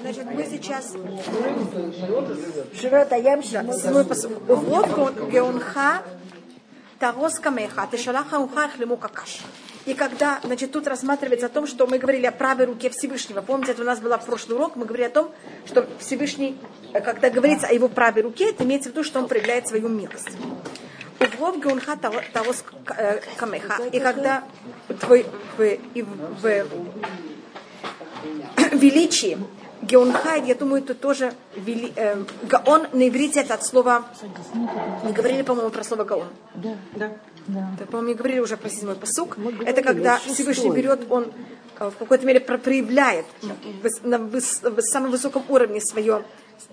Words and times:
Значит, 0.00 0.24
мы 0.24 0.44
сейчас... 0.44 0.94
Широта 2.74 3.16
ямша. 3.16 3.62
Вот 3.62 5.30
геонха 5.30 6.02
тарос 6.98 7.38
камеха, 7.38 7.86
ты 7.90 7.98
шалаха 7.98 8.38
ухах 8.38 8.78
лему 8.78 8.96
какаш. 8.96 9.40
И 9.84 9.94
когда, 9.94 10.40
значит, 10.42 10.72
тут 10.72 10.88
рассматривается 10.88 11.46
о 11.46 11.48
том, 11.48 11.66
что 11.66 11.86
мы 11.86 11.98
говорили 11.98 12.26
о 12.26 12.32
правой 12.32 12.64
руке 12.64 12.90
Всевышнего. 12.90 13.40
Помните, 13.40 13.72
это 13.72 13.82
у 13.82 13.84
нас 13.84 14.00
был 14.00 14.16
прошлый 14.18 14.56
урок, 14.56 14.74
мы 14.74 14.84
говорили 14.84 15.06
о 15.06 15.10
том, 15.10 15.30
что 15.64 15.86
Всевышний, 16.00 16.58
э, 16.92 17.00
когда 17.00 17.30
говорится 17.30 17.68
о 17.68 17.72
его 17.72 17.88
правой 17.88 18.22
руке, 18.22 18.50
это 18.50 18.64
имеется 18.64 18.88
в 18.88 18.92
виду, 18.92 19.04
что 19.04 19.20
он 19.20 19.28
проявляет 19.28 19.68
свою 19.68 19.88
милость. 19.88 20.30
Углов 21.20 21.62
геунха 21.62 21.96
тарос 21.96 22.64
э, 22.96 23.20
камеха. 23.36 23.84
И 23.92 24.00
когда 24.00 24.42
твой, 24.98 25.24
в, 25.56 25.78
в, 25.94 26.42
в 26.42 26.66
величии 28.78 29.38
Геонхай, 29.82 30.42
я 30.46 30.54
думаю, 30.54 30.82
это 30.82 30.94
тоже 30.94 31.34
вели, 31.54 31.92
э, 31.96 32.24
Гаон 32.44 32.86
на 32.92 33.08
иврите 33.08 33.40
это 33.40 33.54
от 33.54 33.64
слова. 33.64 34.06
Мы 35.04 35.12
говорили, 35.12 35.42
по-моему, 35.42 35.70
про 35.70 35.84
слово 35.84 36.04
Гаон. 36.04 36.28
Да. 36.54 36.76
Да. 36.94 37.12
да. 37.46 37.70
Это, 37.76 37.86
по-моему, 37.86 38.10
мы 38.10 38.14
говорили 38.14 38.40
уже 38.40 38.56
про 38.56 38.68
седьмой 38.70 38.96
посук. 38.96 39.36
Это 39.64 39.82
когда 39.82 40.18
Всевышний 40.18 40.70
берет, 40.70 41.06
он 41.10 41.32
э, 41.78 41.90
в 41.90 41.96
какой-то 41.96 42.26
мере 42.26 42.40
проявляет 42.40 43.26
на, 44.02 44.18
на 44.18 44.82
самом 44.82 45.10
высоком 45.10 45.44
уровне 45.48 45.80
свое, 45.80 46.24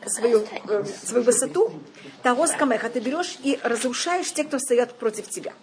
свою, 0.07 0.45
э, 0.69 0.85
свою 1.03 1.23
высоту. 1.23 1.73
Того 2.23 2.47
скамеха 2.47 2.89
ты 2.89 2.99
берешь 2.99 3.37
и 3.43 3.59
разрушаешь 3.63 4.31
тех, 4.31 4.47
кто 4.47 4.59
стоят 4.59 4.93
против 4.97 5.27
тебя. 5.27 5.53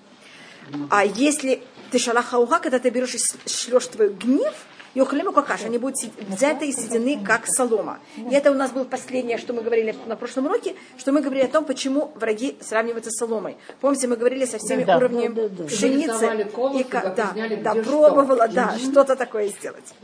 А 0.91 1.05
если 1.05 1.63
ты 1.91 1.99
шалахауха, 1.99 2.61
когда 2.61 2.79
ты 2.79 2.91
берешь 2.91 3.15
и 3.15 3.49
шлешь 3.49 3.87
твой 3.87 4.11
гнев, 4.11 4.55
Йохлему 4.95 5.33
какаш, 5.33 5.65
они 5.65 5.79
будут 5.79 5.97
взяты 6.29 6.69
и 6.69 6.73
сведены 6.73 7.25
как 7.25 7.47
солома. 7.47 8.01
И 8.17 8.35
это 8.35 8.51
у 8.51 8.55
нас 8.55 8.73
было 8.73 8.85
последнее, 8.85 9.39
что 9.39 9.53
мы 9.53 9.63
говорили 9.63 9.95
на 10.07 10.17
прошлом 10.17 10.47
уроке, 10.47 10.75
что 10.99 11.13
мы 11.13 11.21
говорили 11.21 11.45
о 11.45 11.49
том, 11.49 11.65
почему 11.65 12.11
враги 12.17 12.57
сравниваются 12.61 13.11
с 13.11 13.19
соломой. 13.19 13.57
Помните, 13.81 14.09
мы 14.09 14.17
говорили 14.17 14.45
со 14.45 14.59
всеми 14.59 14.85
да, 14.85 14.97
уровнями 14.97 15.35
да, 15.35 15.49
да, 15.49 15.49
да. 15.49 15.65
пшеницы. 15.65 16.45
И, 16.75 16.85
да, 16.85 17.35
да, 17.63 17.83
пробовала, 17.83 18.49
да, 18.49 18.77
что-то 18.79 19.17
такое 19.17 19.49
сделать. 19.49 19.95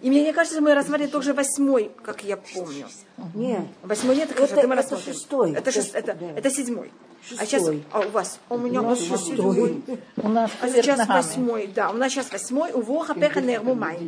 И 0.00 0.08
мне 0.08 0.22
не 0.22 0.32
кажется, 0.32 0.60
мы 0.60 0.74
рассмотрели 0.74 1.10
тоже 1.10 1.34
восьмой, 1.34 1.90
как 2.02 2.24
я 2.24 2.36
помню. 2.36 2.88
Нет. 3.34 3.66
Восьмой 3.82 4.16
нет, 4.16 4.30
это, 4.30 4.44
это, 4.44 4.60
это 4.60 4.96
шестой. 4.98 5.52
Это, 5.52 5.70
шест, 5.70 5.94
это, 5.94 6.14
да. 6.14 6.26
это 6.36 6.50
седьмой. 6.50 6.90
Шестой. 7.28 7.44
А 7.44 7.46
сейчас, 7.46 7.68
а 7.92 8.00
у 8.00 8.10
вас, 8.10 8.40
у 8.48 8.58
меня 8.58 8.82
у 8.82 8.86
нас 8.86 8.98
седьмой. 8.98 9.82
У 10.16 10.28
нас 10.28 10.50
а 10.60 10.68
сейчас 10.68 11.06
восьмой, 11.06 11.68
да, 11.68 11.90
у 11.90 11.94
нас 11.94 12.12
сейчас 12.12 12.32
восьмой. 12.32 12.72
У 12.72 12.80
воха 12.80 13.14
пеха 13.14 13.40
нерму 13.40 13.74
май. 13.74 13.98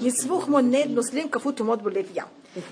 Нецвух 0.00 0.48
монет 0.48 0.88
нослим 0.88 1.28
кафуту 1.28 1.64
мод 1.64 1.82
булевья. 1.82 2.26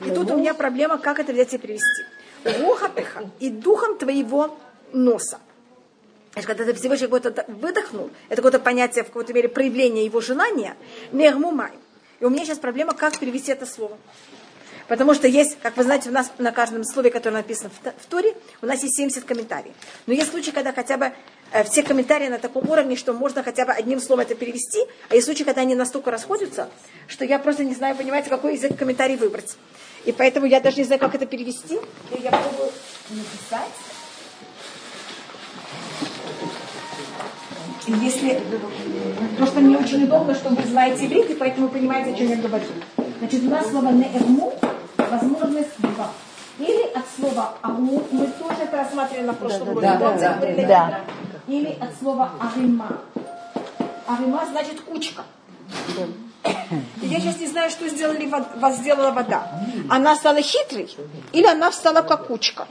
И 0.04 0.10
тут 0.10 0.30
у 0.30 0.36
меня 0.36 0.54
проблема, 0.54 0.98
как 0.98 1.18
это 1.18 1.32
взять 1.32 1.52
и 1.54 1.58
перевести. 1.58 2.04
У 2.44 2.64
воха 2.64 2.88
пеха 2.88 3.30
и 3.38 3.50
духом 3.50 3.98
твоего 3.98 4.56
носа. 4.92 5.38
Когда 6.32 6.64
ты 6.64 6.74
Всевышний 6.74 7.06
какой-то 7.06 7.44
выдохнул, 7.48 8.10
это 8.28 8.36
какое-то 8.36 8.60
понятие, 8.60 9.04
в 9.04 9.08
какой-то 9.08 9.32
мере 9.32 9.48
проявление 9.48 10.04
его 10.04 10.20
желания, 10.20 10.76
нерму 11.12 11.50
май. 11.50 11.72
И 12.20 12.24
у 12.24 12.30
меня 12.30 12.44
сейчас 12.44 12.58
проблема, 12.58 12.94
как 12.94 13.18
перевести 13.18 13.50
это 13.50 13.66
слово. 13.66 13.98
Потому 14.91 15.14
что 15.14 15.28
есть, 15.28 15.56
как 15.62 15.77
вы 15.77 15.84
знаете, 15.84 16.08
у 16.08 16.12
нас 16.12 16.33
на 16.38 16.50
каждом 16.50 16.83
слове, 16.83 17.12
которое 17.12 17.36
написано 17.36 17.70
в 17.96 18.06
Туре, 18.06 18.34
у 18.60 18.66
нас 18.66 18.83
есть 18.83 18.96
70 18.96 19.22
комментариев. 19.22 19.72
Но 20.06 20.14
есть 20.14 20.33
случаи, 20.33 20.50
когда 20.50 20.72
хотя 20.72 20.96
бы 20.96 21.12
э, 21.52 21.62
все 21.62 21.84
комментарии 21.84 22.27
на 22.27 22.41
таком 22.41 22.69
уровне, 22.69 22.96
что 22.96 23.12
можно 23.12 23.44
хотя 23.44 23.64
бы 23.66 23.72
одним 23.72 24.00
словом 24.00 24.22
это 24.22 24.34
перевести, 24.34 24.80
а 25.08 25.14
есть 25.14 25.27
случаи, 25.27 25.44
когда 25.44 25.61
они 25.61 25.77
настолько 25.77 26.11
расходятся, 26.11 26.70
что 27.06 27.24
я 27.24 27.38
просто 27.38 27.62
не 27.62 27.72
знаю, 27.77 27.94
понимаете, 27.94 28.30
какой 28.30 28.55
язык 28.55 28.77
комментарий 28.77 29.14
выбрать. 29.14 29.56
И 30.06 30.11
поэтому 30.11 30.46
я 30.46 30.58
даже 30.58 30.78
не 30.78 30.84
знаю, 30.84 30.98
как 30.98 31.14
это 31.14 31.24
перевести. 31.24 31.77
И 32.11 32.20
я 32.20 32.30
пробую 32.30 32.72
написать. 33.11 33.70
Если... 37.86 38.42
Просто 39.39 39.61
мне 39.61 39.78
очень 39.78 40.02
удобно, 40.02 40.34
что 40.34 40.48
вы 40.48 40.67
знаете 40.67 41.07
иврит, 41.07 41.30
и 41.30 41.34
поэтому 41.34 41.68
вы 41.68 41.78
понимаете, 41.78 42.11
о 42.11 42.14
чем 42.14 42.28
я 42.28 42.36
говорю. 42.36 42.67
Значит, 43.20 43.42
у 43.45 43.51
нас 43.51 43.69
слово 43.69 43.89
«неэрму» 43.89 44.55
возможность 44.97 45.79
два. 45.79 46.08
Или 46.58 46.91
от 46.95 47.05
слова 47.14 47.53
«агу», 47.61 48.03
мы 48.11 48.27
тоже 48.27 48.63
это 48.63 48.79
рассматривали 48.79 49.27
на 49.27 49.35
прошлом 49.35 49.69
уроке. 49.69 49.86
Да, 49.86 49.97
да, 49.98 50.17
да, 50.17 50.36
да, 50.41 50.67
да. 50.67 51.01
Или 51.47 51.77
от 51.79 51.95
слова 52.01 52.31
«арима». 52.41 52.98
«Арима» 54.07 54.47
значит 54.51 54.81
«кучка». 54.81 55.25
Я 57.03 57.20
сейчас 57.20 57.39
не 57.41 57.47
знаю, 57.47 57.70
что 57.70 57.86
сделали, 57.91 58.27
вас 58.27 58.77
сделала 58.79 59.11
вода. 59.11 59.47
Она 59.91 60.17
стала 60.17 60.41
хитрой 60.41 60.89
или 61.33 61.47
она 61.47 61.70
стала 61.73 62.01
как 62.01 62.29
кучка. 62.29 62.67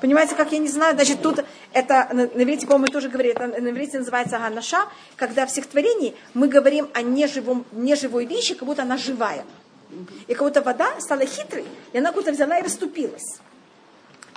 Понимаете, 0.00 0.34
как 0.34 0.52
я 0.52 0.58
не 0.58 0.68
знаю? 0.68 0.94
Значит, 0.94 1.20
тут 1.20 1.44
это, 1.76 2.08
на 2.14 2.42
иврите, 2.42 2.66
по-моему, 2.66 2.86
тоже 2.86 3.10
говорили, 3.10 3.34
это 3.34 3.48
на 3.48 3.68
иврите 3.68 3.98
называется 3.98 4.38
ганаша, 4.38 4.86
когда 5.16 5.44
в 5.44 5.50
стихотворении 5.50 6.14
мы 6.32 6.48
говорим 6.48 6.88
о 6.94 7.02
неживом, 7.02 7.66
неживой 7.72 8.24
вещи, 8.24 8.54
как 8.54 8.66
будто 8.66 8.82
она 8.82 8.96
живая. 8.96 9.44
И 10.26 10.32
как 10.32 10.46
будто 10.46 10.62
вода 10.62 10.98
стала 11.00 11.26
хитрой, 11.26 11.66
и 11.92 11.98
она 11.98 12.08
как 12.08 12.16
будто 12.16 12.32
взяла 12.32 12.58
и 12.58 12.62
расступилась. 12.62 13.40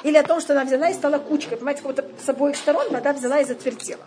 Или 0.04 0.18
о 0.18 0.24
том, 0.24 0.42
что 0.42 0.52
она 0.52 0.66
взяла 0.66 0.90
и 0.90 0.94
стала 0.94 1.18
кучкой. 1.18 1.56
Понимаете, 1.56 1.82
как 1.82 1.96
будто 1.96 2.06
с 2.22 2.28
обоих 2.28 2.58
сторон 2.58 2.90
вода 2.92 3.14
взяла 3.14 3.40
и 3.40 3.46
затвердела. 3.46 4.04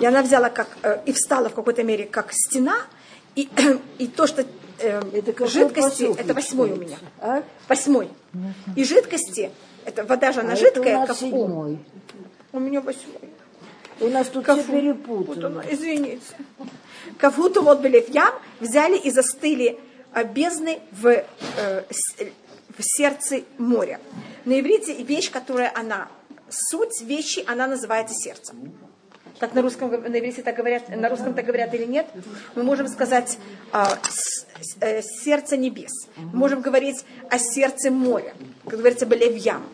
И 0.00 0.06
она 0.06 0.22
взяла 0.22 0.50
как, 0.50 0.68
э, 0.82 1.00
и 1.06 1.12
встала 1.12 1.48
в 1.48 1.54
какой-то 1.54 1.82
мере 1.82 2.04
как 2.06 2.32
стена, 2.32 2.76
и, 3.34 3.48
и 3.98 4.06
то, 4.06 4.28
что 4.28 4.44
э, 4.78 5.02
это 5.12 5.46
жидкости, 5.48 6.16
это 6.16 6.32
восьмой 6.32 6.70
у 6.70 6.76
меня. 6.76 6.98
А? 7.20 7.42
Восьмой. 7.68 8.08
И 8.76 8.84
жидкости, 8.84 9.50
это 9.86 10.04
вода 10.04 10.32
же 10.32 10.40
она 10.40 10.52
а 10.52 10.56
жидкая, 10.56 11.06
как 11.06 11.16
седьмой. 11.16 11.78
У 12.52 12.58
меня 12.58 12.80
восьмой. 12.80 13.30
У 14.00 14.08
нас 14.08 14.28
тут 14.28 14.44
Кафу. 14.44 14.62
все 14.62 14.72
перепутано. 14.72 15.64
Извините. 15.70 16.20
Кафуту 17.18 17.62
вот 17.62 17.80
были 17.80 18.00
в 18.00 18.08
ям, 18.10 18.34
взяли 18.60 18.96
и 18.96 19.10
застыли 19.10 19.78
бездны 20.34 20.80
в, 20.92 21.06
э, 21.06 21.82
в 22.76 22.82
сердце 22.82 23.42
моря. 23.58 24.00
На 24.44 24.58
иврите 24.60 24.94
вещь, 25.02 25.30
которая 25.30 25.72
она, 25.74 26.08
суть 26.48 27.00
вещи, 27.02 27.44
она 27.46 27.66
называется 27.66 28.14
сердцем. 28.14 28.72
Как 29.40 29.52
на 29.54 29.62
русском, 29.62 29.90
на 29.90 30.18
иврите 30.18 30.42
так 30.42 30.56
говорят, 30.56 30.88
на 30.88 31.08
русском 31.08 31.34
так 31.34 31.44
говорят 31.44 31.74
или 31.74 31.84
нет, 31.84 32.06
мы 32.54 32.62
можем 32.62 32.86
сказать 32.86 33.38
а, 33.72 33.98
с, 34.08 34.46
э, 34.80 35.02
сердце 35.02 35.56
небес. 35.56 36.08
Мы 36.16 36.38
можем 36.38 36.60
говорить 36.60 37.04
о 37.30 37.38
сердце 37.38 37.90
моря. 37.90 38.34
Как 38.64 38.78
говорится, 38.78 39.06
были 39.06 39.28
в 39.28 39.36
ям. 39.36 39.64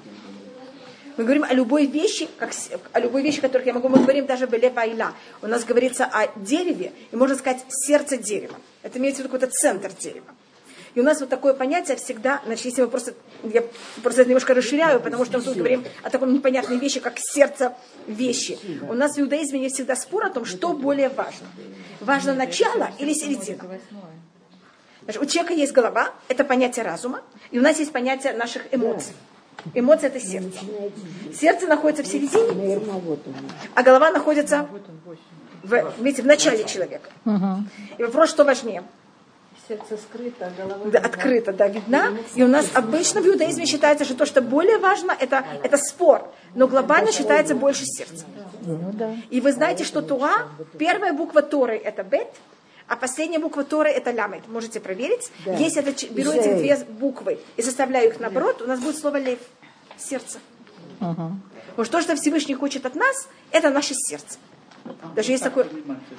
Мы 1.17 1.25
говорим 1.25 1.45
о 1.45 1.53
любой 1.53 1.85
вещи, 1.85 2.29
как, 2.39 2.53
о 2.93 3.01
любой 3.01 3.23
вещи, 3.23 3.43
которых 3.43 3.67
я 3.67 3.75
могу, 3.75 3.89
мы 3.89 3.99
говорим 3.99 4.25
даже 4.25 4.47
в 4.47 4.79
Айла. 4.79 5.13
У 5.43 5.47
нас 5.47 5.65
говорится 5.65 6.07
о 6.07 6.29
дереве, 6.39 6.93
и 7.11 7.17
можно 7.17 7.37
сказать 7.37 7.63
сердце 7.69 8.17
дерева. 8.17 8.55
Это 8.83 8.99
имеется 8.99 9.21
в 9.21 9.25
виду 9.27 9.35
какой-то 9.35 9.53
центр 9.53 9.93
дерева. 9.93 10.25
И 10.95 11.01
у 11.01 11.03
нас 11.03 11.21
вот 11.21 11.29
такое 11.29 11.55
понятие 11.55 11.97
всегда, 11.97 12.41
значит, 12.45 12.65
если 12.65 12.83
мы 12.83 12.89
просто, 12.89 13.15
я 13.45 13.63
просто 14.03 14.23
это 14.23 14.31
немножко 14.31 14.55
расширяю, 14.55 15.01
потому 15.01 15.25
что 15.25 15.39
мы 15.39 15.45
тут 15.45 15.57
говорим 15.57 15.85
о 16.03 16.11
таком 16.11 16.33
непонятной 16.33 16.79
вещи, 16.79 17.01
как 17.01 17.15
сердце 17.19 17.75
вещи. 18.07 18.59
У 18.89 18.95
нас 18.95 19.17
в 19.17 19.21
иудаизме 19.21 19.63
есть 19.63 19.77
всегда 19.77 19.95
спор 19.97 20.27
о 20.27 20.31
том, 20.31 20.45
что 20.45 20.73
более 20.73 21.09
важно. 21.09 21.47
Важно 22.01 22.35
начало 22.35 22.91
или 22.99 23.13
середина. 23.13 23.65
Значит, 25.05 25.23
у 25.23 25.27
человека 25.27 25.55
есть 25.55 25.73
голова, 25.73 26.13
это 26.29 26.45
понятие 26.45 26.85
разума, 26.85 27.23
и 27.51 27.59
у 27.59 27.63
нас 27.63 27.79
есть 27.79 27.93
понятие 27.93 28.33
наших 28.35 28.63
эмоций. 28.73 29.15
Эмоция 29.75 30.09
это 30.09 30.21
сердце. 30.21 30.59
Сердце 31.35 31.67
находится 31.67 32.03
в 32.03 32.07
середине, 32.07 32.81
а 33.75 33.83
голова 33.83 34.11
находится 34.11 34.67
в, 35.63 35.93
видите, 35.99 36.23
в 36.23 36.27
начале 36.27 36.65
человека. 36.65 37.11
И 37.99 38.03
вопрос, 38.03 38.31
что 38.31 38.45
важнее? 38.45 38.83
Сердце 39.71 39.99
скрыто, 39.99 40.47
а 40.47 40.51
голова 40.61 40.91
да, 40.91 40.99
открыто, 40.99 41.53
да, 41.53 41.69
видна. 41.69 42.13
И 42.35 42.43
у 42.43 42.49
нас 42.49 42.67
обычно 42.75 43.21
в 43.21 43.27
иудаизме 43.29 43.67
считается, 43.67 44.05
что 44.05 44.17
то, 44.17 44.27
что 44.27 44.43
более 44.43 44.79
важно, 44.79 45.13
это, 45.17 45.45
это 45.63 45.77
спор. 45.77 46.29
Но 46.57 46.67
глобально 46.67 47.13
считается 47.13 47.55
больше 47.55 47.85
сердце. 47.85 48.25
Ну 48.63 48.93
И 49.31 49.41
вы 49.41 49.53
знаете, 49.53 49.85
что 49.85 50.03
Туа, 50.03 50.49
первая 50.77 51.13
буква 51.13 51.43
Торы 51.43 51.77
это 51.77 52.03
Бет, 52.03 52.27
а 52.89 52.97
последняя 52.97 53.39
буква 53.39 53.63
Торы 53.63 53.91
это 53.91 54.13
Ламет. 54.13 54.49
Можете 54.49 54.81
проверить. 54.81 55.31
Да. 55.47 55.53
Если 55.53 55.81
это, 55.81 56.13
беру 56.13 56.33
эти 56.33 56.53
две 56.53 56.77
буквы 56.89 57.39
и 57.57 57.63
составляю 57.63 58.09
их 58.09 58.19
наоборот, 58.19 58.63
у 58.63 58.67
нас 58.67 58.81
будет 58.81 58.99
слово 58.99 59.19
Лев. 59.19 59.39
Сердце. 59.97 60.41
Угу. 61.01 61.31
Потому 61.69 61.85
что 61.85 61.93
то, 61.93 62.01
что 62.03 62.17
Всевышний 62.17 62.55
хочет 62.55 62.87
от 62.87 62.97
нас, 62.97 63.29
это 63.53 63.71
наше 63.71 63.95
сердце. 63.95 64.37
Даже 65.15 65.33
есть 65.33 65.45
такое... 65.45 65.67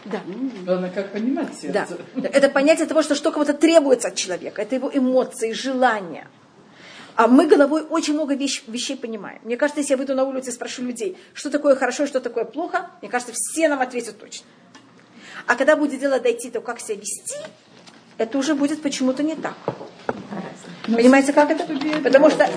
Да. 0.06 0.22
Главное, 0.66 0.90
как 0.90 1.12
понимать 1.12 1.56
сердце. 1.60 1.98
Да. 2.16 2.30
Это 2.30 2.50
понятие 2.50 2.88
того, 2.88 3.02
что 3.02 3.16
что 3.16 3.32
кого-то 3.32 3.54
требуется 3.54 4.10
от 4.10 4.16
человека. 4.16 4.62
Это 4.62 4.76
его 4.76 4.92
эмоции, 4.94 5.54
желания. 5.54 6.28
А 7.16 7.28
мы 7.28 7.46
головой 7.46 7.84
очень 7.84 8.14
много 8.14 8.36
вещ, 8.36 8.64
вещей 8.68 8.96
понимаем. 8.96 9.40
Мне 9.44 9.58
кажется, 9.58 9.82
если 9.82 9.94
я 9.94 9.98
выйду 9.98 10.16
на 10.16 10.24
улицу 10.24 10.50
и 10.50 10.54
спрошу 10.54 10.84
людей, 10.84 11.18
что 11.34 11.50
такое 11.50 11.76
хорошо 11.76 12.08
что 12.08 12.20
такое 12.20 12.46
плохо, 12.46 12.90
мне 13.02 13.12
кажется, 13.12 13.34
все 13.36 13.68
нам 13.68 13.82
ответят 13.82 14.20
точно. 14.20 14.46
А 15.48 15.56
когда 15.56 15.76
будет 15.76 16.00
дело 16.00 16.20
дойти, 16.20 16.50
то 16.50 16.62
как 16.62 16.80
себя 16.80 16.96
вести, 16.96 17.36
это 18.18 18.38
уже 18.38 18.56
будет 18.56 18.82
почему-то 18.82 19.24
не 19.24 19.36
так. 19.36 19.56
Понимаете, 20.86 21.34
как 21.34 21.52
это? 21.52 21.66
Потому 22.04 22.30
что 22.30 22.50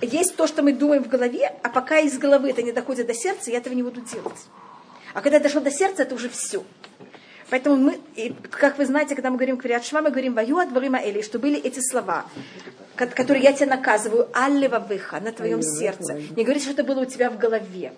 есть 0.00 0.36
то, 0.36 0.46
что 0.46 0.62
мы 0.62 0.72
думаем 0.72 1.04
в 1.04 1.08
голове, 1.08 1.52
а 1.62 1.68
пока 1.68 1.98
из 1.98 2.18
головы 2.18 2.50
это 2.50 2.62
не 2.62 2.72
доходит 2.72 3.06
до 3.06 3.14
сердца, 3.14 3.50
я 3.50 3.58
этого 3.58 3.74
не 3.74 3.82
буду 3.82 4.00
делать. 4.00 4.46
А 5.16 5.22
когда 5.22 5.38
дошло 5.38 5.62
до 5.62 5.70
сердца, 5.70 6.02
это 6.02 6.14
уже 6.14 6.28
все. 6.28 6.62
Поэтому 7.48 7.76
мы, 7.76 7.98
как 8.50 8.76
вы 8.76 8.84
знаете, 8.84 9.14
когда 9.14 9.30
мы 9.30 9.36
говорим 9.36 9.56
Квириат 9.56 9.82
Шма, 9.82 10.02
мы 10.02 10.10
говорим 10.10 10.34
«Ваю 10.34 10.58
адварима 10.58 10.98
эли», 10.98 11.22
что 11.22 11.38
были 11.38 11.58
эти 11.58 11.80
слова, 11.80 12.26
которые 12.96 13.42
я 13.42 13.54
тебя 13.54 13.76
наказываю, 13.76 14.28
аллева 14.34 14.78
выха, 14.78 15.18
на 15.20 15.32
твоем 15.32 15.62
сердце. 15.62 16.20
Не 16.36 16.44
говорите, 16.44 16.66
что 16.66 16.74
это 16.74 16.84
было 16.84 17.00
у 17.00 17.04
тебя 17.06 17.30
в 17.30 17.38
голове. 17.38 17.94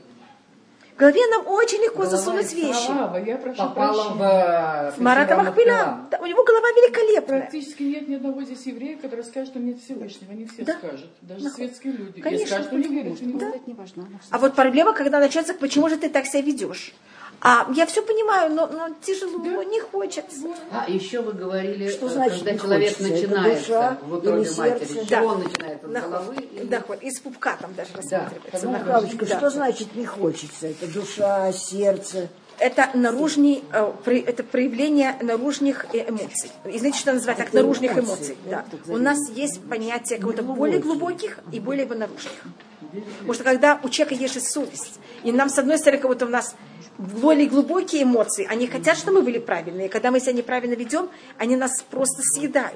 В 0.98 1.00
голове 1.00 1.20
нам 1.28 1.46
очень 1.46 1.78
легко 1.80 1.98
голова 2.02 2.16
засунуть 2.16 2.52
вещи. 2.54 2.86
Слава, 2.86 3.18
я 3.18 3.36
прошу 3.36 3.56
Попала 3.56 4.08
в, 4.14 4.96
в 4.96 5.00
Марата 5.00 5.36
Махпиля. 5.36 5.98
Да, 6.10 6.18
у 6.18 6.26
него 6.26 6.42
голова 6.42 6.66
великолепная. 6.70 7.40
Практически 7.42 7.84
нет 7.84 8.08
ни 8.08 8.16
одного 8.16 8.42
здесь 8.42 8.66
еврея, 8.66 8.96
который 8.98 9.24
скажет, 9.24 9.50
что 9.50 9.60
нет 9.60 9.80
Всевышнего. 9.80 10.32
Они 10.32 10.46
все 10.46 10.64
Да. 10.64 10.72
скажут. 10.76 11.06
Даже 11.22 11.44
Ну, 11.44 11.50
светские 11.50 11.92
люди. 11.92 12.20
конечно. 12.20 12.42
И 12.42 12.46
скажут, 12.48 12.66
что 12.66 12.76
не 12.78 12.88
верят. 12.88 13.16
Да. 13.38 13.52
А 14.30 14.38
вот 14.38 14.56
проблема, 14.56 14.92
когда 14.92 15.20
начнется, 15.20 15.54
почему 15.54 15.88
же 15.88 15.98
ты 15.98 16.08
так 16.08 16.26
себя 16.26 16.42
ведешь? 16.42 16.92
А 17.40 17.68
я 17.72 17.86
все 17.86 18.02
понимаю, 18.02 18.52
но, 18.52 18.66
но 18.66 18.88
тяжело, 19.00 19.62
не 19.62 19.80
хочется. 19.80 20.48
А 20.72 20.90
еще 20.90 21.20
вы 21.20 21.32
говорили, 21.32 21.88
Что 21.88 22.06
э, 22.06 22.10
значит 22.10 22.42
когда 22.42 22.58
человек 22.58 22.88
хочется? 22.96 23.12
Начинается 23.12 23.60
душа 23.68 23.98
в 24.02 24.12
утробе 24.12 24.50
матери, 24.56 25.06
Да. 25.08 25.22
он 25.22 25.42
начинает? 25.44 25.84
От 25.84 25.90
На- 25.90 26.00
головы? 26.00 26.34
или- 26.36 26.64
Да, 26.64 26.82
вот, 26.88 27.00
из 27.02 27.20
пупка 27.20 27.56
там 27.60 27.74
даже 27.74 27.90
рассматривается. 27.94 28.66
Да. 28.66 28.70
на- 28.72 28.78
Галочка, 28.80 29.26
да. 29.26 29.38
что 29.38 29.50
значит 29.50 29.94
не 29.94 30.04
хочется? 30.04 30.66
Это 30.66 30.86
душа, 30.92 31.52
сердце. 31.52 32.28
Это 32.58 32.90
наружный, 32.94 33.62
э, 33.72 33.92
это 34.26 34.42
проявление 34.42 35.14
наружных 35.22 35.86
э, 35.94 36.08
эмоций. 36.10 36.50
И 36.64 36.76
знаете, 36.78 36.98
что 36.98 37.12
называют 37.12 37.38
так 37.38 37.52
наружных 37.52 37.96
эмоций? 37.96 38.36
да, 38.50 38.64
Да. 38.84 38.92
У 38.92 38.96
нас 38.98 39.16
есть 39.30 39.62
понятие 39.68 40.18
как 40.18 40.26
будто 40.26 40.42
более 40.42 40.80
глубоких 40.80 41.38
и 41.52 41.60
более 41.60 41.86
наружных. 41.86 42.32
Потому 43.20 43.34
что 43.34 43.44
когда 43.44 43.78
у 43.84 43.88
человека 43.88 44.20
есть 44.20 44.50
совесть, 44.50 44.98
и 45.22 45.30
нам, 45.30 45.48
с 45.50 45.58
одной 45.58 45.78
стороны, 45.78 46.00
как 46.00 46.10
будто 46.10 46.26
у 46.26 46.30
нас 46.30 46.56
более 46.98 47.46
глубокие 47.48 48.02
эмоции, 48.02 48.46
они 48.50 48.66
хотят, 48.66 48.98
чтобы 48.98 49.18
мы 49.18 49.22
были 49.22 49.38
правильные. 49.38 49.88
Когда 49.88 50.10
мы 50.10 50.20
себя 50.20 50.32
неправильно 50.32 50.74
ведем, 50.74 51.08
они 51.38 51.56
нас 51.56 51.82
просто 51.90 52.22
съедают. 52.22 52.74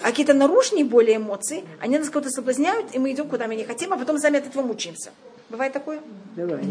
А 0.00 0.04
какие-то 0.06 0.32
наружные 0.32 0.84
более 0.84 1.16
эмоции, 1.16 1.64
они 1.80 1.98
нас 1.98 2.08
кого-то 2.08 2.30
соблазняют, 2.30 2.94
и 2.94 2.98
мы 2.98 3.12
идем, 3.12 3.28
куда 3.28 3.46
мы 3.48 3.56
не 3.56 3.64
хотим, 3.64 3.92
а 3.92 3.96
потом 3.96 4.18
сами 4.18 4.38
от 4.38 4.46
этого 4.46 4.62
мучаемся. 4.62 5.10
Бывает 5.50 5.72
такое? 5.72 6.00
Давай. 6.36 6.62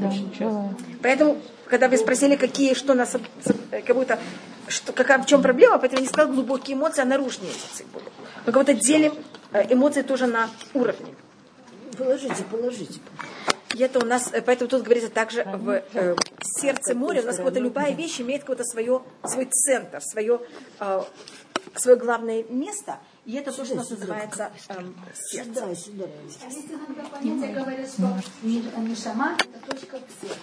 Поэтому, 1.02 1.38
когда 1.68 1.90
вы 1.90 1.98
спросили, 1.98 2.36
какие, 2.36 2.74
что 2.74 2.94
нас, 2.94 3.16
об- 3.16 3.24
как 3.86 3.96
будто, 3.96 4.20
что, 4.68 4.94
какая, 4.94 5.20
в 5.22 5.26
чем 5.26 5.42
проблема, 5.42 5.78
поэтому 5.78 6.00
я 6.00 6.08
не 6.08 6.08
сказал 6.08 6.32
глубокие 6.32 6.78
эмоции, 6.78 7.02
а 7.02 7.06
наружные 7.06 7.50
эмоции 7.52 7.86
были. 7.94 8.06
Мы 8.46 8.52
как 8.54 8.64
будто 8.66 8.74
делим 8.74 9.14
э, 9.52 9.74
эмоции 9.74 10.04
тоже 10.04 10.28
на 10.28 10.50
уровни. 10.74 11.14
Положите, 11.98 12.44
положите. 12.50 13.00
И 13.76 13.82
это 13.82 14.00
у 14.00 14.06
нас, 14.06 14.30
э, 14.34 14.42
поэтому 14.42 14.70
тут 14.70 14.84
говорится 14.84 15.10
также 15.10 15.44
в 15.44 15.84
э, 15.94 16.16
сердце 16.42 16.96
моря, 16.96 17.22
у 17.22 17.26
нас 17.26 17.36
как 17.36 17.46
будто 17.46 17.60
любая 17.60 17.94
вещь 17.94 18.22
имеет 18.22 18.42
какое-то 18.42 18.64
свое, 18.64 19.02
свой 19.26 19.46
центр, 19.46 20.00
свое, 20.02 20.42
э, 20.80 21.04
свое 21.76 21.98
главное 21.98 22.44
место, 22.50 23.00
и 23.26 23.36
это 23.36 23.52
то, 23.52 23.66
что 23.66 23.74
у 23.74 23.78
нас 23.78 23.90
называется 23.90 24.52
эм, 24.70 24.96
сердце. 25.14 25.54
Сюда, 25.54 25.76
сюда. 25.76 26.06
Есть 26.46 26.70
иногда 26.70 27.04
понятие, 27.12 27.54
говорят, 27.54 27.90
что 27.90 28.18
ни- 28.42 28.90
нишама– 28.90 29.38
это 29.40 29.70
точка 29.70 29.98
в 29.98 30.22
сердце. 30.22 30.38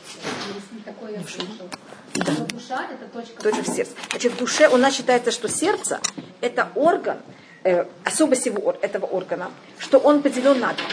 Есть 0.55 0.85
такое 0.85 1.12
я 1.12 1.23
слышала. 1.23 1.71
Что 2.12 2.55
душа– 2.55 2.88
это 2.93 3.06
точка 3.11 3.43
Тоже 3.43 3.62
в 3.62 3.69
сердце. 3.69 3.93
Значит, 4.11 4.32
в 4.35 4.37
душе 4.37 4.69
у 4.69 4.76
нас 4.76 4.93
считается, 4.93 5.31
что 5.31 5.49
сердце– 5.49 5.99
это 6.43 6.71
орган, 6.75 7.17
э, 7.62 7.87
особость 8.05 8.44
его, 8.44 8.76
этого 8.82 9.06
органа, 9.06 9.50
что 9.79 9.99
он 9.99 10.21
поделен 10.21 10.61
на 10.61 10.75
два. 10.75 10.85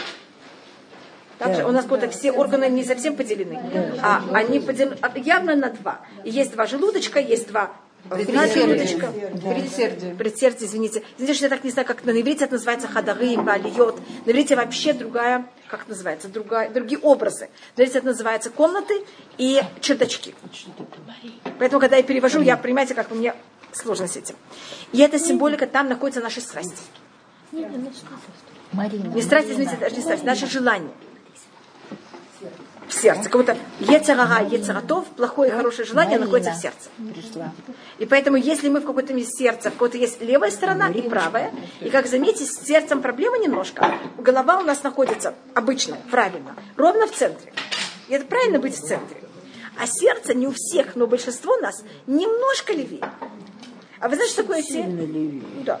Также 1.42 1.64
у 1.64 1.72
нас 1.72 1.86
как-то 1.86 2.08
все 2.08 2.30
органы 2.30 2.68
не 2.68 2.84
совсем 2.84 3.16
поделены, 3.16 3.58
а 4.00 4.22
они 4.32 4.60
поделены 4.60 4.96
явно 5.16 5.56
на 5.56 5.70
два. 5.70 6.00
И 6.24 6.30
есть 6.30 6.52
два 6.52 6.66
желудочка, 6.66 7.18
есть 7.18 7.48
два 7.48 7.72
желудочка. 8.08 9.12
Предсердие. 9.42 10.14
Предсердие, 10.14 10.68
извините. 10.68 11.02
Извините, 11.16 11.34
что 11.34 11.44
я 11.46 11.50
так 11.50 11.64
не 11.64 11.70
знаю, 11.70 11.86
как 11.86 12.04
на 12.04 12.10
иврите 12.10 12.44
это 12.44 12.54
называется 12.54 12.88
хадарым, 12.88 13.44
балиот. 13.44 14.00
На 14.26 14.30
иврите 14.30 14.56
вообще 14.56 14.92
другая, 14.92 15.46
как 15.68 15.88
называется, 15.88 16.28
другая, 16.28 16.70
другие 16.70 16.98
образы. 17.00 17.48
На 17.76 17.82
иврите 17.82 17.98
это 17.98 18.06
называется 18.08 18.50
комнаты 18.50 18.94
и 19.38 19.60
чердачки. 19.80 20.34
Поэтому, 21.58 21.80
когда 21.80 21.96
я 21.96 22.02
перевожу, 22.02 22.40
я, 22.40 22.56
понимаете, 22.56 22.94
как 22.94 23.10
мне 23.10 23.34
сложно 23.72 24.06
с 24.06 24.16
этим. 24.16 24.34
И 24.92 25.00
эта 25.00 25.18
символика, 25.18 25.66
там 25.66 25.88
находятся 25.88 26.20
наши 26.20 26.40
страсти. 26.40 26.82
Марина. 28.72 29.08
Не 29.08 29.22
страсти, 29.22 29.52
извините, 29.52 29.76
даже 29.76 29.96
не 29.96 30.02
страсти, 30.02 30.24
наши 30.24 30.46
желания. 30.46 30.90
В 32.92 33.00
сердце. 33.00 33.22
Как 33.24 33.32
будто 33.32 33.56
ецарага, 33.80 34.46
ецаратов, 34.46 35.06
плохое 35.16 35.50
и 35.50 35.54
хорошее 35.54 35.88
желание 35.88 36.18
находится 36.18 36.52
в 36.52 36.56
сердце. 36.56 36.90
И 37.98 38.06
поэтому, 38.06 38.36
если 38.36 38.68
мы 38.68 38.80
в 38.80 38.84
каком-то 38.84 39.14
месте 39.14 39.44
сердца, 39.44 39.70
в 39.70 39.74
какой-то 39.74 39.96
есть 39.96 40.20
левая 40.20 40.50
сторона 40.50 40.88
и 40.90 41.02
правая, 41.08 41.52
и 41.80 41.88
как 41.88 42.06
заметите, 42.06 42.44
с 42.44 42.66
сердцем 42.66 43.00
проблема 43.00 43.38
немножко. 43.38 43.94
Голова 44.18 44.58
у 44.58 44.62
нас 44.62 44.82
находится 44.82 45.34
обычно, 45.54 45.96
правильно, 46.10 46.54
ровно 46.76 47.06
в 47.06 47.12
центре. 47.12 47.52
И 48.08 48.14
это 48.14 48.26
правильно 48.26 48.58
быть 48.58 48.74
в 48.76 48.80
центре. 48.86 49.22
А 49.78 49.86
сердце 49.86 50.34
не 50.34 50.46
у 50.46 50.52
всех, 50.52 50.94
но 50.94 51.06
большинство 51.06 51.56
нас 51.56 51.82
немножко 52.06 52.72
левее. 52.72 53.08
А 54.00 54.08
вы 54.08 54.16
знаете, 54.16 54.34
что 54.34 54.42
такое 54.42 54.62
сердце? 54.62 54.90
Сильно 54.90 55.00
левее. 55.00 55.42
Да. 55.64 55.80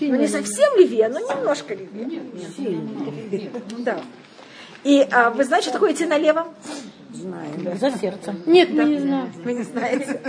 ну, 0.00 0.16
не 0.16 0.28
совсем 0.28 0.76
левее, 0.76 1.08
но 1.08 1.18
немножко 1.18 1.74
левее. 1.74 3.50
Да. 3.78 4.00
И 4.84 5.06
а, 5.10 5.30
вы 5.30 5.44
знаете, 5.44 5.68
что 5.68 5.74
такое 5.74 5.92
идти 5.92 6.04
налево? 6.04 6.48
Знаю. 7.22 7.78
За 7.78 7.90
сердце. 7.98 8.34
Нет, 8.46 8.74
да. 8.74 8.84
не 8.84 8.98
знаю. 8.98 9.32
Вы 9.44 9.52
не 9.58 9.62
знаете. 9.62 10.20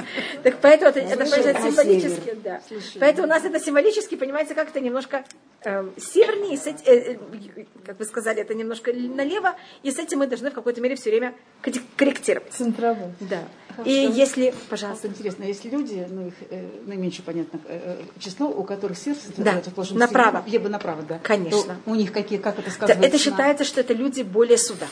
Так 0.44 0.57
поэтому 0.62 0.92
это, 0.92 1.18
на 1.18 1.25
символически, 1.25 2.38
да. 2.44 2.62
Поэтому 3.00 3.28
у 3.28 3.30
нас 3.30 3.44
это 3.44 3.60
символически, 3.60 4.16
понимаете, 4.16 4.54
как 4.54 4.69
это 4.69 4.80
немножко 4.80 5.24
эм, 5.62 5.92
севернее, 5.98 6.57
с 6.57 6.68
эти- 6.68 6.84
э, 6.86 7.13
э, 7.13 7.66
как 7.86 8.00
вы 8.00 8.06
сказали, 8.06 8.42
это 8.42 8.54
немножко 8.54 8.94
налево, 8.94 9.56
и 9.81 9.92
с 9.92 9.98
этим 9.98 10.19
мы 10.19 10.28
должны 10.28 10.51
в 10.51 10.54
какой-то 10.54 10.81
мере 10.81 10.95
все 10.95 11.10
время 11.10 11.34
коррек- 11.63 11.84
корректировать. 11.98 12.51
Центровой. 12.54 13.13
Да. 13.19 13.44
И 13.86 13.92
если, 13.92 14.54
пожалуйста, 14.69 15.07
Просто 15.07 15.07
интересно, 15.07 15.44
есть 15.46 15.66
люди, 15.66 16.06
ну 16.07 16.28
их 16.28 16.34
э, 16.51 16.63
наименьше 16.86 17.24
понятно 17.24 17.60
э, 17.68 17.98
э, 18.01 18.19
число, 18.19 18.48
у 18.48 18.63
которых 18.63 18.98
сердце 19.00 19.31
Да, 19.38 19.62
расположено 19.66 20.00
направо. 20.01 20.44
либо 20.46 20.69
направо, 20.69 21.01
да. 21.01 21.19
Конечно. 21.24 21.77
То 21.84 21.91
у 21.91 21.96
них 21.96 22.12
какие, 22.12 22.38
как 22.38 22.60
это 22.60 22.70
сказывается? 22.70 23.08
это 23.08 23.18
считается, 23.18 23.63
что 23.63 23.82
это 23.82 23.94
люди 23.94 24.22
более 24.22 24.60
суда. 24.60 24.86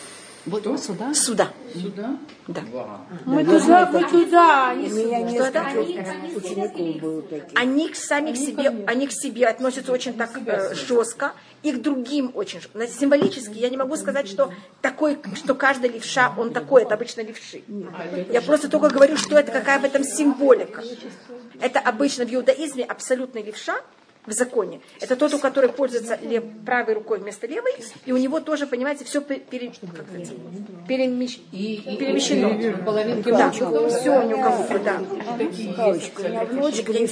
Вот, 0.45 0.63
сюда. 0.79 1.13
Суда. 1.13 1.49
Сюда? 1.73 2.17
Да. 2.47 2.61
Мы 3.25 3.45
туда, 3.45 3.89
мы 3.91 4.03
туда. 4.09 4.73
У 4.73 4.77
меня 4.77 5.29
Что 5.29 5.45
это? 5.45 5.81
несколько 5.81 6.37
учеников 6.37 7.01
было 7.01 7.21
таких. 7.21 7.59
Они 7.59 7.89
к 7.89 7.95
сами 7.95 8.31
к 8.31 8.37
себе, 8.37 8.83
они 8.87 9.07
к 9.07 9.11
себе 9.11 9.47
относятся 9.47 9.91
очень 9.91 10.13
так 10.13 10.31
э, 10.45 10.73
жестко, 10.73 11.33
и 11.61 11.71
к 11.71 11.81
другим 11.81 12.31
очень 12.33 12.59
жестко. 12.59 12.87
Символически 12.87 13.57
я 13.57 13.69
не 13.69 13.77
могу 13.77 13.95
сказать, 13.97 14.27
что 14.27 14.51
такой, 14.81 15.19
что 15.35 15.53
каждый 15.53 15.91
левша, 15.91 16.33
он 16.35 16.51
такой, 16.51 16.83
это 16.83 16.95
обычно 16.95 17.21
левши. 17.21 17.63
Я 18.31 18.41
просто 18.41 18.67
только 18.67 18.89
говорю, 18.89 19.17
что 19.17 19.37
это 19.37 19.51
какая 19.51 19.79
в 19.79 19.83
этом 19.83 20.03
символика. 20.03 20.83
Это 21.59 21.79
обычно 21.79 22.25
в 22.25 22.33
иудаизме 22.33 22.83
абсолютный 22.83 23.43
левша, 23.43 23.75
в 24.25 24.31
законе. 24.33 24.81
Это 24.99 25.15
тот, 25.15 25.33
у 25.33 25.39
которого 25.39 25.71
пользуется 25.71 26.17
лев- 26.21 26.43
правой 26.65 26.93
рукой 26.93 27.19
вместо 27.19 27.47
левой, 27.47 27.71
и 28.05 28.11
у 28.11 28.17
него 28.17 28.39
тоже, 28.39 28.67
понимаете, 28.67 29.03
все 29.03 29.19
перемещено. 29.21 29.89
перемещено. 30.87 32.83
Половинки 32.85 33.29
Да, 33.31 33.49
все 33.51 33.65
у 33.65 34.27
него 34.29 34.57
будто, 34.57 34.79
да. 34.79 35.01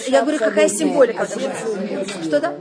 Я 0.07 0.21
говорю, 0.21 0.37
какая 0.39 0.69
символика. 0.69 1.23
А 1.23 2.23
Что 2.23 2.39
да? 2.39 2.53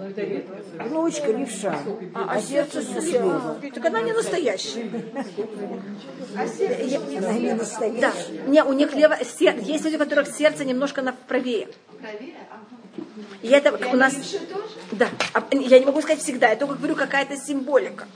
Внучка 0.85 1.33
левша. 1.33 1.79
А, 2.15 2.41
сердце 2.41 2.83
счастливо. 2.83 3.59
Так 3.75 3.85
она 3.85 4.01
не 4.01 4.13
настоящая. 4.13 4.89
Она 6.35 7.33
не 7.33 7.53
настоящая. 7.55 8.01
Да. 8.01 8.13
Не, 8.47 8.63
у 8.65 8.73
них 8.73 8.95
лево, 8.95 9.17
сер- 9.25 9.59
есть 9.61 9.85
люди, 9.85 9.97
у 9.97 9.99
которых 9.99 10.29
сердце 10.29 10.65
немножко 10.65 11.03
на 11.03 11.13
правее. 11.27 11.69
И 13.43 13.49
это 13.49 13.73
у 13.93 13.97
нас... 13.97 14.15
Да. 14.93 15.09
А, 15.35 15.43
Я 15.53 15.79
не 15.79 15.85
могу 15.87 16.01
сказать 16.01 16.23
всегда, 16.23 16.49
я 16.51 16.57
только 16.57 16.75
говорю, 16.75 16.95
какая-то 16.95 17.37
символика. 17.37 18.07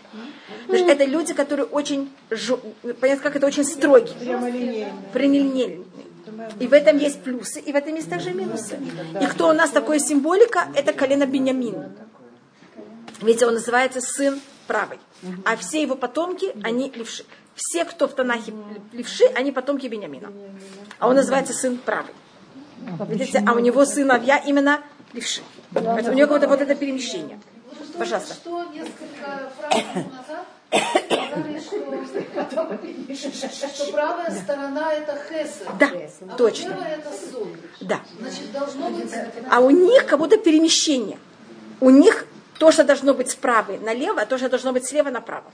Потому 0.67 0.79
что 0.85 0.93
это 0.93 1.05
люди, 1.05 1.35
которые 1.35 1.67
очень, 1.67 2.11
жё- 2.31 2.61
понятно, 2.95 3.23
как 3.23 3.37
это 3.37 3.47
очень 3.47 3.65
строгие. 3.65 4.15
Прямолинейные. 5.13 5.85
И 6.61 6.67
в 6.67 6.73
этом 6.73 6.97
есть 6.99 7.23
плюсы, 7.23 7.61
и 7.61 7.73
в 7.73 7.77
этом 7.77 7.95
есть 7.95 8.09
также 8.09 8.33
минусы. 8.33 8.79
И 9.21 9.27
кто 9.27 9.49
у 9.49 9.53
нас 9.53 9.71
такой 9.71 10.01
символика, 10.01 10.69
это 10.75 10.93
колено 10.93 11.27
Бенямин. 11.27 11.93
Видите, 13.21 13.47
он 13.47 13.55
называется 13.55 14.01
сын 14.01 14.41
правый. 14.67 14.99
А 15.45 15.57
все 15.57 15.81
его 15.83 15.95
потомки, 15.95 16.53
они 16.65 16.91
левши. 16.95 17.25
Все, 17.55 17.85
кто 17.85 18.09
в 18.09 18.15
Танахе 18.15 18.53
левши, 18.93 19.25
они 19.35 19.53
потомки 19.53 19.87
Бениамина. 19.87 20.33
А 20.99 21.09
он 21.09 21.17
называется 21.17 21.53
сын 21.53 21.77
правый. 21.77 22.15
Видите, 23.09 23.43
а 23.47 23.53
у 23.53 23.59
него 23.59 23.85
сыновья 23.85 24.39
именно 24.39 24.81
левши. 25.13 25.43
Это 25.75 26.11
у 26.11 26.15
нее 26.15 26.27
какое-то 26.27 26.49
вот 26.49 26.61
это 26.61 26.75
перемещение. 26.75 27.41
Пожалуйста. 27.99 28.35
Что 28.35 28.65
несколько 28.73 29.51
фраз 29.59 29.75
назад 29.95 30.47
сказали, 31.33 31.61
что, 33.15 33.69
что 33.69 33.93
правая 33.93 34.31
сторона 34.31 34.93
это 34.93 35.19
хесед. 35.29 35.69
Да, 35.79 35.91
А 36.29 36.37
точно. 36.37 36.69
левая 36.71 36.97
это 36.97 37.11
суд. 37.13 37.49
Да. 37.81 38.01
Значит, 38.19 38.53
должно 38.53 38.91
быть... 38.91 39.13
А 39.51 39.61
у 39.61 39.71
них 39.71 40.07
как 40.07 40.19
будто 40.19 40.37
перемещение. 40.39 41.19
У 41.81 41.91
них 41.91 42.27
то, 42.59 42.71
что 42.71 42.85
должно 42.85 43.15
быть 43.15 43.31
справа 43.31 43.73
налево, 43.79 44.23
а 44.23 44.27
то, 44.27 44.39
что 44.39 44.49
должно 44.49 44.73
быть 44.73 44.87
слева 44.87 45.11
направо. 45.11 45.51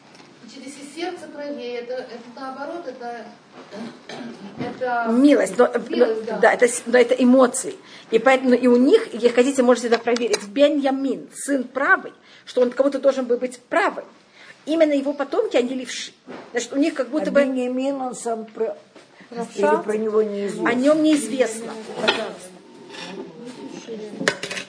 Правее, 1.38 1.82
это, 1.82 1.92
это 1.92 2.24
наоборот, 2.34 2.84
это... 2.88 3.24
это 4.58 5.06
Милость, 5.12 5.56
но, 5.56 5.68
но- 5.72 5.96
Милость, 5.96 6.24
да. 6.24 6.38
да, 6.38 6.52
это, 6.52 6.66
но 6.86 6.98
это 6.98 7.14
эмоции. 7.14 7.76
И 8.10 8.18
поэтому 8.18 8.54
и 8.54 8.66
у 8.66 8.74
них, 8.74 9.14
если 9.14 9.28
хотите, 9.28 9.62
можете 9.62 9.86
это 9.86 10.00
проверить. 10.00 10.48
Беньямин, 10.48 11.28
сын 11.32 11.62
правый, 11.62 12.12
что 12.44 12.62
он 12.62 12.72
кому-то 12.72 12.98
должен 12.98 13.24
был 13.26 13.36
быть 13.36 13.60
правым. 13.68 14.04
Именно 14.66 14.94
его 14.94 15.12
потомки, 15.12 15.56
они 15.56 15.76
левши. 15.76 16.10
Значит, 16.50 16.72
у 16.72 16.76
них 16.76 16.94
как 16.94 17.08
будто 17.08 17.30
А 17.30 17.32
бы 17.32 17.44
Беньямин, 17.44 18.00
он 18.00 18.16
сам 18.16 18.44
про... 18.46 18.76
Или 19.30 19.82
про 19.84 19.96
него 19.96 20.22
неизвестно. 20.22 20.68
о 20.68 20.74
нем 20.74 21.04
неизвестно. 21.04 21.72
Пожалуйста. 22.00 22.48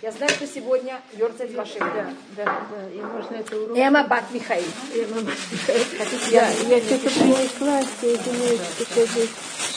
Я 0.01 0.11
знаю, 0.13 0.31
что 0.31 0.47
сегодня 0.47 1.01
Йорцет 1.13 1.53
Вашим. 1.55 1.79
Да, 1.79 2.13
да, 2.37 2.45
да. 2.45 2.89
И 2.89 3.01
можно 3.01 3.35
это 3.35 3.57
урок. 3.57 3.77
Эма 3.77 4.07
Бат 4.07 4.31
Михаил. 4.31 4.63
Эма 4.93 5.21
Бат 5.21 5.35
Михаил. 5.51 5.85
Хотите, 5.97 6.31
я... 6.31 6.49
Я, 6.49 6.77
я 6.77 6.81
что-то 6.83 7.09
принесла, 7.09 7.79
я 7.79 8.15
извиняюсь, 8.15 8.61
что 8.79 9.05
здесь 9.05 9.29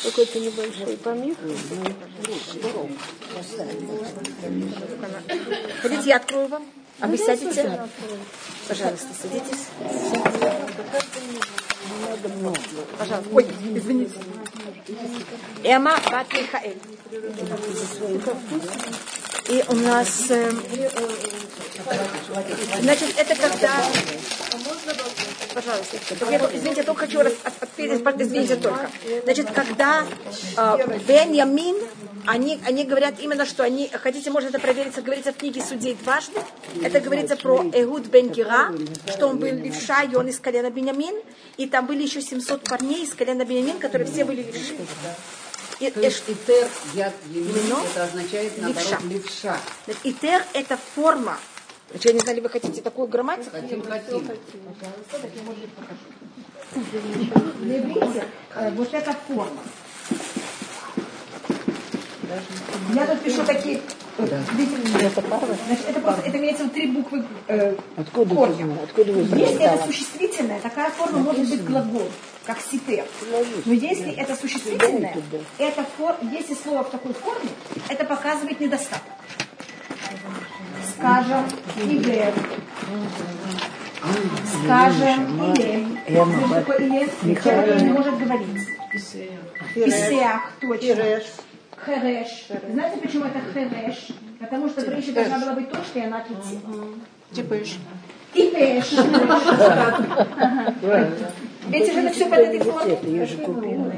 какой-то 0.04 0.38
небольшой 0.38 0.96
помех. 0.98 1.36
Хотите, 5.80 6.08
я 6.08 6.16
открою 6.16 6.46
вам? 6.46 6.66
А 7.00 7.08
вы 7.08 7.18
сядете? 7.18 7.80
Пожалуйста, 8.68 9.08
садитесь. 9.20 9.66
Пожалуйста. 12.96 13.28
Ой, 13.32 13.46
извините. 13.74 14.14
Эма 15.64 15.98
Бат 16.10 16.32
Михаэль. 16.32 16.78
И 19.48 19.64
у 19.68 19.74
нас... 19.74 20.30
э, 20.30 20.50
значит, 22.80 23.14
это 23.16 23.34
когда... 23.34 23.70
Пожалуйста. 25.54 25.96
Извините, 26.54 26.80
я 26.80 26.84
только 26.84 27.00
хочу 27.00 27.20
ответить, 27.20 28.02
извините 28.18 28.56
только. 28.56 28.90
Значит, 29.24 29.50
когда 29.50 30.06
э, 30.56 30.98
Беньямин, 31.06 31.76
они, 32.26 32.60
они 32.64 32.84
говорят 32.84 33.14
именно, 33.20 33.44
что 33.44 33.64
они, 33.64 33.88
хотите, 33.88 34.30
можно 34.30 34.48
это 34.48 34.58
проверить, 34.58 34.92
это 34.92 35.02
говорится 35.02 35.32
в 35.32 35.36
книге 35.36 35.62
судей 35.62 35.94
дважды. 35.94 36.40
Это 36.82 37.00
говорится 37.00 37.36
про 37.36 37.62
Эгуд 37.72 38.06
бен 38.06 38.30
Гера, 38.30 38.72
что 39.06 39.28
он 39.28 39.38
был 39.38 39.48
левша, 39.48 40.04
и 40.04 40.14
он 40.14 40.28
из 40.28 40.38
колена 40.38 40.70
Беньямин. 40.70 41.16
И 41.56 41.66
там 41.66 41.86
были 41.86 42.02
еще 42.02 42.22
700 42.22 42.62
парней 42.64 43.04
из 43.04 43.12
колена 43.14 43.44
Беньямин, 43.44 43.78
которые 43.78 44.08
все 44.10 44.24
были 44.24 44.42
левши. 44.42 44.76
Итер 45.88 46.68
яд 46.94 47.12
емин, 47.28 47.76
это 47.90 48.04
означает 48.04 48.56
наоборот 48.58 48.98
левша. 49.02 49.56
левша. 49.88 49.96
Итер– 50.04 50.44
это 50.54 50.78
форма. 50.94 51.38
Я 52.00 52.12
не 52.12 52.20
знаю, 52.20 52.36
ли 52.36 52.42
вы 52.42 52.48
хотите 52.48 52.80
такую 52.82 53.08
грамматику? 53.08 53.50
Хотим, 53.50 53.82
хотим. 53.82 54.28
Иврите 56.74 58.24
э, 58.54 58.70
вот 58.70 58.94
эта 58.94 59.12
форма. 59.26 59.62
Я 62.94 63.06
тут 63.06 63.20
пишу 63.20 63.44
такие... 63.44 63.82
э, 64.18 64.42
видите, 64.54 65.06
это 65.06 65.20
Значит, 65.20 65.88
это 65.88 66.00
просто, 66.00 66.22
это 66.22 66.38
имеется 66.38 66.64
в 66.64 66.66
виду 66.66 66.74
три 66.74 66.86
буквы 66.86 67.24
э, 67.48 67.76
Откуда 67.96 68.34
корня. 68.34 68.54
знаешь? 68.54 68.80
Откуда 68.84 69.12
вы 69.12 69.20
Если 69.20 69.64
это 69.64 69.84
существительное, 69.84 70.60
такая 70.60 70.90
форма 70.90 71.18
может 71.18 71.48
быть 71.48 71.64
глагол, 71.64 72.08
как 72.46 72.58
ситер. 72.60 73.04
Но 73.64 73.72
если 73.72 74.12
это 74.14 74.34
существительное, 74.36 75.14
это 75.58 75.84
фор- 75.96 76.16
если 76.32 76.54
слово 76.54 76.82
в 76.84 76.90
такой 76.90 77.12
форме, 77.14 77.50
это 77.88 78.04
показывает 78.04 78.60
недостаток. 78.60 79.02
Скажем, 80.96 81.44
игер. 81.84 82.32
Скажем, 84.64 85.52
илем. 85.54 85.98
Что 86.46 86.54
такое 86.54 86.78
илем? 86.78 87.08
Человек, 87.42 87.82
не 87.82 87.92
может 87.92 88.18
говорить. 88.18 88.68
Исеах, 89.74 90.52
точно. 90.60 90.86
Хереш. 91.84 92.46
Знаете, 92.72 92.96
почему 93.00 93.24
это 93.24 93.40
хереш? 93.54 94.08
Потому 94.40 94.68
что 94.68 94.80
в 94.82 94.88
речи 94.88 95.12
должна 95.12 95.38
была 95.38 95.52
быть 95.54 95.70
точка, 95.70 95.98
и 96.00 96.02
она 96.02 96.20
кити. 96.20 96.60
Типа. 97.32 97.54
И 98.34 98.42
пеш. 98.50 98.92
Видите 101.68 101.92
же, 101.92 102.00
это 102.00 102.12
все 102.12 102.26
под 102.26 102.38
этой 102.40 103.26
же 103.26 103.36
купила. 103.38 103.92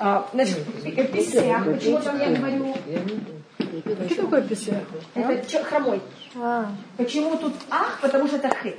А, 0.00 0.28
Значит, 0.32 0.58
пи- 0.84 1.02
писях, 1.04 1.64
почему 1.64 1.98
там 1.98 2.20
я 2.20 2.28
говорю, 2.30 2.74
Что 4.10 4.22
такое 4.22 4.42
пися? 4.42 4.80
это 5.14 5.50
чё- 5.50 5.64
хромой. 5.64 6.00
Почему 6.96 7.36
тут 7.36 7.54
ах? 7.70 7.98
Потому 8.00 8.28
что 8.28 8.36
это 8.36 8.48
хет. 8.54 8.78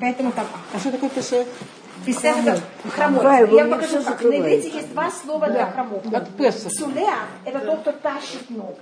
Поэтому 0.00 0.32
там 0.32 0.46
ах. 0.52 0.60
А 0.74 0.78
что 0.78 0.90
такое 0.92 1.08
писать? 1.08 1.46
Писях 2.04 2.36
это 2.44 2.60
хромой. 2.94 3.24
Я 3.56 3.64
покажу. 3.64 4.00
На 4.02 4.36
иврите 4.36 4.70
есть 4.70 4.92
два 4.92 5.10
слова 5.10 5.48
для 5.48 5.66
Песах. 6.36 6.72
Сулеах– 6.72 7.28
это 7.46 7.60
тот, 7.60 7.80
кто 7.80 7.92
тащит 7.92 8.50
ногу. 8.50 8.78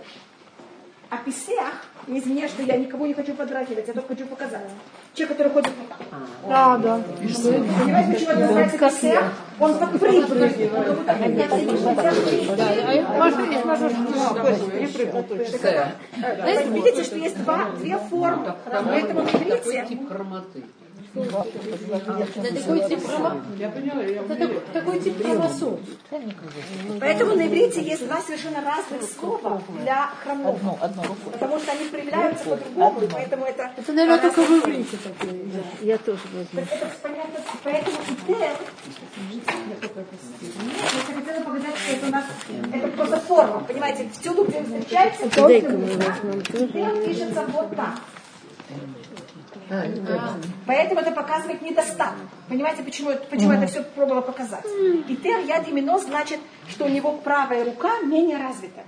А 1.08 1.18
писях, 1.18 1.86
извиняюсь, 2.08 2.50
что 2.50 2.62
я 2.62 2.76
никого 2.76 3.06
не 3.06 3.14
хочу 3.14 3.32
подразнивать, 3.34 3.86
я 3.86 3.94
только 3.94 4.08
хочу 4.08 4.26
показать. 4.26 4.68
Человек, 5.14 5.36
который 5.36 5.52
ходит 5.52 5.70
вот 5.78 5.88
так. 5.88 5.98
А, 6.48 6.78
да. 6.78 7.00
Понимаете, 7.20 8.12
почему 8.12 8.30
это 8.30 8.40
называется 8.40 8.78
писях? 8.78 9.32
Он 9.60 9.78
как 9.78 9.92
видите, 16.72 17.04
что 17.04 17.16
есть 17.16 17.42
два, 17.42 17.70
две 17.78 17.98
формы. 17.98 18.54
Поэтому 18.64 19.22
на 19.22 19.28
Такой 21.16 21.58
тип 21.78 21.86
хромоты. 21.88 22.40
Это 22.42 22.52
такой 22.52 22.88
тип 22.88 23.00
хрома- 23.06 23.42
это 23.58 24.34
такой- 24.36 24.60
такой 24.72 25.00
тип 25.00 25.22
хромосом. 25.22 25.78
Поэтому 27.00 27.34
на 27.36 27.46
иврите 27.46 27.82
есть 27.82 28.06
два 28.06 28.20
совершенно 28.20 28.60
разных 28.62 29.02
слова 29.18 29.62
для 29.82 30.10
хромов. 30.22 30.60
Потому 31.32 31.58
что 31.58 31.72
они 31.72 31.88
проявляются 31.88 32.44
по-другому, 32.44 33.00
и 33.02 33.08
поэтому 33.08 33.44
это... 33.46 33.70
Это, 33.76 33.92
наверное, 33.92 34.20
только 34.20 34.42
в 34.42 34.50
иврите 34.50 34.96
такое. 34.98 35.32
да. 35.32 35.60
Я 35.82 35.98
тоже 35.98 36.20
возьму. 36.34 36.60
Это 36.60 36.90
понятно, 37.02 37.40
поэтому 37.64 37.96
итер... 38.28 38.56
Я 41.06 41.14
хотела 41.14 41.44
показать, 41.44 41.76
что 41.78 41.92
это 41.96 42.06
у 42.06 42.10
нас... 42.10 42.24
Это 42.74 42.88
просто 42.88 43.16
форма, 43.20 43.60
понимаете? 43.60 44.08
Всюду, 44.20 44.44
где 44.44 44.62
встречается, 44.62 45.28
то 45.30 45.48
Дай-ка 45.48 45.70
мы 45.70 45.86
возьмем. 45.86 46.40
итер 46.40 47.04
пишется 47.04 47.44
вот 47.52 47.74
так. 47.76 47.94
Поэтому 50.66 51.00
это 51.00 51.10
показывает 51.12 51.62
недостаток. 51.62 52.14
Понимаете, 52.48 52.82
почему, 52.82 53.10
это- 53.10 53.26
почему 53.26 53.52
это 53.52 53.66
все 53.66 53.82
пробовала 53.82 54.20
показать? 54.22 54.64
Итер 55.08 55.40
яд 55.46 55.66
именно 55.68 55.98
значит, 55.98 56.40
что 56.68 56.84
у 56.84 56.88
него 56.88 57.12
правая 57.12 57.64
рука 57.64 57.98
менее 58.00 58.36
развита. 58.38 58.82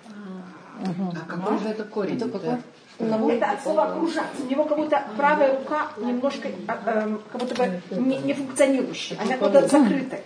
А 1.26 1.30
какой 1.30 1.58
же 1.58 1.68
это 1.68 1.84
корень? 1.84 2.18
Итер? 2.38 2.58
Это 3.30 3.50
от 3.52 3.62
слова 3.62 3.84
окружать. 3.84 4.26
У 4.44 4.50
него 4.50 4.64
как 4.64 4.76
будто 4.78 5.02
правая 5.16 5.56
рука 5.58 5.88
немножко, 5.98 6.48
а, 6.66 6.78
эм, 7.02 7.20
как 7.32 7.40
будто 7.40 7.54
бы 7.54 7.80
не, 7.90 8.18
не 8.18 8.34
функционирующая, 8.34 9.16
она 9.20 9.30
как 9.36 9.40
будто 9.40 9.60
закрытая. 9.68 10.22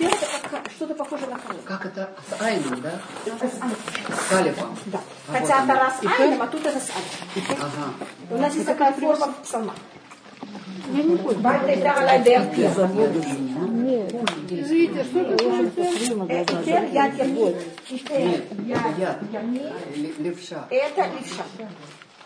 Это 0.00 0.48
как 0.50 0.70
что-то 0.70 0.94
похоже 0.94 1.26
на 1.26 1.36
хром. 1.38 1.56
Как 1.64 1.86
это? 1.86 2.10
С 2.28 2.40
айном, 2.42 2.80
да? 2.80 2.92
Это 3.24 3.48
с 3.48 3.60
ай- 3.62 3.70
С 4.28 4.32
алифом. 4.32 4.76
Да. 4.86 5.00
А 5.28 5.32
Хотя 5.32 5.60
вот 5.60 5.64
это 5.70 5.74
раз 5.80 5.94
айном, 6.18 6.42
а 6.42 6.46
тут 6.46 6.66
это 6.66 6.78
с 6.80 6.90
айном. 6.90 7.62
Ага. 7.62 7.94
У 8.30 8.36
нас 8.38 8.54
есть 8.54 8.66
такая 8.66 8.92
форма 8.92 9.32
псалмах. 9.42 9.74
Бальта 11.38 11.72
и 11.72 11.80
Тагала 11.82 12.18
Дерти. 12.20 12.60
Извините, 14.48 15.04
что 15.04 15.24
такое? 15.24 15.66
Итер 15.66 16.84
яд 16.92 17.14
ямин. 17.18 17.54
Итер 17.90 18.42
яд 18.66 18.98
Яд. 18.98 19.18
ямин. 19.32 19.72
Ле- 19.96 20.14
Левша. 20.18 20.66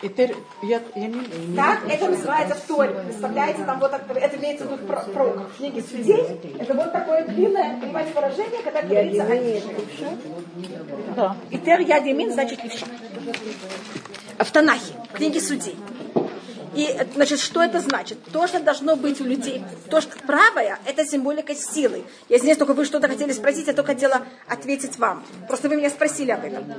Это 0.01 0.21
левша. 0.23 0.33
Итер 0.33 0.35
яд 0.63 0.83
ямин. 0.95 1.55
Так 1.55 1.79
это 1.87 2.09
называется 2.09 2.55
в 2.55 2.61
Торе. 2.61 2.93
Представляете, 3.05 3.63
там 3.65 3.79
вот 3.79 3.91
это 3.93 4.37
имеется 4.37 4.65
в 4.65 4.71
виду 4.71 4.83
в 4.83 4.87
про- 4.87 5.01
пророках. 5.01 5.49
В 5.53 5.57
книге 5.57 5.81
судей. 5.83 6.39
Это 6.59 6.73
вот 6.73 6.91
такое 6.91 7.25
длинное, 7.25 7.79
понимаете, 7.79 8.11
выражение, 8.13 8.61
когда 8.63 8.81
говорится 8.81 9.23
о 9.23 9.35
левше. 9.35 10.17
Итер 11.51 11.79
яд 11.81 12.05
ямин 12.05 12.31
значит 12.33 12.63
левша. 12.63 12.85
В 14.39 14.51
Танахе, 14.51 14.93
в 15.13 15.17
книге 15.17 15.39
судей. 15.39 15.75
И, 16.73 16.97
значит, 17.13 17.39
что 17.39 17.61
это 17.61 17.79
значит? 17.79 18.23
То, 18.31 18.47
что 18.47 18.59
должно 18.59 18.95
быть 18.95 19.19
у 19.19 19.25
людей, 19.25 19.63
то, 19.89 19.99
что 19.99 20.17
правое, 20.19 20.79
это 20.85 21.05
символика 21.05 21.53
силы. 21.53 22.03
Я 22.29 22.37
здесь 22.39 22.57
только 22.57 22.73
вы 22.73 22.85
что-то 22.85 23.07
хотели 23.07 23.33
спросить, 23.33 23.67
я 23.67 23.73
только 23.73 23.93
хотела 23.93 24.21
ответить 24.47 24.97
вам. 24.97 25.23
Просто 25.47 25.67
вы 25.67 25.75
меня 25.75 25.89
спросили 25.89 26.31
об 26.31 26.45
этом. 26.45 26.73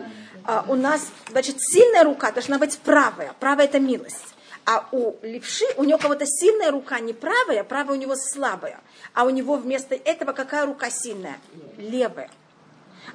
А, 0.45 0.65
у 0.69 0.75
нас, 0.75 1.09
значит, 1.31 1.57
сильная 1.59 2.05
рука 2.05 2.33
должна 2.33 2.59
быть 2.59 2.79
правая. 2.79 3.35
Правая 3.39 3.67
это 3.67 3.81
милость. 3.81 4.35
А 4.65 4.87
у 4.93 5.17
левши, 5.23 5.65
у 5.77 5.85
него 5.85 5.99
кого-то 5.99 6.25
сильная 6.25 6.71
рука 6.71 7.01
не 7.01 7.13
правая, 7.13 7.65
правая 7.65 7.97
у 7.97 8.01
него 8.01 8.15
слабая. 8.17 8.81
А 9.13 9.25
у 9.25 9.31
него 9.31 9.57
вместо 9.57 9.95
этого 9.95 10.33
какая 10.33 10.67
рука 10.67 10.89
сильная? 10.91 11.39
Левая. 11.77 12.31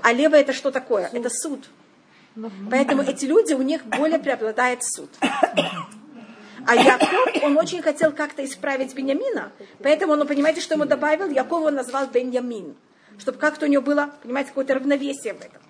А 0.01 0.11
левая 0.11 0.41
это 0.41 0.53
что 0.53 0.71
такое? 0.71 1.09
Это 1.11 1.29
суд. 1.29 1.69
Поэтому 2.69 3.01
эти 3.01 3.25
люди, 3.25 3.53
у 3.53 3.61
них 3.61 3.83
более 3.85 4.19
преобладает 4.19 4.83
суд. 4.83 5.09
А 6.67 6.75
Яков, 6.75 7.43
он 7.43 7.57
очень 7.57 7.81
хотел 7.81 8.11
как-то 8.11 8.43
исправить 8.43 8.93
Беньямина, 8.93 9.51
поэтому 9.81 10.13
он, 10.13 10.27
понимаете, 10.27 10.61
что 10.61 10.75
ему 10.75 10.85
добавил? 10.85 11.29
Яков 11.29 11.63
он 11.63 11.75
назвал 11.75 12.07
Беньямин, 12.07 12.75
чтобы 13.17 13.37
как-то 13.37 13.65
у 13.65 13.69
него 13.69 13.81
было, 13.81 14.11
понимаете, 14.21 14.49
какое-то 14.49 14.75
равновесие 14.75 15.33
в 15.33 15.39
этом. 15.39 15.61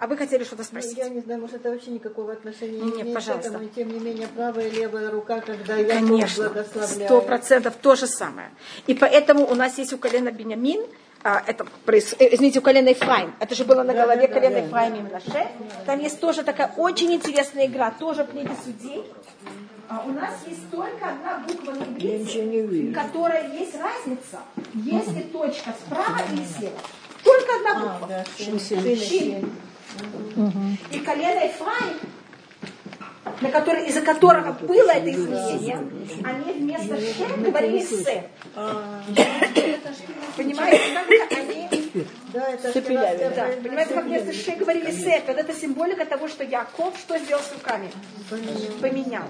А 0.00 0.08
вы 0.08 0.16
хотели 0.16 0.42
что-то 0.42 0.64
спросить? 0.64 0.98
Ну, 0.98 1.04
я 1.04 1.08
не 1.08 1.20
знаю, 1.20 1.40
может, 1.40 1.56
это 1.56 1.70
вообще 1.70 1.90
никакого 1.92 2.32
отношения 2.32 2.80
не 2.80 2.90
имеет 3.00 3.14
пожалуйста. 3.14 3.50
к 3.50 3.54
этому, 3.54 3.68
тем 3.68 3.92
не 3.92 4.00
менее, 4.00 4.26
правая 4.26 4.66
и 4.66 4.70
левая 4.70 5.10
рука, 5.10 5.40
когда 5.40 5.76
я 5.76 5.94
Конечно, 5.94 6.52
сто 6.86 7.20
процентов 7.20 7.74
то 7.80 7.94
же 7.94 8.08
самое. 8.08 8.50
И 8.88 8.94
поэтому 8.94 9.46
у 9.46 9.54
нас 9.54 9.78
есть 9.78 9.92
у 9.92 9.98
колена 9.98 10.32
Бенямин, 10.32 10.84
а, 11.22 11.42
это, 11.46 11.64
э, 11.86 11.98
извините, 12.34 12.58
у 12.58 12.62
колена 12.62 12.90
Ефраим. 12.90 13.34
Это 13.40 13.54
же 13.54 13.64
было 13.64 13.82
на 13.82 13.94
голове 13.94 14.28
колена 14.28 14.58
Ефраим 14.58 14.94
и 14.96 15.00
Мнаше. 15.00 15.48
Там 15.86 15.98
есть 16.00 16.20
тоже 16.20 16.42
такая 16.42 16.74
очень 16.76 17.14
интересная 17.14 17.66
игра, 17.66 17.90
тоже 17.92 18.24
в 18.24 18.30
книге 18.30 18.50
судей. 18.62 19.04
А 19.88 20.04
у 20.06 20.12
нас 20.12 20.34
есть 20.46 20.70
только 20.70 21.08
одна 21.08 21.38
буква 21.46 21.72
на 21.72 21.84
иврите, 21.84 22.92
которая 22.94 23.52
есть 23.52 23.74
разница, 23.78 24.40
есть 24.74 25.12
ли 25.12 25.22
точка 25.24 25.74
справа 25.86 26.20
или 26.32 26.44
слева. 26.44 26.78
Только 27.22 27.56
одна 27.56 27.98
буква. 27.98 28.24
Шин. 28.36 29.50
И 30.90 30.98
колено 31.00 31.44
Ефраим, 31.44 31.98
на 33.40 33.50
который, 33.50 33.86
из-за 33.86 34.00
которого 34.00 34.52
было 34.52 34.90
это 34.90 35.10
изменение, 35.10 35.78
они 36.24 36.52
вместо 36.52 36.96
«ше» 36.96 37.26
говорили 37.38 37.80
«се». 37.80 38.24
Понимаете, 40.36 40.80
как 40.94 41.32
это 41.32 41.76
они... 41.94 42.06
Да, 42.32 42.48
это 42.50 42.72
Да, 43.34 43.48
понимаете, 43.62 43.94
как 43.94 44.04
вместо 44.04 44.32
«ше» 44.32 44.56
говорили 44.56 44.90
«се». 44.90 45.22
Вот 45.26 45.36
это 45.36 45.52
символика 45.54 46.04
того, 46.04 46.28
что 46.28 46.44
Яков 46.44 46.98
что 46.98 47.18
сделал 47.18 47.42
с 47.42 47.52
руками? 47.52 47.90
Поменял. 48.80 49.24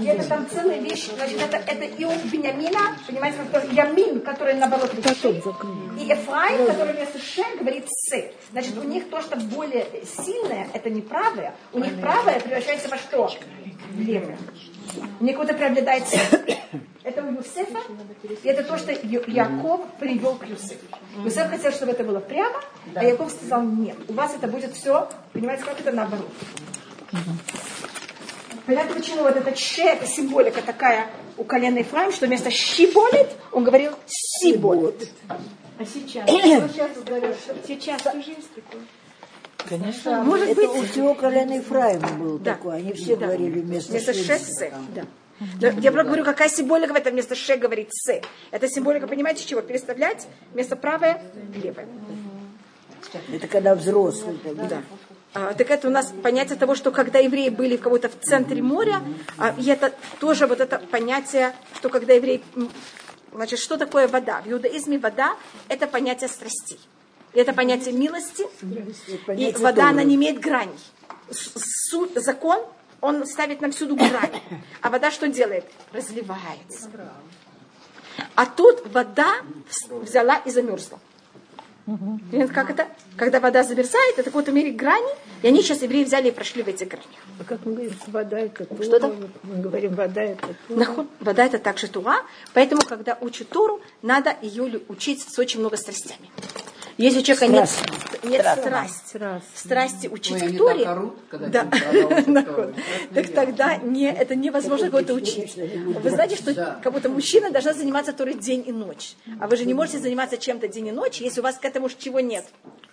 И 0.00 0.04
это 0.06 0.28
там 0.28 0.46
целая 0.48 0.80
вещь, 0.80 1.08
значит, 1.14 1.40
это, 1.40 1.56
это 1.56 1.84
Иов 2.02 2.24
Бениамина, 2.24 2.96
понимаете, 3.06 3.38
как 3.38 3.62
тоже 3.62 3.74
Ямин, 3.74 4.20
который 4.20 4.54
наоборот 4.54 4.92
левши, 4.94 5.28
и 5.28 6.04
Ефраим, 6.04 6.66
который 6.66 6.94
вместо 6.94 7.18
Ше 7.18 7.44
говорит 7.58 7.84
Се. 7.88 8.32
Значит, 8.50 8.76
у 8.78 8.82
них 8.82 9.08
то, 9.08 9.20
что 9.22 9.36
более 9.36 9.86
сильное, 10.04 10.68
это 10.72 10.90
не 10.90 11.00
правое, 11.00 11.54
у 11.72 11.78
них 11.78 12.00
правое 12.00 12.40
превращается 12.40 12.88
во 12.88 12.96
что? 12.96 13.30
В 13.90 14.00
левое. 14.00 14.38
У 15.20 15.24
них 15.24 15.36
вот 15.36 15.48
это 15.48 15.58
преобладает. 15.58 16.04
Это 17.06 17.22
у 17.22 17.30
Юсефа, 17.30 17.78
и 18.42 18.48
это 18.48 18.64
то, 18.64 18.76
что 18.76 18.90
Яков 18.90 19.80
привел 20.00 20.34
к 20.34 20.44
Юсефу. 20.44 20.84
Юсеф 21.24 21.48
хотел, 21.48 21.70
чтобы 21.70 21.92
это 21.92 22.02
было 22.02 22.18
прямо, 22.18 22.60
а 22.96 23.04
Яков 23.04 23.30
сказал, 23.30 23.62
нет, 23.62 23.96
у 24.08 24.12
вас 24.12 24.34
это 24.34 24.48
будет 24.48 24.74
все, 24.74 25.08
понимаете, 25.32 25.62
как 25.62 25.78
это 25.78 25.92
наоборот. 25.92 26.26
Понятно, 28.66 28.96
почему 28.96 29.22
вот 29.22 29.36
этот 29.36 29.56
ще, 29.56 29.84
это 29.84 30.04
символика 30.08 30.60
такая 30.62 31.06
у 31.36 31.44
колена 31.44 31.78
Ефраим, 31.78 32.10
что 32.10 32.26
вместо 32.26 32.50
щиболит, 32.50 33.28
он 33.52 33.62
говорил 33.62 33.92
сиболит. 34.06 35.08
А 35.78 35.84
сейчас? 35.84 36.28
Сейчас 37.68 38.02
тоже 38.02 38.30
есть 38.30 38.52
такое. 38.52 38.82
Конечно. 39.68 40.24
Может 40.24 40.48
Это 40.48 40.62
быть, 40.62 40.70
у 40.70 40.82
всего 40.82 41.14
колена 41.14 41.52
Ефраима 41.52 42.08
было 42.08 42.38
Да. 42.40 42.54
такое. 42.54 42.76
Они 42.78 42.92
все 42.94 43.14
Да. 43.14 43.26
говорили 43.26 43.60
вместо 43.60 43.92
вместо 43.92 44.12
«ше». 44.14 44.24
ше 44.24 44.38
се. 44.38 44.72
Да. 44.94 45.04
Я 45.60 45.92
просто 45.92 46.04
говорю, 46.04 46.24
какая 46.24 46.48
символика 46.48 46.92
в 46.92 46.96
этом 46.96 47.12
вместо 47.12 47.34
ше 47.34 47.56
говорит 47.56 47.88
се. 47.92 48.22
Это 48.50 48.68
символика, 48.68 49.06
понимаете, 49.06 49.44
чего? 49.44 49.60
Переставлять 49.60 50.26
вместо 50.52 50.76
правое 50.76 51.22
левое. 51.62 51.86
Это 53.32 53.46
когда 53.46 53.74
взрослый. 53.74 54.38
Да. 54.68 54.82
А, 55.34 55.52
так 55.52 55.70
это 55.70 55.88
у 55.88 55.90
нас 55.90 56.12
понятие 56.22 56.56
того, 56.56 56.74
что 56.74 56.90
когда 56.90 57.18
евреи 57.18 57.50
были 57.50 57.76
в 57.76 57.82
кого-то 57.82 58.08
в 58.08 58.18
центре 58.20 58.62
моря, 58.62 59.02
а, 59.36 59.54
и 59.58 59.66
это 59.66 59.92
тоже 60.18 60.46
вот 60.46 60.60
это 60.60 60.78
понятие, 60.78 61.54
что 61.74 61.90
когда 61.90 62.14
евреи, 62.14 62.42
значит, 63.34 63.58
что 63.58 63.76
такое 63.76 64.08
вода? 64.08 64.40
В 64.40 64.50
иудаизме 64.50 64.98
вода– 64.98 65.36
это 65.68 65.86
понятие 65.86 66.28
страстей. 66.30 66.80
И 67.34 67.38
это 67.38 67.52
понятие 67.52 67.92
милости, 67.92 68.46
и 68.62 69.16
понятие 69.26 69.58
вода, 69.58 69.90
она 69.90 70.02
не 70.04 70.14
имеет 70.14 70.40
граней. 70.40 70.78
С- 71.30 71.52
су- 71.90 72.08
закон, 72.18 72.64
он 73.00 73.26
ставит 73.26 73.60
нам 73.60 73.72
всюду 73.72 73.96
грани. 73.96 74.42
А 74.80 74.90
вода 74.90 75.10
что 75.10 75.28
делает? 75.28 75.64
Разливается. 75.92 76.90
А 78.34 78.46
тут 78.46 78.86
вода 78.92 79.36
взяла 79.90 80.36
и 80.38 80.50
замерзла. 80.50 80.98
Понимаете, 81.86 82.52
Как 82.52 82.70
это? 82.70 82.88
Когда 83.16 83.38
вода 83.38 83.62
замерзает, 83.62 84.14
это 84.18 84.22
в 84.22 84.32
какой-то 84.32 84.50
мере 84.50 84.72
грани, 84.72 85.08
и 85.42 85.46
они 85.46 85.62
сейчас 85.62 85.82
евреи 85.82 86.02
взяли 86.02 86.28
и 86.28 86.30
прошли 86.32 86.64
в 86.64 86.68
эти 86.68 86.82
грани. 86.82 87.06
А 87.38 87.44
как 87.44 87.64
мы 87.64 87.74
говорим, 87.74 87.92
вода 88.08 88.38
это 88.40 88.64
Тора, 88.64 88.82
Что 88.82 88.98
там? 88.98 89.30
Мы 89.44 89.62
говорим, 89.62 89.94
вода 89.94 90.22
это 90.22 90.48
Тора. 90.48 90.56
Нахуй. 90.68 91.06
Вода 91.20 91.44
это 91.44 91.58
также 91.58 91.86
туа, 91.86 92.22
поэтому, 92.54 92.82
когда 92.82 93.16
учат 93.20 93.50
Тору, 93.50 93.80
надо 94.02 94.36
ее 94.42 94.80
учить 94.88 95.22
с 95.22 95.38
очень 95.38 95.60
много 95.60 95.76
страстями. 95.76 96.28
Если 96.98 97.18
у 97.18 97.22
человека 97.22 97.46
нет, 97.46 97.68
нет 98.22 98.46
страсти, 98.58 99.20
страсти 99.54 100.06
учить 100.08 100.36
Ой, 100.36 100.48
они 100.48 100.58
Торе, 100.58 100.84
так 100.84 100.96
орут, 100.96 101.16
когда 101.28 101.48
да. 101.48 102.42
Тору. 102.42 102.74
так 103.14 103.28
тогда 103.34 103.76
не, 103.76 104.10
это 104.10 104.34
невозможно 104.34 104.90
кого-то 104.90 105.12
учить. 105.12 105.56
Вы 105.56 106.10
знаете, 106.10 106.36
что 106.36 106.54
как 106.82 106.92
будто 106.92 107.10
мужчина 107.10 107.50
должна 107.50 107.74
заниматься 107.74 108.14
Торой 108.14 108.34
день 108.34 108.64
и 108.66 108.72
ночь. 108.72 109.14
А 109.40 109.46
вы 109.46 109.56
же 109.56 109.66
не 109.66 109.74
можете 109.74 109.98
заниматься 109.98 110.38
чем-то 110.38 110.68
день 110.68 110.86
и 110.86 110.92
ночь, 110.92 111.20
если 111.20 111.40
у 111.40 111.42
вас 111.42 111.58
к 111.58 111.64
этому 111.66 111.90
чего 111.90 112.20
нет. 112.20 112.46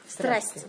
Страсти. 0.08 0.62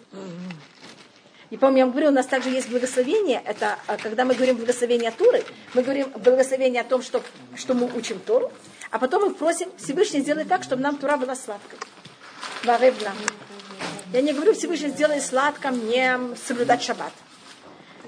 И 1.51 1.57
помню, 1.57 1.79
я 1.79 1.85
вам 1.85 1.93
говорю, 1.93 2.09
у 2.09 2.13
нас 2.13 2.27
также 2.27 2.51
есть 2.51 2.69
благословение. 2.69 3.41
Это 3.45 3.79
а, 3.87 3.97
когда 3.97 4.25
мы 4.25 4.35
говорим 4.35 4.57
благословение 4.57 5.11
Туры, 5.11 5.45
мы 5.75 5.83
говорим 5.83 6.09
благословение 6.11 6.81
о 6.81 6.85
том, 6.85 7.03
что, 7.03 7.23
что 7.55 7.75
мы 7.75 7.89
учим 7.95 8.19
Тору, 8.19 8.51
а 8.91 8.99
потом 8.99 9.25
мы 9.25 9.35
просим 9.35 9.69
Всевышний 9.77 10.21
сделать 10.21 10.49
так, 10.49 10.63
чтобы 10.63 10.83
нам 10.83 10.97
Тура 10.97 11.17
была 11.17 11.37
сладкой. 11.37 11.79
Варев 12.65 13.03
нам. 13.03 13.15
Я 14.13 14.23
не 14.23 14.33
говорю 14.33 14.55
Всевышний, 14.55 14.89
сделай 14.89 15.21
сладко 15.21 15.71
мне 15.71 16.19
соблюдать 16.47 16.83
шаббат. 16.83 17.13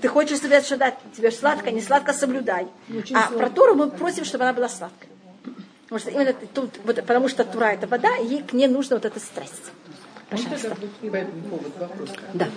Ты 0.01 0.09
хочешь 0.09 0.39
соблюдать 0.39 0.67
шаббат, 0.67 0.95
тебе 1.17 1.31
сладко, 1.31 1.71
не 1.71 1.81
сладко 1.81 2.13
соблюдай. 2.13 2.69
А 3.15 3.31
про 3.31 3.51
Тору 3.51 3.75
мы 3.75 3.91
просим, 3.91 4.25
чтобы 4.25 4.45
она 4.45 4.53
была 4.53 4.69
сладкой. 4.69 5.09
Потому 5.85 6.01
что, 6.01 6.11
именно 6.11 6.33
тут, 6.33 6.71
вот, 6.85 6.97
потому 6.97 7.29
что 7.29 7.45
Тура 7.45 7.67
это 7.67 7.87
вода, 7.87 8.17
и 8.17 8.27
ей 8.27 8.43
к 8.43 8.53
ней 8.53 8.67
нужна 8.67 8.97
вот 8.97 9.05
эта 9.05 9.21
страсть. 9.21 9.71
Тогда 10.29 10.75
будет 10.75 11.13
по 11.13 11.17
этому 11.17 11.43
поводу 11.43 11.73
вопрос? 11.79 12.11
Да. 12.35 12.49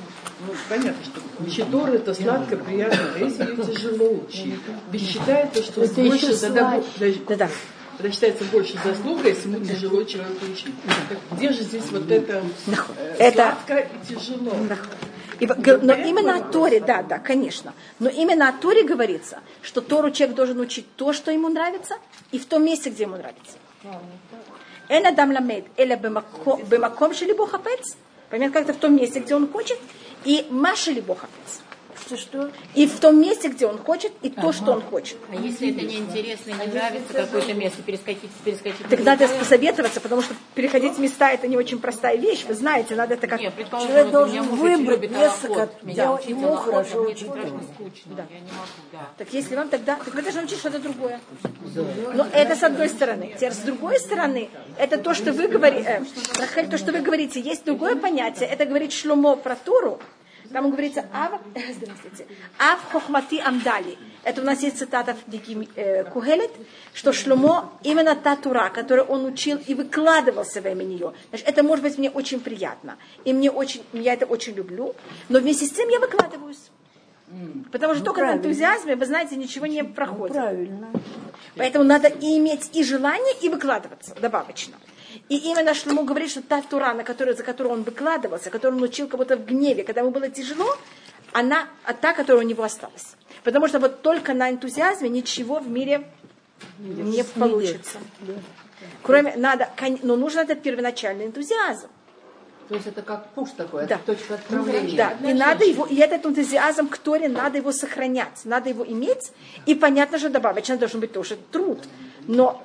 Ну, 0.47 0.53
понятно, 0.67 1.03
что 1.03 1.21
учить 1.45 1.69
Тору 1.69 1.93
это 1.93 2.13
сладко, 2.15 2.57
приятно, 2.57 2.99
а 3.15 3.19
если 3.19 3.43
ее 3.45 3.63
тяжело 3.63 4.09
учить? 4.09 4.55
Ведь 4.91 5.07
считается, 5.07 5.61
что 5.61 5.81
больше 5.81 6.39
тогда, 6.39 6.81
Да-да. 7.27 7.49
Тогда 7.99 8.13
считается 8.13 8.45
больше 8.45 8.79
заслуга, 8.81 9.27
если 9.27 9.51
ему 9.51 9.65
тяжело 9.65 10.03
человеку 10.05 10.45
учить. 10.45 10.73
Так 11.09 11.17
где 11.37 11.51
же 11.51 11.63
здесь 11.63 11.83
вот 11.91 12.09
это, 12.09 12.41
э, 12.97 13.15
Это- 13.19 13.57
сладко 13.67 13.79
и 13.79 14.07
тяжело? 14.07 14.53
И 15.41 15.45
но 15.45 15.93
именно 15.93 16.37
о 16.37 16.41
Торе, 16.41 16.79
да, 16.79 17.01
да, 17.01 17.19
конечно. 17.19 17.73
Но 17.99 18.09
именно 18.09 18.47
о 18.47 18.53
Торе 18.53 18.83
говорится, 18.83 19.39
что 19.61 19.81
Тору 19.81 20.11
человек 20.11 20.35
должен 20.35 20.59
учить 20.61 20.85
то, 20.95 21.11
что 21.11 21.31
ему 21.31 21.49
нравится, 21.49 21.95
и 22.31 22.39
в 22.39 22.45
том 22.45 22.63
месте, 22.63 22.89
где 22.89 23.03
ему 23.03 23.17
нравится. 23.17 23.57
Эн 24.87 25.05
адам 25.05 25.33
ламед, 25.33 25.65
эля 25.75 25.97
бемако- 25.97 26.65
бемаком 26.67 27.13
шели 27.13 27.33
бохапец. 27.33 27.97
Понимаете, 28.29 28.53
как-то 28.53 28.73
в 28.73 28.77
том 28.77 28.95
месте, 28.95 29.19
где 29.19 29.35
он 29.35 29.51
хочет, 29.51 29.77
и 30.23 30.47
маши 30.49 30.91
ли 30.91 31.01
бохапец. 32.09 32.17
Что, 32.17 32.17
что? 32.17 32.51
И 32.75 32.87
в 32.87 32.99
том 32.99 33.19
месте, 33.19 33.49
где 33.49 33.65
он 33.67 33.77
хочет, 33.77 34.11
и 34.21 34.29
то, 34.29 34.51
что 34.51 34.71
он 34.71 34.81
хочет. 34.81 35.17
А 35.29 35.35
если 35.35 35.71
это 35.71 35.85
неинтересно, 35.85 36.51
не 36.51 36.71
нравится 36.71 37.13
какое-то 37.13 37.53
место, 37.53 37.81
перескочить, 37.81 38.31
перескочить. 38.43 38.87
Так 38.89 39.03
надо 39.03 39.27
посоветоваться, 39.27 40.01
потому 40.01 40.21
что 40.21 40.33
переходить 40.55 40.97
места 40.97 41.31
это 41.31 41.47
не 41.47 41.57
очень 41.57 41.79
простая 41.79 42.17
вещь. 42.17 42.45
Вы 42.47 42.53
знаете, 42.53 42.95
надо 42.95 43.15
это 43.15 43.27
как... 43.27 43.39
Нет, 43.39 43.53
Человек 43.69 44.11
должен 44.11 44.39
очень 44.39 44.55
выбрать 44.55 45.11
место, 45.11 45.69
учить 45.83 46.29
ему 46.29 46.55
хорошо 46.55 47.07
а 47.09 47.15
страшно 47.15 47.35
Тору. 47.35 47.61
скучно. 47.73 48.27
Я 48.29 48.39
не 48.39 48.51
могу, 48.51 48.67
да. 48.91 49.09
Так 49.17 49.33
если 49.33 49.55
вам 49.55 49.69
тогда, 49.69 49.95
так 49.95 50.13
вы 50.13 50.21
должны 50.21 50.43
учить 50.43 50.59
что-то 50.59 50.79
другое. 50.79 51.19
Но 52.13 52.27
это 52.31 52.55
с 52.55 52.63
одной 52.63 52.89
стороны. 52.89 53.33
Теперь 53.35 53.53
с 53.53 53.59
другой 53.59 53.99
стороны, 53.99 54.49
это 54.77 54.97
то, 54.97 55.13
что 55.13 55.31
вы 55.31 55.47
говорите, 55.47 56.03
Рахель, 56.39 56.69
то, 56.69 56.77
что 56.77 56.91
вы 56.91 56.99
говорите, 56.99 57.39
есть 57.39 57.65
другое 57.65 57.95
понятие. 57.95 58.49
Это 58.49 58.65
говорит 58.65 58.91
Шломо 58.93 59.35
про 59.35 59.55
Тору. 59.55 59.99
Там 60.51 60.71
говорится, 60.71 61.05
ав, 61.13 61.39
здравствуйте, 61.75 62.25
ав 62.57 62.83
хохмати 62.91 63.39
амдали. 63.39 63.97
это 64.23 64.41
у 64.41 64.45
нас 64.45 64.61
есть 64.61 64.77
цитата 64.77 65.13
в 65.13 65.23
книге 65.29 65.67
э, 65.75 66.03
Кугелет, 66.05 66.51
что 66.93 67.13
Шлюмо 67.13 67.71
именно 67.83 68.15
та 68.15 68.35
Тура, 68.35 68.69
которую 68.69 69.07
он 69.07 69.25
учил 69.25 69.59
и 69.67 69.73
выкладывался 69.73 70.61
во 70.61 70.69
имя 70.69 70.83
нее. 70.83 71.13
Значит, 71.29 71.47
это 71.47 71.63
может 71.63 71.83
быть 71.83 71.97
мне 71.97 72.09
очень 72.09 72.39
приятно. 72.39 72.97
И 73.25 73.33
мне 73.33 73.51
очень, 73.51 73.83
я 73.93 74.13
это 74.13 74.25
очень 74.25 74.53
люблю. 74.55 74.95
Но 75.29 75.39
вместе 75.39 75.65
с 75.65 75.71
тем 75.71 75.89
я 75.89 75.99
выкладываюсь. 75.99 76.69
Потому 77.71 77.93
что 77.93 78.03
только 78.03 78.21
на 78.25 78.33
энтузиазме, 78.33 78.95
вы 78.95 79.05
знаете, 79.05 79.35
ничего 79.35 79.67
не 79.67 79.83
проходит. 79.83 80.35
Правильно. 80.35 80.89
Поэтому 81.55 81.83
надо 81.83 82.07
и 82.07 82.37
иметь 82.37 82.75
и 82.75 82.83
желание, 82.83 83.35
и 83.41 83.49
выкладываться 83.49 84.15
добавочно. 84.19 84.75
И 85.29 85.37
именно 85.37 85.73
Шлему 85.73 86.03
говорит, 86.03 86.31
что 86.31 86.41
та 86.41 86.61
Тура, 86.61 86.93
на 86.93 87.03
которую, 87.03 87.37
за 87.37 87.43
которую 87.43 87.73
он 87.73 87.83
выкладывался, 87.83 88.49
которую 88.49 88.77
он 88.77 88.83
учил 88.83 89.07
кого-то 89.07 89.37
в 89.37 89.45
гневе, 89.45 89.83
когда 89.83 90.01
ему 90.01 90.11
было 90.11 90.27
тяжело, 90.29 90.75
она 91.31 91.67
а 91.85 91.93
та, 91.93 92.13
которая 92.13 92.43
у 92.43 92.47
него 92.47 92.63
осталась. 92.63 93.15
Потому 93.43 93.67
что 93.67 93.79
вот 93.79 94.01
только 94.01 94.33
на 94.33 94.49
энтузиазме 94.49 95.07
ничего 95.07 95.59
в 95.59 95.69
мире 95.69 96.03
не 96.79 97.23
получится. 97.23 97.99
Кроме, 99.03 99.35
надо, 99.35 99.69
но 100.01 100.15
нужен 100.15 100.41
этот 100.41 100.63
первоначальный 100.63 101.27
энтузиазм. 101.27 101.87
То 102.67 102.75
есть 102.75 102.87
это 102.87 103.01
как 103.01 103.29
пуш 103.33 103.49
такой, 103.57 103.87
Да. 103.87 103.95
это 103.95 104.05
точка 104.05 104.35
отправления. 104.35 104.95
Да, 104.95 105.29
и 105.29 105.33
надо 105.33 105.65
его, 105.65 105.85
и 105.85 105.95
этот 105.95 106.25
энтузиазм 106.25 106.87
к 106.87 106.97
Торе 106.97 107.27
надо 107.27 107.57
его 107.57 107.71
сохранять, 107.71 108.41
надо 108.45 108.69
его 108.69 108.85
иметь, 108.85 109.31
и 109.65 109.73
понятно 109.73 110.19
же 110.19 110.29
добавочно 110.29 110.77
должен 110.77 110.99
быть 110.99 111.11
тоже 111.11 111.37
труд. 111.51 111.79
Но 112.27 112.63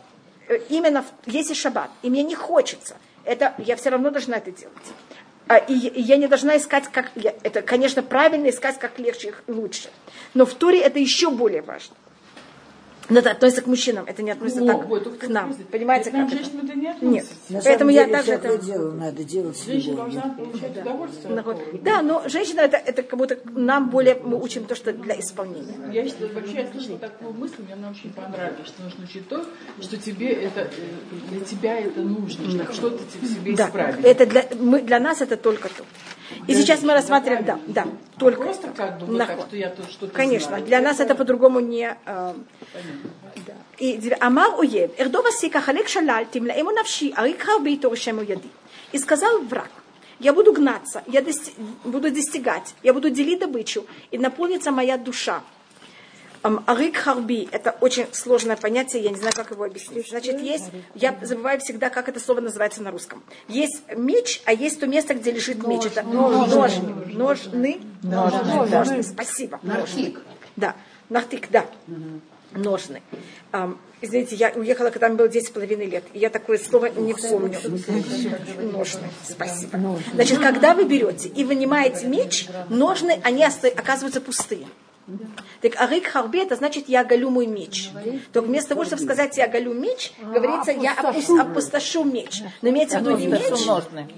именно 0.69 1.03
в- 1.03 1.13
если 1.27 1.55
шаббат, 1.55 1.91
и 2.03 2.11
мне 2.11 2.23
не 2.23 2.35
хочется, 2.35 2.97
это 3.25 3.55
я 3.59 3.77
все 3.77 3.91
равно 3.91 4.11
должна 4.11 4.37
это 4.37 4.51
делать. 4.51 4.75
А, 5.47 5.59
И, 5.59 5.75
я 6.01 6.17
не 6.17 6.27
должна 6.27 6.57
искать, 6.57 6.89
как 6.91 7.11
это, 7.43 7.63
конечно, 7.63 8.03
правильно 8.03 8.49
искать, 8.49 8.79
как 8.79 8.99
легче 8.99 9.35
и 9.47 9.53
лучше. 9.53 9.91
Но 10.33 10.47
в 10.47 10.55
Торе 10.55 10.81
это 10.81 10.99
еще 10.99 11.31
более 11.31 11.63
важно. 11.63 11.95
Но 13.11 13.19
это 13.21 13.33
относится 13.33 13.61
к 13.63 13.67
мужчинам, 13.67 14.05
это 14.07 14.23
не 14.23 14.31
относится 14.31 14.63
О, 14.65 14.67
так 14.67 14.87
вот, 14.87 15.19
к 15.19 15.29
нам. 15.29 15.53
сказать, 15.53 15.69
Понимаете, 15.69 16.11
к 16.11 16.15
нам, 16.15 16.25
как 16.27 16.35
это? 16.35 16.43
женщинам 16.45 16.65
это 16.67 16.75
не 16.75 16.83
Нет. 16.87 16.97
относится. 16.97 17.35
На 17.51 17.61
Поэтому 17.61 17.91
я 17.91 18.05
деле 18.05 18.13
даже 18.17 18.25
всякое 18.33 18.55
это... 18.55 18.65
дело 18.65 18.91
надо 18.93 19.25
делать 19.25 19.57
с 19.59 19.65
Женщина 19.67 19.97
должна 19.97 20.23
получать 20.31 20.77
удовольствие. 20.79 21.39
от 21.39 21.45
того. 21.45 21.61
Да, 21.83 22.03
но 22.03 22.29
женщина 22.29 22.61
это, 22.61 22.77
это 22.79 23.03
как 23.03 23.19
будто 23.19 23.39
нам 23.53 23.91
более 23.91 24.15
мы 24.25 24.41
учим 24.43 24.65
то, 24.65 24.75
что 24.75 24.93
для 24.93 25.19
исполнения. 25.21 25.75
Я 25.93 26.05
считаю, 26.05 26.33
вообще 26.35 26.55
я 26.63 26.71
слышала 26.71 26.99
такую 26.99 27.35
мысль, 27.35 27.57
мне 27.63 27.75
она 27.75 27.91
очень 27.91 28.11
понравилась, 28.13 28.67
что 28.67 28.83
нужно 28.83 29.05
учить 29.05 29.29
то, 29.29 29.45
что 29.83 29.97
тебе 29.99 30.33
это, 30.33 30.71
для 31.31 31.41
тебя 31.41 31.79
это 31.79 32.01
нужно, 32.01 32.49
чтобы 32.51 32.73
что-то 32.73 32.99
тебе 33.13 33.27
в 33.27 33.31
себе 33.31 33.55
Да, 33.57 33.67
исправить. 33.67 34.05
это 34.05 34.27
для, 34.27 34.47
мы, 34.59 34.81
для 34.81 34.99
нас 34.99 35.21
это 35.21 35.37
только 35.37 35.69
то. 35.69 35.85
И 36.47 36.55
сейчас 36.55 36.83
мы 36.83 36.93
рассматриваем, 36.93 37.45
да, 37.45 37.59
да, 37.67 37.87
только 38.19 38.43
Просто 38.43 38.69
как 38.69 38.99
бы 38.99 39.19
так, 39.19 39.41
что 39.41 39.57
я 39.57 39.71
тут 39.71 39.91
что-то 39.91 40.13
Конечно, 40.13 40.61
для 40.61 40.81
нас 40.81 41.01
это 41.01 41.15
по-другому 41.15 41.61
не... 41.61 41.97
э. 42.07 42.35
И 43.79 44.13
Амар 44.21 44.59
Уев, 44.59 44.91
Эрдова 44.99 45.31
Сика 45.33 45.61
Халек 45.61 45.89
Шалаль, 45.89 46.27
Тимлаэму 46.31 46.71
Навши, 46.71 47.13
Арик 47.17 47.43
Харби 47.43 47.77
Торшему 47.77 48.23
Яди. 48.23 48.49
И 48.93 48.99
сказал 48.99 49.41
враг, 49.41 49.71
я 50.21 50.33
буду 50.33 50.53
гнаться, 50.53 51.03
я 51.07 51.21
дости- 51.21 51.55
буду 51.85 52.11
достигать, 52.11 52.75
я 52.83 52.93
буду 52.95 53.11
делить 53.11 53.41
добычу, 53.41 53.85
и 54.13 54.19
наполнится 54.19 54.71
моя 54.71 54.97
душа. 54.97 55.43
Ам, 56.45 56.63
Арик 56.67 56.99
Харби– 56.99 57.49
это 57.53 57.75
очень 57.81 58.07
сложное 58.13 58.57
понятие, 58.57 59.03
я 59.03 59.09
не 59.09 59.17
знаю, 59.17 59.33
как 59.35 59.51
его 59.51 59.65
объяснить. 59.65 60.11
Значит, 60.11 60.43
есть, 60.43 60.67
я 60.95 61.19
забываю 61.23 61.59
всегда, 61.59 61.89
как 61.89 62.11
это 62.11 62.21
слово 62.21 62.41
называется 62.41 62.83
на 62.83 62.91
русском. 62.91 63.23
Есть 63.49 63.81
меч, 63.97 64.43
а 64.45 64.53
есть 64.53 64.79
то 64.79 64.87
место, 64.87 65.15
где 65.15 65.31
лежит 65.31 65.67
меч. 65.67 65.87
Это 65.87 66.03
ножны. 66.03 67.07
Ножны. 67.15 67.81
Ножны. 68.03 69.03
Спасибо. 69.03 69.59
Наркик. 69.63 70.21
Да, 70.57 70.77
нахтык, 71.09 71.49
да. 71.51 71.65
Ножны. 72.53 73.01
Извините, 74.03 74.37
я 74.37 74.53
уехала, 74.55 74.91
когда 74.91 75.09
мне 75.09 75.17
было 75.17 75.29
10,5 75.29 75.87
лет. 75.87 76.05
И 76.13 76.19
я 76.19 76.29
такое 76.29 76.59
слово 76.59 76.91
не 76.91 77.15
помню. 77.15 77.59
Ножны. 78.71 79.09
Спасибо. 79.27 79.99
Значит, 80.13 80.41
когда 80.41 80.75
вы 80.75 80.85
берете 80.85 81.31
и 81.31 81.43
вынимаете 81.43 82.07
меч, 82.07 82.49
ножны, 82.69 83.19
они 83.25 83.43
оказываются 83.45 84.21
пустые. 84.21 84.67
Так 85.61 85.81
арик 85.81 86.07
харби, 86.07 86.39
это 86.43 86.57
значит, 86.57 86.89
я 86.89 87.01
оголю 87.01 87.31
мой 87.31 87.47
меч. 87.47 87.91
Только 88.33 88.47
вместо 88.49 88.71
того, 88.71 88.85
чтобы 88.85 89.03
сказать, 89.03 89.37
я 89.37 89.45
оголю 89.45 89.73
меч, 89.75 90.13
говорится, 90.33 90.73
я 90.73 90.95
опус- 90.95 91.41
опустошу 91.41 92.05
меч. 92.05 92.43
Но 92.63 92.69
имеется 92.71 92.97
в 92.99 93.01
виду 93.01 93.11
не 93.19 93.27
меч, 93.27 93.43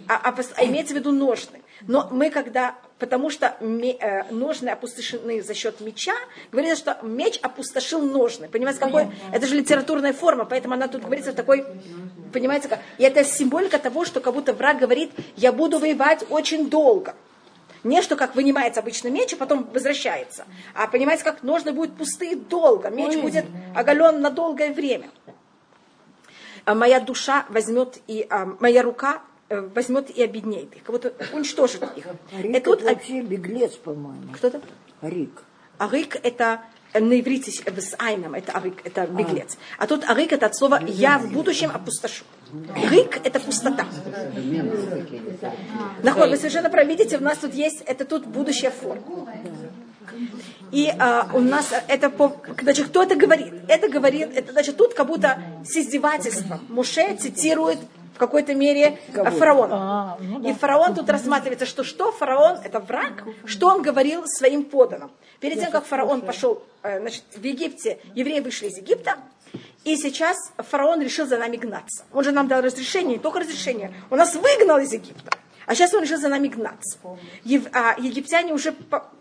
а, 0.09 0.31
опус- 0.31 0.53
а 0.57 0.65
имеется 0.65 0.95
в 0.95 0.97
виду 0.97 1.13
ножны. 1.13 1.61
Но 1.87 2.09
мы 2.11 2.31
когда, 2.31 2.75
потому 2.99 3.29
что 3.31 3.55
э, 3.61 4.23
ножны 4.33 4.71
опустошены 4.71 5.43
за 5.43 5.55
счет 5.55 5.81
меча, 5.81 6.15
говорится, 6.53 6.77
что 6.77 6.99
меч 7.07 7.39
опустошил 7.43 8.01
ножны. 8.01 8.49
Понимаете, 8.49 8.81
какой? 8.81 9.09
Это 9.33 9.47
же 9.47 9.55
литературная 9.57 10.13
форма, 10.13 10.45
поэтому 10.47 10.75
она 10.75 10.89
тут 10.89 11.03
говорится 11.03 11.33
в 11.33 11.35
такой, 11.35 11.65
понимаете, 12.33 12.69
как? 12.69 12.81
И 12.99 13.03
это 13.05 13.25
символика 13.25 13.79
того, 13.79 14.05
что 14.05 14.21
как 14.21 14.33
будто 14.35 14.53
враг 14.55 14.79
говорит, 14.79 15.11
я 15.37 15.53
буду 15.53 15.79
воевать 15.79 16.25
очень 16.31 16.71
долго. 16.71 17.15
Не 17.87 18.03
что 18.03 18.17
как 18.17 18.35
вынимается 18.35 18.81
обычно 18.81 19.09
меч, 19.09 19.33
а 19.35 19.37
потом 19.37 19.65
возвращается. 19.73 20.45
А 20.75 20.89
понимаете, 20.89 21.23
как 21.23 21.45
ножны 21.45 21.73
будут 21.73 21.97
пустые 21.97 22.35
долго. 22.35 22.91
Меч 22.91 23.17
будет 23.17 23.47
оголен 23.77 24.21
на 24.21 24.31
долгое 24.31 24.73
время. 24.73 25.09
А 26.65 26.75
моя 26.75 26.99
душа 26.99 27.47
возьмет 27.49 27.99
и 28.09 28.27
а, 28.29 28.57
моя 28.59 28.83
рука 28.83 29.23
э, 29.49 29.61
возьмет 29.73 30.11
и 30.11 30.21
обеднеет 30.21 30.75
их, 30.75 30.83
как 30.83 30.97
будто 30.97 31.13
уничтожит 31.33 31.85
их. 31.97 32.07
Рик 32.33 32.57
И 32.57 32.61
тут 32.61 32.81
это 32.81 32.95
вообще 32.95 33.21
беглец, 33.21 33.77
по-моему. 33.77 34.33
кто-то? 34.33 34.61
Рик. 35.01 35.45
Арик 35.79 36.17
это 36.25 36.63
э, 36.93 36.99
на 36.99 37.21
иврите 37.21 37.53
с 37.53 37.95
айном, 38.01 38.35
это 38.35 38.51
арик, 38.51 38.85
это 38.85 39.07
беглец. 39.07 39.57
А 39.79 39.87
тут 39.87 40.03
арик 40.11 40.33
это 40.33 40.47
от 40.47 40.57
слова 40.57 40.81
я 40.85 41.19
в 41.19 41.31
будущем 41.31 41.71
опустошу. 41.73 42.25
Рик 42.91 43.21
это 43.25 43.41
пустота. 43.41 43.87
Нахуй, 46.03 46.29
вы 46.29 46.37
совершенно 46.37 46.71
правы. 46.71 46.89
Видите, 46.89 47.19
у 47.19 47.21
нас 47.21 47.39
тут 47.39 47.55
есть, 47.55 47.83
это 47.87 48.05
тут 48.05 48.27
будущая 48.27 48.71
форма. 48.71 49.03
И 50.71 50.93
а, 50.99 51.29
у 51.35 51.41
нас 51.41 51.73
это, 51.89 52.13
значит, 52.63 52.89
кто 52.89 53.03
это 53.03 53.17
говорит? 53.17 53.55
Это 53.69 53.89
говорит, 53.89 54.31
это 54.35 54.53
значит, 54.53 54.77
тут 54.77 54.95
как 54.95 55.07
будто 55.07 55.39
с 55.65 55.77
издевательством. 55.77 56.61
Муше 56.69 57.17
цитирует 57.17 57.79
в 58.15 58.19
какой-то 58.19 58.55
мере 58.55 58.99
а, 59.15 59.31
фараона. 59.31 60.19
И 60.45 60.53
фараон 60.55 60.95
тут 60.95 61.11
рассматривается, 61.11 61.67
что 61.67 61.85
что 61.85 62.13
фараон, 62.13 62.59
это 62.65 62.81
враг, 62.81 63.25
что 63.45 63.69
он 63.69 63.83
говорил 63.83 64.27
своим 64.27 64.65
поданным. 64.65 65.11
Перед 65.41 65.61
тем, 65.61 65.71
как 65.71 65.85
фараон 65.85 66.23
пошел, 66.23 66.63
э, 66.83 66.99
значит, 67.01 67.25
в 67.37 67.45
Египте, 67.45 67.99
евреи 68.15 68.41
вышли 68.41 68.69
из 68.69 68.79
Египта, 68.79 69.19
и 69.87 69.97
сейчас 69.97 70.37
фараон 70.59 71.01
решил 71.01 71.29
за 71.29 71.39
нами 71.39 71.57
гнаться. 71.57 72.05
Он 72.13 72.25
же 72.25 72.33
нам 72.33 72.49
дал 72.49 72.61
разрешение, 72.61 73.19
не 73.19 73.23
только 73.23 73.39
разрешение, 73.39 73.95
он 74.11 74.19
нас 74.19 74.35
выгнал 74.35 74.79
из 74.79 74.93
Египта. 74.93 75.31
А 75.65 75.77
сейчас 75.77 75.95
он 75.95 76.03
решил 76.03 76.19
за 76.19 76.29
нами 76.29 76.49
гнаться. 76.49 76.99
Ев- 77.45 77.69
а 77.73 77.95
египтяне 77.97 78.53
уже, 78.53 78.75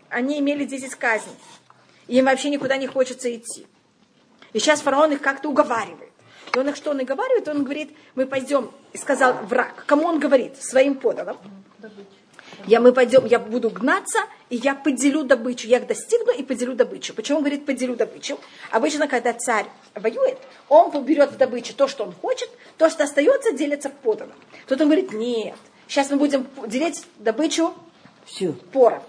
они 0.08 0.40
имели 0.40 0.64
10 0.64 0.96
казней. 0.96 1.36
Им 2.08 2.24
вообще 2.24 2.50
никуда 2.50 2.78
не 2.78 2.88
хочется 2.88 3.32
идти. 3.32 3.64
И 4.52 4.58
сейчас 4.58 4.80
фараон 4.80 5.12
их 5.12 5.20
как-то 5.20 5.48
уговаривает. 5.50 6.10
И 6.52 6.58
он 6.58 6.68
их 6.68 6.74
что 6.74 6.90
он? 6.90 6.98
Он 6.98 7.62
говорит, 7.64 7.96
мы 8.16 8.26
пойдем, 8.26 8.72
и 8.92 8.98
сказал 8.98 9.34
враг. 9.44 9.84
Кому 9.86 10.06
он 10.08 10.18
говорит? 10.18 10.60
Своим 10.60 10.96
поданным. 10.96 11.36
Я, 12.66 12.80
мы 12.80 12.92
пойдем, 12.92 13.24
я 13.26 13.38
буду 13.38 13.70
гнаться, 13.70 14.18
и 14.50 14.56
я 14.56 14.74
поделю 14.74 15.22
добычу. 15.22 15.68
Я 15.68 15.78
их 15.78 15.86
достигну 15.86 16.32
и 16.32 16.42
поделю 16.42 16.74
добычу. 16.74 17.14
Почему 17.14 17.38
он 17.38 17.44
говорит 17.44 17.64
поделю 17.64 17.94
добычу? 17.94 18.38
Обычно, 18.72 19.06
когда 19.06 19.32
царь 19.32 19.66
воюет, 19.94 20.38
он 20.68 20.90
берет 21.04 21.30
в 21.30 21.36
добычу 21.36 21.74
то, 21.74 21.86
что 21.86 22.04
он 22.04 22.12
хочет, 22.12 22.48
то, 22.76 22.90
что 22.90 23.04
остается, 23.04 23.52
делится 23.52 23.88
поданным. 23.88 24.36
Тут 24.66 24.80
он 24.80 24.88
говорит, 24.88 25.12
нет, 25.12 25.54
сейчас 25.86 26.10
мы 26.10 26.16
будем 26.16 26.46
делить 26.66 27.04
добычу 27.18 27.72
Все. 28.24 28.52
поров. 28.72 29.02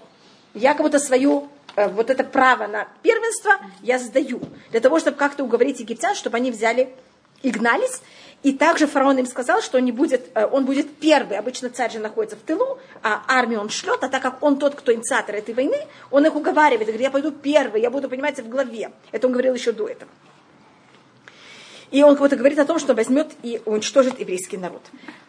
Я 0.54 0.74
как 0.74 0.82
будто 0.82 1.00
свою 1.00 1.48
э, 1.74 1.88
вот 1.88 2.10
это 2.10 2.22
право 2.22 2.68
на 2.68 2.88
первенство 3.02 3.54
я 3.82 3.98
сдаю. 3.98 4.40
Для 4.70 4.80
того, 4.80 5.00
чтобы 5.00 5.16
как-то 5.16 5.42
уговорить 5.42 5.80
египтян, 5.80 6.14
чтобы 6.14 6.36
они 6.36 6.52
взяли 6.52 6.94
и 7.42 7.50
гнались. 7.50 8.00
И 8.42 8.52
также 8.52 8.86
фараон 8.86 9.18
им 9.18 9.26
сказал, 9.26 9.60
что 9.62 9.78
он, 9.78 9.84
не 9.84 9.92
будет, 9.92 10.30
э, 10.34 10.46
он 10.46 10.64
будет 10.64 10.96
первый. 10.96 11.38
Обычно 11.38 11.70
царь 11.70 11.90
же 11.90 11.98
находится 11.98 12.36
в 12.36 12.40
тылу, 12.40 12.78
а 13.02 13.22
армию 13.26 13.60
он 13.60 13.68
шлет, 13.68 14.02
а 14.02 14.08
так 14.08 14.22
как 14.22 14.42
он 14.42 14.58
тот, 14.58 14.76
кто 14.76 14.92
инициатор 14.92 15.34
этой 15.34 15.54
войны, 15.54 15.78
он 16.10 16.24
их 16.24 16.36
уговаривает, 16.36 16.86
говорит, 16.86 17.00
я 17.00 17.10
пойду 17.10 17.32
первый, 17.32 17.82
я 17.82 17.90
буду, 17.90 18.08
понимаете, 18.08 18.42
в 18.42 18.48
главе. 18.48 18.92
Это 19.10 19.26
он 19.26 19.32
говорил 19.32 19.54
еще 19.54 19.72
до 19.72 19.88
этого. 19.88 20.10
И 21.90 22.02
он 22.02 22.16
кого-то 22.16 22.36
говорит 22.36 22.58
о 22.58 22.64
том, 22.64 22.78
что 22.78 22.94
возьмет 22.94 23.32
и 23.42 23.60
уничтожит 23.64 24.20
еврейский 24.20 24.58
народ. 24.58 24.82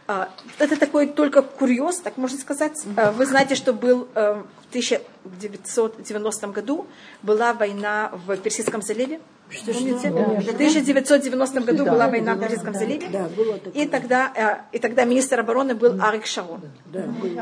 А, 0.08 0.30
Это 0.58 0.78
такой 0.78 1.08
только 1.08 1.42
курьез, 1.42 2.00
так 2.00 2.18
можно 2.18 2.38
сказать. 2.38 2.74
А, 2.98 3.12
Вы 3.12 3.26
знаете, 3.26 3.56
что 3.56 3.74
был 3.74 4.08
э, 4.14 4.44
в 4.66 4.70
1990 4.70 6.48
году 6.48 6.88
была 7.24 7.54
война 7.54 8.12
в 8.26 8.36
Персидском 8.38 8.82
заливе. 8.82 9.20
Помните? 9.50 10.10
В 10.12 10.54
1990 10.54 11.62
году 11.62 11.86
была 11.86 12.08
война 12.08 12.36
в 12.36 12.40
Персидском 12.40 12.74
заливе. 12.74 13.08
Да. 13.10 13.30
И 13.74 13.88
тогда, 13.88 14.32
э, 14.36 14.76
и 14.76 14.80
тогда 14.80 15.06
министр 15.06 15.40
обороны 15.40 15.74
был 15.76 16.00
Арик 16.02 16.26
Шарон. 16.26 16.62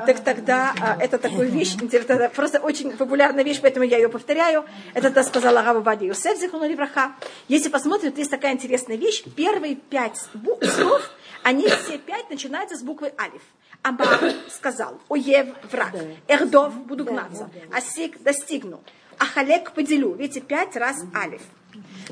Так 0.05 0.19
тогда 0.23 0.73
э, 0.99 1.03
это 1.03 1.17
такая 1.17 1.45
вещь, 1.47 1.75
интересная, 1.81 2.29
просто 2.29 2.59
очень 2.59 2.91
популярная 2.91 3.43
вещь, 3.43 3.59
поэтому 3.61 3.85
я 3.85 3.97
ее 3.97 4.09
повторяю. 4.09 4.65
Это 4.93 5.11
то 5.11 5.23
сказала 5.23 5.61
Рава 5.61 5.81
Вади 5.81 6.05
Юсеф 6.05 6.41
Левраха. 6.53 7.11
Если 7.47 7.69
посмотрят, 7.69 8.17
есть 8.17 8.31
такая 8.31 8.53
интересная 8.53 8.95
вещь. 8.97 9.23
Первые 9.35 9.75
пять 9.75 10.19
бу- 10.33 10.65
слов, 10.65 11.09
они 11.43 11.67
все 11.67 11.97
пять 11.97 12.29
начинаются 12.29 12.77
с 12.77 12.81
буквы 12.83 13.13
Алиф. 13.19 13.41
Амар 13.83 14.33
сказал, 14.49 14.99
Оев 15.09 15.47
враг, 15.71 15.93
Эрдов 16.27 16.73
буду 16.87 17.05
гнаться, 17.05 17.49
Асик 17.71 18.21
достигну, 18.23 18.81
Ахалек 19.19 19.71
поделю. 19.71 20.13
Видите, 20.13 20.41
пять 20.41 20.75
раз 20.75 21.03
Алиф. 21.15 21.41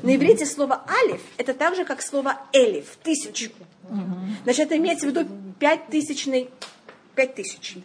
На 0.02 0.14
иврите 0.14 0.44
слово 0.46 0.84
алиф 0.88 1.20
это 1.38 1.54
так 1.54 1.74
же, 1.74 1.84
как 1.84 2.02
слово 2.02 2.38
элиф, 2.52 2.96
тысячу. 3.02 3.50
Значит, 4.44 4.66
это 4.66 4.76
имеется 4.76 5.06
в 5.06 5.08
виду 5.10 5.26
пять 5.58 5.88
тысячный, 5.88 6.50
пять 7.14 7.34
тысяч. 7.34 7.76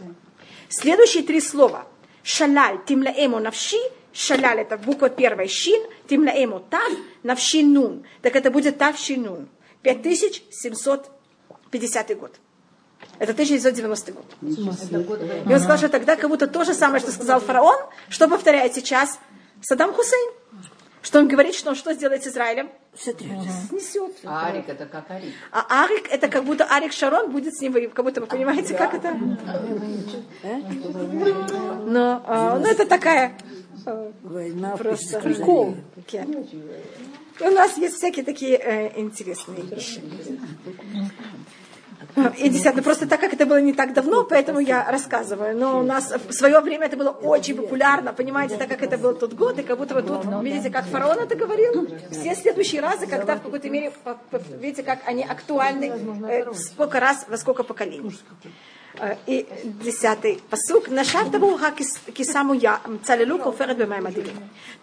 Следующие 0.69 1.24
три 1.24 1.41
слова. 1.41 1.88
Шалаль, 2.24 2.78
тимлаэму 2.86 3.39
навши, 3.39 3.80
шалаль 4.13 4.60
это 4.60 4.78
буква 4.78 5.10
первая 5.10 5.47
шин, 5.47 5.82
тимлаэму 6.08 6.60
тав, 6.69 6.91
навши 7.24 7.63
нун. 7.63 8.04
Так 8.21 8.36
это 8.36 8.52
будет 8.52 8.78
тав 8.78 8.97
ши 8.97 9.17
нун. 9.17 9.50
5750 9.84 12.19
год. 12.19 12.36
Это 13.17 13.32
1990 13.32 14.12
год. 14.12 14.26
И 14.41 15.54
он 15.54 15.60
сказал, 15.60 15.78
что 15.78 15.89
тогда 15.89 16.15
как 16.15 16.30
будто 16.30 16.47
то 16.47 16.63
же 16.63 16.74
самое, 16.74 17.02
что 17.02 17.12
сказал 17.12 17.39
фараон, 17.39 17.78
что 18.10 18.28
повторяет 18.28 18.76
сейчас 18.76 19.19
Саддам 19.62 19.93
Хусейн. 19.93 20.32
Что 21.02 21.20
он 21.20 21.28
говорит, 21.28 21.56
что 21.56 21.70
он 21.72 21.76
что 21.76 21.94
сделает 21.94 22.24
с 22.24 22.28
Израилем? 22.28 22.70
Снесет. 22.96 24.12
А 24.24 24.48
Арик 24.48 24.70
это 24.70 24.86
как 24.86 25.10
Арик. 25.10 25.34
А 25.52 25.84
Арик, 25.84 26.08
это 26.12 26.28
как 26.28 26.44
будто 26.44 26.66
Арик 26.66 26.94
Шарон 26.94 27.32
будет 27.32 27.56
с 27.56 27.62
ним 27.62 27.74
воевать. 27.74 27.94
Как 27.94 28.06
будто 28.06 28.22
вы 28.22 28.28
понимаете, 28.28 28.76
как 28.76 28.94
это? 28.94 29.18
Но, 31.86 32.24
а, 32.26 32.60
ну, 32.60 32.68
это 32.68 32.86
такая 32.86 33.38
э, 33.86 34.12
Война 34.22 34.78
просто 34.78 35.20
прикол. 35.22 35.76
у 37.40 37.50
нас 37.50 37.78
есть 37.78 37.96
всякие 37.96 38.24
такие 38.24 38.58
э, 38.58 39.00
интересные 39.00 39.64
вещи. 39.64 40.02
И 42.38 42.50
десятое, 42.50 42.84
просто 42.84 43.08
так 43.08 43.19
как 43.19 43.34
это 43.34 43.45
было 43.45 43.62
не 43.62 43.74
так 43.74 43.93
давно, 43.93 44.24
поэтому 44.24 44.60
я 44.60 44.89
рассказываю. 44.89 45.58
Но 45.58 45.80
у 45.80 45.84
нас 45.84 46.13
в 46.28 46.34
свое 46.34 46.60
время 46.60 46.88
это 46.88 46.97
было 46.97 47.10
очень 47.10 47.56
популярно, 47.56 48.13
понимаете, 48.13 48.58
так 48.58 48.67
как 48.69 48.84
это 48.84 48.97
был 48.97 49.13
тот 49.13 49.34
год, 49.34 49.60
и 49.60 49.63
как 49.63 49.78
будто 49.78 49.95
вы 49.95 50.04
тут, 50.04 50.26
видите, 50.43 50.69
как 50.69 50.86
фараон 50.86 51.19
это 51.19 51.36
говорил, 51.36 51.88
все 52.12 52.36
следующие 52.36 52.82
разы, 52.82 53.08
когда 53.08 53.36
в 53.36 53.41
какой-то 53.41 53.69
мере, 53.69 53.93
видите, 54.60 54.84
как 54.84 55.00
они 55.06 55.24
актуальны, 55.24 55.91
э, 56.28 56.54
сколько 56.54 57.00
раз, 57.00 57.26
во 57.28 57.38
сколько 57.38 57.63
поколений. 57.63 58.17
Э, 59.00 59.15
И 59.26 59.47
десятый 59.63 60.41
посук. 60.50 60.89
Нашав 60.89 61.32
табу 61.32 61.58
кисаму 62.13 62.54
я 62.54 62.82
цалилу 63.06 63.39
коферет 63.39 63.78
бемай 63.78 64.02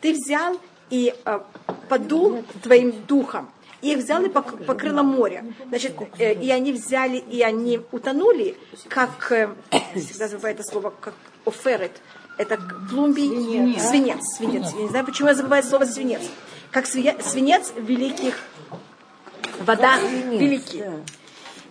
Ты 0.01 0.12
взял 0.14 0.59
и 0.91 1.14
э, 1.25 1.41
подул 1.88 2.43
твоим 2.62 2.93
духом. 3.07 3.51
И 3.81 3.93
их 3.93 3.99
взял 3.99 4.23
и 4.25 4.29
пок- 4.29 4.64
покрыло 4.64 5.03
море. 5.03 5.45
Значит, 5.69 5.95
э, 6.19 6.35
и 6.35 6.51
они 6.51 6.73
взяли, 6.73 7.19
и 7.19 7.43
они 7.43 7.81
утонули, 7.93 8.57
как, 8.88 9.31
э, 9.31 9.49
всегда 9.95 10.27
забываю 10.29 10.55
это 10.55 10.64
слово, 10.64 10.93
как 11.01 11.14
оферет. 11.47 11.93
Это 12.38 12.59
плумбий, 12.91 13.79
свинец. 13.79 14.37
свинец. 14.37 14.73
Я 14.75 14.83
не 14.83 14.88
знаю, 14.88 15.05
почему 15.05 15.29
я 15.29 15.35
забываю 15.35 15.62
слово 15.62 15.85
свинец. 15.85 16.23
Как 16.71 16.87
свинец, 16.87 17.25
свинец 17.25 17.73
в 17.77 17.85
великих 17.85 18.38
водах 19.61 20.01
великих. 20.03 20.85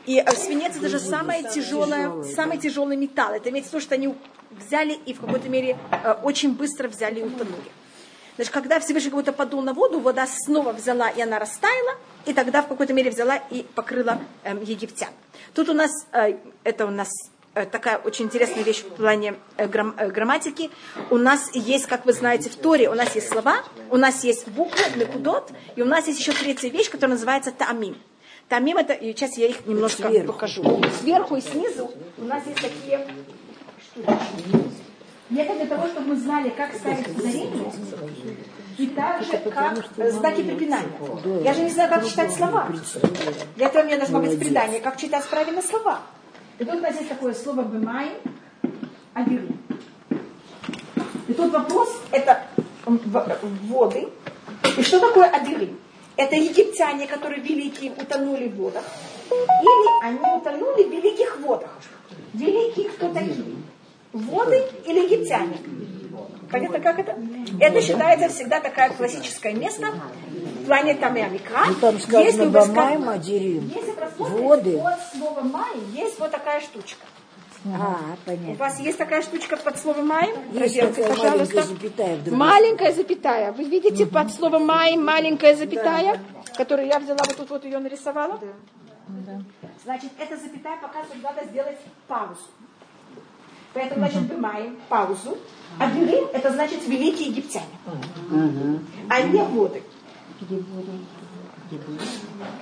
И 0.05 0.19
э, 0.19 0.31
свинец 0.35 0.77
это 0.77 0.87
же 0.87 0.99
самое 0.99 1.43
тяжелое, 1.43 2.23
самый 2.23 2.57
тяжелый 2.57 2.95
металл. 2.95 3.33
Это 3.33 3.49
имеется 3.49 3.71
в 3.71 3.73
виду, 3.73 3.83
что 3.83 3.95
они 3.95 4.15
взяли 4.51 4.93
и 5.05 5.13
в 5.13 5.19
какой-то 5.19 5.49
мере 5.49 5.77
очень 6.23 6.53
быстро 6.53 6.87
взяли 6.87 7.19
и 7.19 7.23
утонули. 7.23 7.71
Значит, 8.37 8.53
когда 8.53 8.79
Всевышний 8.79 9.09
как 9.09 9.19
будто 9.19 9.33
подул 9.33 9.61
на 9.61 9.73
воду, 9.73 9.99
вода 9.99 10.27
снова 10.27 10.71
взяла 10.71 11.09
и 11.09 11.19
она 11.21 11.39
растаяла, 11.39 11.95
и 12.25 12.33
тогда 12.33 12.61
в 12.61 12.67
какой-то 12.67 12.93
мере 12.93 13.09
взяла 13.09 13.37
и 13.37 13.63
покрыла 13.75 14.19
эм, 14.43 14.61
египтян. 14.63 15.09
Тут 15.55 15.69
у 15.69 15.73
нас, 15.73 15.91
э, 16.13 16.37
это 16.63 16.85
у 16.85 16.91
нас 16.91 17.09
э, 17.55 17.65
такая 17.65 17.97
очень 17.97 18.25
интересная 18.25 18.61
вещь 18.63 18.83
в 18.83 18.89
плане 18.95 19.33
э, 19.57 19.67
грам- 19.67 19.95
э, 19.97 20.09
грамматики. 20.11 20.69
У 21.09 21.17
нас 21.17 21.49
есть, 21.55 21.87
как 21.87 22.05
вы 22.05 22.13
знаете, 22.13 22.49
в 22.49 22.55
Торе 22.55 22.89
у 22.91 22.93
нас 22.93 23.15
есть 23.15 23.27
слова, 23.29 23.63
у 23.89 23.97
нас 23.97 24.23
есть 24.23 24.47
буквы, 24.49 24.83
накудот, 24.95 25.51
и 25.75 25.81
у 25.81 25.85
нас 25.85 26.05
есть 26.05 26.19
еще 26.19 26.31
третья 26.33 26.69
вещь, 26.69 26.91
которая 26.91 27.15
называется 27.15 27.51
таамим. 27.51 27.97
Тамим 28.49 28.77
это, 28.77 28.93
и 28.93 29.11
сейчас 29.13 29.35
я 29.37 29.47
их 29.47 29.65
немножко 29.65 30.09
покажу. 30.25 30.79
Сверху 31.01 31.37
и 31.37 31.41
снизу 31.41 31.91
у 32.17 32.23
нас 32.23 32.45
есть 32.45 32.61
такие 32.61 33.07
штучки. 33.81 34.86
И 35.29 35.35
это 35.35 35.55
для 35.55 35.65
того, 35.65 35.87
чтобы 35.87 36.07
мы 36.07 36.15
знали, 36.15 36.49
как 36.49 36.73
ставить 36.73 37.07
ударение, 37.07 37.71
и 38.77 38.87
также 38.87 39.37
как 39.37 39.77
э, 39.97 40.11
знаки 40.11 40.43
препинания. 40.43 41.43
Я 41.43 41.53
же 41.53 41.63
не 41.63 41.69
знаю, 41.69 41.89
как 41.89 42.05
читать 42.05 42.31
слова. 42.31 42.69
Для 43.55 43.67
этого 43.67 43.83
мне 43.83 43.97
должно 43.97 44.19
быть 44.21 44.39
предание, 44.39 44.79
как 44.79 44.97
читать 44.97 45.25
правильно 45.25 45.61
слова. 45.61 45.99
И 46.59 46.63
тут 46.63 46.75
у 46.75 46.79
нас 46.79 46.95
есть 46.95 47.09
такое 47.09 47.33
слово 47.33 47.63
«бемай», 47.63 48.11
«адирим». 49.13 49.59
И 51.27 51.33
тут 51.33 51.51
вопрос, 51.51 51.89
это 52.11 52.43
воды. 52.85 54.07
И 54.77 54.81
что 54.81 54.99
такое 54.99 55.25
адирим? 55.25 55.77
Это 56.15 56.35
египтяне, 56.35 57.05
которые 57.05 57.41
великие 57.41 57.91
утонули 57.91 58.47
в 58.47 58.55
водах. 58.55 58.83
Или 59.29 60.05
они 60.05 60.37
утонули 60.37 60.83
в 60.83 60.91
великих 60.91 61.39
водах. 61.41 61.69
Великие 62.33 62.89
кто 62.89 63.13
такие? 63.13 63.55
Воды 64.25 64.63
или 64.85 64.99
египтяне? 65.05 65.57
Понятно, 66.51 66.79
как 66.79 66.97
это? 66.99 67.15
Это 67.59 67.81
считается 67.81 68.29
всегда 68.29 68.59
такое 68.61 68.89
классическое 68.91 69.53
место 69.53 69.87
в 70.61 70.65
плане 70.65 70.95
Тамеа 70.95 71.27
Микра. 71.29 71.65
Ну, 71.67 71.73
там 71.75 71.95
Если 71.95 72.07
сказано 72.09 72.43
вы 72.45 72.59
ска- 72.59 72.67
Бамай 72.73 72.97
Мадирим. 72.97 73.71
Если 73.75 73.91
просмотрите 73.91 74.43
Воды. 74.47 74.77
под 74.79 74.99
словом 75.19 75.49
«май», 75.51 75.75
есть 75.93 76.19
вот 76.19 76.31
такая 76.31 76.61
штучка. 76.61 77.05
А, 77.65 77.97
У 78.13 78.25
понятно. 78.25 78.53
вас 78.55 78.79
есть 78.79 78.97
такая 78.97 79.21
штучка 79.23 79.57
под 79.57 79.77
словом 79.77 80.07
«май»? 80.07 80.29
Есть 80.53 80.79
Проверьте, 80.79 81.03
пожалуйста. 81.03 81.55
маленькая 81.55 81.63
запятая. 81.63 82.17
Маленькая 82.31 82.93
запятая. 82.93 83.51
Вы 83.51 83.63
видите 83.65 84.05
под 84.05 84.31
словом 84.31 84.65
«май» 84.65 84.95
маленькая 84.95 85.53
запятая, 85.55 86.19
которую 86.55 86.87
я 86.87 86.99
взяла, 86.99 87.19
вот 87.27 87.35
тут 87.35 87.49
вот 87.49 87.65
ее 87.65 87.79
нарисовала? 87.79 88.39
Значит, 89.83 90.11
эта 90.19 90.37
запятая 90.37 90.77
показывает, 90.77 91.23
надо 91.23 91.45
сделать 91.45 91.77
паузу. 92.07 92.39
Поэтому, 93.77 93.99
значит, 93.99 94.27
бымаем 94.27 94.75
паузу. 94.89 95.37
А 95.77 95.87
бюрим– 95.91 96.27
это 96.33 96.51
значит 96.51 96.87
великие 96.87 97.27
египтяне. 97.27 97.65
А 99.07 99.21
не 99.21 99.43
воды. 99.43 99.83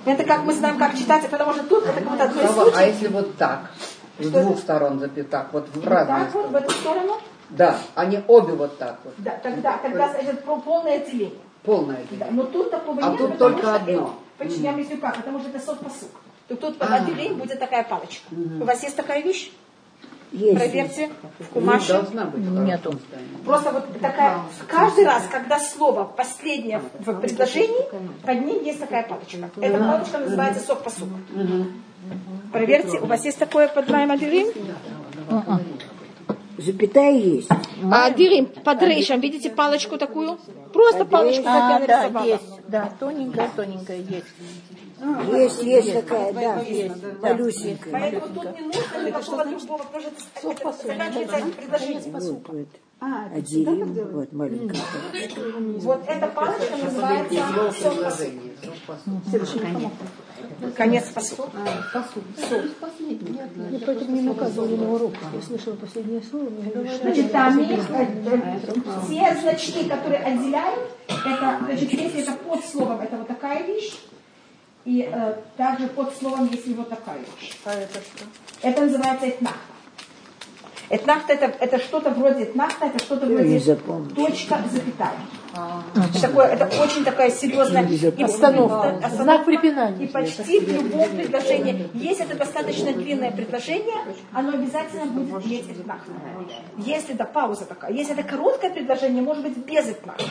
Это 0.04 0.24
как 0.24 0.44
мы 0.44 0.52
знаем, 0.52 0.76
как 0.76 0.94
читать, 0.94 1.26
потому 1.30 1.54
что 1.54 1.62
тут 1.62 1.84
это 1.84 1.94
как 1.94 2.10
будто 2.10 2.24
одно 2.24 2.42
из 2.42 2.76
а 2.76 2.82
если 2.82 3.08
вот 3.08 3.34
так? 3.36 3.70
С 4.18 4.30
двух 4.30 4.58
сторон 4.58 4.98
запятак, 4.98 5.52
вот 5.52 5.68
в 5.68 5.76
Вот 5.76 5.86
разные 5.86 6.24
так 6.24 6.34
вот, 6.34 6.50
в 6.50 6.54
эту 6.54 6.70
сторону. 6.70 7.18
Да, 7.48 7.78
они 7.94 8.20
обе 8.26 8.52
вот 8.52 8.76
так 8.76 8.98
вот. 9.04 9.14
Да, 9.18 9.38
тогда, 9.42 9.78
тогда 9.78 10.10
значит, 10.10 10.44
полное 10.44 10.96
отделение. 10.96 11.38
Полное 11.62 11.96
Да, 11.96 12.02
деление. 12.10 12.32
но 12.32 12.42
тут 12.44 12.70
такого 12.70 13.00
А 13.02 13.10
нет, 13.10 13.18
тут 13.18 13.38
только 13.38 13.60
что 13.60 13.74
одно. 13.74 14.16
Почему 14.36 14.64
я 14.64 14.70
объясню 14.70 14.98
как? 14.98 15.16
Потому 15.16 15.38
что 15.38 15.48
это 15.48 15.60
сот 15.60 15.78
посук. 15.80 16.10
То 16.48 16.56
тут 16.56 16.78
под 16.78 16.90
А. 16.90 17.00
будет 17.34 17.58
такая 17.58 17.84
палочка. 17.84 18.24
У 18.32 18.64
вас 18.64 18.82
есть 18.82 18.96
такая 18.96 19.22
вещь? 19.22 19.50
Есть. 20.32 20.56
Проверьте 20.58 21.08
в 21.38 21.40
Ну, 21.40 21.46
кумаше. 21.60 21.92
должна 21.92 22.24
быть. 22.24 22.42
Нету. 22.42 22.98
Просто 23.44 23.70
вот 23.70 24.00
такая, 24.00 24.40
каждый 24.68 25.04
раз, 25.06 25.22
когда 25.30 25.58
слово 25.58 26.04
последнее 26.04 26.82
в 26.98 27.20
предложении, 27.20 27.84
под 28.24 28.44
ним 28.44 28.62
есть 28.64 28.80
такая 28.80 29.06
палочка. 29.06 29.50
Эта 29.60 29.78
палочка 29.78 30.18
называется 30.18 30.66
сок 30.66 30.82
посук. 30.82 31.08
Проверьте, 32.52 32.98
у 33.00 33.06
вас 33.06 33.24
есть 33.24 33.38
такое 33.38 33.68
под 33.68 33.88
моим 33.88 34.10
адирим? 34.10 34.48
Запятая 36.58 37.12
есть. 37.12 37.48
А 37.92 38.06
адирим 38.06 38.46
под 38.46 38.82
рейшем, 38.82 39.20
видите 39.20 39.50
палочку 39.50 39.98
такую? 39.98 40.38
Просто 40.72 41.04
палочку, 41.04 41.44
как 41.44 41.52
я 41.54 41.76
А, 41.76 41.86
да, 41.86 41.96
нарисовала. 42.02 42.24
есть. 42.24 42.44
Да, 42.68 42.90
тоненькая, 42.98 43.50
тоненькая 43.54 43.98
есть. 43.98 44.26
Есть, 44.98 45.62
есть 45.62 45.92
такая, 45.92 46.32
да. 46.32 46.64
Малюсенькая. 47.20 47.92
Поэтому 47.92 48.34
тут 48.34 48.58
не 48.58 48.66
нужно 48.66 49.06
никакого 49.06 49.44
другого, 49.44 49.82
потому 49.82 50.02
что 50.02 50.86
заканчивается 50.86 51.46
предложение. 51.56 52.12
Вот. 52.12 52.68
Адирим, 52.98 53.92
вот 54.10 54.32
маленькая. 54.32 54.80
Вот 55.80 56.02
эта 56.08 56.26
палочка 56.28 56.76
называется 56.76 57.42
сок 57.78 58.76
посук. 58.86 59.22
Конец 60.74 61.04
посук. 61.12 61.50
Я 63.70 63.78
поэтому 63.84 64.16
не 64.16 64.22
наказывали 64.22 64.76
на 64.76 64.92
уроках. 64.94 65.20
Я 65.34 65.42
слышала 65.42 65.74
последнее 65.74 66.22
слово, 66.22 66.48
Значит, 67.02 67.32
там 67.32 67.58
есть, 67.58 67.90
э, 67.90 68.06
все 69.04 69.40
значки, 69.42 69.88
которые 69.88 70.20
отделяют, 70.20 70.90
Это, 71.06 71.60
значит, 71.64 71.92
если 71.92 72.22
это 72.22 72.32
под 72.32 72.64
словом, 72.64 73.00
это 73.00 73.16
вот 73.18 73.28
такая 73.28 73.62
вещь. 73.66 73.98
И 74.86 75.02
э, 75.12 75.34
также 75.56 75.88
под 75.88 76.16
словом, 76.16 76.48
если 76.50 76.72
вот 76.74 76.88
такая. 76.88 77.18
А 77.64 77.72
это 77.72 77.94
что? 77.94 78.24
Это 78.62 78.82
называется 78.82 79.28
этнахта. 79.28 79.58
Этнахта 80.88 81.32
это, 81.32 81.46
это 81.46 81.78
что-то 81.78 82.10
вроде 82.10 82.44
этнахта, 82.44 82.86
это 82.86 83.00
что-то 83.00 83.26
вроде 83.26 83.58
точка, 84.14 84.62
запятая. 84.70 85.18
Значит, 85.94 86.20
такое, 86.20 86.46
это 86.46 86.66
очень 86.82 87.04
такая 87.04 87.30
серьезная 87.30 87.86
и 87.86 88.22
Обстановка. 88.22 88.90
обстановка. 88.90 89.22
Знак 89.22 89.44
препинания. 89.44 90.04
И 90.04 90.08
почти 90.08 90.60
в 90.60 90.68
любом 90.68 91.08
предложении, 91.16 91.90
если 91.94 92.24
это 92.26 92.36
достаточно 92.36 92.92
длинное 92.92 93.30
предложение, 93.30 93.96
оно 94.32 94.50
обязательно 94.50 95.06
будет 95.06 95.46
иметь 95.46 95.70
этнахта. 95.70 96.12
Если 96.78 97.14
это 97.14 97.24
пауза 97.24 97.64
такая, 97.64 97.92
если 97.92 98.14
это 98.14 98.22
короткое 98.22 98.70
предложение, 98.70 99.22
может 99.22 99.42
быть 99.42 99.56
без 99.56 99.88
этнахта. 99.88 100.24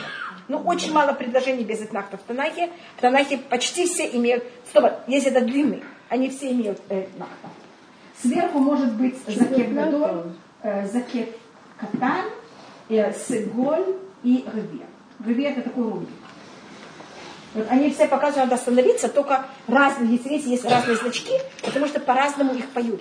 Ну, 0.48 0.58
очень 0.58 0.92
мало 0.92 1.12
предложений 1.12 1.64
без 1.64 1.82
этнахта 1.82 2.16
в 2.16 2.22
Танахе. 2.22 2.70
В 2.96 3.00
Танахе 3.00 3.38
почти 3.38 3.86
все 3.86 4.06
имеют... 4.16 4.44
Стоп, 4.68 4.92
если 5.08 5.32
это 5.32 5.40
длинный, 5.44 5.82
они 6.08 6.30
все 6.30 6.52
имеют 6.52 6.78
этнахта. 6.88 7.48
Сверху 8.22 8.58
может 8.58 8.92
быть 8.94 9.16
закет 9.26 9.74
гадоль, 9.74 10.32
э, 10.62 10.86
закет 10.86 11.36
катан, 11.78 12.26
э, 12.88 13.12
сыголь 13.12 13.96
и 14.22 14.44
реве. 14.54 14.86
Это 15.24 15.62
такой 15.62 15.84
рубик. 15.84 16.08
Вот 17.54 17.66
они 17.70 17.90
все 17.90 18.06
показывают, 18.06 18.50
надо 18.50 18.56
остановиться, 18.56 19.08
только 19.08 19.46
разные, 19.66 20.12
если 20.12 20.28
видите, 20.28 20.50
есть 20.50 20.64
разные 20.64 20.96
значки, 20.96 21.32
потому 21.64 21.86
что 21.86 22.00
по-разному 22.00 22.54
их 22.54 22.68
поют. 22.68 23.00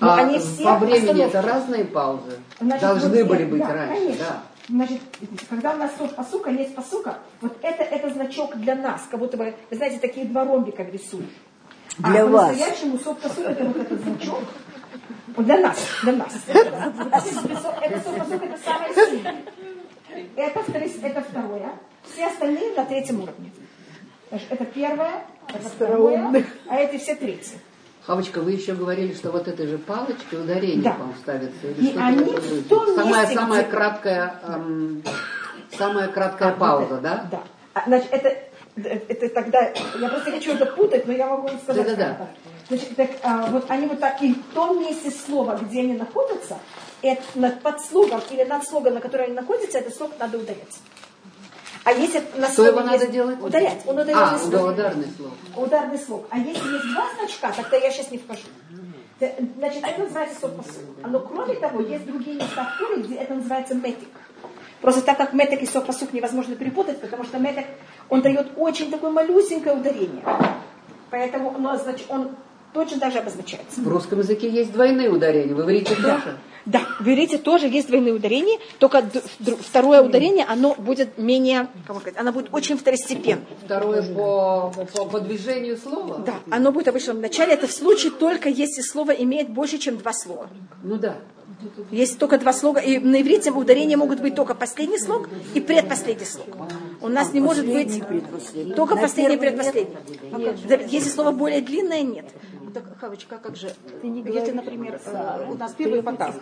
Но 0.00 0.12
А 0.12 0.16
они 0.16 0.38
все 0.38 0.64
по 0.64 0.76
времени 0.76 1.22
остановки. 1.22 1.36
это 1.36 1.42
разные 1.42 1.84
паузы? 1.86 2.32
Значит, 2.60 2.82
Должны 2.82 3.24
вот 3.24 3.28
были 3.28 3.44
быть 3.44 3.60
да, 3.62 3.72
раньше, 3.72 3.94
конечно. 3.94 4.24
да. 4.24 4.42
Значит, 4.68 5.00
когда 5.48 5.72
у 5.72 5.76
нас 5.78 5.92
сок 5.96 6.14
посука, 6.14 6.50
есть 6.50 6.74
посука, 6.74 7.18
вот 7.40 7.56
это, 7.62 7.82
это 7.82 8.10
значок 8.10 8.54
для 8.58 8.74
нас, 8.74 9.00
как 9.10 9.18
будто 9.18 9.38
бы, 9.38 9.54
вы 9.70 9.76
знаете, 9.76 9.98
такие 9.98 10.26
два 10.26 10.44
ромбика 10.44 10.82
рисуют. 10.82 11.30
Для 11.96 12.22
а 12.22 12.26
вас. 12.26 12.48
по-настоящему 12.48 12.98
сок 12.98 13.18
посука 13.18 13.48
это 13.48 13.64
вот 13.64 13.76
этот 13.76 14.00
значок. 14.02 14.40
Вот 15.34 15.46
для 15.46 15.58
нас, 15.58 15.78
для 16.02 16.12
нас. 16.12 16.34
Это 16.48 16.70
сок 17.30 17.48
посука, 17.48 18.44
это 18.44 18.58
самое 18.64 18.94
сильное. 18.94 19.36
Это, 20.36 20.60
это 21.02 21.20
второе. 21.22 21.70
Все 22.12 22.26
остальные 22.26 22.74
на 22.74 22.84
третьем 22.84 23.22
уровне. 23.22 23.50
Это 24.30 24.64
первое, 24.66 25.24
это 25.48 25.68
второе, 25.68 26.44
а 26.68 26.76
эти 26.76 26.98
все 27.02 27.14
третьи. 27.14 27.58
Хавочка, 28.02 28.40
вы 28.40 28.52
еще 28.52 28.74
говорили, 28.74 29.12
что 29.14 29.30
вот 29.30 29.48
этой 29.48 29.66
же 29.66 29.76
палочкой 29.78 30.40
ударение, 30.42 30.82
Да. 30.82 30.92
по-моему, 30.92 31.14
ставится. 31.20 31.66
Или 31.66 31.86
И 31.88 31.90
что-то 31.90 32.06
они 32.06 32.24
в 32.24 32.68
том 32.68 32.94
самая, 32.96 33.20
месте, 33.22 33.34
самая 33.34 33.62
где- 33.62 33.70
краткая, 33.70 34.40
эм, 34.44 35.02
самая 35.76 36.08
краткая 36.08 36.48
А, 36.48 36.50
вот 36.52 36.58
пауза, 36.60 36.94
это, 36.94 37.00
да? 37.02 37.26
Да. 37.30 37.42
А, 37.74 37.82
Значит, 37.86 38.08
это, 38.12 38.36
это 39.08 39.28
тогда, 39.28 39.60
я 40.00 40.08
просто 40.08 40.30
хочу 40.30 40.52
это 40.54 40.66
путать, 40.66 41.06
но 41.06 41.12
я 41.12 41.26
могу 41.26 41.48
вам 41.48 41.58
сказать. 41.58 41.84
Да-да-да. 41.86 42.04
как 42.14 42.20
это. 42.20 42.28
Значит, 42.68 42.96
так, 42.96 43.10
а, 43.22 43.46
вот 43.50 43.70
они 43.70 43.86
вот 43.86 44.00
так, 44.00 44.22
и 44.22 44.32
в 44.34 44.54
том 44.54 44.80
месте 44.80 45.10
слова, 45.10 45.58
где 45.60 45.80
они 45.80 45.94
находятся, 45.94 46.58
это 47.02 47.22
над, 47.34 47.60
под 47.62 47.80
слогом 47.80 48.20
или 48.30 48.44
над 48.44 48.64
слогом, 48.64 48.94
на 48.94 49.00
котором 49.00 49.24
они 49.26 49.34
находятся, 49.34 49.78
этот 49.78 49.94
слог 49.94 50.12
надо 50.18 50.38
ударять. 50.38 50.78
А 51.84 51.92
если 51.92 52.22
на 52.36 52.48
слове 52.48 52.70
его 52.70 52.80
надо 52.80 53.06
делать? 53.06 53.40
Ударять. 53.42 53.82
Он 53.86 53.98
ударенный 53.98 54.22
А, 54.22 54.38
слог. 54.38 54.50
да, 54.50 54.64
ударный 54.64 55.06
слог. 55.16 55.32
Ударный 55.56 55.98
слог. 55.98 56.26
А 56.30 56.38
если 56.38 56.72
есть 56.72 56.92
два 56.92 57.06
значка, 57.18 57.52
тогда 57.52 57.76
я 57.76 57.90
сейчас 57.90 58.10
не 58.10 58.18
вхожу. 58.18 58.42
Значит, 59.18 59.82
это 59.84 60.02
называется 60.02 60.38
слог 60.38 60.56
посыл. 60.56 60.82
Но 61.06 61.20
кроме 61.20 61.54
того, 61.54 61.80
есть 61.80 62.06
другие 62.06 62.40
Торе, 62.78 63.02
где 63.02 63.14
это 63.16 63.34
называется 63.34 63.74
метик. 63.74 64.08
Просто 64.80 65.02
так 65.02 65.16
как 65.16 65.32
меток 65.32 65.60
и 65.62 65.66
сок 65.66 65.86
посук 65.86 66.12
невозможно 66.12 66.54
перепутать, 66.54 67.00
потому 67.00 67.24
что 67.24 67.38
меток, 67.38 67.64
он 68.08 68.22
дает 68.22 68.52
очень 68.56 68.90
такое 68.90 69.10
малюсенькое 69.10 69.74
ударение. 69.76 70.22
Поэтому 71.10 71.52
но, 71.58 71.76
значит, 71.76 72.06
он 72.08 72.30
точно 72.72 73.00
так 73.00 73.12
же 73.12 73.18
обозначается. 73.18 73.80
В 73.80 73.88
русском 73.88 74.18
языке 74.20 74.48
есть 74.48 74.72
двойные 74.72 75.10
ударения. 75.10 75.54
Вы 75.54 75.62
говорите 75.62 75.94
тоже? 75.96 76.04
Да, 76.06 76.34
в 77.00 77.08
иврите 77.08 77.38
тоже 77.38 77.66
есть 77.66 77.88
двойные 77.88 78.14
ударения, 78.14 78.58
только 78.78 79.02
второе 79.60 80.02
ударение, 80.02 80.44
оно 80.44 80.74
будет 80.74 81.18
менее, 81.18 81.68
как 81.86 81.96
сказать, 82.00 82.18
оно 82.18 82.32
будет 82.32 82.48
очень 82.52 82.76
второстепенным. 82.76 83.44
Второе 83.64 84.02
по, 84.14 84.72
по, 84.94 85.04
по 85.06 85.20
движению 85.20 85.76
слова? 85.76 86.18
Да, 86.18 86.34
оно 86.50 86.72
будет 86.72 86.88
обычно 86.88 87.14
в 87.14 87.20
начале. 87.20 87.54
Это 87.54 87.66
в 87.66 87.72
случае 87.72 88.12
только 88.12 88.48
если 88.48 88.82
слово 88.82 89.12
имеет 89.12 89.48
больше, 89.48 89.78
чем 89.78 89.96
два 89.96 90.12
слога. 90.12 90.48
Ну 90.82 90.96
да. 90.96 91.16
Есть 91.90 92.18
только 92.18 92.38
два 92.38 92.52
слога. 92.52 92.80
И 92.80 92.98
на 92.98 93.20
иврите 93.20 93.50
ударения 93.50 93.96
могут 93.96 94.20
быть 94.20 94.34
только 94.34 94.54
последний 94.54 94.98
слог 94.98 95.28
и 95.54 95.60
предпоследний 95.60 96.26
слог. 96.26 96.46
У 97.00 97.08
нас 97.08 97.32
не 97.32 97.40
может 97.40 97.66
быть 97.66 98.02
только 98.76 98.96
последний 98.96 99.36
и 99.36 99.40
нет? 99.40 99.40
предпоследний. 99.40 99.96
Да, 100.68 100.76
Если 100.76 101.08
слово 101.08 101.32
более 101.32 101.60
длинное, 101.60 102.02
нет. 102.02 102.26
Так, 102.74 102.84
Хавочка, 103.00 103.38
как 103.38 103.56
же? 103.56 103.72
Если, 104.02 104.52
например, 104.52 105.00
э, 105.04 105.46
у 105.50 105.54
нас 105.56 105.72
первый 105.72 106.02
потах. 106.02 106.34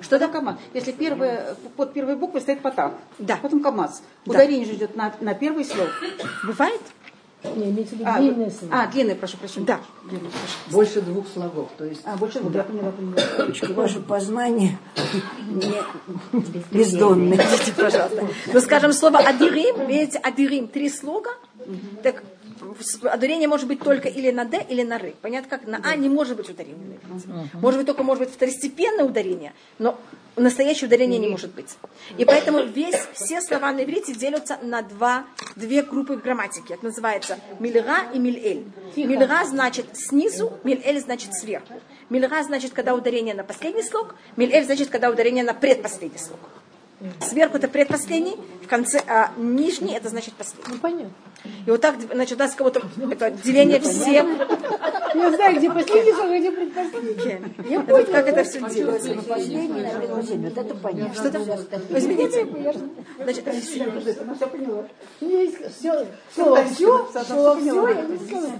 Что 0.00 0.18
такое 0.18 0.40
КамАЗ? 0.40 0.56
Если 0.74 0.92
первое, 0.92 1.56
под 1.76 1.92
первой 1.92 2.16
буквой 2.16 2.40
стоит 2.40 2.60
потах, 2.60 2.92
Да. 3.18 3.38
потом 3.40 3.62
КамАЗ. 3.62 4.02
Ударение 4.26 4.66
же 4.66 4.74
идет 4.74 4.94
на, 4.96 5.14
на 5.20 5.34
первый 5.34 5.64
слог. 5.64 5.88
Бывает? 6.44 6.80
Не, 7.54 7.70
имеется 7.70 7.94
в 7.94 7.98
виду 7.98 8.10
А, 8.12 8.18
длинное 8.18 8.50
слово. 8.50 8.74
а, 8.74 8.86
длинный, 8.88 9.14
прошу 9.14 9.36
прощения. 9.36 9.66
Да. 9.66 9.80
Длинный, 10.04 10.30
прошу. 10.30 10.76
Больше 10.76 11.00
двух 11.00 11.28
слогов. 11.28 11.68
То 11.78 11.84
есть 11.84 12.02
А, 12.04 12.16
больше 12.16 12.40
двух, 12.40 12.54
я 12.54 12.62
поняла, 12.64 12.90
поняла. 12.90 13.74
Ваше 13.74 14.00
познание 14.00 14.78
не 15.48 15.72
бездонное. 16.72 17.36
Простите, 17.38 17.72
пожалуйста. 17.72 18.28
Ну, 18.52 18.60
скажем, 18.60 18.92
слово 18.92 19.18
адирим, 19.18 19.86
видите, 19.86 20.18
адирим, 20.18 20.66
три 20.68 20.88
слога, 20.88 21.30
так 22.02 22.22
ударение 23.02 23.48
может 23.48 23.66
быть 23.66 23.80
только 23.80 24.08
или 24.08 24.30
на 24.30 24.44
«д», 24.44 24.64
или 24.68 24.82
на 24.82 24.98
«ры». 24.98 25.14
Понятно, 25.22 25.48
как 25.48 25.66
на 25.66 25.80
«а» 25.82 25.96
не 25.96 26.08
может 26.08 26.36
быть 26.36 26.48
иврите. 26.48 26.98
Может 27.54 27.78
быть, 27.78 27.86
только 27.86 28.02
может 28.02 28.24
быть 28.24 28.34
второстепенное 28.34 29.04
ударение, 29.04 29.52
но 29.78 29.98
настоящее 30.36 30.86
ударение 30.86 31.18
не 31.18 31.28
может 31.28 31.54
быть. 31.54 31.76
И 32.18 32.24
поэтому 32.24 32.62
весь, 32.62 33.00
все 33.14 33.40
слова 33.40 33.72
на 33.72 33.84
иврите 33.84 34.14
делятся 34.14 34.58
на 34.62 34.82
два, 34.82 35.26
две 35.56 35.82
группы 35.82 36.16
грамматики. 36.16 36.72
Это 36.72 36.84
называется 36.84 37.38
мильра 37.58 38.10
и 38.12 38.18
миль-эль. 38.18 38.64
Мильра 38.96 39.44
значит 39.44 39.86
снизу, 39.94 40.52
миль-эль 40.64 41.00
значит 41.00 41.34
сверху. 41.34 41.80
Мильра 42.10 42.42
значит, 42.42 42.72
когда 42.72 42.94
ударение 42.94 43.34
на 43.34 43.44
последний 43.44 43.82
слог, 43.82 44.14
миль-эль 44.36 44.64
значит, 44.64 44.90
когда 44.90 45.10
ударение 45.10 45.44
на 45.44 45.54
предпоследний 45.54 46.18
слог. 46.18 46.40
Сверху 47.20 47.58
это 47.58 47.68
предпоследний, 47.68 48.36
в 48.66 48.68
конце, 48.68 49.00
а 49.06 49.30
нижний 49.36 49.94
это 49.94 50.08
значит 50.08 50.34
последний. 50.34 50.74
Ну, 50.74 50.78
понятно. 50.80 51.12
И 51.66 51.70
вот 51.70 51.80
так, 51.80 51.94
значит, 52.12 52.36
у 52.36 52.42
нас 52.42 52.54
кого-то 52.54 52.82
это 53.10 53.30
деление 53.30 53.80
всех. 53.80 54.26
Я 55.14 55.30
знаю, 55.30 55.56
где 55.56 55.70
последний 55.70 56.12
а 56.12 56.38
где 56.38 56.50
предпоследний. 56.50 57.70
Я 57.70 57.80
вот 57.80 58.10
как 58.10 58.28
это 58.28 58.44
все 58.44 58.60
делается. 58.68 59.14
На 59.14 59.22
последний, 59.22 59.82
на 59.82 59.90
предпоследний. 59.90 60.48
Вот 60.48 60.58
это 60.58 60.74
понятно. 60.74 61.14
Что 61.14 61.30
там? 61.30 61.42
Извините. 61.90 62.46
Значит, 63.22 63.54
все 63.54 64.46
поняла. 64.46 64.84
Все, 65.20 66.06
все, 66.30 67.08
слово 67.24 67.60
все, 67.60 67.88
я 67.88 68.02
не 68.02 68.18
сказала. 68.18 68.52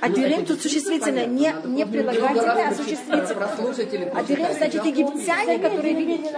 а 0.00 0.08
дирим 0.08 0.46
тут 0.46 0.60
существительное, 0.62 1.26
не, 1.26 1.54
не 1.64 1.86
прилагательное, 1.86 2.68
а 2.68 2.74
существительное. 2.74 3.34
прослушатели 3.34 4.12
А 4.14 4.22
значит 4.54 4.84
египтяне, 4.84 5.58
которые 5.58 5.94
видели. 5.94 6.30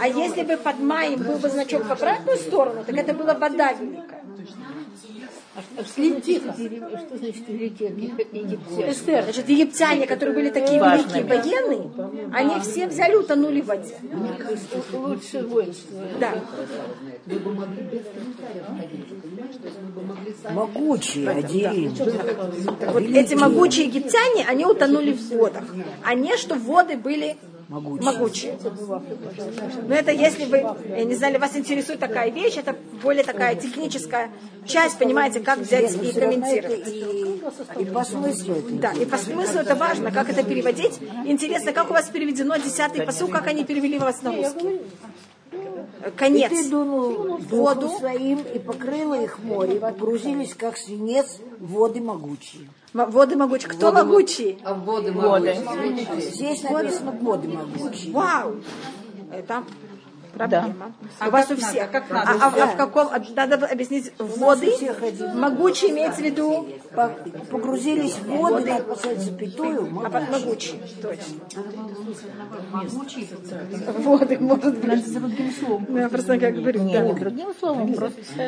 А 0.00 0.08
если 0.08 0.42
бы 0.42 0.53
под 0.56 0.78
маем 0.80 1.22
был 1.22 1.36
бы 1.38 1.48
значок 1.48 1.84
в 1.84 1.92
обратную 1.92 2.38
сторону, 2.38 2.84
так 2.84 2.96
это 2.96 3.12
была 3.14 3.34
вода 3.34 3.72
великая. 3.72 4.24
Тихо. 6.24 6.52
Что 6.52 7.16
значит 7.16 7.48
египтяне? 7.48 8.12
Эстер. 8.90 9.22
Значит, 9.22 9.48
египтяне, 9.48 10.06
которые 10.06 10.34
были 10.34 10.50
такие 10.50 10.80
великие 10.80 11.24
военные, 11.24 11.90
они 12.32 12.60
все 12.60 12.88
взяли, 12.88 13.14
утонули 13.14 13.60
в 13.60 13.66
воде. 13.66 13.96
Лучше 14.92 15.42
воинство. 15.46 16.00
Да. 16.18 16.34
бы 17.26 17.38
бы. 17.38 17.68
Могучие, 20.50 21.30
Адирим. 21.30 21.94
Вот 22.92 23.02
эти 23.02 23.34
могучие 23.34 23.86
египтяне, 23.86 24.44
они 24.48 24.66
утонули 24.66 25.12
в 25.12 25.28
водах. 25.30 25.64
А 26.02 26.14
не, 26.14 26.36
что 26.36 26.56
воды 26.56 26.96
были 26.96 27.36
могучие. 27.80 28.58
Но 29.88 29.94
это 29.94 30.12
если 30.12 30.44
вы, 30.44 30.58
я 30.88 31.04
не 31.04 31.14
знаю, 31.14 31.38
вас 31.38 31.56
интересует 31.56 32.00
такая 32.00 32.30
вещь, 32.30 32.56
это 32.56 32.76
более 33.02 33.24
такая 33.24 33.54
техническая 33.56 34.30
часть, 34.66 34.98
понимаете, 34.98 35.40
как 35.40 35.58
взять 35.58 35.94
и 35.94 36.12
комментировать. 36.12 36.88
И, 37.78 37.84
по 37.86 38.04
смыслу. 38.04 38.56
Да, 38.72 38.92
и 38.92 39.04
по 39.04 39.16
смыслу 39.16 39.60
это 39.60 39.74
важно, 39.74 40.10
как 40.10 40.30
это 40.30 40.42
переводить. 40.42 40.98
Интересно, 41.24 41.72
как 41.72 41.90
у 41.90 41.92
вас 41.92 42.08
переведено 42.08 42.56
десятый 42.56 43.04
посыл, 43.04 43.28
как 43.28 43.46
они 43.46 43.64
перевели 43.64 43.98
вас 43.98 44.22
на 44.22 44.34
русский. 44.34 44.80
Конец. 46.16 46.52
И 46.52 46.56
ты 46.56 46.70
дунул 46.70 47.38
Воду. 47.38 47.88
своим 47.88 48.40
и 48.40 48.58
покрыло 48.58 49.14
их 49.14 49.38
море, 49.38 49.76
погрузились, 49.76 50.54
как 50.54 50.76
свинец, 50.76 51.38
воды 51.58 52.00
могучие. 52.00 52.68
Воды 52.94 53.34
могучие. 53.34 53.68
Кто 53.68 53.90
могучие? 53.90 54.56
А 54.62 54.72
воды 54.72 55.10
могучие. 55.10 56.20
Здесь 56.20 56.62
написано 56.62 57.10
воды 57.10 57.48
могучие. 57.48 58.12
Вау! 58.12 58.54
Это 59.32 59.64
Проблема. 60.34 60.92
А 61.20 61.28
у 61.28 61.30
вас 61.30 61.46
у 61.50 61.54
надо, 61.54 61.66
всех. 61.66 61.90
как 61.90 62.04
а, 62.10 62.14
надо? 62.14 62.30
а- 62.44 62.62
а 62.64 62.66
в 62.66 62.76
каком? 62.76 63.08
а 63.08 63.20
Надо 63.34 63.66
объяснить. 63.66 64.12
Воды. 64.18 64.72
Могучий 65.34 65.90
имеется 65.90 66.20
в 66.20 66.24
виду. 66.24 66.66
По- 66.94 67.12
Погрузились 67.50 68.14
в 68.14 68.26
воду, 68.28 68.64
надо 68.66 68.84
поставить 68.84 69.20
запятую. 69.20 69.88
А 70.04 70.10
под 70.10 70.30
могучий. 70.30 70.80
Точно. 71.00 71.34
Воды, 73.98 74.38
может 74.38 74.78
быть. 74.78 75.04
Ну, 75.88 75.98
Я 75.98 76.08
просто 76.08 76.38
как 76.38 76.54
говорю. 76.54 76.90
да. 76.90 77.12
Другим 77.14 77.54
словом, 77.58 77.94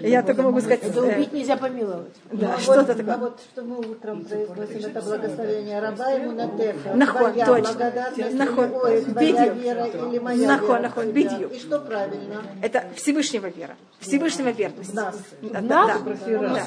Я 0.03 0.22
только 0.22 0.43
могу 0.43 0.61
сказать. 0.61 0.82
это 0.82 1.01
э, 1.01 1.16
убить 1.16 1.32
нельзя 1.32 1.57
помиловать. 1.57 2.09
Да, 2.32 2.55
А 2.57 2.61
что-то 2.61 2.84
вот, 2.84 2.97
такое. 2.97 3.14
А 3.14 3.18
вот 3.18 3.41
что 3.53 3.62
мы 3.62 3.78
утром 3.78 4.24
произносим, 4.24 4.91
это 4.91 5.03
благословение 5.03 5.80
раба 5.80 6.11
ему 6.11 6.32
на. 6.32 6.47
Нахон, 6.95 7.32
точно. 7.34 7.93
Нахон. 8.32 8.70
Бедью. 9.14 10.47
Нахон, 10.47 10.82
нахон, 10.82 11.07
Да. 11.07 11.12
бедью. 11.12 11.49
И 11.51 11.59
что 11.59 11.76
правильно? 11.81 12.43
Это 12.62 12.85
Всевышнего 12.97 13.47
вера. 13.49 13.77
Всевышнего 14.01 14.49
верность. 14.51 14.93
Нас. 14.95 15.16
Да, 15.43 15.61
да, 15.61 15.99
да. 16.27 16.64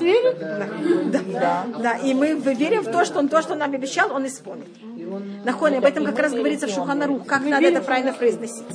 Да, 1.12 1.20
да, 1.39 1.66
да. 1.80 1.97
И 1.97 2.14
мы 2.14 2.34
верим 2.34 2.82
в 2.82 2.91
то, 2.91 3.05
что 3.05 3.20
он 3.20 3.28
то, 3.30 3.41
что 3.41 3.53
он 3.53 3.60
нам 3.60 3.74
обещал, 3.74 4.12
он 4.14 4.26
исполнит. 4.28 4.68
Нахон, 5.45 5.74
об 5.76 5.86
этом 5.86 6.05
как 6.05 6.20
раз 6.20 6.34
говорится 6.34 6.68
в 6.68 6.72
Шуханарух, 6.72 7.26
как 7.26 7.43
надо 7.43 7.66
это 7.68 7.82
правильно 7.82 8.14
произносить. 8.14 8.66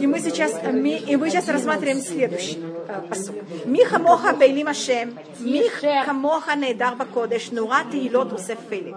И 0.00 0.06
мы 0.06 0.18
сейчас, 0.20 0.52
э, 0.62 0.72
ми- 0.72 0.98
и 0.98 1.16
мы 1.16 1.30
сейчас 1.30 1.46
рассматриваем 1.48 2.00
следующий 2.00 2.58
э, 2.88 3.02
посуд. 3.08 3.36
Миха 3.66 3.98
моха 3.98 4.34
бейлим 4.34 4.68
Ашем, 4.68 5.14
миха 5.38 6.12
моха 6.12 6.56
нейдар 6.56 6.96
бакодеш, 6.96 7.50
нура 7.50 7.84
тиилот 7.92 8.32
усеф 8.32 8.58
фелик. 8.68 8.96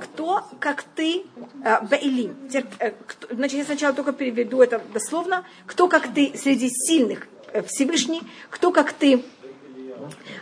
Кто, 0.00 0.42
как 0.58 0.82
ты, 0.82 1.24
э, 1.64 1.80
Баилим. 1.86 2.36
Э, 2.80 2.92
Значит, 3.30 3.58
я 3.58 3.64
сначала 3.64 3.94
только 3.94 4.12
переведу 4.12 4.60
это 4.62 4.80
дословно. 4.92 5.44
Кто, 5.66 5.88
как 5.88 6.12
ты, 6.12 6.32
среди 6.36 6.68
сильных 6.70 7.28
э, 7.52 7.62
Всевышний, 7.62 8.22
кто, 8.50 8.72
как 8.72 8.92
ты, 8.92 9.22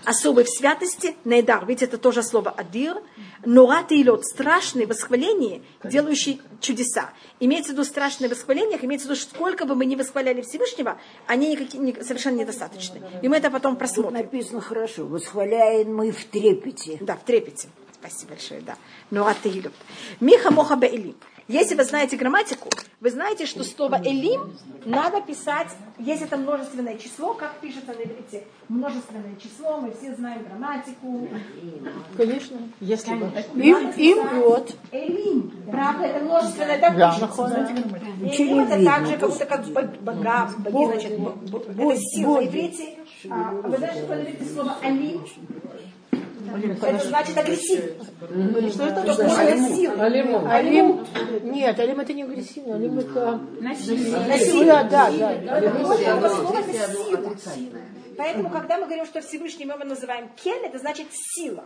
особый 0.05 0.45
в 0.45 0.49
святости, 0.49 1.17
Нейдар, 1.25 1.67
ведь 1.67 1.83
это 1.83 1.99
тоже 1.99 2.23
слово 2.23 2.51
Адир, 2.51 2.97
Нура 3.45 3.83
Тейлот, 3.83 4.25
страшное 4.25 4.87
восхваление, 4.87 5.63
делающий 5.85 6.41
чудеса. 6.61 7.11
Имеется 7.41 7.71
в 7.71 7.73
виду 7.75 7.85
страшное 7.85 8.29
восхваление, 8.29 8.79
имеется 8.83 9.09
в 9.09 9.11
виду, 9.11 9.21
сколько 9.21 9.65
бы 9.65 9.75
мы 9.75 9.85
ни 9.87 9.97
восхваляли 9.97 10.43
Всевышнего, 10.43 10.99
они 11.27 11.51
никакие, 11.53 11.83
ни- 11.83 12.01
совершенно 12.03 12.37
недостаточны. 12.37 13.03
И 13.23 13.29
мы 13.29 13.37
это 13.37 13.51
потом 13.51 13.73
Тут 13.73 13.81
просмотрим. 13.81 14.13
написано 14.15 14.61
хорошо. 14.61 15.07
Восхваляем 15.07 15.95
мы 15.95 16.13
в 16.13 16.25
трепете. 16.25 16.99
Да, 17.01 17.17
в 17.17 17.25
трепете. 17.25 17.69
Спасибо 18.01 18.31
большое, 18.33 18.61
да. 18.61 18.77
Ну, 19.11 19.27
а 19.27 19.35
ты 19.35 19.51
люб. 19.51 19.73
Миха 20.21 20.51
моха 20.53 20.77
беэлим. 20.77 21.17
Если 21.49 21.75
вы 21.75 21.85
знаете 21.85 22.19
грамматику, 22.19 22.69
вы 23.01 23.11
знаете, 23.11 23.47
что 23.47 23.65
слово 23.65 23.99
элим 24.05 24.55
надо 24.85 25.23
писать, 25.23 25.69
если 25.99 26.27
это 26.27 26.37
множественное 26.37 26.99
число, 26.99 27.33
как 27.33 27.59
пишется 27.61 27.95
на 27.95 28.03
иврите 28.03 28.45
множественное 28.69 29.35
число, 29.37 29.81
мы 29.81 29.93
все 29.93 30.15
знаем 30.15 30.45
грамматику. 30.45 31.27
Конечно. 32.19 32.59
Если 32.81 33.15
бы. 33.15 33.33
Им, 33.63 33.91
им 33.93 34.41
вот. 34.41 34.77
Элим. 34.93 35.51
Правда, 35.71 36.05
это 36.05 36.25
множественное, 36.25 36.79
так 36.79 36.97
Да, 36.99 37.13
пишется. 37.13 37.67
Элим 38.21 38.61
это 38.61 38.85
так 38.85 39.07
же, 39.07 39.17
как 39.17 39.31
будто 39.31 39.47
как 39.47 39.65
бог- 39.69 39.97
бога, 40.03 40.51
боги, 40.71 40.91
значит, 40.93 41.13
это 41.13 41.97
сила. 41.97 42.41
На 42.41 42.47
иврите, 42.47 42.99
а, 43.31 43.53
вы 43.53 43.77
знаете, 43.79 44.03
что 44.03 44.15
на 44.15 44.23
иврите 44.23 44.45
слово 44.45 44.77
алим? 44.83 45.25
Это 46.57 47.09
значит 47.09 47.37
агрессивный. 47.39 48.71
Что 48.71 48.85
это? 48.85 49.03
Такое 49.03 49.69
сила. 49.75 50.05
Алим. 50.05 51.07
Нет, 51.45 51.79
алим 51.79 52.01
это 52.01 52.13
не 52.13 52.23
агрессивно. 52.23 52.77
Алим 52.77 52.99
это... 52.99 53.41
Насилие. 53.61 54.67
Да, 54.67 54.85
да, 54.85 55.11
да. 55.11 55.59
Это 55.59 56.31
слово 56.35 56.59
это 56.59 57.39
сила. 57.55 57.79
Поэтому, 58.17 58.51
когда 58.51 58.79
мы 58.79 58.87
говорим, 58.87 59.07
что 59.07 59.21
Всевышний 59.21 59.65
мы 59.65 59.75
его 59.75 59.85
называем 59.85 60.29
Кель, 60.43 60.65
это 60.65 60.79
значит 60.79 61.07
сила. 61.13 61.65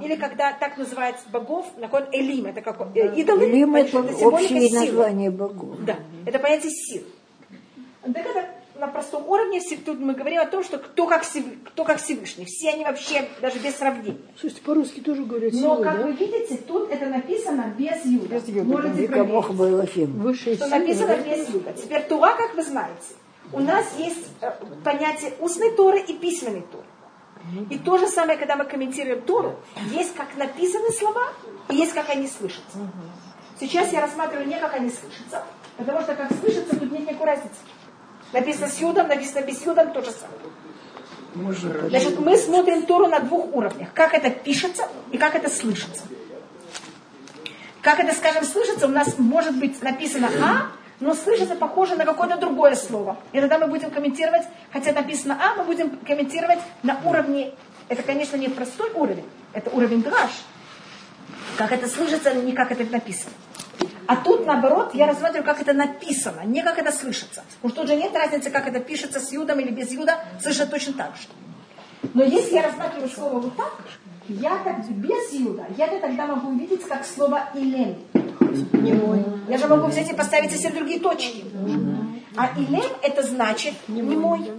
Или 0.00 0.16
когда 0.16 0.52
так 0.52 0.76
называют 0.76 1.16
богов, 1.30 1.66
нахон 1.76 2.04
Элим, 2.10 2.46
это 2.46 2.62
как 2.62 2.80
э, 2.96 3.14
идолы, 3.14 3.46
Лим 3.46 3.70
значит, 3.70 3.94
это 3.94 4.12
символика 4.12 4.44
общее 4.44 4.68
силы. 4.68 4.86
название 4.86 5.30
богов. 5.30 5.76
Да, 5.84 5.96
это 6.26 6.38
понятие 6.40 6.72
сил. 6.72 7.04
Так 8.02 8.26
это 8.26 8.48
на 8.78 8.88
простом 8.88 9.28
уровне, 9.28 9.60
все- 9.60 9.76
тут 9.76 10.00
мы 10.00 10.14
говорим 10.14 10.40
о 10.40 10.46
том, 10.46 10.64
что 10.64 10.78
кто 10.78 11.06
как, 11.06 11.24
кто 11.64 11.84
как 11.84 12.00
Всевышний. 12.00 12.44
Все 12.44 12.70
они 12.70 12.84
вообще 12.84 13.28
даже 13.40 13.58
без 13.58 13.76
сравнения. 13.76 14.18
Слушайте, 14.38 14.62
по-русски 14.62 15.00
тоже 15.00 15.24
говорят 15.24 15.52
Но, 15.52 15.82
как 15.82 15.98
да? 15.98 16.06
вы 16.06 16.12
видите, 16.12 16.56
тут 16.56 16.90
это 16.90 17.06
написано 17.06 17.74
без 17.78 18.04
юда. 18.04 18.34
Можете 18.64 18.94
Вика 19.00 19.12
проверить 19.24 19.30
что 20.56 20.66
написано 20.66 21.08
да? 21.08 21.16
без 21.18 21.48
юда. 21.48 21.72
Теперь 21.72 22.02
Тура, 22.02 22.34
как 22.36 22.54
вы 22.54 22.62
знаете, 22.62 23.14
у 23.52 23.60
нас 23.60 23.86
есть 23.98 24.26
э, 24.40 24.50
понятие 24.82 25.34
устной 25.38 25.70
Торы 25.72 26.00
и 26.00 26.12
письменной 26.14 26.62
Торы. 26.62 26.84
И 27.70 27.78
то 27.78 27.98
же 27.98 28.08
самое, 28.08 28.38
когда 28.38 28.56
мы 28.56 28.64
комментируем 28.64 29.20
Тору, 29.20 29.56
есть 29.92 30.14
как 30.14 30.34
написаны 30.36 30.90
слова 30.90 31.24
и 31.68 31.76
есть 31.76 31.92
как 31.92 32.08
они 32.08 32.26
слышатся. 32.26 32.78
Сейчас 33.60 33.92
я 33.92 34.00
рассматриваю 34.00 34.48
не 34.48 34.58
как 34.58 34.74
они 34.74 34.90
слышатся, 34.90 35.44
потому 35.76 36.00
что 36.00 36.14
как 36.14 36.32
слышатся, 36.40 36.76
тут 36.76 36.90
нет 36.90 37.02
никакой 37.02 37.26
разницы. 37.26 37.54
Написано 38.32 38.68
с 38.68 38.78
юдом, 38.78 39.08
написано 39.08 39.42
без 39.42 39.64
юдом, 39.64 39.92
то 39.92 40.02
же 40.02 40.10
самое. 40.10 40.38
Значит, 41.88 42.18
мы 42.18 42.36
смотрим 42.36 42.86
Тору 42.86 43.06
на 43.08 43.20
двух 43.20 43.54
уровнях. 43.54 43.88
Как 43.92 44.14
это 44.14 44.30
пишется 44.30 44.88
и 45.10 45.18
как 45.18 45.34
это 45.34 45.50
слышится. 45.50 46.02
Как 47.80 48.00
это, 48.00 48.14
скажем, 48.14 48.44
слышится, 48.44 48.86
у 48.86 48.90
нас 48.90 49.18
может 49.18 49.58
быть 49.58 49.82
написано 49.82 50.30
«а», 50.42 50.72
но 51.00 51.14
слышится 51.14 51.54
похоже 51.54 51.96
на 51.96 52.04
какое-то 52.06 52.38
другое 52.38 52.76
слово. 52.76 53.18
И 53.32 53.40
тогда 53.40 53.58
мы 53.58 53.66
будем 53.66 53.90
комментировать, 53.90 54.44
хотя 54.72 54.92
написано 54.92 55.38
«а», 55.38 55.56
мы 55.56 55.64
будем 55.64 55.98
комментировать 55.98 56.60
на 56.82 56.98
уровне, 57.04 57.52
это, 57.88 58.02
конечно, 58.02 58.36
не 58.36 58.48
простой 58.48 58.90
уровень, 58.92 59.28
это 59.52 59.70
уровень 59.70 60.02
драж. 60.02 60.30
Как 61.58 61.72
это 61.72 61.86
слышится, 61.88 62.32
не 62.32 62.52
как 62.52 62.72
это 62.72 62.90
написано. 62.90 63.32
А 64.06 64.16
тут, 64.16 64.46
наоборот, 64.46 64.94
я 64.94 65.06
рассматриваю, 65.06 65.44
как 65.44 65.60
это 65.60 65.72
написано, 65.72 66.42
не 66.44 66.62
как 66.62 66.78
это 66.78 66.92
слышится. 66.92 67.44
Потому 67.56 67.70
что 67.70 67.80
тут 67.80 67.88
же 67.88 67.96
нет 67.96 68.14
разницы, 68.14 68.50
как 68.50 68.68
это 68.68 68.80
пишется 68.80 69.20
с 69.20 69.32
юдом 69.32 69.60
или 69.60 69.70
без 69.70 69.90
юда, 69.92 70.18
слышится 70.40 70.66
точно 70.66 70.92
так 70.92 71.16
же. 71.16 71.28
Но 72.12 72.22
если 72.22 72.54
я 72.54 72.62
рассматриваю 72.62 73.08
слово 73.08 73.40
вот 73.40 73.56
так, 73.56 73.72
я 74.28 74.58
так 74.62 74.86
без 74.90 75.32
юда, 75.32 75.66
я 75.76 75.86
это 75.86 76.00
тогда 76.00 76.26
могу 76.26 76.48
увидеть 76.48 76.82
как 76.86 77.04
слово 77.06 77.48
илем. 77.54 77.96
Я 79.48 79.58
же 79.58 79.66
могу 79.68 79.86
взять 79.86 80.10
и 80.10 80.14
поставить 80.14 80.52
все 80.52 80.70
другие 80.70 81.00
точки. 81.00 81.44
А 82.36 82.50
илем 82.58 82.90
это 83.02 83.22
значит 83.22 83.74
не 83.88 84.02
мой. 84.02 84.50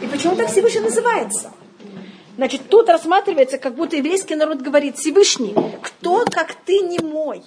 И 0.00 0.06
почему 0.06 0.36
так 0.36 0.48
Всевышний 0.48 0.80
называется? 0.80 1.50
Значит, 2.36 2.68
тут 2.68 2.88
рассматривается, 2.88 3.58
как 3.58 3.76
будто 3.76 3.96
еврейский 3.96 4.34
народ 4.34 4.60
говорит, 4.60 4.96
Всевышний, 4.96 5.54
кто, 5.80 6.24
как 6.24 6.54
ты, 6.54 6.80
не 6.80 6.98
мой? 6.98 7.42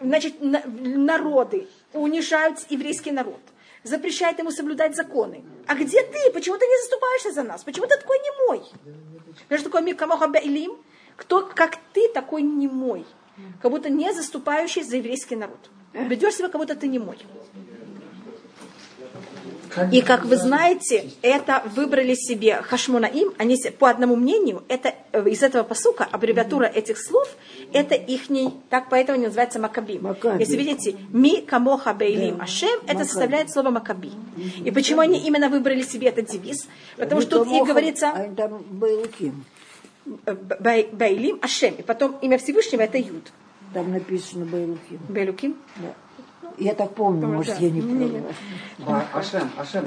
Значит, 0.00 0.40
на- 0.40 0.62
народы 0.66 1.68
унижают 1.92 2.58
еврейский 2.70 3.10
народ, 3.12 3.40
запрещают 3.82 4.38
ему 4.38 4.50
соблюдать 4.50 4.96
законы. 4.96 5.44
А 5.66 5.74
где 5.74 6.02
ты? 6.02 6.30
Почему 6.32 6.56
ты 6.58 6.66
не 6.66 6.76
заступаешься 6.82 7.32
за 7.32 7.42
нас? 7.42 7.64
Почему 7.64 7.86
ты 7.86 7.96
такой 7.98 8.18
не 8.18 8.46
мой? 8.46 8.62
Что 9.58 9.64
такое 9.64 9.82
Микамоха 9.82 10.28
Баилим? 10.28 10.76
Кто, 11.16 11.46
как 11.46 11.76
ты, 11.92 12.08
такой 12.08 12.42
не 12.42 12.66
мой? 12.68 13.04
Как 13.60 13.70
будто 13.70 13.88
не 13.88 14.12
заступающий 14.12 14.82
за 14.82 14.96
еврейский 14.96 15.36
народ. 15.36 15.70
Ведешь 15.92 16.34
себя, 16.34 16.48
как 16.48 16.60
будто 16.60 16.74
ты 16.74 16.88
не 16.88 16.98
мой. 16.98 17.18
И 19.92 20.02
как 20.02 20.24
вы 20.24 20.36
знаете, 20.36 21.10
это 21.22 21.62
выбрали 21.76 22.14
себе 22.14 22.62
Хашмонаим, 22.62 23.32
они 23.38 23.56
се- 23.56 23.70
по 23.70 23.88
одному 23.90 24.16
мнению, 24.16 24.62
это 24.68 24.94
э, 25.12 25.28
из 25.28 25.42
этого 25.42 25.62
посука, 25.64 26.04
аббревиатура 26.10 26.64
этих 26.66 26.98
слов, 26.98 27.28
это 27.72 27.94
ихний, 27.94 28.50
так 28.70 28.88
поэтому 28.88 29.16
они 29.16 29.26
называются 29.26 29.58
Макаби. 29.58 29.98
Макаби. 29.98 30.40
Если 30.44 30.56
видите, 30.56 30.96
ми 31.12 31.40
камоха 31.42 31.92
бейлим 31.94 32.40
ашем, 32.40 32.80
это 32.86 33.04
составляет 33.04 33.50
слово 33.50 33.70
Макаби. 33.70 34.12
И 34.64 34.70
почему 34.70 35.00
они 35.00 35.18
именно 35.26 35.48
выбрали 35.48 35.82
себе 35.82 36.08
этот 36.08 36.26
девиз? 36.30 36.66
Потому 36.96 37.20
что 37.20 37.44
тут 37.44 37.48
и 37.48 37.58
говорится 37.66 38.10
а 38.10 38.48
Байлахим. 38.70 39.44
э, 40.26 40.84
Бейлим 40.92 41.38
ашем, 41.42 41.74
и 41.74 41.82
потом 41.82 42.16
имя 42.22 42.36
Всевышнего 42.38 42.82
это 42.82 42.98
Юд. 42.98 43.32
Там 43.72 43.90
написано 43.92 44.44
Байлахим. 44.44 45.00
Бейлуким. 45.08 45.56
Я 46.58 46.74
так 46.74 46.94
помню, 46.94 47.26
может, 47.26 47.58
я 47.60 47.70
не. 47.70 48.22
Да, 48.78 49.04
Ашем, 49.12 49.50
Ашем. 49.58 49.84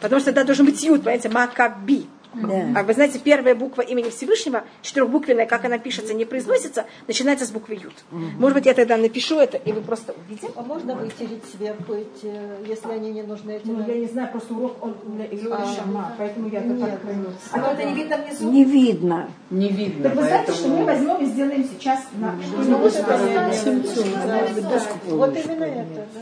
Потому 0.00 0.20
что 0.20 0.30
это 0.30 0.44
должен 0.44 0.66
быть 0.66 0.82
Юд, 0.82 1.02
понимаете, 1.02 1.28
Макаби. 1.28 2.06
Да. 2.34 2.66
А 2.76 2.82
вы 2.82 2.92
знаете, 2.92 3.18
первая 3.18 3.54
буква 3.54 3.82
имени 3.82 4.10
Всевышнего, 4.10 4.64
четырехбуквенная, 4.82 5.46
как 5.46 5.64
она 5.64 5.78
пишется, 5.78 6.14
не 6.14 6.24
произносится, 6.24 6.86
начинается 7.06 7.46
с 7.46 7.50
буквы 7.50 7.74
Юд. 7.74 7.94
Может 8.10 8.54
быть, 8.54 8.66
я 8.66 8.74
тогда 8.74 8.96
напишу 8.96 9.38
это, 9.38 9.56
и 9.56 9.72
вы 9.72 9.80
просто 9.80 10.14
увидите. 10.14 10.50
А 10.54 10.62
можно 10.62 10.94
вытереть 10.94 11.44
сверху 11.50 11.94
эти, 11.94 12.32
если 12.66 12.90
они 12.90 13.10
не 13.10 13.22
нужны, 13.22 13.52
эти 13.52 13.66
Ну, 13.66 13.86
я 13.86 13.94
не 13.94 14.06
знаю, 14.06 14.30
просто 14.30 14.54
урок 14.54 14.76
он 14.82 14.96
на 15.16 15.22
Илюре 15.22 15.64
Шама, 15.76 16.14
поэтому 16.18 16.48
я 16.48 16.60
это 16.60 16.78
так 16.78 17.00
А 17.52 17.60
то 17.60 17.70
это 17.72 17.84
не 17.84 17.94
видно 17.94 18.16
внизу? 18.18 18.50
Не 18.50 18.64
видно. 18.64 19.30
Не 19.50 19.68
видно, 19.68 20.02
Так 20.04 20.16
вы 20.16 20.22
знаете, 20.22 20.52
что 20.52 20.68
мы 20.68 20.84
возьмем 20.84 21.16
и 21.16 21.26
сделаем 21.26 21.64
сейчас 21.64 22.06
на 22.14 22.34
Вот 25.06 25.36
именно 25.36 25.64
это, 25.64 26.06
да. 26.14 26.20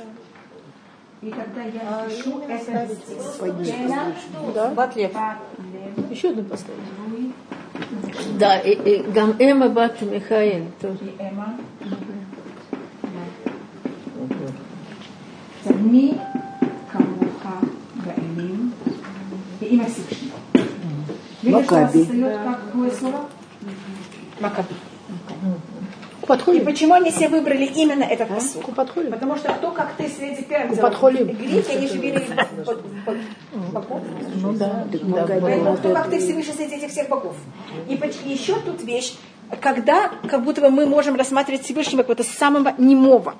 И 1.26 1.30
когда 1.30 1.62
я 1.62 2.06
пишу 2.08 2.40
это 2.46 2.86
здесь. 2.86 3.90
Да? 4.54 4.70
Батлев. 4.70 5.10
Еще 6.08 6.30
одну 6.30 6.44
поставить. 6.44 6.78
Да, 8.38 8.58
и, 8.60 8.70
и 8.74 9.02
гам 9.10 9.34
Эма 9.40 9.68
Бат 9.68 10.00
Михаил 10.02 10.66
тоже. 10.80 10.98
И 11.02 11.16
Эма. 11.18 11.58
Ми 15.64 16.16
Камуха 16.92 17.58
Гаэлим. 18.04 18.72
И 19.60 19.64
имя 19.64 19.86
Всевышнего. 19.86 20.38
Видишь, 21.42 21.66
Макаби. 26.28 26.58
И 26.58 26.60
почему 26.64 26.94
они 26.94 27.10
себе 27.10 27.28
выбрали 27.28 27.64
именно 27.64 28.04
этот 28.04 28.28
посуд? 28.28 28.74
Подходит? 28.74 29.10
Потому 29.10 29.36
что 29.36 29.52
кто, 29.52 29.70
как 29.70 29.92
ты, 29.96 30.08
среди 30.08 30.42
первых 30.42 30.80
Подхолим. 30.80 31.28
греки, 31.28 31.70
они 31.76 31.86
же 31.88 31.98
верили 31.98 32.26
в 33.44 33.72
богов. 33.72 34.02
Ну 34.36 34.52
да. 34.52 34.86
Поэтому 35.40 35.76
кто, 35.76 35.92
как 35.92 36.10
ты, 36.10 36.18
Всевышний 36.18 36.54
среди 36.54 36.76
этих 36.76 36.90
всех 36.90 37.08
богов. 37.08 37.36
И 37.88 37.94
еще 38.24 38.58
тут 38.60 38.82
вещь, 38.82 39.14
когда 39.60 40.10
как 40.28 40.42
будто 40.42 40.60
бы 40.60 40.70
мы 40.70 40.86
можем 40.86 41.16
рассматривать 41.16 41.62
Всевышнего 41.62 42.02
как 42.02 42.18
вот 42.18 42.26
самого 42.26 42.74
немого. 42.78 43.34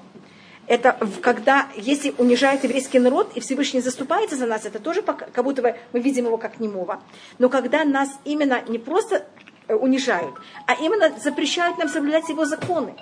Это 0.68 0.96
когда, 1.22 1.68
если 1.76 2.12
унижает 2.18 2.64
еврейский 2.64 2.98
народ, 2.98 3.30
и 3.36 3.40
Всевышний 3.40 3.80
заступается 3.80 4.34
за 4.34 4.46
нас, 4.46 4.64
это 4.66 4.80
тоже 4.80 5.00
как 5.02 5.44
будто 5.44 5.62
бы 5.62 5.76
мы 5.92 6.00
видим 6.00 6.24
его 6.24 6.38
как 6.38 6.58
немого. 6.58 7.00
Но 7.38 7.48
когда 7.48 7.84
нас 7.84 8.08
именно 8.24 8.60
не 8.66 8.78
просто 8.78 9.26
унижают, 9.68 10.34
а 10.66 10.74
именно 10.74 11.18
запрещают 11.18 11.78
нам 11.78 11.88
соблюдать 11.88 12.28
его 12.28 12.44
законы. 12.44 12.94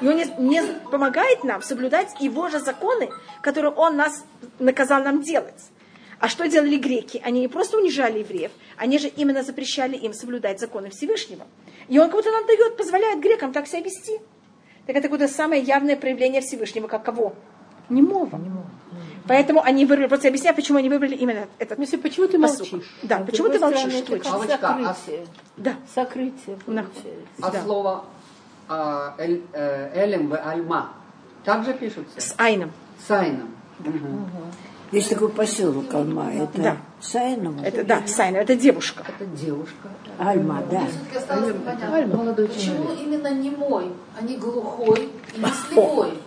И 0.00 0.08
он 0.08 0.16
не, 0.16 0.24
не 0.38 0.62
помогает 0.90 1.44
нам 1.44 1.62
соблюдать 1.62 2.20
его 2.20 2.48
же 2.48 2.58
законы, 2.58 3.10
которые 3.40 3.72
он 3.72 3.96
нас 3.96 4.24
наказал 4.58 5.02
нам 5.02 5.22
делать. 5.22 5.70
А 6.18 6.28
что 6.28 6.48
делали 6.48 6.76
греки? 6.76 7.20
Они 7.24 7.40
не 7.40 7.48
просто 7.48 7.76
унижали 7.76 8.20
евреев, 8.20 8.50
они 8.76 8.98
же 8.98 9.08
именно 9.08 9.42
запрещали 9.42 9.96
им 9.96 10.12
соблюдать 10.12 10.58
законы 10.58 10.90
Всевышнего. 10.90 11.46
И 11.88 11.98
он 11.98 12.08
кого-то 12.08 12.30
нам 12.30 12.46
дает, 12.46 12.76
позволяет 12.76 13.20
грекам 13.20 13.52
так 13.52 13.66
себя 13.66 13.80
вести. 13.80 14.20
Так 14.86 14.96
это 14.96 15.08
какое-то 15.08 15.28
самое 15.28 15.62
явное 15.62 15.96
проявление 15.96 16.40
Всевышнего, 16.40 16.88
как 16.88 17.04
кого? 17.04 17.34
Немого. 17.88 18.40
Поэтому 19.26 19.62
они 19.62 19.86
выбрали, 19.86 20.08
просто 20.08 20.28
объясняю, 20.28 20.54
почему 20.54 20.78
они 20.78 20.88
выбрали 20.88 21.14
именно 21.14 21.46
этот 21.58 21.78
Если 21.78 21.96
почему 21.96 22.26
ты 22.28 22.38
посук. 22.38 22.72
молчишь? 22.72 22.90
Да, 23.02 23.16
А 23.16 23.24
почему 23.24 23.48
ты 23.48 23.58
молчишь? 23.58 23.80
стороны, 23.80 24.18
это 24.20 24.30
Аллочка, 24.30 24.54
а- 24.68 24.94
Сокрытие. 24.94 25.26
Да. 25.56 25.74
Сокрытие 25.94 26.56
Да. 26.56 26.62
получается. 26.66 27.12
А 27.42 27.50
Да. 27.50 27.62
слово 27.62 28.04
а, 28.68 29.14
эль- 29.18 29.42
э, 29.52 29.90
элем 29.94 30.28
в 30.28 30.34
альма 30.36 30.92
также 31.44 31.74
пишутся? 31.74 32.18
С 32.20 32.34
Айном. 32.38 32.72
С 33.06 33.10
айном. 33.10 33.50
Есть 34.92 35.10
такой 35.10 35.28
поселок 35.28 35.92
Алма. 35.92 36.32
Это 36.32 36.62
Да. 36.62 36.76
Сайново? 37.00 37.62
Это, 37.64 37.84
да, 37.84 38.06
Сайна, 38.06 38.36
это 38.38 38.54
девушка. 38.54 39.04
Это 39.08 39.26
девушка. 39.26 39.88
Альма, 40.18 40.62
да. 40.70 40.84
Осталось 41.14 41.54
непонятно, 41.54 42.32
почему 42.34 42.92
именно 42.92 43.30
немой, 43.32 43.92
а 44.18 44.22
не 44.22 44.36
глухой 44.36 45.10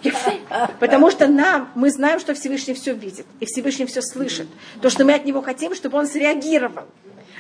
Потому 0.80 1.12
что 1.12 1.28
нам, 1.28 1.72
мы 1.76 1.90
знаем, 1.90 2.20
что 2.20 2.34
Всевышний 2.34 2.74
все 2.74 2.94
видит, 2.94 3.26
и 3.40 3.46
Всевышний 3.46 3.86
все 3.86 4.02
слышит. 4.02 4.48
То, 4.82 4.90
что 4.90 5.06
мы 5.06 5.14
от 5.14 5.26
него 5.26 5.42
хотим, 5.42 5.76
чтобы 5.76 5.98
он 5.98 6.08
среагировал. 6.08 6.86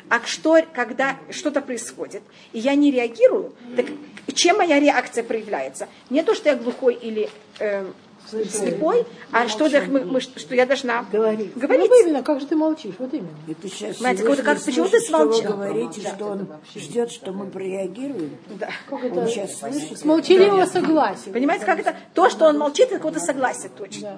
А 0.10 0.22
что, 0.26 0.58
когда 0.74 1.18
что-то 1.32 1.62
происходит, 1.62 2.22
и 2.54 2.60
я 2.60 2.76
не 2.76 2.92
реагирую, 2.92 3.54
так 3.76 3.88
чем 4.34 4.58
моя 4.58 4.80
реакция 4.80 5.24
проявляется? 5.24 5.90
Не 6.10 6.24
то, 6.24 6.36
что 6.36 6.50
я 6.50 6.56
глухой 6.56 6.94
или 6.94 7.30
э, 7.60 7.86
слепой, 8.30 9.06
а 9.32 9.48
что, 9.48 9.66
я- 9.68 9.82
мы- 9.84 10.04
мы- 10.06 10.20
что 10.22 10.56
я 10.56 10.66
должна 10.66 11.04
Говорить. 11.12 11.56
говорить. 11.56 11.90
Ну, 11.90 12.04
именно, 12.04 12.24
как 12.24 12.40
же 12.40 12.46
ты 12.48 12.56
молчишь? 12.56 12.94
Вот 13.00 13.14
именно. 13.14 13.30
Это 13.48 13.68
сейчас 13.70 13.98
Знаете, 13.98 14.24
как 14.24 14.44
как- 14.44 14.64
почему 14.64 14.86
ты 14.86 15.00
слышит, 15.00 15.08
что 15.08 15.18
вы 15.26 15.34
смолчал? 15.34 15.54
говорите, 15.54 16.02
что 16.02 16.26
он 16.26 16.48
ждет, 16.76 17.12
что 17.12 17.32
мы 17.32 17.48
прореагируем. 17.48 18.38
Да. 18.60 18.70
Он 18.92 19.28
сейчас 19.28 19.58
слышит. 19.60 19.98
С 20.00 20.06
молчаливого 20.06 20.66
согласия. 20.66 21.32
Понимаете, 21.32 21.66
как 21.66 21.80
это? 21.80 21.96
То, 22.14 22.30
что 22.30 22.46
он 22.46 22.58
молчит, 22.58 22.88
это 22.88 22.96
какое-то 22.98 23.20
согласие 23.20 23.70
точно. 23.76 24.18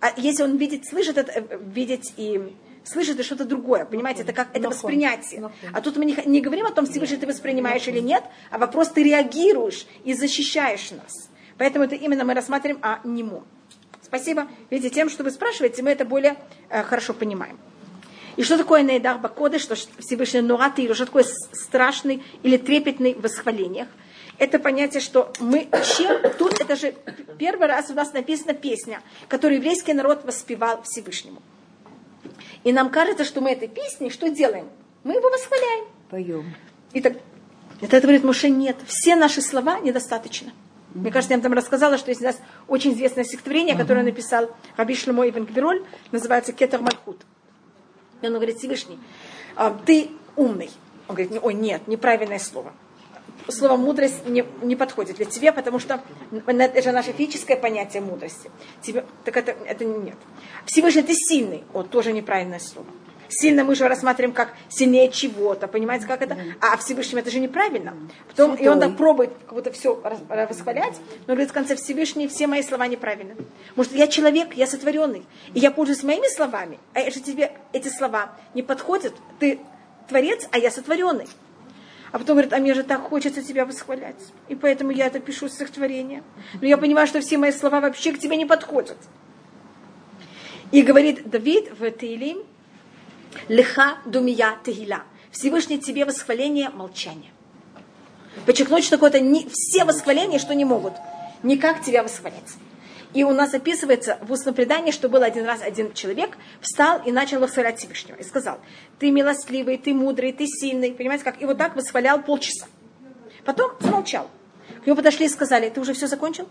А 0.00 0.12
если 0.16 0.42
он 0.42 0.56
видит, 0.56 0.86
слышит, 0.86 1.16
это 1.16 1.56
видеть 1.58 2.12
и 2.18 2.52
слышит, 2.84 3.14
это 3.14 3.22
что-то 3.22 3.44
другое. 3.46 3.86
Понимаете, 3.86 4.22
это 4.22 4.32
как 4.34 4.48
это 4.52 4.68
воспринятие. 4.68 5.50
А 5.72 5.80
тут 5.80 5.96
мы 5.96 6.04
не, 6.04 6.16
не 6.26 6.40
говорим 6.42 6.66
о 6.66 6.70
том, 6.70 6.86
Всевышний 6.86 7.16
ты 7.16 7.26
воспринимаешь 7.26 7.88
или 7.88 8.00
нет, 8.00 8.22
а 8.50 8.58
вопрос 8.58 8.88
ты 8.90 9.02
реагируешь 9.02 9.86
и 10.04 10.12
защищаешь 10.12 10.90
нас. 10.90 11.30
Поэтому 11.58 11.84
это 11.84 11.94
именно 11.94 12.24
мы 12.24 12.34
рассматриваем 12.34 12.80
о 12.82 13.00
нему. 13.04 13.44
Спасибо. 14.02 14.48
Видите, 14.70 14.94
тем, 14.94 15.08
что 15.08 15.24
вы 15.24 15.30
спрашиваете, 15.30 15.82
мы 15.82 15.90
это 15.90 16.04
более 16.04 16.36
э, 16.68 16.82
хорошо 16.82 17.14
понимаем. 17.14 17.58
И 18.36 18.42
что 18.42 18.58
такое 18.58 18.82
Нейдар 18.82 19.18
Бакоды, 19.18 19.58
что 19.58 19.74
Всевышний 19.74 20.40
Нурат 20.40 20.78
или 20.78 20.92
что 20.92 21.06
такое 21.06 21.24
страшный 21.52 22.22
или 22.42 22.56
трепетный 22.56 23.14
в 23.14 23.22
восхвалениях? 23.22 23.88
Это 24.38 24.58
понятие, 24.58 25.00
что 25.00 25.32
мы 25.38 25.68
чем 25.96 26.20
тут, 26.38 26.60
это 26.60 26.74
же 26.74 26.94
первый 27.38 27.68
раз 27.68 27.90
у 27.90 27.94
нас 27.94 28.12
написана 28.12 28.52
песня, 28.52 29.00
которую 29.28 29.58
еврейский 29.58 29.94
народ 29.94 30.24
воспевал 30.24 30.82
Всевышнему. 30.82 31.40
И 32.64 32.72
нам 32.72 32.90
кажется, 32.90 33.24
что 33.24 33.40
мы 33.40 33.52
этой 33.52 33.68
песней 33.68 34.10
что 34.10 34.28
делаем? 34.28 34.68
Мы 35.04 35.14
его 35.14 35.30
восхваляем. 35.30 35.84
Поем. 36.10 36.54
И 36.92 37.00
так, 37.00 37.14
это 37.80 38.00
говорит 38.00 38.24
Моше, 38.24 38.48
нет, 38.48 38.76
все 38.86 39.14
наши 39.14 39.40
слова 39.40 39.78
недостаточно. 39.78 40.52
Мне 40.94 41.10
кажется, 41.10 41.34
я 41.34 41.38
вам 41.38 41.42
там 41.42 41.52
рассказала, 41.52 41.98
что 41.98 42.10
есть 42.10 42.20
у 42.20 42.24
нас 42.24 42.38
очень 42.68 42.92
известное 42.92 43.24
стихотворение, 43.24 43.76
которое 43.76 44.04
написал 44.04 44.48
Раби 44.76 44.94
Шлемо 44.94 45.28
Ибн 45.28 45.44
Гбироль, 45.44 45.84
называется 46.12 46.52
Кетер 46.52 46.80
Мальхут. 46.80 47.20
И 48.22 48.26
он 48.26 48.34
говорит, 48.34 48.58
Всевышний, 48.58 48.98
а, 49.56 49.76
ты 49.84 50.10
умный. 50.36 50.70
Он 51.08 51.16
говорит, 51.16 51.38
ой, 51.42 51.54
нет, 51.54 51.86
неправильное 51.88 52.38
слово. 52.38 52.72
Слово 53.48 53.76
мудрость 53.76 54.26
не, 54.26 54.44
не 54.62 54.76
подходит 54.76 55.16
для 55.16 55.26
тебя, 55.26 55.52
потому 55.52 55.78
что 55.78 56.00
это 56.46 56.82
же 56.82 56.92
наше 56.92 57.12
физическое 57.12 57.56
понятие 57.56 58.00
мудрости. 58.00 58.50
Тебе, 58.80 59.04
так 59.24 59.36
это, 59.36 59.50
это 59.66 59.84
нет. 59.84 60.16
Всевышний, 60.64 61.02
ты 61.02 61.14
сильный. 61.14 61.64
О, 61.74 61.82
тоже 61.82 62.12
неправильное 62.12 62.60
слово. 62.60 62.86
Сильно 63.40 63.64
мы 63.64 63.74
же 63.74 63.88
рассматриваем 63.88 64.32
как 64.32 64.54
сильнее 64.68 65.10
чего-то, 65.10 65.66
понимаете, 65.66 66.06
как 66.06 66.22
это? 66.22 66.36
А 66.60 66.76
Всевышним 66.76 67.18
это 67.18 67.30
же 67.30 67.40
неправильно. 67.40 67.94
Потом, 68.28 68.54
и 68.54 68.68
он 68.68 68.80
так 68.80 68.96
пробует 68.96 69.30
как 69.44 69.54
будто 69.54 69.72
все 69.72 69.94
восхвалять, 70.28 70.94
но 71.26 71.34
говорит 71.34 71.50
в 71.50 71.52
конце 71.52 71.74
Всевышний, 71.74 72.28
все 72.28 72.46
мои 72.46 72.62
слова 72.62 72.86
неправильны. 72.86 73.34
Может, 73.76 73.92
я 73.92 74.06
человек, 74.06 74.54
я 74.54 74.66
сотворенный, 74.66 75.24
и 75.52 75.60
я 75.60 75.70
пользуюсь 75.70 76.02
моими 76.02 76.32
словами, 76.32 76.78
а 76.94 77.00
же 77.10 77.20
тебе 77.20 77.52
эти 77.72 77.88
слова 77.88 78.32
не 78.54 78.62
подходят. 78.62 79.14
Ты 79.40 79.58
творец, 80.08 80.46
а 80.52 80.58
я 80.58 80.70
сотворенный. 80.70 81.26
А 82.12 82.18
потом 82.18 82.36
говорит, 82.36 82.52
а 82.52 82.58
мне 82.58 82.74
же 82.74 82.84
так 82.84 83.00
хочется 83.00 83.42
тебя 83.42 83.66
восхвалять. 83.66 84.14
И 84.48 84.54
поэтому 84.54 84.92
я 84.92 85.06
это 85.06 85.18
пишу 85.18 85.48
стихотворение. 85.48 86.22
Но 86.60 86.68
я 86.68 86.78
понимаю, 86.78 87.08
что 87.08 87.20
все 87.20 87.38
мои 87.38 87.50
слова 87.50 87.80
вообще 87.80 88.12
к 88.12 88.20
тебе 88.20 88.36
не 88.36 88.46
подходят. 88.46 88.98
И 90.70 90.82
говорит 90.82 91.28
Давид 91.28 91.72
в 91.76 91.90
Таилим, 91.90 92.44
Леха 93.48 93.98
думия 94.04 94.56
тегила. 94.64 95.02
Всевышний 95.30 95.78
тебе 95.78 96.04
восхваление, 96.04 96.70
молчание. 96.70 97.32
Подчеркнуть, 98.46 98.84
что 98.84 98.96
какое-то 98.96 99.20
не, 99.20 99.48
все 99.50 99.84
восхваления, 99.84 100.38
что 100.38 100.54
не 100.54 100.64
могут, 100.64 100.94
никак 101.42 101.82
тебя 101.82 102.02
восхвалять. 102.02 102.54
И 103.14 103.22
у 103.22 103.32
нас 103.32 103.54
описывается 103.54 104.18
в 104.22 104.32
устном 104.32 104.54
предании, 104.54 104.90
что 104.90 105.08
был 105.08 105.22
один 105.22 105.44
раз 105.44 105.62
один 105.62 105.92
человек, 105.92 106.36
встал 106.60 107.00
и 107.06 107.12
начал 107.12 107.38
восхвалять 107.38 107.78
Всевышнего. 107.78 108.16
И 108.16 108.24
сказал, 108.24 108.58
ты 108.98 109.12
милостливый, 109.12 109.78
ты 109.78 109.94
мудрый, 109.94 110.32
ты 110.32 110.46
сильный. 110.46 110.92
Понимаете, 110.92 111.22
как? 111.22 111.40
И 111.40 111.44
вот 111.44 111.56
так 111.56 111.76
восхвалял 111.76 112.20
полчаса. 112.20 112.66
Потом 113.44 113.72
замолчал. 113.78 114.28
К 114.82 114.86
нему 114.86 114.96
подошли 114.96 115.26
и 115.26 115.28
сказали, 115.28 115.70
ты 115.70 115.80
уже 115.80 115.94
все 115.94 116.08
закончил? 116.08 116.48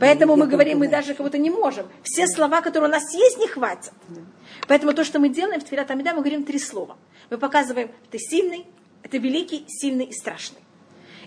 Поэтому 0.00 0.36
мы 0.36 0.46
говорим, 0.46 0.78
мы 0.78 0.88
даже 0.88 1.14
будто 1.14 1.38
не 1.38 1.50
можем. 1.50 1.86
Все 2.02 2.26
слова, 2.26 2.60
которые 2.60 2.88
у 2.88 2.92
нас 2.92 3.12
есть, 3.14 3.38
не 3.38 3.48
хватит. 3.48 3.92
Поэтому 4.68 4.92
то, 4.92 5.04
что 5.04 5.18
мы 5.18 5.28
делаем 5.28 5.60
в 5.60 5.64
Тфилат 5.64 5.90
Амида, 5.90 6.12
мы 6.14 6.20
говорим 6.20 6.44
три 6.44 6.58
слова. 6.58 6.96
Мы 7.30 7.38
показываем, 7.38 7.90
ты 8.10 8.18
сильный, 8.18 8.66
ты 9.10 9.18
великий, 9.18 9.64
сильный 9.68 10.04
и 10.06 10.12
страшный. 10.12 10.60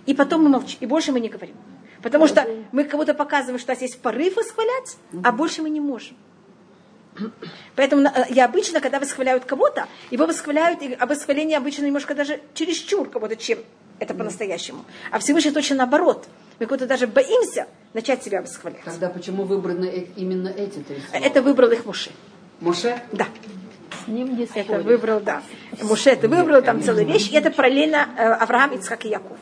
И 0.06 0.14
потом 0.14 0.44
мы 0.44 0.50
молчим, 0.50 0.78
и 0.80 0.86
больше 0.86 1.12
мы 1.12 1.20
не 1.20 1.30
говорим. 1.30 1.56
Потому 2.02 2.28
что 2.28 2.48
мы 2.72 2.84
будто 2.84 3.14
показываем, 3.14 3.60
что 3.60 3.72
у 3.72 3.76
нас 3.76 3.82
есть 3.82 4.00
порыв 4.02 4.36
восхвалять, 4.36 4.98
а 5.24 5.32
больше 5.32 5.62
мы 5.62 5.70
не 5.70 5.80
можем. 5.82 6.16
Поэтому 7.76 8.04
на- 8.04 8.28
я 8.30 8.46
обычно, 8.46 8.80
когда 8.80 9.00
восхваляют 9.00 9.46
кого-то, 9.46 9.88
его 10.12 10.26
восхваляют, 10.28 10.82
и 10.84 10.96
восхваление 10.96 11.58
обычно 11.58 11.86
немножко 11.86 12.14
даже 12.14 12.42
чересчур 12.54 13.10
кого-то, 13.10 13.36
чем 13.36 13.60
это 14.00 14.14
по-настоящему. 14.14 14.86
А 15.12 15.18
Всевышний 15.20 15.52
точно 15.52 15.78
наоборот. 15.78 16.28
Мы 16.60 16.66
как-то 16.66 16.88
даже 16.88 17.08
боимся 17.08 17.68
начать 17.94 18.24
себя 18.24 18.42
восхвалять. 18.42 18.84
Тогда 18.84 19.10
почему 19.10 19.44
выбраны 19.44 20.08
именно 20.16 20.50
эти 20.50 20.80
три 20.80 21.00
слова? 21.10 21.24
Это 21.24 21.42
выбрал 21.42 21.72
их 21.72 21.86
Муше. 21.86 22.10
Моше? 22.62 23.00
Да. 23.12 23.28
С 24.04 24.08
ним 24.08 24.36
не 24.36 24.46
Это 24.46 24.64
споришь. 24.64 24.84
выбрал, 24.86 25.20
да. 25.20 25.44
Муше 25.84 26.10
это 26.10 26.28
выбрал, 26.28 26.62
там 26.64 26.82
целая 26.82 27.06
вещь. 27.06 27.30
И 27.30 27.36
это 27.36 27.52
параллельно 27.52 28.10
э, 28.18 28.24
Авраам, 28.24 28.74
Ицхак 28.76 29.06
и 29.06 29.10
Яков. 29.10 29.38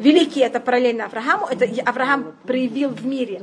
Великий 0.00 0.40
это 0.40 0.60
параллельно 0.60 1.04
Аврааму, 1.04 1.46
это 1.46 1.66
Авраам 1.84 2.34
проявил 2.44 2.88
в 2.88 3.04
мире 3.04 3.42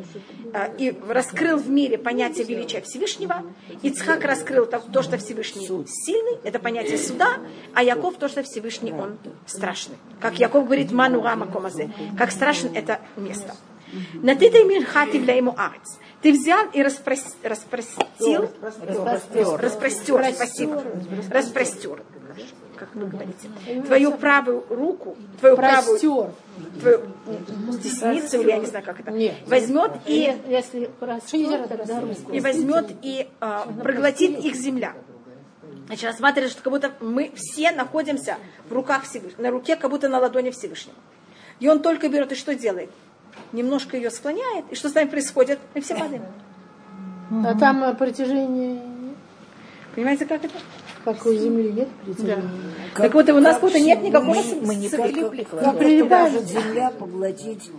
э, 0.53 0.75
и 0.79 0.97
раскрыл 1.07 1.59
в 1.59 1.69
мире 1.69 1.99
понятие 1.99 2.45
величия 2.45 2.81
Всевышнего. 2.81 3.43
Ицхак 3.83 4.23
раскрыл 4.25 4.65
то, 4.65 4.79
то, 4.79 5.03
что 5.03 5.19
Всевышний 5.19 5.67
сильный, 5.67 6.39
это 6.43 6.57
понятие 6.57 6.97
суда, 6.97 7.37
а 7.75 7.83
Яков 7.83 8.15
то, 8.17 8.27
что 8.27 8.41
Всевышний 8.41 8.91
он 8.91 9.19
страшный. 9.45 9.97
Как 10.19 10.39
Яков 10.39 10.65
говорит, 10.65 10.91
ману 10.91 11.21
рама 11.21 11.45
комазе, 11.45 11.91
как 12.17 12.31
страшен 12.31 12.71
это 12.73 13.01
место. 13.15 13.55
На 14.15 14.35
ты 14.35 14.49
хати 14.83 15.17
ему 15.17 15.53
арец. 15.55 15.99
Ты 16.23 16.31
взял 16.33 16.65
и 16.73 16.81
распрос, 16.81 17.35
распростил, 17.43 18.49
распростер, 18.61 19.61
распростер, 19.61 20.33
спасибо, 20.33 20.83
распростер, 21.29 22.01
как 22.77 22.93
вы 22.95 23.07
говорите, 23.07 23.49
твою 23.85 24.13
правую 24.13 24.65
руку, 24.69 25.17
твою 25.39 25.55
правую, 25.55 25.99
твою 25.99 27.01
десницу, 27.81 28.41
или 28.41 28.49
я 28.49 28.57
не 28.57 28.65
знаю, 28.65 28.85
как 28.85 28.99
это, 28.99 29.11
возьмет 29.45 29.91
и, 30.05 30.35
и 32.31 32.39
возьмет 32.39 32.85
и 33.01 33.27
а, 33.39 33.67
проглотит 33.83 34.39
их 34.39 34.55
земля. 34.55 34.93
Значит, 35.87 36.05
рассматриваешь, 36.05 36.51
что 36.51 36.63
как 36.63 36.73
будто 36.73 36.91
мы 36.99 37.31
все 37.35 37.71
находимся 37.71 38.37
в 38.69 38.73
руках 38.73 39.03
Всевышнего, 39.03 39.41
на 39.41 39.51
руке, 39.51 39.75
как 39.75 39.89
будто 39.89 40.09
на 40.09 40.19
ладони 40.19 40.51
Всевышнего. 40.51 40.97
И 41.59 41.67
он 41.67 41.81
только 41.81 42.09
берет 42.09 42.31
и 42.33 42.35
что 42.35 42.55
делает? 42.55 42.89
немножко 43.51 43.97
ее 43.97 44.09
склоняет, 44.09 44.65
и 44.71 44.75
что 44.75 44.89
с 44.89 44.93
нами 44.93 45.07
происходит? 45.07 45.59
Мы 45.73 45.81
все 45.81 45.95
падаем. 45.95 46.23
А 47.45 47.57
там 47.57 47.83
э, 47.83 47.93
протяжение... 47.93 48.81
Понимаете, 49.95 50.25
как 50.25 50.45
это? 50.45 50.53
Как 51.07 51.25
у 51.25 51.33
Земли 51.33 51.71
нет 51.71 51.87
притяжения. 52.03 52.35
Да. 52.35 52.49
Как, 52.93 53.05
так 53.05 53.13
вот, 53.13 53.29
у 53.29 53.39
нас 53.39 53.61
будто 53.61 53.79
нет 53.79 54.01
никакого... 54.01 54.33
Мы, 54.33 54.55
мы 54.61 54.75
никак, 54.75 54.99
как, 54.99 55.13
может 55.13 56.43
Земля 56.43 56.91
поглотить 56.91 57.71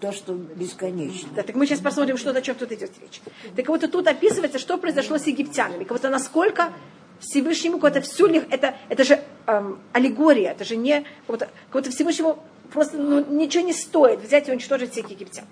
то, 0.00 0.10
что 0.10 0.32
бесконечно. 0.32 1.28
Да, 1.36 1.44
так 1.44 1.54
мы 1.54 1.66
сейчас 1.66 1.78
посмотрим, 1.78 2.16
что, 2.16 2.30
о 2.30 2.42
чем 2.42 2.56
тут 2.56 2.72
идет 2.72 2.90
речь. 3.00 3.20
Так 3.54 3.68
вот, 3.68 3.88
тут 3.88 4.08
описывается, 4.08 4.58
что 4.58 4.76
произошло 4.76 5.18
с 5.18 5.26
египтянами. 5.28 5.84
Как 5.84 5.98
будто 5.98 6.10
насколько 6.10 6.72
Всевышнему 7.20 7.76
какое-то 7.76 8.00
всю 8.00 8.26
это, 8.26 8.74
это 8.88 9.04
же 9.04 9.20
эм, 9.46 9.78
аллегория, 9.92 10.50
это 10.50 10.64
же 10.64 10.74
не 10.74 11.02
как 11.02 11.28
будто, 11.28 11.44
как 11.70 11.82
будто 11.82 11.90
Всевышнему 11.92 12.42
просто 12.72 12.96
ну, 12.96 13.24
ничего 13.24 13.64
не 13.64 13.72
стоит 13.72 14.20
взять 14.20 14.48
и 14.48 14.50
уничтожить 14.50 14.90
всех 14.90 15.08
египтян. 15.08 15.44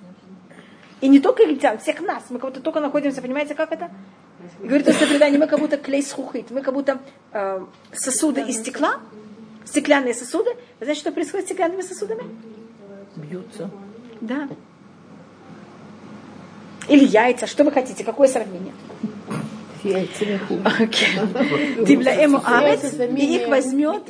И 1.01 1.07
не 1.07 1.21
только 1.21 1.45
египтян, 1.45 1.79
всех 1.79 2.01
нас. 2.01 2.25
Мы 2.31 2.41
как 2.41 2.51
будто 2.51 2.61
только 2.61 2.81
находимся, 2.81 3.23
понимаете, 3.23 3.55
как 3.55 3.71
это? 3.71 3.91
Говорит 4.59 4.89
это 4.89 5.07
предание, 5.07 5.39
мы 5.39 5.47
как 5.47 5.59
будто 5.59 5.77
клей 5.77 6.03
схухит, 6.03 6.51
мы 6.51 6.61
как 6.63 6.75
будто 6.75 7.01
э, 7.33 7.65
сосуды 7.93 8.43
из 8.43 8.57
стекла, 8.59 9.01
стеклянные 9.65 10.15
сосуды. 10.15 10.51
Вы 10.79 10.87
знаете, 10.87 11.01
что 11.01 11.13
происходит 11.13 11.47
с 11.47 11.49
стеклянными 11.49 11.83
сосудами? 11.83 12.25
Бьются. 13.17 13.71
Да. 14.21 14.49
Или 16.89 17.05
яйца, 17.05 17.47
что 17.47 17.65
вы 17.65 17.73
хотите, 17.73 18.05
какое 18.05 18.29
сравнение? 18.29 18.75
Тибляэму 21.87 22.41
арец, 22.45 22.93
и 22.95 23.37
их 23.37 23.49
возьмет. 23.49 24.03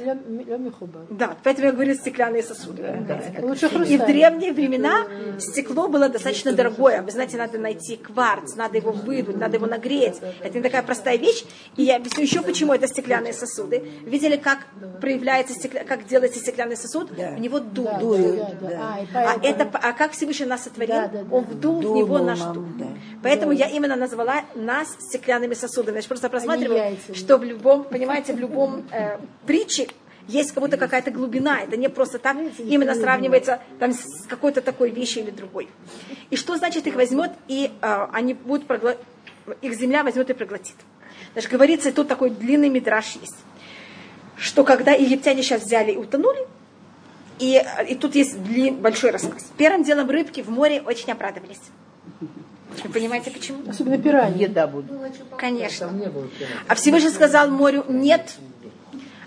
Да, 1.10 1.36
поэтому 1.42 1.66
я 1.66 1.72
говорю 1.72 1.94
стеклянные 1.94 2.42
сосуды. 2.42 2.82
И 3.86 3.96
в 3.98 4.06
древние 4.06 4.52
времена 4.52 5.06
стекло 5.38 5.88
было 5.88 6.08
достаточно 6.08 6.52
дорогое. 6.52 7.02
Вы 7.02 7.10
знаете, 7.10 7.36
надо 7.36 7.58
найти 7.58 7.96
кварц, 7.96 8.54
надо 8.56 8.76
его 8.78 8.92
выдуть, 8.92 9.36
надо 9.36 9.56
его 9.56 9.66
нагреть. 9.66 10.16
Это 10.42 10.58
не 10.58 10.62
такая 10.62 10.82
простая 10.82 11.16
вещь. 11.16 11.44
И 11.76 11.82
я 11.84 11.96
объясню 11.96 12.22
еще, 12.24 12.42
почему 12.42 12.72
это 12.74 12.86
стеклянные 12.86 13.32
сосуды. 13.32 13.82
Видели, 14.04 14.36
как 14.36 14.66
проявляется 15.00 15.54
стекля... 15.54 15.84
как 15.84 16.06
делается 16.06 16.40
стеклянный 16.40 16.76
сосуд? 16.76 17.10
В 17.10 17.38
него 17.38 17.60
дуют. 17.60 17.94
А, 19.14 19.36
это, 19.42 19.68
а 19.72 19.92
как 19.92 20.12
Всевышний 20.12 20.46
нас 20.46 20.64
сотворил? 20.64 20.96
Он 21.30 21.44
вдул 21.44 21.80
в 21.80 21.96
него 21.96 22.18
наш 22.18 22.40
дух. 22.40 22.64
Поэтому 23.22 23.52
я 23.52 23.68
именно 23.68 23.96
назвала 23.96 24.42
нас 24.54 24.96
стеклянными 24.98 25.54
сосудами. 25.60 25.94
Значит, 25.94 26.08
просто 26.08 26.28
просматриваю, 26.28 26.96
что 27.14 27.38
в 27.38 27.44
любом, 27.44 27.84
понимаете, 27.84 28.32
в 28.32 28.38
любом 28.38 28.84
э, 28.90 29.18
притче 29.46 29.88
есть 30.26 30.52
как 30.52 30.62
будто 30.62 30.76
какая-то 30.76 31.10
глубина. 31.10 31.60
Это 31.60 31.76
не 31.76 31.88
просто 31.88 32.18
так 32.18 32.36
именно 32.58 32.94
сравнивается 32.94 33.60
там, 33.78 33.92
с 33.92 34.26
какой-то 34.28 34.60
такой 34.60 34.90
вещью 34.90 35.22
или 35.22 35.30
другой. 35.30 35.68
И 36.30 36.36
что 36.36 36.56
значит 36.56 36.86
их 36.86 36.94
возьмет, 36.94 37.32
и 37.48 37.70
э, 37.80 38.06
они 38.12 38.34
будут 38.34 38.66
прогла... 38.66 38.96
их 39.60 39.74
земля 39.74 40.02
возьмет 40.04 40.30
и 40.30 40.34
проглотит. 40.34 40.76
Значит, 41.32 41.50
говорится, 41.50 41.92
тут 41.92 42.08
такой 42.08 42.30
длинный 42.30 42.68
мидраж 42.68 43.16
есть, 43.20 43.36
что 44.36 44.64
когда 44.64 44.92
египтяне 44.92 45.42
сейчас 45.42 45.62
взяли 45.62 45.92
и 45.92 45.96
утонули, 45.96 46.46
и, 47.38 47.62
и 47.88 47.94
тут 47.94 48.14
есть 48.14 48.42
длин, 48.42 48.76
большой 48.76 49.10
рассказ. 49.10 49.50
Первым 49.56 49.82
делом 49.82 50.10
рыбки 50.10 50.42
в 50.42 50.50
море 50.50 50.82
очень 50.82 51.10
обрадовались. 51.10 51.60
Вы 52.84 52.90
понимаете, 52.90 53.30
почему? 53.30 53.68
Особенно 53.68 53.98
пираньи. 53.98 54.42
Еда 54.42 54.66
будет. 54.66 54.86
Конечно. 55.36 55.92
А 56.68 56.74
Всевышний 56.74 57.10
сказал 57.10 57.50
морю 57.50 57.84
нет. 57.88 58.36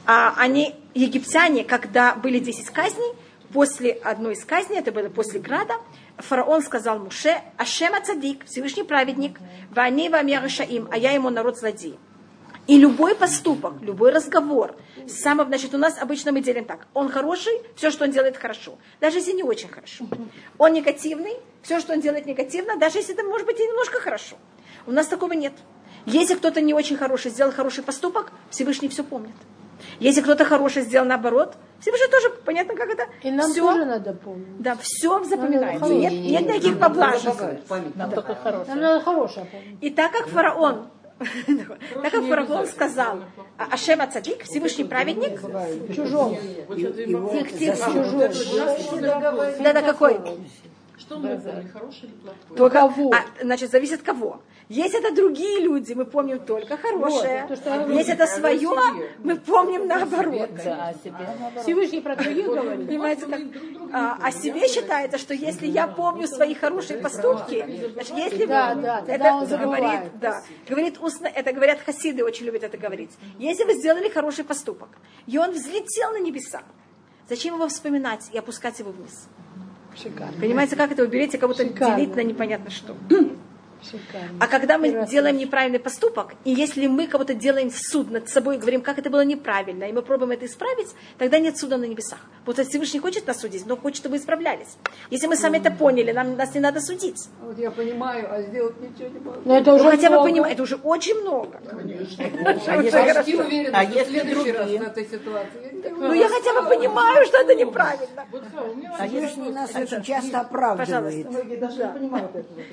А 0.05 0.33
они, 0.37 0.75
египтяне, 0.93 1.63
когда 1.63 2.15
были 2.15 2.39
10 2.39 2.69
казней, 2.71 3.13
после 3.53 3.91
одной 3.91 4.33
из 4.33 4.43
казней, 4.43 4.79
это 4.79 4.91
было 4.91 5.07
после 5.09 5.39
града, 5.39 5.75
фараон 6.17 6.61
сказал 6.61 6.99
Муше, 6.99 7.37
Ашема 7.57 8.01
цадик, 8.01 8.45
Всевышний 8.45 8.83
праведник, 8.83 9.39
вани 9.69 10.09
вам 10.09 10.27
я 10.27 10.43
им, 10.67 10.89
а 10.91 10.97
я 10.97 11.11
ему 11.11 11.29
народ 11.29 11.57
злодей. 11.57 11.97
И 12.67 12.77
любой 12.77 13.15
поступок, 13.15 13.73
любой 13.81 14.11
разговор, 14.11 14.75
с 15.08 15.22
самого, 15.22 15.47
значит, 15.47 15.74
у 15.74 15.78
нас 15.78 15.97
обычно 16.01 16.32
мы 16.32 16.41
делим 16.41 16.66
так. 16.66 16.88
Он 16.93 17.10
хороший, 17.10 17.54
все, 17.76 17.91
что 17.91 18.06
он 18.06 18.12
делает, 18.12 18.38
хорошо. 18.38 18.78
Даже 18.99 19.18
если 19.18 19.34
не 19.34 19.43
очень 19.43 19.70
хорошо. 19.70 20.06
Он 20.58 20.74
негативный, 20.74 21.38
все, 21.62 21.80
что 21.80 21.93
он 21.93 22.01
делает 22.01 22.26
негативно, 22.26 22.78
даже 22.78 22.99
если 22.99 23.14
это 23.14 23.24
может 23.24 23.45
быть 23.47 23.60
и 23.60 23.64
немножко 23.64 23.99
хорошо. 23.99 24.36
У 24.86 24.91
нас 24.91 25.08
такого 25.08 25.34
нет. 25.34 25.54
Если 26.06 26.36
кто-то 26.36 26.62
не 26.62 26.74
очень 26.74 26.97
хороший 26.97 27.32
сделал 27.32 27.51
хороший 27.51 27.84
поступок, 27.84 28.32
Всевышний 28.49 28.89
все 28.89 29.04
помнит. 29.04 29.36
Если 29.99 30.22
кто-то 30.22 30.45
хороший 30.45 30.84
сделал 30.84 31.06
наоборот, 31.06 31.56
Всевышний 31.80 32.08
тоже 32.10 32.30
понятно, 32.45 32.76
как 32.76 32.89
это. 32.89 33.08
И 33.22 33.32
нам 33.32 33.51
все, 33.51 33.62
тоже 33.62 33.86
надо 33.86 34.14
помнить. 34.14 34.62
Да, 34.62 34.76
все 34.80 35.24
запоминается. 35.24 35.93
Нет, 35.93 36.12
нет 36.12 36.41
никаких 36.47 36.80
поблажек. 36.80 37.36
Нам 37.95 38.12
только 38.12 38.36
хорошее. 38.36 38.76
Нам 38.76 38.80
надо 38.80 39.01
хорошее 39.01 39.45
помнить. 39.45 39.78
И 39.82 39.89
так 39.89 40.12
как 40.12 40.28
фараон 40.28 40.88
так 41.18 42.11
как 42.11 42.26
фараон 42.26 42.68
сказал, 42.68 43.24
Ашема 43.57 44.07
Цадик, 44.07 44.43
Всевышний 44.43 44.86
праведник, 44.86 45.39
чужом. 45.95 46.38
Да, 49.59 49.74
да, 49.74 49.82
какой? 49.82 50.20
Что 51.14 51.20
мы 51.20 51.38
помним, 51.38 51.70
хороший 51.72 52.03
или 52.03 52.16
плохой? 52.16 52.57
Только, 52.57 52.80
кого? 52.80 53.14
А, 53.14 53.43
значит, 53.43 53.72
зависит 53.72 53.99
от 53.99 54.05
кого. 54.05 54.41
Если 54.70 54.99
это 54.99 55.14
другие 55.14 55.59
люди, 55.59 55.93
мы 55.93 56.05
помним 56.05 56.39
только 56.39 56.78
хорошее. 56.78 57.45
Вот, 57.47 57.64
то, 57.64 57.91
Если 57.91 58.14
это 58.14 58.26
свое, 58.26 58.72
мы 59.20 59.36
помним 59.36 59.88
наоборот. 59.88 60.49
Да, 60.64 60.88
о 60.89 60.93
себе. 60.93 61.61
Всевышний 61.61 62.01
про 62.01 62.16
других 62.16 62.45
говорит. 62.45 62.88
Понимаете, 62.88 63.26
как, 63.26 63.41
а, 63.91 64.18
о 64.22 64.32
себе 64.32 64.68
считается, 64.68 65.18
что 65.18 65.34
если 65.34 65.68
я 65.68 65.88
помню 65.88 66.28
свои 66.28 66.53
хорошие 66.55 66.99
поступки, 66.99 67.91
значит, 67.93 68.16
если 68.16 68.45
да, 68.45 68.74
да, 68.76 69.03
это 69.05 69.34
он 69.34 69.47
говорит, 69.47 70.20
да, 70.20 70.41
говорит 70.68 70.97
устно, 70.99 71.28
это 71.28 71.51
говорят 71.51 71.80
хасиды, 71.80 72.24
очень 72.24 72.45
любят 72.45 72.64
это 72.64 72.78
говорить. 72.78 73.11
Если 73.38 73.66
вы 73.66 73.74
сделали 73.74 74.09
хороший 74.09 74.45
поступок, 74.45 74.89
и 75.28 75.38
он 75.38 75.51
взлетел 75.51 76.11
на 76.11 76.20
небеса, 76.20 76.64
зачем 77.30 77.55
его 77.55 77.68
вспоминать 77.68 78.30
и 78.32 78.38
опускать 78.38 78.80
его 78.80 78.91
вниз? 78.91 79.28
Шикарно. 80.01 80.39
Понимаете, 80.39 80.75
как 80.75 80.91
это 80.91 81.03
вы 81.03 81.07
берете, 81.07 81.37
как 81.37 81.49
будто 81.49 81.63
Шикарно. 81.63 81.95
делить 81.95 82.15
на 82.15 82.23
непонятно 82.23 82.69
что. 82.69 82.95
Шикарно. 83.84 84.38
А 84.39 84.47
когда 84.47 84.77
мы 84.77 84.88
Прекрасно. 84.88 85.11
делаем 85.11 85.38
неправильный 85.38 85.79
поступок, 85.79 86.34
и 86.45 86.51
если 86.51 86.88
мы 86.88 87.07
кого-то 87.07 87.34
делаем 87.34 87.71
суд 87.71 88.11
над 88.11 88.29
собой 88.29 88.55
и 88.55 88.59
говорим, 88.59 88.81
как 88.81 88.97
это 88.99 89.09
было 89.09 89.23
неправильно, 89.25 89.84
и 89.86 89.91
мы 89.91 90.01
пробуем 90.01 90.31
это 90.31 90.45
исправить, 90.45 90.88
тогда 91.17 91.39
нет 91.39 91.57
суда 91.57 91.77
на 91.77 91.86
небесах. 91.86 92.19
Вот 92.45 92.57
Всевышний 92.57 92.99
хочет 92.99 93.27
нас 93.27 93.39
судить, 93.39 93.65
но 93.65 93.77
хочет, 93.77 93.97
чтобы 93.97 94.13
мы 94.15 94.17
исправлялись. 94.21 94.77
Если 95.09 95.27
мы 95.27 95.36
сами 95.36 95.57
это 95.57 95.71
поняли, 95.71 96.11
нам 96.11 96.36
нас 96.36 96.53
не 96.53 96.59
надо 96.59 96.81
судить. 96.81 97.27
Вот 97.41 97.57
я 97.57 97.71
понимаю, 97.71 98.27
а 98.31 98.41
сделать 98.41 98.75
ничего 98.81 99.07
не 99.09 99.19
могу. 99.19 99.38
Но 99.45 99.57
это 99.57 99.71
Ну, 99.71 99.77
уже 99.77 99.91
хотя 99.91 100.09
бы 100.09 100.23
понимаете, 100.23 100.53
это 100.55 100.63
уже 100.63 100.75
очень 100.75 101.21
много. 101.21 101.59
А 102.67 102.81
Я 102.81 103.13
почти 103.15 103.36
уверена, 103.36 103.79
а 103.79 103.84
что 103.84 103.91
в 103.91 103.95
если 103.95 104.19
следующий 104.19 104.51
раз 104.51 104.69
в 104.69 104.81
этой 104.81 105.05
ситуации. 105.05 105.84
Ну, 105.89 106.13
я 106.13 106.27
хотя 106.29 106.61
бы 106.61 106.69
понимаю, 106.69 107.25
что 107.25 107.38
это 107.38 107.55
неправильно. 107.55 108.25
А 108.97 109.07
если 109.07 109.41
нас 109.51 109.75
очень 109.75 110.03
часто 110.03 110.41
оправдывает. 110.41 111.27
Пожалуйста. 111.27 111.95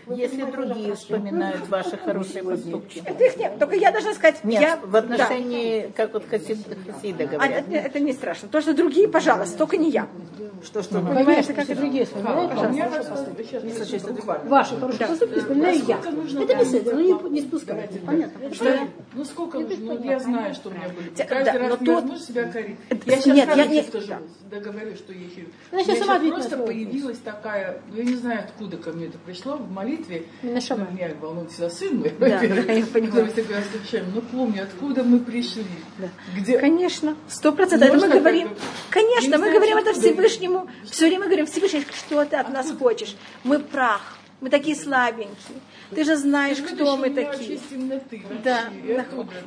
если 0.09 0.43
другие 0.45 0.97
вспоминают 1.01 1.69
ваши 1.69 1.97
хорошие 1.97 2.43
поступки. 2.43 3.03
Это 3.05 3.25
их 3.25 3.37
нет. 3.37 3.59
Только 3.59 3.77
я 3.77 3.91
должна 3.91 4.15
сказать, 4.15 4.43
Нет, 4.45 4.61
я... 4.63 4.77
в 4.77 4.95
отношении, 4.97 5.93
как 5.97 6.13
вот 6.15 6.29
хасид, 6.29 6.59
хасида 6.87 7.19
Да. 7.19 7.25
А, 7.25 7.29
говорят. 7.29 7.69
это, 7.69 7.77
это 7.77 8.01
не 8.01 8.13
страшно. 8.13 8.49
То, 8.49 8.61
что 8.61 8.75
другие, 8.75 9.09
пожалуйста, 9.09 9.59
только 9.59 9.77
не 9.77 9.91
я. 9.91 10.07
Что, 10.63 10.83
что? 10.83 11.01
Понимаете, 11.01 11.55
как 11.55 11.65
это? 11.65 11.75
другие 11.81 12.05
вспоминают, 12.05 12.71
меня 12.71 12.89
ваши 12.89 14.77
хорошие 14.77 15.07
поступки 15.09 15.39
вспоминаю 15.39 15.83
я. 15.87 15.99
Это 15.99 16.57
беседа, 16.57 16.95
ну 16.95 17.01
не, 17.01 17.31
не 17.31 17.41
спускайте, 17.43 17.99
понятно. 18.01 18.55
Что? 18.55 18.79
Ну 19.15 19.25
сколько 19.25 19.59
нужно? 19.59 19.95
Ну, 19.95 20.05
я 20.05 20.19
знаю, 20.21 20.55
что 20.55 20.69
у 20.69 20.73
меня 20.73 20.89
были. 20.89 21.09
Каждый 21.09 21.53
да, 21.53 21.59
раз 21.69 21.79
возможно 21.81 22.19
себя 22.19 22.45
корить. 22.45 22.77
Это- 22.89 23.11
Я 23.11 23.17
сейчас 23.17 23.37
нет, 23.37 23.45
сразу 23.47 23.61
я 23.61 23.67
не- 23.67 23.81
чувствую, 23.81 24.03
что 24.03 24.19
договорю, 24.51 24.95
что 24.97 25.13
я 25.13 25.21
еще... 25.21 25.47
Меня 25.73 26.05
сама 26.05 26.19
просто 26.19 26.57
появилась 26.59 27.19
такая, 27.19 27.81
я 27.95 28.05
не 28.05 28.15
знаю, 28.15 28.41
откуда 28.41 28.77
ко 28.77 28.91
мне 28.93 29.07
это 29.07 29.19
пришло, 29.19 29.57
в 29.57 29.71
молитве. 29.71 30.27
Именно 30.43 30.61
шама. 30.61 30.87
Ну, 30.90 30.90
Меня 30.91 31.09
волнует 31.21 31.51
всегда 31.51 31.71
сын 31.71 31.97
мой, 31.99 32.13
Да, 32.19 32.27
во-первых, 32.29 32.69
я 32.69 32.87
понимаю. 32.93 33.11
который 33.27 33.33
всегда 33.33 33.61
встречаем. 33.63 34.13
Но 34.15 34.21
помню, 34.21 34.63
откуда 34.65 35.03
мы 35.05 35.21
пришли. 35.21 35.65
Где... 36.37 36.59
Конечно, 36.59 37.17
сто 37.29 37.53
процентов. 37.53 37.89
Это 37.89 37.99
мы 38.07 38.09
говорим. 38.13 38.49
как-то- 38.49 38.63
Конечно, 38.91 39.31
мы 39.31 39.37
знаю, 39.39 39.55
говорим 39.55 39.77
это. 39.79 39.93
Всевышнему. 39.93 40.69
Все 40.85 41.07
время 41.07 41.27
говорим, 41.27 41.47
Всевышний, 41.47 41.87
что 41.97 42.25
ты 42.25 42.37
от 42.37 42.53
нас 42.53 42.71
хочешь? 42.79 43.17
Мы 43.45 43.59
прах. 43.59 44.17
Мы 44.41 44.49
такие 44.49 44.75
слабенькие. 44.75 45.59
Ты 45.95 46.05
же 46.05 46.17
знаешь, 46.17 46.59
Ты 46.59 46.75
кто 46.75 46.97
мы 46.97 47.11
такие. 47.11 47.59
темноты. 47.71 48.23
Да, 48.45 48.65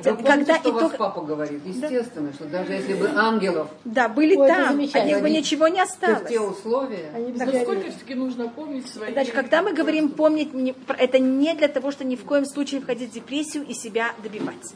да. 0.02 0.14
Когда 0.22 0.58
что 0.58 0.68
и 0.68 0.72
ваш 0.72 0.82
только- 0.82 0.96
папа 0.98 1.22
говорит? 1.22 1.60
Естественно, 1.64 2.32
что 2.32 2.44
даже 2.44 2.72
если 2.72 2.94
бы 2.94 3.08
ангелов 3.14 3.68
Да, 3.84 4.08
были 4.08 4.36
Ой, 4.36 4.46
там, 4.48 4.80
от 4.80 5.06
них 5.06 5.20
бы 5.22 5.30
ничего 5.30 5.68
не 5.68 5.80
в 5.80 5.82
осталось. 5.82 6.28
те 6.28 6.40
условия, 6.40 7.10
Они 7.14 7.32
Но 7.32 7.44
всегда 7.44 7.60
сколько 7.62 7.90
все-таки 7.90 8.14
нужно 8.14 8.48
помнить 8.48 8.86
свои... 8.88 9.12
Значит, 9.12 9.34
когда 9.34 9.62
мы 9.62 9.72
говорим 9.72 10.10
помнить, 10.10 10.50
это 10.98 11.18
не 11.18 11.54
для 11.54 11.68
того, 11.68 11.90
что 11.90 12.04
ни 12.04 12.16
в 12.16 12.24
коем 12.24 12.44
случае 12.44 12.80
входить 12.80 13.10
в 13.10 13.14
депрессию 13.14 13.64
и 13.66 13.72
себя 13.74 14.12
добивать. 14.22 14.74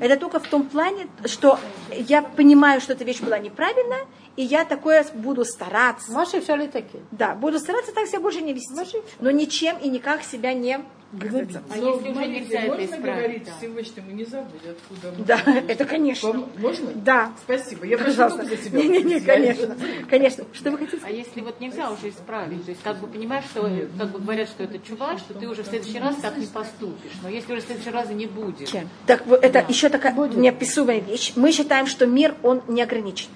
Это 0.00 0.16
только 0.16 0.40
в 0.40 0.48
том 0.48 0.64
плане, 0.64 1.06
что 1.26 1.58
я 1.92 2.22
понимаю, 2.22 2.80
что 2.80 2.94
эта 2.94 3.04
вещь 3.04 3.20
была 3.20 3.38
неправильная, 3.38 4.06
и 4.36 4.42
я 4.42 4.64
такое 4.64 5.04
буду 5.14 5.44
стараться. 5.44 6.10
Ваши 6.12 6.40
все 6.40 6.56
ли 6.56 6.66
такие? 6.68 7.02
Да, 7.12 7.34
буду 7.34 7.58
стараться 7.58 7.92
так 7.92 8.06
себя 8.06 8.20
больше 8.20 8.40
не 8.40 8.52
вести. 8.52 8.98
Но 9.20 9.30
ничем 9.30 9.76
и 9.78 9.88
никак 9.88 10.22
себя 10.22 10.52
не... 10.52 10.80
говорится, 11.12 11.62
А 11.70 11.76
Но 11.76 11.94
если 11.94 12.10
уже 12.10 12.26
нельзя 12.26 12.58
это 12.60 12.68
можно 12.68 12.84
исправить? 12.84 13.16
говорить 13.16 13.44
да. 13.44 13.52
Всевышнему, 13.58 14.10
не 14.10 14.24
забудь, 14.24 14.60
откуда 14.68 15.14
мы 15.18 15.24
Да, 15.24 15.38
пришли. 15.38 15.60
это 15.68 15.84
конечно. 15.84 16.48
Можно? 16.58 16.92
Да. 16.94 17.32
Спасибо. 17.42 17.86
Я 17.86 17.98
Пожалуйста. 17.98 18.44
за 18.44 18.56
себя. 18.56 18.78
Не-не-не, 18.78 19.20
конечно. 19.20 19.76
Конечно. 20.10 20.44
Что 20.52 20.70
вы 20.70 20.78
хотите 20.78 21.02
А 21.04 21.10
если 21.10 21.40
вот 21.40 21.60
нельзя 21.60 21.90
уже 21.90 22.10
исправить, 22.10 22.64
то 22.64 22.70
есть 22.70 22.82
как 22.82 22.98
бы 22.98 23.06
понимаешь, 23.06 23.44
что 23.44 23.62
как 23.98 24.10
бы 24.10 24.18
говорят, 24.18 24.48
что 24.48 24.64
это 24.64 24.78
чува, 24.78 25.16
что 25.18 25.34
ты 25.34 25.48
уже 25.48 25.62
в 25.62 25.66
следующий 25.66 25.98
раз 25.98 26.16
так 26.16 26.36
не 26.36 26.46
поступишь. 26.46 27.12
Но 27.22 27.28
если 27.28 27.52
уже 27.52 27.62
в 27.62 27.64
следующий 27.64 27.90
раз 27.90 28.10
и 28.10 28.14
не 28.14 28.26
будет. 28.26 28.70
Так 29.06 29.26
вот, 29.26 29.42
это 29.42 29.64
еще 29.68 29.88
такая 29.88 30.14
неописуемая 30.14 31.00
вещь. 31.00 31.32
Мы 31.36 31.52
считаем, 31.52 31.86
что 31.86 32.06
мир, 32.06 32.34
он 32.42 32.62
не 32.68 32.82
ограничен. 32.82 33.28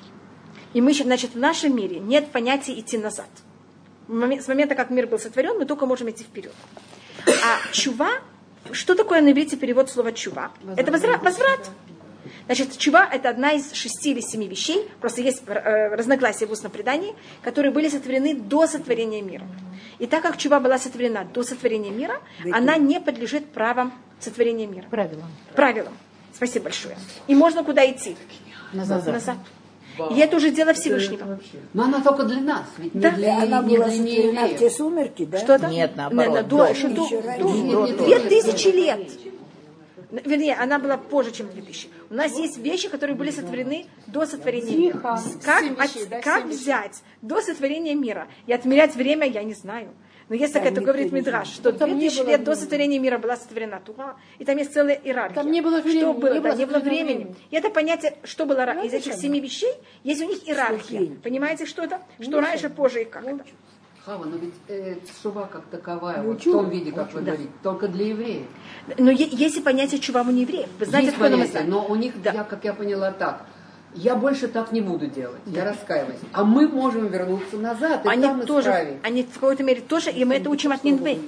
И 0.74 0.80
мы, 0.80 0.92
значит, 0.94 1.34
в 1.34 1.38
нашем 1.38 1.76
мире 1.76 2.00
нет 2.00 2.28
понятия 2.28 2.78
идти 2.78 2.98
назад. 2.98 3.28
С 4.08 4.48
момента, 4.48 4.74
как 4.74 4.90
мир 4.90 5.06
был 5.06 5.18
сотворен, 5.18 5.58
мы 5.58 5.64
только 5.64 5.86
можем 5.86 6.10
идти 6.10 6.24
вперед. 6.24 6.54
А 7.26 7.72
чува, 7.72 8.10
что 8.72 8.94
такое 8.94 9.20
на 9.20 9.32
иврите 9.32 9.56
перевод 9.56 9.90
слова 9.90 10.12
чува? 10.12 10.52
Это 10.76 10.92
возврат. 10.92 11.22
возврат. 11.22 11.70
Значит, 12.46 12.76
чува– 12.76 13.08
это 13.12 13.28
одна 13.28 13.52
из 13.52 13.72
шести 13.72 14.10
или 14.10 14.20
семи 14.20 14.48
вещей, 14.48 14.88
просто 15.00 15.22
есть 15.22 15.42
э, 15.46 15.94
разногласия 15.94 16.46
в 16.46 16.52
устном 16.52 16.72
предании, 16.72 17.14
которые 17.42 17.72
были 17.72 17.88
сотворены 17.88 18.34
до 18.34 18.66
сотворения 18.66 19.22
мира. 19.22 19.46
И 19.98 20.06
так 20.06 20.22
как 20.22 20.36
чува 20.36 20.58
была 20.60 20.78
сотворена 20.78 21.24
до 21.24 21.42
сотворения 21.44 21.90
мира, 21.90 22.20
она 22.52 22.76
не 22.76 23.00
подлежит 23.00 23.52
правам 23.52 23.92
сотворения 24.18 24.66
мира. 24.66 24.86
Правила. 24.90 25.24
Правилам. 25.54 25.96
Спасибо 26.34 26.64
большое. 26.64 26.96
И 27.28 27.34
можно 27.34 27.62
куда 27.62 27.88
идти? 27.88 28.16
Назад. 28.72 29.06
Назад. 29.06 29.36
И 30.10 30.18
это 30.18 30.36
уже 30.36 30.50
дело 30.50 30.72
Всевышнего. 30.72 31.38
но 31.74 31.84
она 31.84 32.00
только 32.00 32.24
для 32.24 32.40
нас, 32.40 32.64
ведь 32.78 32.92
Да. 32.92 33.10
не 33.10 33.16
для, 33.16 33.38
Она 33.42 33.62
не 33.62 33.76
была 33.76 33.88
для 33.88 33.96
сотворена 33.96 34.48
в 34.48 34.58
те 34.58 34.70
сумерки, 34.70 35.24
да? 35.24 35.38
Что-то? 35.38 35.66
Нет, 35.68 35.90
Не, 35.92 35.96
наоборот, 35.96 36.34
на- 36.34 36.42
до, 36.42 36.66
еще 36.66 36.88
до- 36.88 38.04
две 38.04 38.18
тысячи 38.20 38.68
лет. 38.68 39.00
Вернее, 40.10 40.54
она 40.56 40.78
была 40.78 40.98
позже, 40.98 41.30
чем 41.32 41.50
2000. 41.50 41.88
У 42.10 42.14
нас 42.14 42.36
есть 42.38 42.58
вещи, 42.58 42.88
которые 42.90 43.16
были 43.16 43.30
сотворены 43.30 43.86
до 44.06 44.26
сотворения 44.26 44.76
мира. 44.76 44.98
Как, 45.42 45.64
от- 45.78 46.22
как 46.22 46.44
взять 46.46 47.02
до 47.22 47.40
сотворения 47.40 47.94
мира 47.94 48.28
и 48.46 48.52
отмерять 48.52 48.94
время, 48.94 49.26
я 49.26 49.42
не 49.42 49.54
знаю. 49.54 49.88
Но 50.32 50.36
есть 50.38 50.54
такая, 50.54 50.72
это 50.72 50.80
говорит 50.80 51.12
Мидраш, 51.12 51.46
что 51.48 51.72
не 51.72 51.76
2000 51.76 52.18
было 52.22 52.26
лет 52.30 52.44
до 52.44 52.56
сотворения 52.56 52.98
мира 52.98 53.18
была 53.18 53.36
сотворена 53.36 53.80
Тура, 53.84 54.16
и 54.38 54.46
там 54.46 54.56
есть 54.56 54.72
целая 54.72 54.94
иерархия. 54.94 55.34
Там 55.42 55.50
не 55.52 55.60
было 55.60 55.82
времени, 55.82 56.00
Что 56.00 56.14
было? 56.14 56.32
не 56.32 56.40
да, 56.40 56.48
было 56.48 56.58
не 56.58 56.64
было 56.64 56.78
времени. 56.78 57.04
времени. 57.18 57.34
И 57.50 57.56
это 57.56 57.68
понятие, 57.68 58.16
что 58.24 58.46
было 58.46 58.60
ра- 58.60 58.72
Ну, 58.76 58.84
из 58.86 58.94
этих 58.94 59.12
семи 59.12 59.40
вещей, 59.40 59.74
есть 60.04 60.22
у 60.22 60.26
них 60.26 60.48
иерархия. 60.48 61.16
Понимаете, 61.22 61.66
что 61.66 61.82
это? 61.82 62.00
Что 62.18 62.40
раньше, 62.40 62.70
позже 62.70 63.02
и 63.02 63.04
как 63.04 63.26
это? 63.26 63.44
Хава, 64.06 64.24
но 64.24 64.36
ведь 64.38 64.54
э, 64.68 64.96
шува 65.22 65.46
как 65.52 65.66
таковая, 65.66 66.22
Ну, 66.22 66.28
вот 66.30 66.40
в 66.40 66.42
чува. 66.42 66.62
том 66.62 66.70
виде, 66.70 66.92
как 66.92 67.12
вы 67.12 67.20
говорите, 67.20 67.50
только 67.62 67.86
для 67.88 68.06
евреев. 68.06 68.46
Но 68.96 69.10
е- 69.10 69.28
есть 69.30 69.58
и 69.58 69.60
понятие 69.60 70.00
чува 70.00 70.22
у 70.22 70.30
неевреев. 70.30 70.66
Вы 70.78 70.86
знаете, 70.86 71.08
Есть 71.08 71.18
откуда 71.18 71.36
мы 71.36 71.42
понятие, 71.42 71.52
знаем? 71.52 71.70
но 71.70 71.86
у 71.86 71.94
них, 71.94 72.22
Да. 72.22 72.32
я, 72.32 72.44
как 72.44 72.64
я 72.64 72.72
поняла, 72.72 73.12
так. 73.12 73.44
Я 73.94 74.14
больше 74.16 74.48
так 74.48 74.72
не 74.72 74.80
буду 74.80 75.06
делать, 75.06 75.40
я 75.46 75.64
раскаиваюсь. 75.64 76.18
А 76.32 76.44
мы 76.44 76.66
можем 76.66 77.08
вернуться 77.08 77.56
назад 77.58 78.04
и 78.04 78.08
Они 78.08 78.22
там 78.22 78.40
тоже, 78.46 78.70
исправить. 78.70 78.96
они 79.02 79.22
в 79.22 79.34
какой-то 79.34 79.62
мере 79.62 79.82
тоже, 79.82 80.10
и 80.10 80.24
мы 80.24 80.36
это 80.36 80.48
учим 80.48 80.72
от 80.72 80.82
Нинвы. 80.82 81.18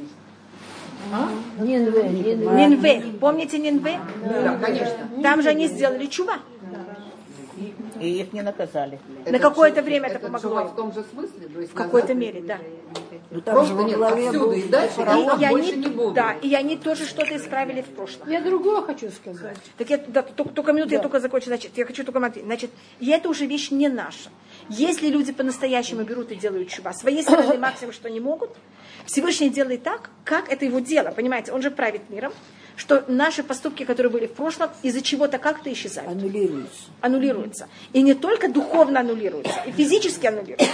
Нинве, 1.59 2.09
Нинве. 2.09 2.37
Нинве. 2.37 3.05
Помните 3.21 3.59
Нинве? 3.59 3.99
Да, 4.25 4.57
конечно. 4.57 5.09
Там 5.23 5.43
же 5.43 5.51
они 5.51 5.69
сделали 5.69 6.07
чува. 6.07 6.39
И 8.01 8.21
их 8.21 8.33
не 8.33 8.43
наказали. 8.43 8.99
На 9.27 9.39
какое-то 9.39 9.83
время 9.83 10.09
это 10.09 10.19
это 10.19 10.27
помогло 10.27 10.65
в 10.65 10.75
том 10.75 10.93
же 10.93 11.05
смысле? 11.05 11.49
То 11.49 11.61
есть 11.61 11.73
В 11.73 11.75
какой-то 11.75 12.15
мере, 12.15 12.41
да. 12.41 12.59
Ну, 13.31 13.41
там 13.41 13.65
же 13.67 13.75
Просто 13.75 13.75
во 13.75 13.89
нет, 13.89 13.97
главе 13.97 14.31
был 14.33 14.51
отсюда 14.51 14.55
и 14.55 14.69
дальше 14.69 15.01
и 15.01 15.49
больше 15.49 15.73
они, 15.73 15.73
не 15.73 15.89
буду. 15.89 16.13
да, 16.15 16.33
и 16.35 16.55
они 16.55 16.77
тоже 16.77 17.07
что-то 17.07 17.37
исправили 17.37 17.83
в 17.83 17.87
прошлом. 17.87 18.31
Я 18.31 18.41
другое 18.41 18.83
хочу 18.83 19.11
сказать. 19.11 19.57
Так 19.77 19.91
я, 19.91 19.99
да, 19.99 20.23
только, 20.23 20.53
только 20.53 20.73
минуту, 20.73 20.93
я 20.95 21.01
только 21.01 21.21
закончу. 21.21 21.47
Значит, 21.47 21.73
я 21.77 21.85
хочу 21.85 22.05
только 22.05 22.19
ответить. 22.19 22.45
Значит, 22.45 22.71
и 23.01 23.11
это 23.11 23.29
уже 23.29 23.47
вещь 23.47 23.71
не 23.71 23.89
наша. 23.89 24.31
Если 24.69 25.09
люди 25.09 25.33
по-настоящему 25.33 26.05
берут 26.05 26.31
и 26.33 26.37
делают 26.37 26.69
чува, 26.69 26.93
своей 26.93 27.23
стороны 27.23 27.59
максимум, 27.59 27.93
что 27.93 28.09
не 28.09 28.21
могут, 28.21 28.51
Всевышний 29.07 29.51
делает 29.51 29.83
так, 29.83 30.11
как 30.25 30.51
это 30.51 30.65
его 30.65 30.79
дело. 30.79 31.11
Понимаете, 31.11 31.53
он 31.53 31.63
же 31.63 31.71
правит 31.71 32.09
миром, 32.11 32.33
что 32.77 33.05
наши 33.09 33.43
поступки, 33.43 33.85
которые 33.85 34.11
были 34.13 34.27
в 34.27 34.33
прошлом, 34.33 34.71
из-за 34.83 35.01
чего-то 35.01 35.39
как-то 35.39 35.73
исчезают. 35.73 36.11
Аннулируется. 36.11 36.83
аннулируются. 37.01 37.69
И 37.93 38.03
не 38.03 38.15
только 38.15 38.49
духовно 38.49 39.01
аннулируются, 39.01 39.63
и 39.67 39.73
физически 39.73 40.27
аннулируются. 40.27 40.67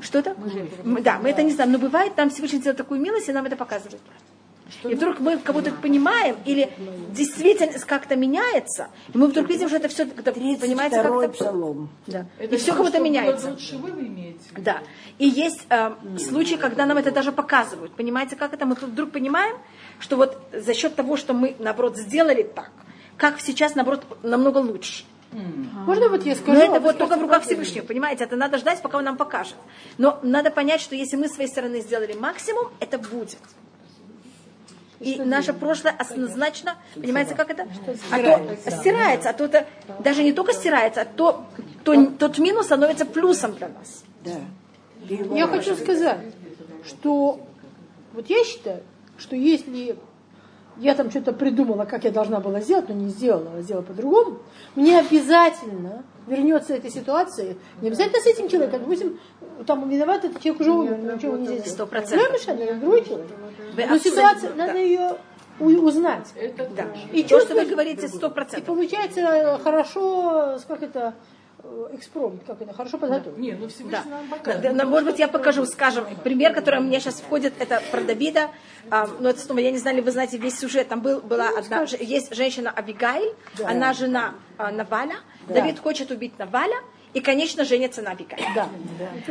Что 0.00 0.18
это? 0.18 0.36
Мы- 0.84 1.00
Да, 1.02 1.18
мы 1.18 1.30
это 1.30 1.42
не 1.42 1.52
знаем. 1.52 1.72
Но 1.72 1.78
бывает, 1.78 2.16
нам 2.16 2.30
Всевышний 2.30 2.58
делает 2.60 2.76
такую 2.78 3.00
милость, 3.00 3.28
и 3.28 3.32
нам 3.32 3.44
это 3.46 3.56
показывает. 3.56 4.00
И 4.84 4.94
вдруг 4.94 5.20
мы 5.20 5.36
кого-то 5.36 5.70
понимаем, 5.70 6.36
или 6.46 6.72
действительность 7.10 7.84
как-то 7.84 8.16
меняется, 8.16 8.88
и 9.12 9.18
мы 9.18 9.26
вдруг 9.26 9.46
видим, 9.50 9.68
что 9.68 9.76
это 9.76 9.88
все, 9.88 10.06
понимаете, 10.06 10.96
32-й 10.96 11.26
как-то... 11.26 11.28
псалом. 11.44 11.90
Да. 12.06 12.24
Это 12.38 12.54
И 12.54 12.58
все 12.58 12.68
что, 12.68 12.76
кого-то 12.76 12.94
что 12.96 13.02
меняется. 13.04 13.50
лучше 13.50 13.76
вы, 13.76 13.90
имеете? 13.90 14.38
Да. 14.56 14.78
И 15.18 15.28
есть 15.28 15.66
э, 15.68 15.90
случаи, 16.18 16.54
когда 16.54 16.86
нам 16.86 16.96
это 16.96 17.10
даже 17.10 17.32
показывают. 17.32 17.92
Понимаете, 17.92 18.34
как 18.34 18.54
это? 18.54 18.64
Мы 18.64 18.74
тут 18.76 18.90
вдруг 18.90 19.10
понимаем, 19.10 19.56
что 20.02 20.16
вот 20.16 20.36
за 20.52 20.74
счет 20.74 20.96
того, 20.96 21.16
что 21.16 21.32
мы, 21.32 21.54
наоборот, 21.60 21.96
сделали 21.96 22.42
так, 22.42 22.72
как 23.16 23.40
сейчас, 23.40 23.76
наоборот, 23.76 24.04
намного 24.24 24.58
лучше. 24.58 25.04
Можно 25.86 26.08
вот 26.08 26.26
я 26.26 26.34
скажу? 26.34 26.58
Но 26.58 26.64
это 26.64 26.76
а 26.76 26.80
вот 26.80 26.98
только 26.98 27.16
в 27.16 27.22
руках? 27.22 27.44
Всевышнего, 27.44 27.86
понимаете? 27.86 28.24
Это 28.24 28.36
надо 28.36 28.58
ждать, 28.58 28.82
пока 28.82 28.98
он 28.98 29.04
нам 29.04 29.16
покажет. 29.16 29.54
Но 29.98 30.18
надо 30.22 30.50
понять, 30.50 30.80
что 30.80 30.96
если 30.96 31.16
мы 31.16 31.28
с 31.28 31.34
своей 31.34 31.48
стороны 31.48 31.80
сделали 31.80 32.14
максимум, 32.14 32.70
это 32.80 32.98
будет. 32.98 33.38
И 34.98 35.18
наше 35.20 35.52
прошлое 35.52 35.94
однозначно, 35.96 36.76
понимаете, 36.94 37.34
как 37.34 37.50
это? 37.50 37.66
А 38.10 38.18
то 38.18 38.70
стирается, 38.70 39.30
а 39.30 39.32
то 39.32 39.44
это 39.44 39.66
даже 40.00 40.22
не 40.24 40.32
только 40.32 40.52
стирается, 40.52 41.02
а 41.02 41.04
то, 41.04 41.46
то 41.84 42.06
тот 42.18 42.38
минус 42.38 42.66
становится 42.66 43.06
плюсом 43.06 43.54
для 43.54 43.68
нас. 43.68 44.04
Да. 44.24 44.40
Я 45.34 45.46
хочу 45.46 45.76
сказать, 45.76 46.18
что 46.84 47.40
вот 48.12 48.28
я 48.28 48.44
считаю, 48.44 48.82
что 49.18 49.36
если 49.36 49.96
я 50.78 50.94
там 50.94 51.10
что-то 51.10 51.32
придумала, 51.32 51.84
как 51.84 52.04
я 52.04 52.10
должна 52.10 52.40
была 52.40 52.60
сделать, 52.60 52.88
но 52.88 52.94
не 52.94 53.08
сделала, 53.08 53.50
а 53.56 53.62
сделала 53.62 53.82
по-другому, 53.84 54.38
мне 54.74 54.98
обязательно 54.98 56.02
вернется 56.26 56.74
эта 56.74 56.90
ситуация, 56.90 57.56
не 57.80 57.88
обязательно 57.88 58.20
с 58.20 58.26
этим 58.26 58.48
человеком, 58.48 58.80
допустим, 58.80 59.18
там 59.66 59.88
виноват 59.88 60.24
этот 60.24 60.40
человек 60.40 60.60
уже 60.60 60.72
умер, 60.72 61.14
ничего 61.14 61.36
нельзя 61.36 61.54
сделать. 61.54 61.70
Сто 61.70 61.86
процентов. 61.86 62.48
Это 62.48 62.74
другой 62.76 63.04
человек. 63.04 63.26
Но 63.76 63.98
ситуация, 63.98 64.54
надо 64.54 64.78
ее 64.78 65.16
узнать. 65.60 66.32
Это 66.36 66.68
Да. 66.74 66.86
И 67.12 67.20
И 67.20 67.24
то, 67.24 67.40
что 67.40 67.54
вы 67.54 67.64
говорите, 67.66 68.08
сто 68.08 68.28
И 68.28 68.30
процентов. 68.30 68.66
получается 68.66 69.60
хорошо, 69.62 70.58
как 70.66 70.82
это, 70.82 71.00
э, 71.08 71.12
экспромт, 71.92 72.42
как 72.46 72.60
это, 72.60 72.72
хорошо 72.72 72.98
подготовить. 72.98 73.38
Не, 73.38 73.52
ну 73.52 73.68
Всевышний 73.68 73.90
Да. 73.90 74.04
нам 74.04 74.62
Да, 74.62 74.72
да, 74.72 74.84
может 74.84 75.10
быть, 75.10 75.18
я 75.18 75.28
покажу, 75.28 75.64
скажем, 75.66 76.06
пример, 76.24 76.52
который 76.54 76.80
у 76.80 76.82
меня 76.82 77.00
сейчас 77.00 77.20
входит, 77.20 77.54
это 77.58 77.82
про 77.90 78.00
Давида. 78.00 78.50
А, 78.90 79.08
но 79.20 79.30
это 79.30 79.40
снова, 79.40 79.58
я 79.60 79.70
не 79.70 79.78
знаю, 79.78 79.96
ли 79.96 80.02
вы 80.02 80.10
знаете 80.10 80.38
весь 80.38 80.58
сюжет. 80.58 80.88
Там 80.88 81.00
был, 81.00 81.20
была 81.20 81.48
одна, 81.56 81.86
ж- 81.86 81.96
есть 82.00 82.34
женщина 82.34 82.70
Абигайль, 82.70 83.34
она 83.64 83.92
жена 83.92 84.34
а, 84.58 84.70
Наваля. 84.70 85.16
Давид 85.48 85.78
хочет 85.78 86.10
убить 86.10 86.38
Наваля 86.38 86.76
и, 87.14 87.20
конечно, 87.20 87.64
женится 87.64 88.02
на 88.02 88.10
Абигайль. 88.12 88.42
Да. 88.54 88.68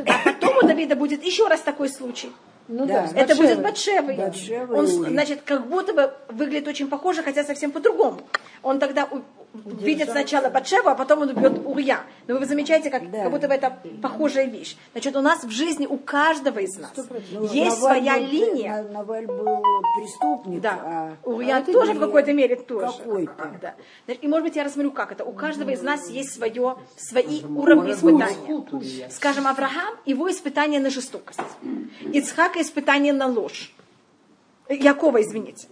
А 0.07 0.13
потом 0.23 0.57
у 0.63 0.67
Давида 0.67 0.95
будет 0.95 1.23
еще 1.23 1.47
раз 1.47 1.61
такой 1.61 1.89
случай. 1.89 2.31
Ну 2.67 2.85
Да. 2.85 3.07
да, 3.11 3.19
Это 3.19 3.35
будет 3.35 3.61
Батшевой. 3.61 4.15
Батшева 4.15 4.73
Он, 4.75 4.87
значит, 4.87 5.41
как 5.41 5.67
будто 5.67 5.93
бы 5.93 6.13
выглядит 6.29 6.67
очень 6.67 6.87
похоже, 6.87 7.23
хотя 7.23 7.43
совсем 7.43 7.71
по-другому. 7.71 8.21
Он 8.63 8.79
тогда 8.79 9.09
видит 9.53 10.09
сначала 10.09 10.49
Батшеву, 10.49 10.89
а 10.89 10.95
потом 10.95 11.21
он 11.23 11.29
убьет 11.29 11.61
Урья. 11.65 11.99
Но 12.27 12.37
вы 12.37 12.45
замечаете, 12.45 12.89
как, 12.89 13.09
Да. 13.11 13.23
как 13.23 13.31
будто 13.31 13.47
бы 13.47 13.53
это 13.53 13.77
похожая 14.01 14.45
вещь. 14.45 14.77
Значит, 14.93 15.15
у 15.15 15.21
нас 15.21 15.43
в 15.43 15.49
жизни, 15.49 15.85
у 15.85 15.97
каждого 15.97 16.59
из 16.59 16.77
нас 16.77 16.91
Ну, 17.31 17.43
есть 17.43 17.81
Наваль 17.81 17.97
своя 18.03 18.17
был- 18.17 18.25
линия. 18.27 18.83
На- 18.83 18.89
Наваль 18.99 19.25
был 19.27 19.61
преступник, 19.97 20.61
Да. 20.61 20.79
а 20.83 21.13
Урья 21.23 21.59
это 21.59 21.73
тоже 21.73 21.93
в 21.93 21.99
какой-то 21.99 22.33
мере 22.33 22.55
тоже. 22.55 22.87
Какой-то. 22.97 23.57
Да. 23.61 23.75
Значит, 24.05 24.23
И 24.23 24.27
может 24.27 24.43
быть 24.45 24.55
я 24.55 24.63
рассмотрю, 24.63 24.91
как 24.91 25.11
это. 25.11 25.25
У 25.25 25.33
каждого 25.33 25.69
из 25.71 25.81
нас 25.81 26.09
есть 26.09 26.33
свое, 26.33 26.77
свои 26.97 27.43
уровни 27.43 27.91
испытания. 27.91 29.09
Скажем, 29.09 29.47
Авраам, 29.47 29.95
его 30.05 30.29
испытание 30.31 30.79
на 30.79 30.89
жестокость. 30.89 31.39
Ицхака 32.13 32.61
испытание 32.61 33.13
на 33.13 33.27
ложь. 33.27 33.73
Якова, 34.69 35.21
извините. 35.21 35.67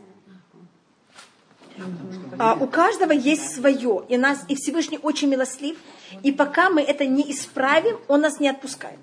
А, 2.37 2.57
у 2.59 2.67
каждого 2.67 3.11
есть 3.11 3.55
свое, 3.55 4.03
и 4.07 4.17
нас 4.17 4.45
и 4.47 4.55
Всевышний 4.55 4.99
очень 5.01 5.29
милослив, 5.29 5.77
и 6.23 6.31
пока 6.31 6.69
мы 6.69 6.81
это 6.81 7.05
не 7.05 7.31
исправим, 7.31 7.97
он 8.07 8.21
нас 8.21 8.39
не 8.39 8.49
отпускает. 8.49 8.99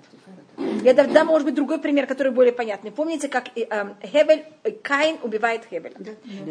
Я 0.83 0.93
дам, 0.93 1.13
дам, 1.13 1.27
может 1.27 1.45
быть, 1.45 1.53
другой 1.53 1.77
пример, 1.77 2.07
который 2.07 2.31
более 2.31 2.51
понятный. 2.51 2.91
Помните, 2.91 3.27
как 3.27 3.49
э, 3.55 3.65
эм, 3.69 3.95
Хевель, 4.01 4.45
э, 4.63 4.71
Каин 4.71 5.17
убивает 5.21 5.65
Хевеля? 5.69 5.95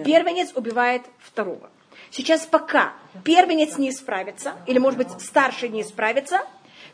Первенец 0.05 0.53
убивает 0.55 1.03
второго. 1.19 1.71
Сейчас 2.11 2.47
пока 2.47 2.93
первенец 3.25 3.79
не 3.79 3.91
исправится, 3.91 4.55
или, 4.67 4.79
может 4.79 4.99
быть, 4.99 5.11
старший 5.21 5.71
не 5.71 5.83
исправится, 5.83 6.43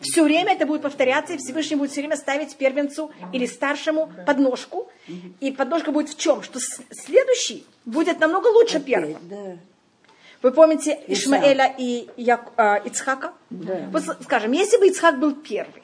все 0.03 0.23
время 0.23 0.53
это 0.55 0.67
будет 0.67 0.83
повторяться, 0.83 1.33
и 1.35 1.37
Всевышний 1.39 1.77
будет 1.77 1.91
все 1.91 2.01
время 2.01 2.17
ставить 2.17 2.55
первенцу 2.57 3.11
или 3.33 3.47
старшему 3.47 4.11
подножку. 4.27 4.89
И 5.41 5.51
подножка 5.53 5.91
будет 5.93 6.09
в 6.11 6.19
чем? 6.19 6.43
Что 6.43 6.59
следующий 6.91 7.65
будет 7.85 8.21
намного 8.21 8.49
лучше 8.49 8.81
первого. 8.81 9.19
Вы 10.43 10.51
помните 10.51 10.99
Ишмаэля 11.07 11.73
и 11.79 12.09
Як- 12.17 12.53
а, 12.57 12.77
Ицхака? 12.85 13.33
Вот, 13.51 14.03
скажем, 14.25 14.51
если 14.53 14.77
бы 14.77 14.89
Ицхак 14.89 15.21
был 15.21 15.35
первый, 15.37 15.83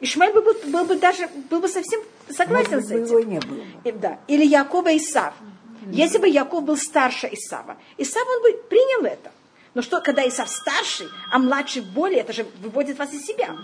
Ишмаэль 0.00 0.32
бы 0.32 0.42
был, 0.42 0.54
был 0.66 0.84
бы 0.84 0.96
даже 0.96 1.28
был 1.48 1.60
бы 1.60 1.68
совсем 1.68 2.00
согласен 2.28 2.76
Может 2.76 2.88
с 2.88 2.90
этим. 2.90 3.04
его 3.04 3.20
не 3.20 3.38
было. 3.38 3.58
бы. 3.58 3.88
И- 3.88 3.92
Да. 3.92 4.18
Или 4.26 4.44
Якова 4.44 4.88
и 4.90 4.96
Исав. 4.96 5.34
Если 5.92 6.18
бы 6.18 6.26
Яков 6.28 6.64
был 6.64 6.76
старше 6.76 7.28
Исава, 7.32 7.76
Исав 7.98 8.26
он 8.28 8.42
бы 8.42 8.52
принял 8.68 9.04
это. 9.04 9.30
Но 9.74 9.82
что, 9.82 10.00
когда 10.00 10.26
Исав 10.26 10.48
старший, 10.48 11.08
а 11.30 11.38
младший 11.38 11.82
более, 11.82 12.20
это 12.20 12.32
же 12.32 12.46
выводит 12.60 12.98
вас 12.98 13.12
из 13.12 13.24
себя. 13.24 13.56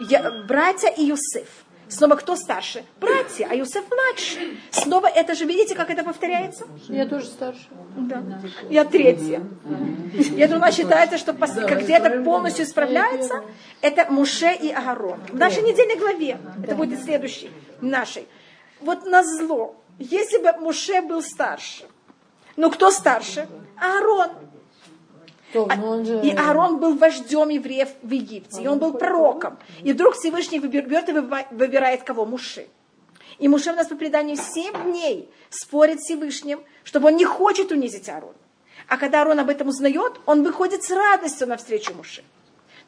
Я- 0.00 0.30
братья 0.30 0.88
и 0.88 1.04
Юсеф. 1.04 1.48
Снова 1.88 2.14
кто 2.14 2.36
старше? 2.36 2.84
Братья, 3.00 3.48
а 3.50 3.54
Юсеф 3.54 3.84
младший. 3.90 4.60
Снова 4.70 5.08
это 5.08 5.34
же, 5.34 5.44
видите, 5.44 5.74
как 5.74 5.90
это 5.90 6.04
повторяется? 6.04 6.66
Я 6.88 7.04
тоже 7.04 7.26
старше. 7.26 7.66
Да. 7.96 8.22
Я 8.68 8.84
третья. 8.84 9.40
У 9.40 10.58
нас 10.58 10.76
считается, 10.76 11.18
что 11.18 11.32
где 11.32 11.94
это 11.94 12.22
полностью 12.22 12.64
исправляется, 12.64 13.42
это 13.80 14.06
Муше 14.10 14.52
и 14.54 14.70
Агарон. 14.70 15.20
В 15.30 15.34
нашей 15.34 15.62
недельной 15.62 15.96
главе, 15.96 16.38
это 16.62 16.76
будет 16.76 17.02
следующий, 17.02 17.50
нашей. 17.80 18.28
Вот 18.80 19.04
на 19.06 19.24
зло, 19.24 19.74
если 19.98 20.38
бы 20.38 20.52
Муше 20.60 21.02
был 21.02 21.22
старше, 21.22 21.84
ну 22.56 22.70
кто 22.70 22.90
старше? 22.92 23.48
Аарон. 23.76 24.30
А- 25.54 26.04
же... 26.04 26.20
И 26.22 26.34
Аарон 26.34 26.78
был 26.78 26.96
вождем 26.96 27.48
евреев 27.48 27.88
в 28.02 28.10
Египте, 28.10 28.62
и 28.62 28.66
он 28.68 28.78
был 28.78 28.94
пророком. 28.94 29.58
И 29.82 29.92
вдруг 29.92 30.14
Всевышний 30.14 30.58
берет 30.58 31.08
и 31.08 31.12
выбирает 31.12 32.02
кого? 32.02 32.24
Муши. 32.24 32.68
И 33.38 33.48
Муше 33.48 33.72
у 33.72 33.74
нас 33.74 33.88
по 33.88 33.96
преданию 33.96 34.36
7 34.36 34.84
дней 34.84 35.28
спорит 35.48 36.00
с 36.00 36.04
Всевышним, 36.04 36.60
чтобы 36.84 37.08
он 37.08 37.16
не 37.16 37.24
хочет 37.24 37.72
унизить 37.72 38.08
Аарона. 38.08 38.34
А 38.86 38.96
когда 38.96 39.20
Аарон 39.20 39.38
об 39.40 39.48
этом 39.48 39.68
узнает, 39.68 40.20
он 40.26 40.42
выходит 40.42 40.82
с 40.82 40.90
радостью 40.90 41.46
навстречу 41.48 41.94
Муше. 41.94 42.22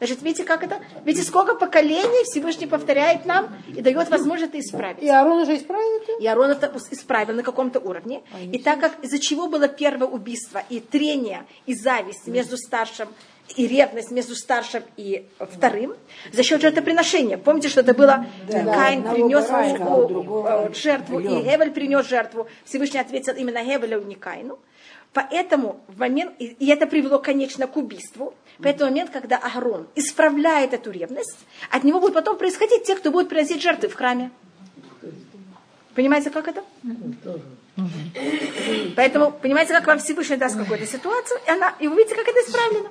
Значит, 0.02 0.20
видите, 0.22 0.42
как 0.42 0.64
это? 0.64 0.80
Видите, 1.04 1.24
сколько 1.24 1.54
поколений 1.54 2.24
Всевышний 2.24 2.66
повторяет 2.66 3.24
нам 3.24 3.54
и 3.68 3.80
дает 3.80 4.08
возможность 4.10 4.52
это 4.52 4.58
исправить. 4.58 5.00
И 5.00 5.08
Аарон 5.08 5.38
уже 5.42 5.56
исправил 5.56 6.02
это? 6.02 6.20
И 6.20 6.26
Аарон 6.26 6.50
это 6.50 6.72
исправил 6.90 7.34
на 7.36 7.44
каком-то 7.44 7.78
уровне. 7.78 8.22
И 8.52 8.58
так 8.58 8.80
как 8.80 8.98
из-за 9.04 9.20
чего 9.20 9.46
было 9.46 9.68
первое 9.68 10.08
убийство, 10.08 10.60
и 10.68 10.80
трение, 10.80 11.44
и 11.66 11.74
зависть 11.76 12.26
между 12.26 12.56
старшим, 12.56 13.10
и 13.54 13.68
ревность 13.68 14.10
между 14.10 14.34
старшим 14.34 14.82
и 14.96 15.24
вторым, 15.38 15.94
за 16.32 16.42
счет 16.42 16.60
жертвоприношения. 16.62 17.38
Помните, 17.38 17.68
что 17.68 17.82
это 17.82 17.94
было? 17.94 18.26
Каин 18.50 18.98
одного 19.06 19.14
принес 19.14 19.48
барашка, 19.48 19.82
у- 19.82 20.04
а 20.04 20.08
другого 20.08 20.74
жертву, 20.74 21.20
и. 21.20 21.42
Гевель 21.44 21.70
принес 21.70 22.08
жертву. 22.08 22.48
Всевышний 22.64 22.98
ответил 22.98 23.34
именно 23.36 23.62
Гевелю, 23.62 24.02
не 24.02 24.16
Каину. 24.16 24.58
Поэтому 25.12 25.80
в 25.88 25.98
момент, 25.98 26.32
и 26.38 26.66
это 26.68 26.86
привело, 26.86 27.18
конечно, 27.18 27.66
к 27.66 27.76
убийству. 27.76 28.34
Поэтому 28.62 28.90
момент, 28.90 29.10
когда 29.10 29.36
Аарон 29.36 29.86
исправляет 29.94 30.72
эту 30.72 30.90
ревность, 30.90 31.38
от 31.70 31.84
него 31.84 32.00
будут 32.00 32.14
потом 32.14 32.38
происходить 32.38 32.84
те, 32.84 32.96
кто 32.96 33.10
будет 33.10 33.28
приносить 33.28 33.62
жертвы 33.62 33.88
в 33.88 33.94
храме. 33.94 34.30
Понимаете, 35.94 36.30
как 36.30 36.48
это? 36.48 36.64
Поэтому, 38.96 39.32
понимаете, 39.32 39.72
как 39.72 39.86
вам 39.86 39.98
Всевышний 39.98 40.36
даст 40.36 40.56
какую-то 40.56 40.86
ситуацию, 40.86 41.40
и, 41.46 41.50
она, 41.50 41.74
и 41.80 41.88
вы 41.88 41.96
видите, 41.96 42.14
как 42.14 42.26
это 42.28 42.38
исправлено. 42.40 42.88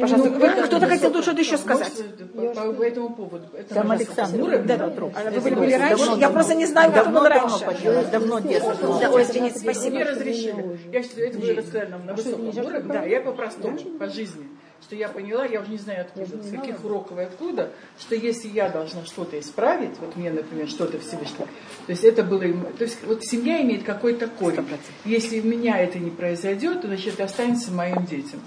Пожалуйста, 0.00 0.64
кто-то 0.66 0.86
хотел 0.86 1.12
тут 1.12 1.22
что-то 1.22 1.40
еще 1.40 1.58
сказать? 1.58 1.92
Может, 2.34 2.54
по, 2.54 2.72
по 2.72 2.82
этому 2.82 3.14
поводу. 3.14 3.48
Это 3.56 3.74
Там 3.74 3.90
Александр. 3.90 4.62
Да, 4.64 4.76
да, 4.76 4.88
да. 4.88 5.10
А 5.14 5.30
Вы 5.30 5.40
были, 5.40 5.54
были 5.54 5.72
раньше? 5.74 6.10
Я 6.18 6.30
просто 6.30 6.54
не 6.54 6.66
знаю, 6.66 6.92
Давно, 6.92 7.20
было 7.20 7.28
давно 7.30 7.48
раньше. 7.48 7.64
поднялась, 7.64 8.06
давно 8.08 8.38
детство. 8.40 8.98
Да, 9.00 9.10
ой, 9.10 9.22
извините, 9.22 9.60
Мне 9.60 9.72
спасибо. 9.74 9.98
разрешили. 10.04 10.80
Я 10.92 11.02
считаю, 11.02 11.28
это 11.28 11.38
вы 11.38 11.54
рассказали 11.54 11.90
нам 11.90 12.06
на 12.06 12.14
высоком 12.14 12.48
уровне. 12.48 12.92
Да, 12.92 13.04
я 13.04 13.20
по-простому, 13.20 13.78
по 13.98 14.08
жизни. 14.08 14.48
Что 14.82 14.94
я 14.96 15.08
поняла, 15.08 15.44
я 15.44 15.60
уже 15.60 15.70
не 15.70 15.76
знаю 15.78 16.02
откуда, 16.02 16.42
с 16.42 16.50
каких 16.50 16.84
уроков 16.84 17.18
и 17.18 17.22
откуда, 17.22 17.70
что 17.98 18.14
если 18.14 18.48
я 18.48 18.68
должна 18.70 19.04
что-то 19.04 19.38
исправить, 19.38 19.98
вот 20.00 20.16
мне, 20.16 20.30
например, 20.30 20.68
что-то 20.68 20.98
Всевышний, 21.00 21.44
то 21.86 21.92
есть 21.92 22.04
это 22.04 22.22
было, 22.22 22.40
то 22.40 22.84
есть 22.84 22.98
вот 23.04 23.22
семья 23.24 23.60
имеет 23.62 23.82
какой-то 23.84 24.28
корень. 24.28 24.66
Если 25.04 25.40
у 25.40 25.44
меня 25.44 25.78
это 25.78 25.98
не 25.98 26.10
произойдет, 26.10 26.80
то 26.82 26.86
значит 26.86 27.14
это 27.14 27.24
останется 27.24 27.70
моим 27.72 28.06
детям. 28.06 28.40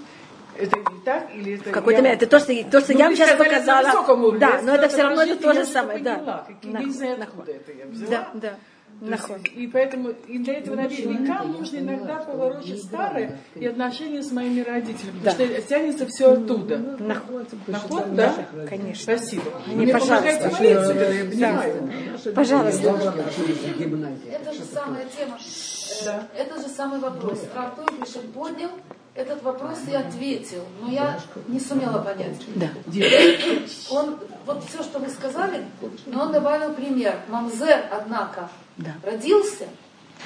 Это 0.58 0.76
не 0.78 1.00
так 1.04 1.34
или 1.34 1.54
это... 1.54 1.70
В 1.70 1.72
какой-то 1.72 2.02
мере. 2.02 2.14
Это 2.14 2.26
то, 2.26 2.38
что, 2.38 2.48
то, 2.64 2.80
что 2.80 2.92
Ну, 2.92 2.98
я 2.98 3.04
вам 3.06 3.16
сейчас 3.16 3.30
на 3.38 3.44
показала. 3.44 4.12
уровне. 4.12 4.38
Да, 4.38 4.60
но 4.62 4.74
это 4.74 4.88
все 4.88 5.02
равно 5.02 5.22
это 5.22 5.36
то 5.42 5.52
же 5.54 5.64
самое. 5.64 5.98
поняла, 5.98 6.16
Да. 6.24 6.46
как- 6.48 6.72
Я 6.72 6.80
не 6.86 6.92
знаю, 6.92 7.22
откуда 7.22 7.52
это 7.52 7.72
я 7.72 7.86
взяла. 7.86 8.10
Да, 8.10 8.30
да. 8.34 8.54
Есть, 9.02 9.52
и 9.56 9.66
поэтому 9.66 10.10
и 10.28 10.38
для 10.38 10.58
этого 10.58 10.76
наверняка 10.76 11.42
нужно 11.42 11.78
иногда 11.78 12.16
поворочить 12.16 12.84
старое 12.84 13.40
и 13.56 13.66
отношения 13.66 14.22
с 14.22 14.30
моими 14.30 14.60
родителями. 14.60 15.18
Потому 15.24 15.48
что 15.48 15.62
тянется 15.62 16.06
все 16.06 16.32
оттуда. 16.32 16.78
Наход. 16.78 17.48
Наход, 17.66 18.14
да? 18.14 18.32
Конечно. 18.68 19.02
Спасибо. 19.02 19.44
Не, 19.66 19.74
Мне 19.74 19.92
пожалуйста. 19.92 20.50
молиться, 20.50 20.92
я 20.92 21.24
понимаю. 21.24 21.90
Пожалуйста. 22.34 22.88
Это 24.30 24.52
же 24.52 24.64
самая 24.64 25.04
тема. 25.16 25.38
Да. 26.04 26.28
Это 26.36 26.60
же 26.60 26.68
самый 26.68 27.00
вопрос. 27.00 27.44
Артур 27.56 27.86
пишет, 28.00 28.32
поднял 28.32 28.70
этот 29.14 29.42
вопрос 29.42 29.78
и 29.90 29.94
ответил. 29.94 30.62
Но 30.80 30.90
я 30.90 31.18
не 31.48 31.60
сумела 31.60 31.98
понять. 31.98 32.40
Да. 32.54 32.68
Он, 33.90 34.18
вот 34.46 34.64
все, 34.68 34.82
что 34.82 34.98
вы 34.98 35.08
сказали, 35.08 35.64
но 36.06 36.22
он 36.22 36.32
добавил 36.32 36.72
пример. 36.74 37.20
Мамзер, 37.28 37.86
однако, 37.90 38.50
родился. 39.02 39.66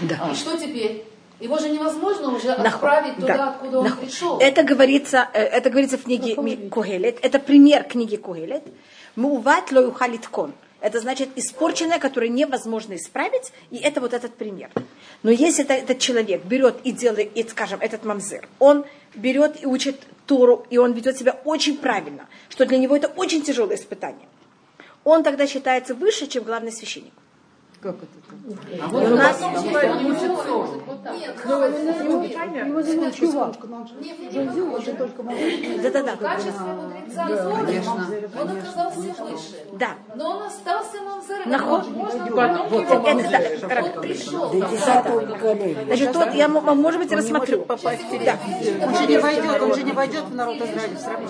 Да. 0.01 0.31
И 0.31 0.35
что 0.35 0.57
теперь? 0.59 1.05
Его 1.39 1.59
же 1.59 1.69
невозможно 1.69 2.35
уже 2.35 2.53
отправить 2.53 3.17
туда, 3.17 3.37
Да. 3.37 3.49
откуда 3.51 3.81
он 3.81 3.97
пришел. 3.97 4.39
Это 4.39 4.63
говорится, 4.63 5.29
э, 5.35 5.43
это 5.43 5.69
говорится 5.69 5.99
в 5.99 6.05
книге 6.05 6.35
Когелет. 6.71 7.19
Это 7.23 7.39
пример 7.39 7.85
книги 7.85 8.17
Когелет. 8.17 8.63
Муват 9.17 9.71
лоюхалиткон. 9.71 10.55
Это 10.81 11.01
значит 11.01 11.31
испорченное, 11.37 11.99
которое 11.99 12.29
невозможно 12.29 12.95
исправить, 12.95 13.53
и 13.71 13.77
это 13.77 14.01
вот 14.01 14.15
этот 14.15 14.35
пример. 14.35 14.71
Но 15.23 15.31
если 15.31 15.65
это, 15.65 15.75
этот 15.75 15.99
человек 15.99 16.45
берет 16.45 16.77
и 16.85 16.93
делает, 16.93 17.33
и, 17.35 17.47
скажем, 17.49 17.81
этот 17.81 18.05
мамзер, 18.05 18.49
он 18.59 18.85
берет 19.17 19.63
и 19.63 19.67
учит 19.67 20.01
Туру, 20.27 20.67
и 20.71 20.79
он 20.79 20.93
ведет 20.93 21.17
себя 21.17 21.33
очень 21.45 21.79
правильно, 21.79 22.29
что 22.49 22.67
для 22.67 22.79
него 22.79 22.97
это 22.97 23.09
очень 23.09 23.43
тяжелое 23.43 23.77
испытание. 23.77 24.29
Он 25.05 25.23
тогда 25.23 25.47
считается 25.47 25.95
выше, 25.95 26.27
чем 26.27 26.45
главный 26.45 26.73
священник. 26.73 27.13
Как 27.81 27.95
это? 27.97 28.07
А 28.83 28.87
И 28.91 29.07
у 29.07 29.17
нас- 29.17 29.41
Ну, 32.67 32.83
зовут 32.83 33.15
чувак. 33.15 33.55
Да-да-да. 35.83 36.17
В 36.17 36.19
качестве 36.19 36.67
мудреца 36.67 37.29
Зори 37.29 37.83
он 38.41 38.59
оказался 38.59 39.01
выше. 39.01 39.57
Да. 39.73 39.91
Но 40.15 40.31
он 40.31 40.43
остался 40.45 41.03
мамзером. 41.03 41.51
Наход. 41.51 41.85
Потом 42.35 42.69
Вот, 42.69 42.85
это 42.85 43.31
да. 43.31 43.83
Он 43.83 44.03
пришел. 44.03 44.53
Значит, 45.87 46.13
тот, 46.13 46.35
я, 46.35 46.49
может 46.49 47.01
быть, 47.01 47.13
рассмотрю. 47.13 47.63
попасть 47.63 48.03
в 48.03 48.25
Да. 48.25 48.39
Он 48.87 48.95
же 48.97 49.07
не 49.07 49.19
войдет, 49.19 49.63
он 49.63 49.75
же 49.75 49.83
не 49.83 49.93
войдет 49.93 50.25
в 50.25 50.35
народ 50.35 50.57
Израиля 50.57 50.97
все 50.97 51.11
равно. 51.11 51.29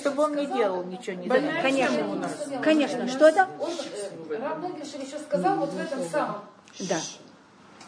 Чтобы 0.00 0.22
он 0.22 0.36
не 0.36 0.46
делал 0.46 0.84
ничего, 0.84 1.16
не. 1.16 1.28
Конечно. 1.62 2.28
Конечно. 2.62 3.08
Что 3.08 3.28
это? 3.28 3.48
Э, 4.30 4.38
Нагишев 4.60 5.02
еще 5.02 5.18
сказал 5.18 5.47
вот 5.56 5.72
в 5.72 5.78
этом 5.78 6.00
самом 6.10 6.42
Да. 6.80 6.98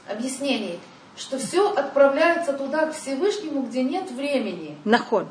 объяснении, 0.08 0.78
что 1.16 1.38
все 1.38 1.72
отправляется 1.72 2.52
туда, 2.52 2.86
к 2.86 2.94
Всевышнему, 2.94 3.62
где 3.62 3.82
нет 3.82 4.10
времени. 4.10 4.76
Нахон. 4.84 5.28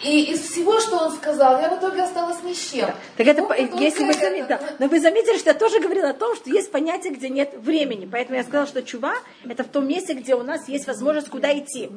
И 0.00 0.22
из 0.32 0.42
всего, 0.42 0.78
что 0.78 0.96
он 0.98 1.12
сказал, 1.16 1.60
я 1.60 1.70
в 1.70 1.78
итоге 1.80 2.02
осталась 2.04 2.40
ни 2.44 2.52
с 2.52 2.70
чем. 2.70 2.88
Так 3.16 3.26
это, 3.26 3.42
Ну, 3.42 3.80
если 3.80 4.04
вы 4.04 4.10
это- 4.10 4.20
заметили, 4.20 4.46
да. 4.48 4.60
но 4.78 4.86
вы 4.86 5.00
заметили, 5.00 5.38
что 5.38 5.50
я 5.50 5.54
тоже 5.54 5.80
говорила 5.80 6.10
о 6.10 6.14
том, 6.14 6.36
что 6.36 6.50
есть 6.50 6.70
понятие, 6.70 7.14
где 7.14 7.28
нет 7.28 7.54
времени. 7.58 8.08
Поэтому 8.10 8.36
я 8.36 8.44
сказала, 8.44 8.68
что 8.68 8.80
чува– 8.84 9.14
это 9.44 9.64
в 9.64 9.68
том 9.68 9.88
месте, 9.88 10.12
где 10.14 10.36
у 10.36 10.44
нас 10.44 10.68
есть 10.68 10.86
возможность 10.86 11.28
куда 11.30 11.56
идти. 11.58 11.88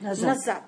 Назад. 0.00 0.22
Назад. 0.22 0.62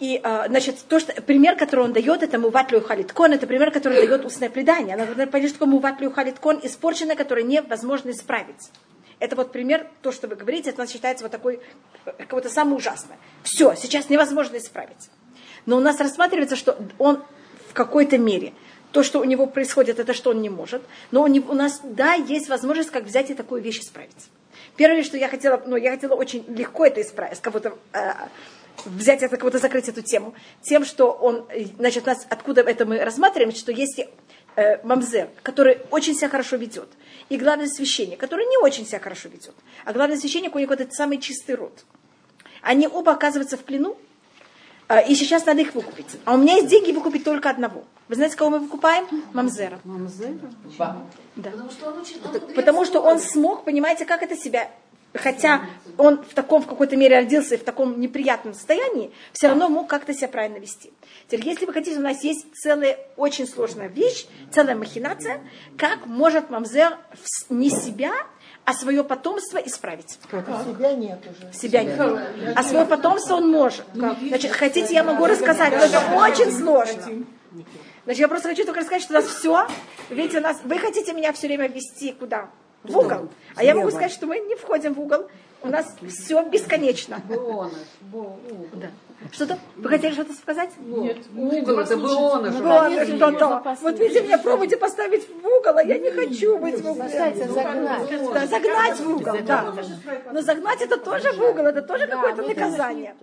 И, 0.00 0.20
а, 0.22 0.46
значит, 0.48 0.76
то, 0.88 0.98
что, 0.98 1.12
пример, 1.22 1.56
который 1.56 1.84
он 1.84 1.92
дает, 1.92 2.22
это 2.22 2.38
муватлю 2.38 2.80
халиткон, 2.80 3.32
это 3.32 3.46
пример, 3.46 3.70
который 3.70 4.06
дает 4.06 4.24
устное 4.24 4.50
предание. 4.50 4.94
Она 4.94 5.06
говорит, 5.06 5.30
понятно, 5.30 5.54
что 5.56 5.66
муватлю 5.66 6.10
халиткон, 6.10 6.60
испорченное, 6.62 7.14
которое 7.16 7.42
невозможно 7.42 8.10
исправить. 8.10 8.70
Это 9.20 9.36
вот 9.36 9.52
пример, 9.52 9.86
то, 10.02 10.10
что 10.10 10.26
вы 10.26 10.34
говорите, 10.34 10.70
это 10.70 10.80
у 10.80 10.84
нас 10.84 10.92
считается 10.92 11.24
вот 11.24 11.30
такой, 11.30 11.60
какое-то 12.04 12.50
самое 12.50 12.76
ужасное. 12.76 13.16
Все, 13.44 13.74
сейчас 13.76 14.10
невозможно 14.10 14.56
исправить. 14.56 15.10
Но 15.66 15.76
у 15.76 15.80
нас 15.80 16.00
рассматривается, 16.00 16.56
что 16.56 16.76
он 16.98 17.22
в 17.70 17.72
какой-то 17.74 18.18
мере, 18.18 18.52
то, 18.90 19.02
что 19.02 19.20
у 19.20 19.24
него 19.24 19.46
происходит, 19.46 19.98
это 19.98 20.12
что 20.12 20.30
он 20.30 20.42
не 20.42 20.50
может. 20.50 20.82
Но 21.10 21.22
у, 21.22 21.26
него- 21.26 21.52
у 21.52 21.54
нас, 21.54 21.80
да, 21.82 22.14
есть 22.14 22.48
возможность, 22.48 22.90
как 22.90 23.04
взять 23.04 23.30
и 23.30 23.34
такую 23.34 23.62
вещь 23.62 23.80
исправить. 23.80 24.30
Первое, 24.76 25.02
что 25.04 25.16
я 25.16 25.28
хотела, 25.28 25.62
ну, 25.66 25.76
я 25.76 25.90
хотела 25.92 26.14
очень 26.14 26.44
легко 26.48 26.84
это 26.84 27.00
исправить, 27.00 27.40
как 27.40 27.52
будто 27.52 27.74
э, 27.92 28.12
взять 28.84 29.22
это, 29.22 29.36
как 29.36 29.44
будто 29.44 29.58
закрыть 29.58 29.88
эту 29.88 30.02
тему, 30.02 30.34
тем, 30.62 30.84
что 30.84 31.10
он, 31.10 31.46
э, 31.50 31.64
значит, 31.76 32.06
нас, 32.06 32.26
откуда 32.28 32.62
это 32.62 32.86
мы 32.86 32.98
рассматриваем, 32.98 33.54
что 33.54 33.72
если 33.72 34.10
э, 34.56 34.84
мамзер, 34.84 35.28
который 35.42 35.78
очень 35.90 36.14
себя 36.14 36.28
хорошо 36.28 36.56
ведет, 36.56 36.88
и 37.28 37.36
главный 37.36 37.68
священник, 37.68 38.18
который 38.18 38.46
не 38.46 38.58
очень 38.58 38.86
себя 38.86 38.98
хорошо 38.98 39.28
ведет, 39.28 39.54
а 39.84 39.92
главный 39.92 40.16
священник, 40.16 40.54
у 40.54 40.58
него 40.58 40.74
этот 40.74 40.92
самый 40.94 41.18
чистый 41.18 41.54
род, 41.54 41.84
они 42.62 42.88
оба 42.88 43.12
оказываются 43.12 43.56
в 43.56 43.60
плену, 43.60 43.96
а, 44.86 45.00
и 45.00 45.14
сейчас 45.14 45.46
надо 45.46 45.62
их 45.62 45.74
выкупить. 45.74 46.06
А 46.24 46.34
у 46.34 46.36
меня 46.36 46.56
есть 46.56 46.68
деньги 46.68 46.92
выкупить 46.92 47.24
только 47.24 47.48
одного. 47.48 47.84
Вы 48.08 48.16
знаете, 48.16 48.36
кого 48.36 48.50
мы 48.50 48.58
выкупаем? 48.58 49.06
Мамзера. 49.32 49.80
Да. 51.36 51.50
Потому 51.50 51.70
что 51.70 51.88
он 51.88 51.98
очень... 51.98 52.20
он 52.22 52.54
Потому 52.54 52.84
что 52.84 53.00
он 53.00 53.18
смог, 53.18 53.64
понимаете, 53.64 54.04
как 54.04 54.22
это 54.22 54.36
себя... 54.36 54.70
Хотя 55.14 55.62
он 55.96 56.22
в 56.24 56.34
таком, 56.34 56.62
в 56.62 56.66
какой-то 56.66 56.96
мере 56.96 57.16
родился 57.16 57.54
и 57.54 57.58
в 57.58 57.62
таком 57.64 58.00
неприятном 58.00 58.52
состоянии, 58.52 59.12
все 59.32 59.46
равно 59.48 59.68
мог 59.68 59.88
как-то 59.88 60.12
себя 60.12 60.26
правильно 60.28 60.58
вести. 60.58 60.92
Теперь, 61.28 61.46
если 61.46 61.66
вы 61.66 61.72
хотите, 61.72 61.96
у 61.98 62.02
нас 62.02 62.24
есть 62.24 62.46
целая 62.54 62.98
очень 63.16 63.46
сложная 63.46 63.86
вещь, 63.88 64.26
целая 64.52 64.74
махинация, 64.74 65.40
как 65.78 66.06
может 66.06 66.50
мамзер 66.50 66.98
вс- 67.12 67.46
не 67.48 67.70
себя, 67.70 68.10
а 68.64 68.72
свое 68.72 69.04
потомство 69.04 69.58
исправить. 69.58 70.18
Себя 70.64 70.92
нет 70.94 71.20
уже. 71.24 71.52
Себя 71.52 71.82
нет. 71.84 71.96
А 72.56 72.62
свое 72.64 72.84
потомство 72.84 73.34
он 73.36 73.48
может. 73.50 73.84
Значит, 74.28 74.50
хотите, 74.52 74.94
я 74.94 75.04
могу 75.04 75.26
рассказать, 75.26 75.70
но 75.72 75.78
это 75.84 76.00
очень 76.16 76.50
сложно. 76.50 77.24
Значит, 78.04 78.20
я 78.20 78.28
просто 78.28 78.48
хочу 78.48 78.64
только 78.64 78.80
рассказать, 78.80 79.02
что 79.02 79.12
у 79.12 79.16
нас 79.16 79.26
все, 79.26 79.66
видите, 80.10 80.38
у 80.38 80.42
нас, 80.42 80.58
вы 80.64 80.78
хотите 80.78 81.12
меня 81.12 81.32
все 81.32 81.46
время 81.46 81.68
вести 81.68 82.12
куда? 82.12 82.50
В 82.84 82.96
угол. 82.96 83.28
А 83.56 83.64
я 83.64 83.74
могу 83.74 83.90
сказать, 83.90 84.12
что 84.12 84.26
мы 84.26 84.38
не 84.40 84.54
входим 84.56 84.94
в 84.94 85.00
угол. 85.00 85.26
У 85.62 85.68
нас 85.68 85.96
все 86.08 86.42
бесконечно. 86.48 87.22
Да. 88.72 88.90
Что-то? 89.32 89.58
Вы 89.76 89.88
хотели 89.88 90.12
что-то 90.12 90.34
сказать? 90.34 90.70
Нет, 90.78 91.18
Угол, 91.34 91.78
это 91.78 91.96
было 91.96 92.18
он. 92.18 92.50
Вот, 92.50 93.06
что-то. 93.06 93.76
Вот 93.80 93.98
видите, 93.98 94.22
меня 94.22 94.38
пробуйте 94.38 94.76
поставить 94.76 95.26
в 95.28 95.46
угол, 95.46 95.78
а 95.78 95.82
я 95.82 95.98
не 95.98 96.10
хочу 96.10 96.58
быть 96.58 96.80
в 96.80 96.90
угле. 96.90 97.06
Кстати, 97.06 97.48
загнать. 97.48 98.10
Да, 98.34 98.46
загнать 98.46 99.00
в 99.00 99.10
угол, 99.10 99.36
да. 99.46 99.74
Но 100.32 100.42
загнать 100.42 100.82
это 100.82 100.98
тоже 100.98 101.32
в 101.32 101.40
угол, 101.40 101.64
это 101.66 101.80
тоже 101.82 102.06
какое-то 102.06 102.42
наказание. 102.42 103.14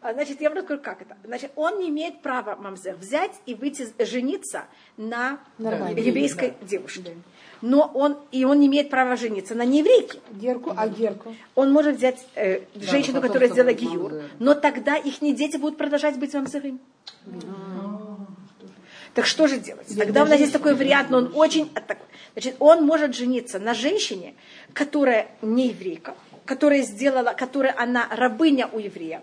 А, 0.00 0.14
Значит, 0.14 0.40
я 0.40 0.48
вам 0.48 0.58
расскажу, 0.58 0.80
как 0.80 1.02
это. 1.02 1.16
Значит, 1.24 1.52
он 1.56 1.78
не 1.78 1.90
имеет 1.90 2.22
права, 2.22 2.56
мамзер, 2.56 2.96
взять 2.96 3.32
и 3.44 3.54
выйти, 3.54 3.86
жениться 4.02 4.64
на 4.96 5.40
еврейской 5.58 6.54
девушке. 6.62 7.16
Но 7.62 7.90
он, 7.94 8.16
и 8.32 8.44
он 8.44 8.60
не 8.60 8.66
имеет 8.68 8.90
права 8.90 9.16
жениться 9.16 9.54
на 9.54 9.64
нееврейке. 9.64 10.18
Герку, 10.32 10.72
а 10.76 10.88
герку? 10.88 11.34
Он 11.54 11.72
может 11.72 11.96
взять 11.96 12.18
э, 12.34 12.60
женщину, 12.74 13.20
потом 13.20 13.28
которая 13.28 13.50
сделала 13.50 13.72
гиюр, 13.72 14.22
но 14.38 14.54
тогда 14.54 14.96
их 14.96 15.20
дети 15.20 15.56
будут 15.56 15.76
продолжать 15.76 16.18
быть 16.18 16.32
мамзерым. 16.34 16.80
Так 19.14 19.26
что 19.26 19.46
же 19.48 19.58
делать? 19.58 19.86
Тогда 19.96 20.22
у 20.22 20.26
нас 20.26 20.38
есть 20.38 20.52
такой 20.52 20.74
вариант, 20.74 21.10
но 21.10 21.18
он 21.18 21.32
очень... 21.34 21.70
Значит, 22.34 22.56
он 22.60 22.84
может 22.84 23.14
жениться 23.14 23.58
на 23.58 23.74
женщине, 23.74 24.34
которая 24.72 25.28
не 25.42 25.68
еврейка, 25.68 26.14
которая 26.44 26.82
сделала, 26.82 27.32
которая 27.32 27.74
она 27.76 28.06
рабыня 28.10 28.68
у 28.72 28.78
еврея. 28.78 29.22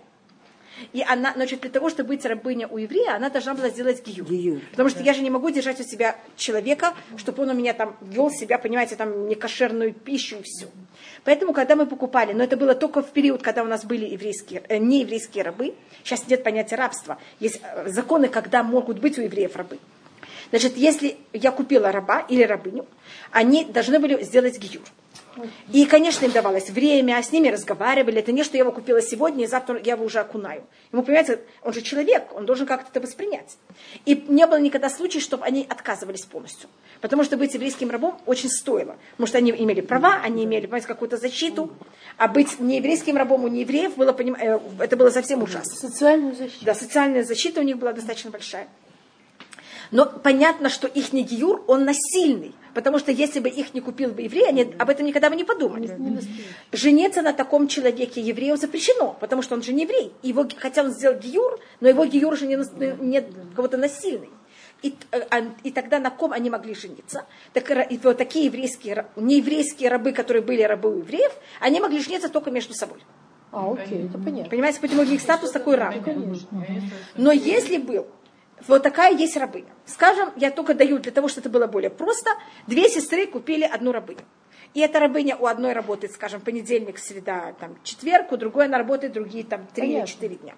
И 0.92 1.02
она, 1.02 1.32
значит, 1.34 1.60
для 1.60 1.70
того, 1.70 1.90
чтобы 1.90 2.10
быть 2.10 2.24
рабыня 2.24 2.68
у 2.68 2.78
еврея, 2.78 3.16
она 3.16 3.30
должна 3.30 3.54
была 3.54 3.68
сделать 3.68 4.04
гиюр. 4.06 4.28
Гиюр, 4.28 4.60
Потому 4.70 4.88
что 4.88 5.02
я 5.02 5.14
же 5.14 5.22
не 5.22 5.30
могу 5.30 5.50
держать 5.50 5.80
у 5.80 5.84
себя 5.84 6.16
человека, 6.36 6.94
чтобы 7.16 7.42
он 7.42 7.50
у 7.50 7.54
меня 7.54 7.74
там 7.74 7.96
вел 8.00 8.30
себя, 8.30 8.58
понимаете, 8.58 8.96
там 8.96 9.28
некошерную 9.28 9.92
пищу 9.92 10.36
и 10.36 10.42
все. 10.42 10.66
Поэтому, 11.24 11.52
когда 11.52 11.76
мы 11.76 11.86
покупали, 11.86 12.32
но 12.32 12.44
это 12.44 12.56
было 12.56 12.74
только 12.74 13.02
в 13.02 13.10
период, 13.10 13.42
когда 13.42 13.62
у 13.62 13.66
нас 13.66 13.84
были 13.84 14.06
еврейские, 14.06 14.62
э, 14.68 14.78
нееврейские 14.78 15.44
рабы, 15.44 15.74
сейчас 16.04 16.26
нет 16.28 16.42
понятия 16.42 16.76
рабства, 16.76 17.18
есть 17.40 17.60
э, 17.62 17.88
законы, 17.88 18.28
когда 18.28 18.62
могут 18.62 18.98
быть 18.98 19.18
у 19.18 19.22
евреев 19.22 19.56
рабы. 19.56 19.78
Значит, 20.50 20.76
если 20.76 21.16
я 21.32 21.50
купила 21.50 21.92
раба 21.92 22.20
или 22.20 22.42
рабыню, 22.42 22.86
они 23.30 23.64
должны 23.64 23.98
были 23.98 24.22
сделать 24.22 24.58
гиюр. 24.58 24.84
И, 25.72 25.84
конечно, 25.86 26.24
им 26.24 26.32
давалось 26.32 26.70
время, 26.70 27.22
с 27.22 27.32
ними 27.32 27.48
разговаривали. 27.48 28.18
Это 28.18 28.32
не, 28.32 28.42
что 28.42 28.56
я 28.56 28.62
его 28.62 28.72
купила 28.72 29.00
сегодня, 29.00 29.44
и 29.44 29.46
завтра 29.46 29.80
я 29.82 29.94
его 29.94 30.04
уже 30.04 30.18
окунаю. 30.20 30.64
Ему, 30.92 31.02
понимаете, 31.02 31.40
он 31.62 31.72
же 31.72 31.82
человек, 31.82 32.34
он 32.34 32.46
должен 32.46 32.66
как-то 32.66 32.88
это 32.90 33.00
воспринять. 33.00 33.56
И 34.04 34.24
не 34.28 34.46
было 34.46 34.58
никогда 34.58 34.90
случая, 34.90 35.20
чтобы 35.20 35.44
они 35.44 35.66
отказывались 35.68 36.24
полностью. 36.24 36.68
Потому 37.00 37.24
что 37.24 37.36
быть 37.36 37.54
еврейским 37.54 37.90
рабом 37.90 38.20
очень 38.26 38.48
стоило. 38.50 38.96
Потому 39.12 39.26
что 39.26 39.38
они 39.38 39.50
имели 39.52 39.80
права, 39.80 40.20
они 40.22 40.44
имели, 40.44 40.66
понимаете, 40.66 40.88
какую-то 40.88 41.16
защиту. 41.16 41.70
А 42.16 42.28
быть 42.28 42.58
нееврейским 42.58 43.16
рабом 43.16 43.44
у 43.44 43.48
неевреев 43.48 43.96
было, 43.96 44.12
поним- 44.12 44.36
э, 44.36 44.58
это 44.80 44.96
было 44.96 45.10
совсем 45.10 45.42
ужасно. 45.42 45.76
Социальную 45.76 46.34
защиту. 46.34 46.64
Да, 46.64 46.74
социальная 46.74 47.22
защита 47.24 47.60
у 47.60 47.64
них 47.64 47.78
была 47.78 47.92
достаточно 47.92 48.30
большая. 48.30 48.68
Но 49.90 50.06
понятно, 50.06 50.68
что 50.68 50.86
их 50.86 51.12
не 51.12 51.22
гиюр, 51.22 51.64
он 51.66 51.84
насильный. 51.84 52.54
Потому 52.74 52.98
что 52.98 53.10
если 53.10 53.40
бы 53.40 53.48
их 53.48 53.74
не 53.74 53.80
купил 53.80 54.10
бы 54.10 54.22
еврей, 54.22 54.48
они 54.48 54.74
об 54.78 54.88
этом 54.90 55.06
никогда 55.06 55.30
бы 55.30 55.36
не 55.36 55.44
подумали. 55.44 55.98
Жениться 56.72 57.22
на 57.22 57.32
таком 57.32 57.68
человеке 57.68 58.20
еврею 58.20 58.56
запрещено, 58.56 59.16
потому 59.20 59.42
что 59.42 59.54
он 59.54 59.62
же 59.62 59.72
не 59.72 59.82
еврей. 59.82 60.12
Его, 60.22 60.46
хотя 60.56 60.82
он 60.82 60.90
сделал 60.90 61.18
гиюр, 61.18 61.58
но 61.80 61.88
его 61.88 62.04
гиюр 62.04 62.36
же 62.36 62.46
не, 62.46 62.56
не 63.00 63.24
кого-то 63.54 63.76
насильный. 63.76 64.30
И, 64.82 64.94
а, 65.10 65.42
и 65.64 65.72
тогда 65.72 65.98
на 65.98 66.10
ком 66.10 66.32
они 66.32 66.50
могли 66.50 66.74
жениться? 66.74 67.26
Так, 67.52 67.68
и 67.90 67.98
вот 67.98 68.16
такие 68.16 68.46
еврейские, 68.46 69.06
нееврейские 69.16 69.88
рабы, 69.88 70.12
которые 70.12 70.42
были 70.42 70.62
рабы 70.62 70.94
у 70.94 70.98
евреев, 70.98 71.32
они 71.60 71.80
могли 71.80 72.00
жениться 72.00 72.28
только 72.28 72.52
между 72.52 72.74
собой. 72.74 73.00
А, 73.50 73.72
окей, 73.72 74.06
это 74.06 74.18
понятно. 74.18 74.50
Понимаете, 74.50 74.78
почему 74.80 75.02
их 75.02 75.20
статус 75.20 75.50
такой 75.50 75.76
равный? 75.76 76.02
Но 77.16 77.32
если 77.32 77.78
был, 77.78 78.06
вот 78.66 78.82
такая 78.82 79.14
есть 79.14 79.36
рабыня. 79.36 79.70
Скажем, 79.86 80.32
я 80.36 80.50
только 80.50 80.74
даю 80.74 80.98
для 80.98 81.12
того, 81.12 81.28
чтобы 81.28 81.42
это 81.42 81.50
было 81.50 81.66
более 81.66 81.90
просто. 81.90 82.30
Две 82.66 82.88
сестры 82.88 83.26
купили 83.26 83.64
одну 83.64 83.92
рабыню. 83.92 84.24
И 84.74 84.80
эта 84.80 85.00
рабыня 85.00 85.36
у 85.36 85.46
одной 85.46 85.72
работает, 85.72 86.12
скажем, 86.12 86.40
понедельник, 86.40 86.98
среда, 86.98 87.54
там, 87.58 87.76
четверг, 87.82 88.32
у 88.32 88.36
другой 88.36 88.66
она 88.66 88.78
работает 88.78 89.12
другие 89.12 89.44
там 89.44 89.66
три 89.66 89.94
или 89.94 90.06
четыре 90.06 90.36
дня. 90.36 90.54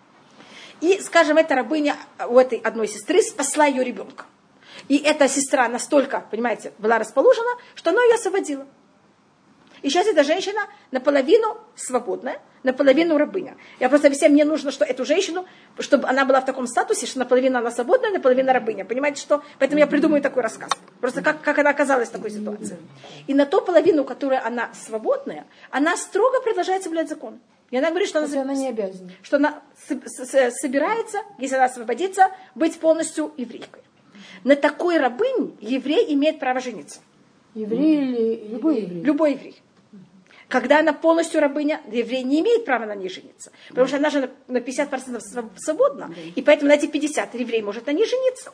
И, 0.81 0.99
скажем, 1.01 1.37
эта 1.37 1.55
рабыня 1.55 1.97
у 2.29 2.39
этой 2.39 2.59
одной 2.59 2.89
сестры 2.89 3.23
спасла 3.23 3.67
ее 3.67 3.85
ребенка. 3.85 4.25
И 4.89 4.97
эта 4.97 5.29
сестра 5.29 5.69
настолько, 5.69 6.25
понимаете, 6.31 6.73
была 6.79 6.99
расположена, 6.99 7.51
что 7.75 7.91
она 7.91 8.03
ее 8.03 8.15
освободила. 8.15 8.67
И 9.83 9.89
сейчас 9.89 10.07
эта 10.07 10.25
женщина 10.25 10.61
наполовину 10.91 11.59
свободная, 11.75 12.41
наполовину 12.63 13.17
рабыня. 13.17 13.57
Я 13.79 13.89
просто 13.89 14.09
объясняю, 14.09 14.33
мне 14.33 14.45
нужно, 14.45 14.71
что 14.71 14.85
эту 14.85 15.05
женщину, 15.05 15.47
чтобы 15.79 16.09
она 16.09 16.25
была 16.25 16.41
в 16.41 16.45
таком 16.45 16.67
статусе, 16.67 17.07
что 17.07 17.19
наполовину 17.19 17.59
она 17.59 17.71
свободная, 17.71 18.11
наполовину 18.11 18.53
рабыня. 18.53 18.85
Понимаете, 18.85 19.21
что? 19.21 19.43
Поэтому 19.59 19.81
я 19.81 19.87
придумаю 19.87 20.23
такой 20.23 20.43
рассказ. 20.43 20.71
Просто 21.01 21.23
как, 21.23 21.41
как 21.41 21.59
она 21.59 21.71
оказалась 21.71 22.09
в 22.09 22.13
такой 22.13 22.31
ситуации. 22.31 22.77
И 23.27 23.35
на 23.35 23.47
ту 23.47 23.61
половину, 23.61 24.05
которая 24.05 24.45
она 24.45 24.71
свободная, 24.75 25.47
она 25.71 25.97
строго 25.97 26.41
продолжает 26.43 26.83
соблюдать 26.83 27.09
закон. 27.09 27.41
И 27.71 27.77
она 27.77 27.91
говорит, 27.91 28.09
что 28.09 28.19
она, 28.19 28.43
она 28.43 28.55
не 28.55 28.69
обязана. 28.69 29.11
Что 29.23 29.37
она 29.37 29.63
собирается, 29.87 31.19
если 31.39 31.55
она 31.55 31.67
освободится, 31.67 32.31
быть 32.55 32.79
полностью 32.81 33.33
еврейкой. 33.37 33.83
На 34.45 34.57
такой 34.57 34.99
рабыне 34.99 35.53
еврей 35.61 36.13
имеет 36.15 36.39
право 36.41 36.61
жениться. 36.61 37.01
Еврей 37.55 37.97
или 37.97 38.49
любой 38.49 38.81
еврей? 38.83 39.03
Любой 39.03 39.33
еврей. 39.33 39.63
Когда 40.51 40.81
она 40.81 40.93
полностью 40.93 41.41
рабыня, 41.41 41.81
еврей 41.91 42.25
не 42.25 42.41
имеет 42.41 42.65
права 42.65 42.85
на 42.85 42.97
ней 42.97 43.09
жениться. 43.09 43.53
Потому 43.69 43.87
что 43.87 43.97
она 43.99 44.11
же 44.11 44.31
на 44.49 44.59
50% 44.59 45.23
свободна. 45.57 46.13
И 46.35 46.43
поэтому 46.43 46.69
на 46.69 46.75
эти 46.75 46.87
50 46.87 47.35
еврей 47.37 47.63
может 47.63 47.87
на 47.87 47.93
ней 47.93 48.05
жениться. 48.05 48.53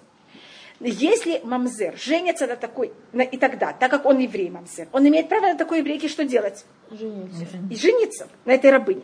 Если 0.79 1.41
мамзер 1.43 1.97
женится 1.97 2.47
на 2.47 2.57
такой, 2.57 2.93
на, 3.13 3.23
и 3.23 3.39
тогда, 3.39 3.73
так 3.73 3.91
как 3.91 4.05
он 4.05 4.19
еврей 4.19 4.51
мамзер, 4.51 4.89
он 4.93 5.09
имеет 5.09 5.31
право 5.31 5.47
на 5.47 5.57
такой 5.57 5.79
еврейке 5.79 6.09
что 6.09 6.27
делать? 6.27 6.67
Жениться. 6.91 7.47
И 7.71 7.77
жениться 7.77 8.29
на 8.45 8.53
этой 8.53 8.71
рабыне. 8.71 9.03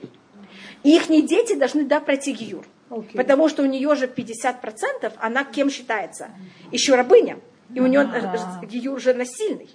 И 0.83 0.95
их 0.95 1.09
дети 1.09 1.55
должны 1.55 1.87
да, 1.87 2.01
пройти 2.01 2.33
гиюр. 2.33 2.67
Okay. 2.91 3.17
Потому 3.17 3.49
что 3.49 3.63
у 3.63 3.67
нее 3.67 3.95
же 3.95 4.07
50%, 4.07 5.15
она 5.17 5.45
кем 5.45 5.71
считается? 5.71 6.29
Еще 6.71 6.95
рабыня. 6.95 7.39
И 7.75 7.81
у 7.81 7.87
нее 7.87 8.01
а. 8.01 8.67
гиюр 8.67 8.97
уже 8.97 9.15
насильный. 9.15 9.71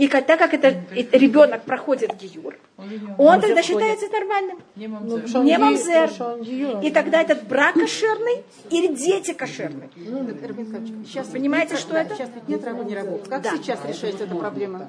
И 0.00 0.08
так 0.08 0.38
как 0.38 0.54
это 0.54 0.68
ребенок 1.12 1.64
проходит 1.64 2.14
гиюр, 2.16 2.56
он 3.18 3.38
тогда 3.38 3.62
считается 3.62 4.08
нормальным. 4.08 4.58
Не 4.74 4.88
мамзер. 4.88 6.10
Мамзер. 6.18 6.80
И 6.80 6.90
тогда 6.90 7.20
этот 7.20 7.46
брак 7.46 7.74
кошерный 7.74 8.42
или 8.70 8.86
дети 8.94 9.34
кошерные. 9.34 9.90
Сейчас 11.04 11.26
понимаете, 11.26 11.76
что 11.76 11.98
это? 11.98 12.14
Сейчас 12.14 12.30
ведь 12.34 12.48
нет 12.48 12.64
рабов, 12.64 12.86
не 12.86 12.94
рабов. 12.94 13.28
Как 13.28 13.42
да. 13.42 13.50
сейчас 13.50 13.80
решается 13.86 14.24
эта 14.24 14.34
проблема? 14.34 14.88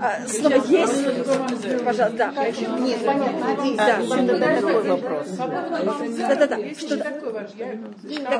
А, 0.00 0.28
слово 0.28 0.64
есть. 0.68 1.84
Пожалуйста, 1.84 2.32
да. 2.36 2.46
Нет, 2.78 3.04
понятно. 3.04 3.56
Да. 3.76 4.60
Такой 4.60 4.82
вопрос. 4.84 5.26
Да, 5.28 6.34
да, 6.36 6.46
да. 6.46 6.56
Что 6.78 6.94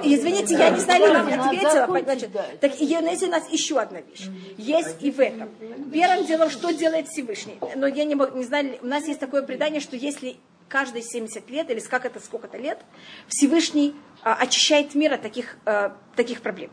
извините, 0.05 0.55
я 0.55 0.71
не 0.71 0.79
знаю, 0.79 1.13
вам 1.13 1.27
ответила. 1.27 2.01
Значит, 2.05 2.31
так 2.61 2.81
и 2.81 2.85
есть 2.85 3.23
у 3.25 3.29
нас 3.29 3.49
еще 3.51 3.81
одна 3.81 3.99
вещь. 4.03 4.29
Есть 4.57 4.99
и 5.01 5.11
в 5.11 5.19
этом. 5.19 5.49
Первым 6.13 6.27
делом, 6.27 6.51
что 6.51 6.71
делает 6.73 7.09
Всевышний? 7.09 7.59
Но 7.75 7.87
я 7.87 8.05
не, 8.05 8.15
не 8.37 8.45
знаю, 8.45 8.79
у 8.83 8.87
нас 8.87 9.07
есть 9.07 9.19
такое 9.19 9.41
предание, 9.41 9.81
что 9.81 9.97
если 9.97 10.37
каждые 10.69 11.03
70 11.03 11.49
лет, 11.49 11.71
или 11.71 11.81
как 11.81 12.05
это 12.05 12.21
сколько-то 12.21 12.59
лет, 12.59 12.79
Всевышний 13.29 13.95
а, 14.23 14.35
очищает 14.35 14.95
мир 14.95 15.15
от 15.15 15.23
таких, 15.23 15.57
а, 15.65 15.97
таких 16.15 16.43
проблем. 16.43 16.71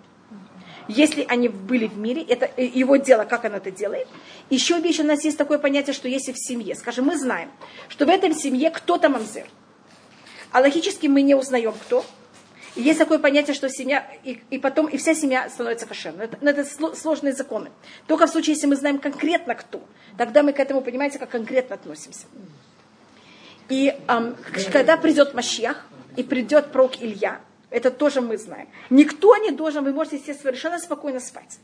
Если 0.89 1.25
они 1.29 1.47
были 1.47 1.87
в 1.87 1.97
мире, 1.97 2.21
это 2.23 2.49
его 2.61 2.97
дело, 2.97 3.23
как 3.23 3.45
он 3.45 3.53
это 3.53 3.71
делает. 3.71 4.09
Еще 4.49 4.77
вещь, 4.81 4.99
у 4.99 5.03
нас 5.03 5.23
есть 5.23 5.37
такое 5.37 5.57
понятие, 5.57 5.93
что 5.93 6.09
если 6.09 6.33
в 6.33 6.37
семье, 6.37 6.75
скажем, 6.75 7.05
мы 7.05 7.17
знаем, 7.17 7.49
что 7.87 8.05
в 8.05 8.09
этом 8.09 8.33
семье 8.33 8.71
кто-то 8.71 9.07
мамзер, 9.07 9.47
а 10.51 10.59
логически 10.59 11.07
мы 11.07 11.21
не 11.21 11.35
узнаем, 11.35 11.73
кто, 11.73 12.03
и 12.79 12.81
есть 12.81 12.97
такое 12.97 13.19
понятие, 13.19 13.53
что 13.53 13.69
семья, 13.69 14.09
и, 14.23 14.41
и 14.49 14.57
потом 14.57 14.85
и 14.85 14.95
вся 14.95 15.13
семья 15.13 15.49
становится 15.49 15.85
кошерной. 15.85 16.25
Это, 16.25 16.37
это 16.41 16.95
сложные 16.95 17.33
законы. 17.33 17.71
Только 18.07 18.25
в 18.25 18.29
случае, 18.29 18.55
если 18.55 18.67
мы 18.67 18.77
знаем 18.77 18.99
конкретно 18.99 19.53
кто, 19.53 19.81
тогда 20.17 20.43
мы 20.43 20.53
к 20.53 20.59
этому, 20.61 20.79
понимаете, 20.79 21.19
как 21.19 21.29
конкретно 21.29 21.75
относимся. 21.75 22.25
И 23.67 23.93
эм, 24.07 24.37
когда 24.71 24.95
придет 24.95 25.33
Машьях, 25.33 25.85
и 26.15 26.23
придет 26.23 26.71
пророк 26.71 27.01
Илья, 27.01 27.41
это 27.69 27.91
тоже 27.91 28.21
мы 28.21 28.37
знаем. 28.37 28.69
Никто 28.89 29.35
не 29.35 29.51
должен, 29.51 29.83
вы 29.83 29.91
можете 29.91 30.17
себе 30.19 30.33
совершенно 30.33 30.79
спокойно 30.79 31.19
спать. 31.19 31.59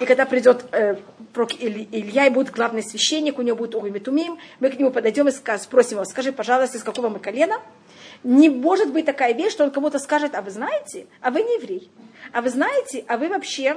И 0.00 0.06
когда 0.06 0.24
придет 0.24 0.64
э, 0.72 0.96
пророк 1.34 1.52
Илья 1.60 2.26
и 2.26 2.30
будет 2.30 2.50
главный 2.52 2.82
священник, 2.82 3.38
у 3.38 3.42
него 3.42 3.56
будет 3.58 3.72
Тумим, 4.02 4.38
мы 4.60 4.70
к 4.70 4.78
нему 4.78 4.90
подойдем 4.90 5.28
и 5.28 5.30
спросим 5.30 5.96
его, 5.98 6.06
скажи, 6.06 6.32
пожалуйста, 6.32 6.78
из 6.78 6.82
какого 6.82 7.10
мы 7.10 7.18
колена? 7.18 7.60
Не 8.22 8.48
может 8.50 8.92
быть 8.92 9.06
такая 9.06 9.34
вещь, 9.34 9.52
что 9.52 9.64
он 9.64 9.70
кому-то 9.70 9.98
скажет, 9.98 10.34
а 10.34 10.42
вы 10.42 10.50
знаете, 10.50 11.06
а 11.20 11.30
вы 11.30 11.42
не 11.42 11.54
еврей. 11.56 11.90
А 12.32 12.42
вы 12.42 12.50
знаете, 12.50 13.04
а 13.08 13.16
вы 13.16 13.28
вообще, 13.28 13.76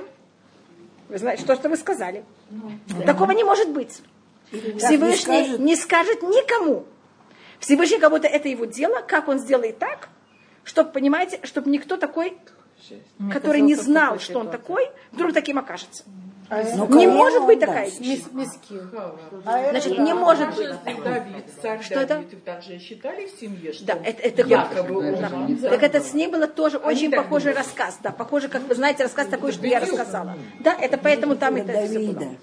вы 1.07 1.17
знаете, 1.17 1.43
что, 1.43 1.55
что 1.55 1.69
вы 1.69 1.77
сказали. 1.77 2.23
Да. 2.49 3.13
Такого 3.13 3.31
не 3.31 3.43
может 3.43 3.69
быть. 3.69 4.01
Всевышний 4.51 5.09
не 5.09 5.15
скажет. 5.15 5.59
не 5.59 5.75
скажет 5.75 6.21
никому. 6.23 6.85
Всевышний 7.59 7.99
как 7.99 8.11
будто 8.11 8.27
это 8.27 8.47
его 8.47 8.65
дело, 8.65 9.01
как 9.01 9.27
он 9.27 9.39
сделает 9.39 9.77
так, 9.77 10.09
чтобы, 10.63 10.91
понимаете, 10.91 11.39
чтобы 11.43 11.69
никто 11.69 11.97
такой, 11.97 12.37
Мне 13.17 13.31
который 13.31 13.61
не 13.61 13.75
знал, 13.75 14.19
что 14.19 14.39
он 14.39 14.49
такой, 14.49 14.89
вдруг 15.11 15.33
таким 15.33 15.59
окажется. 15.59 16.03
Ну, 16.49 16.87
не 16.97 17.07
может 17.07 17.45
быть 17.45 17.59
такая 17.59 17.89
вещь. 17.89 18.23
А 19.45 19.69
Значит, 19.69 19.99
не 19.99 20.13
может 20.13 20.55
быть. 20.55 20.69
Давид, 21.03 21.45
царь 21.61 21.81
что 21.81 21.99
это? 21.99 22.23
также 22.43 22.79
считали 22.79 23.27
в 23.27 23.39
семье, 23.39 23.71
что 23.73 23.85
да, 23.85 23.93
это, 24.03 24.21
это 24.21 24.47
якобы 24.47 25.17
да. 25.61 25.69
Так 25.69 25.83
это 25.83 26.01
с 26.01 26.13
ней 26.13 26.27
было 26.27 26.47
тоже 26.47 26.77
очень 26.77 27.11
похожий 27.11 27.53
рассказ. 27.53 27.99
Да, 28.01 28.11
похоже, 28.11 28.47
как 28.47 28.63
вы 28.63 28.75
знаете, 28.75 29.03
рассказ 29.03 29.27
такой, 29.27 29.51
что 29.51 29.67
я 29.67 29.79
рассказала. 29.79 30.35
Да, 30.59 30.73
это 30.73 30.97
поэтому 30.97 31.35
там 31.35 31.55
это, 31.55 31.85
все 31.85 31.99
было. 31.99 32.35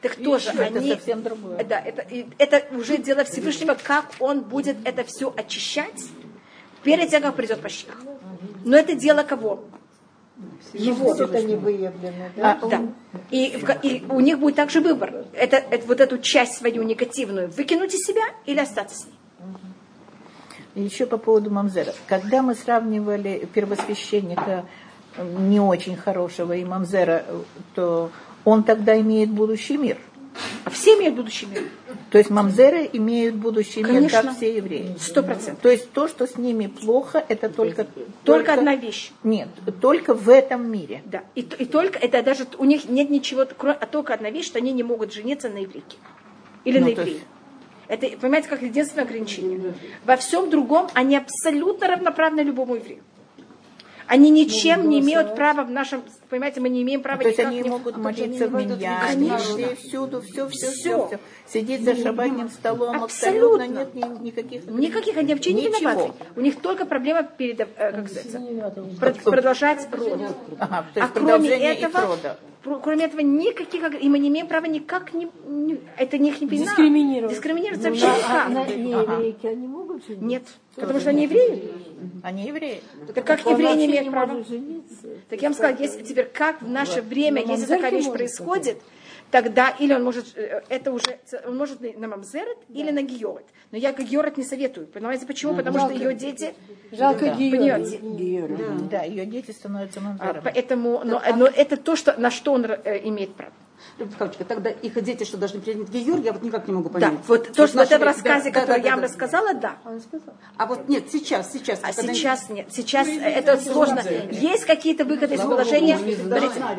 Так 0.00 0.16
тоже 0.16 0.50
они... 0.50 0.90
Это 0.90 0.96
совсем 0.96 1.22
другое. 1.22 1.64
Да, 1.64 1.80
это, 1.80 2.04
это 2.38 2.76
уже 2.76 2.98
дело 2.98 3.24
Всевышнего, 3.24 3.76
как 3.80 4.06
он 4.18 4.40
будет 4.40 4.76
это 4.84 5.04
все 5.04 5.32
очищать 5.36 6.02
перед 6.82 7.08
тем, 7.08 7.22
как 7.22 7.36
придет 7.36 7.60
Пащах. 7.60 7.96
Но 8.64 8.76
это 8.76 8.94
дело 8.94 9.22
кого? 9.22 9.64
Его. 10.72 11.14
Это 11.14 11.42
не 11.42 11.54
выявлено, 11.54 12.30
да? 12.36 12.58
А, 12.60 12.66
да. 12.66 12.82
И, 13.30 13.56
и 13.82 14.04
у 14.08 14.20
них 14.20 14.40
будет 14.40 14.56
также 14.56 14.80
выбор. 14.80 15.24
Это, 15.32 15.56
это, 15.56 15.86
вот 15.86 16.00
эту 16.00 16.18
часть 16.18 16.54
свою 16.54 16.82
негативную 16.82 17.48
выкинуть 17.50 17.94
из 17.94 18.00
себя 18.00 18.24
или 18.44 18.58
остаться 18.58 18.96
с 18.96 19.04
ней. 19.04 19.14
И 20.74 20.82
еще 20.82 21.06
по 21.06 21.18
поводу 21.18 21.50
Мамзера. 21.50 21.94
Когда 22.08 22.42
мы 22.42 22.56
сравнивали 22.56 23.48
первосвященника 23.54 24.64
не 25.38 25.60
очень 25.60 25.96
хорошего 25.96 26.52
и 26.52 26.64
Мамзера, 26.64 27.24
то 27.76 28.10
он 28.44 28.64
тогда 28.64 29.00
имеет 29.00 29.30
будущий 29.30 29.76
мир. 29.76 29.98
А 30.64 30.70
все 30.70 30.96
имеют 30.98 31.14
будущий 31.14 31.46
мир. 31.46 31.62
То 32.10 32.18
есть 32.18 32.30
мамзеры 32.30 32.88
имеют 32.92 33.36
будущий 33.36 33.82
Конечно. 33.82 34.00
мир, 34.00 34.10
как 34.10 34.36
все 34.36 34.56
евреи. 34.56 34.96
Сто 34.98 35.22
процентов. 35.22 35.62
То 35.62 35.70
есть 35.70 35.92
то, 35.92 36.08
что 36.08 36.26
с 36.26 36.36
ними 36.36 36.66
плохо, 36.66 37.24
это 37.28 37.48
только... 37.48 37.84
Только, 37.84 38.10
только 38.24 38.54
одна 38.54 38.74
вещь. 38.74 39.12
Нет, 39.22 39.48
только 39.80 40.14
в 40.14 40.28
этом 40.28 40.70
мире. 40.70 41.02
Да, 41.04 41.22
и, 41.34 41.40
и 41.40 41.64
только, 41.64 41.98
это 41.98 42.22
даже, 42.22 42.46
у 42.58 42.64
них 42.64 42.88
нет 42.88 43.10
ничего, 43.10 43.46
кроме, 43.56 43.76
а 43.80 43.86
только 43.86 44.14
одна 44.14 44.30
вещь, 44.30 44.46
что 44.46 44.58
они 44.58 44.72
не 44.72 44.82
могут 44.82 45.12
жениться 45.12 45.48
на 45.48 45.58
еврейке. 45.58 45.96
Или 46.64 46.78
ну, 46.78 46.86
на 46.86 46.90
евреи. 46.90 47.14
Есть... 47.14 47.24
Это, 47.86 48.08
понимаете, 48.16 48.48
как 48.48 48.62
единственное 48.62 49.04
ограничение. 49.04 49.74
Во 50.04 50.16
всем 50.16 50.50
другом 50.50 50.88
они 50.94 51.16
абсолютно 51.16 51.88
равноправны 51.88 52.40
любому 52.40 52.76
еврею. 52.76 53.02
Они 54.06 54.30
ничем 54.30 54.84
ну, 54.84 54.90
не 54.90 55.00
имеют 55.00 55.34
права 55.34 55.62
в 55.62 55.70
нашем, 55.70 56.02
понимаете, 56.34 56.60
мы 56.60 56.68
не 56.68 56.82
имеем 56.82 57.00
права 57.02 57.22
То 57.22 57.28
есть 57.28 57.38
они 57.38 57.60
не 57.60 57.68
могут 57.68 57.96
молиться 57.96 58.48
в 58.48 58.54
миньяне, 58.54 59.36
всюду, 59.76 60.20
все, 60.20 60.48
все, 60.48 60.70
все, 60.70 61.06
все. 61.06 61.20
Сидеть 61.46 61.84
за 61.84 61.94
шабатным 61.94 62.48
столом, 62.48 63.02
абсолютно, 63.02 63.66
нет 63.66 63.94
никаких... 63.94 64.66
Никаких, 64.66 65.16
они 65.16 65.34
вообще 65.34 65.52
не 65.52 65.68
виноваты. 65.68 66.12
У 66.34 66.40
них 66.40 66.60
только 66.60 66.86
проблема 66.86 67.22
перед, 67.22 67.60
э, 67.60 67.66
как 67.76 68.08
сказать, 68.08 69.22
продолжать 69.22 69.88
род. 69.92 70.20
Ага, 70.58 70.86
то 70.92 71.00
есть 71.00 71.12
а 71.16 71.20
кроме 71.20 71.50
этого, 71.50 72.18
кроме 72.82 73.04
этого, 73.04 73.20
никаких, 73.20 74.02
и 74.02 74.08
мы 74.08 74.18
не 74.18 74.28
имеем 74.28 74.48
права 74.48 74.66
никак 74.66 75.12
не, 75.12 75.28
не 75.46 75.80
это 75.96 76.18
не 76.18 76.30
их 76.30 76.40
не 76.40 76.48
вина. 76.48 76.64
Дискриминировать. 76.64 77.34
Дискриминировать 77.34 77.82
ну, 77.82 77.88
вообще 77.90 78.06
никак. 78.06 78.48
На, 78.48 78.66
не 78.66 78.90
еврейки 78.90 79.46
они 79.46 79.68
могут? 79.68 80.08
Нет, 80.08 80.42
потому 80.74 80.98
что 81.00 81.10
они 81.10 81.24
евреи. 81.24 81.70
Они 82.22 82.46
евреи. 82.46 82.82
Так 83.14 83.26
как 83.26 83.40
евреи 83.40 83.76
не 83.76 83.86
имеют 83.86 84.10
права? 84.10 84.44
Так 85.28 85.42
я 85.42 85.48
вам 85.48 85.54
сказала, 85.54 85.76
если 85.78 86.02
теперь 86.02 86.26
как 86.26 86.62
в 86.62 86.68
наше 86.68 87.02
время, 87.02 87.44
если 87.44 87.66
такая 87.66 87.90
вещь 87.90 88.10
происходит, 88.10 88.78
тогда 89.30 89.70
или 89.80 89.92
он 89.92 90.04
может, 90.04 90.36
э, 90.36 90.62
это 90.68 90.92
уже, 90.92 91.18
он 91.44 91.56
может 91.56 91.80
на 91.80 92.06
мамзерет 92.06 92.56
да. 92.68 92.80
или 92.80 92.90
на 92.90 93.02
гиорет. 93.02 93.46
Но 93.72 93.78
я 93.78 93.92
гиорет 93.92 94.36
не 94.36 94.44
советую. 94.44 94.86
Понимаете 94.86 95.26
почему? 95.26 95.56
Потому 95.56 95.78
жалко, 95.78 95.94
что 95.94 96.04
ее 96.04 96.14
дети... 96.14 96.54
Жалко 96.92 97.24
да. 97.26 97.34
гиорет. 97.34 98.88
Да. 98.88 98.98
да, 98.98 99.02
ее 99.02 99.26
дети 99.26 99.50
становятся 99.50 100.00
мамзерами. 100.00 100.38
А, 100.38 100.42
поэтому, 100.42 101.02
но, 101.04 101.20
но 101.36 101.46
это 101.46 101.76
то, 101.76 101.96
что, 101.96 102.14
на 102.18 102.30
что 102.30 102.52
он 102.52 102.64
э, 102.64 103.00
имеет 103.08 103.34
право. 103.34 103.52
Тогда 104.48 104.70
их 104.70 105.02
дети 105.02 105.24
что 105.24 105.36
должны 105.36 105.60
принять 105.60 105.88
Гиюр, 105.88 106.20
я 106.20 106.32
вот 106.32 106.42
никак 106.42 106.66
не 106.66 106.74
могу 106.74 106.88
Да, 106.88 106.94
понять. 106.94 107.20
вот 107.26 107.52
то, 107.52 107.66
что 107.66 107.78
в 107.78 107.80
этом 107.82 108.02
рассказе, 108.02 108.50
да, 108.50 108.60
который 108.60 108.80
да, 108.80 108.88
я 108.88 108.90
вам 108.92 109.00
да, 109.00 109.06
рассказала, 109.06 109.54
да. 109.54 109.76
А 110.56 110.66
вот 110.66 110.88
нет, 110.88 111.04
сейчас, 111.12 111.52
сейчас. 111.52 111.80
А 111.82 111.92
сейчас 111.92 112.48
нет. 112.48 112.66
Сейчас 112.72 113.06
это 113.08 113.56
сложно. 113.60 114.02
Есть 114.30 114.64
какие-то 114.64 115.04
выходы 115.04 115.34
из 115.34 115.40
положения. 115.40 115.98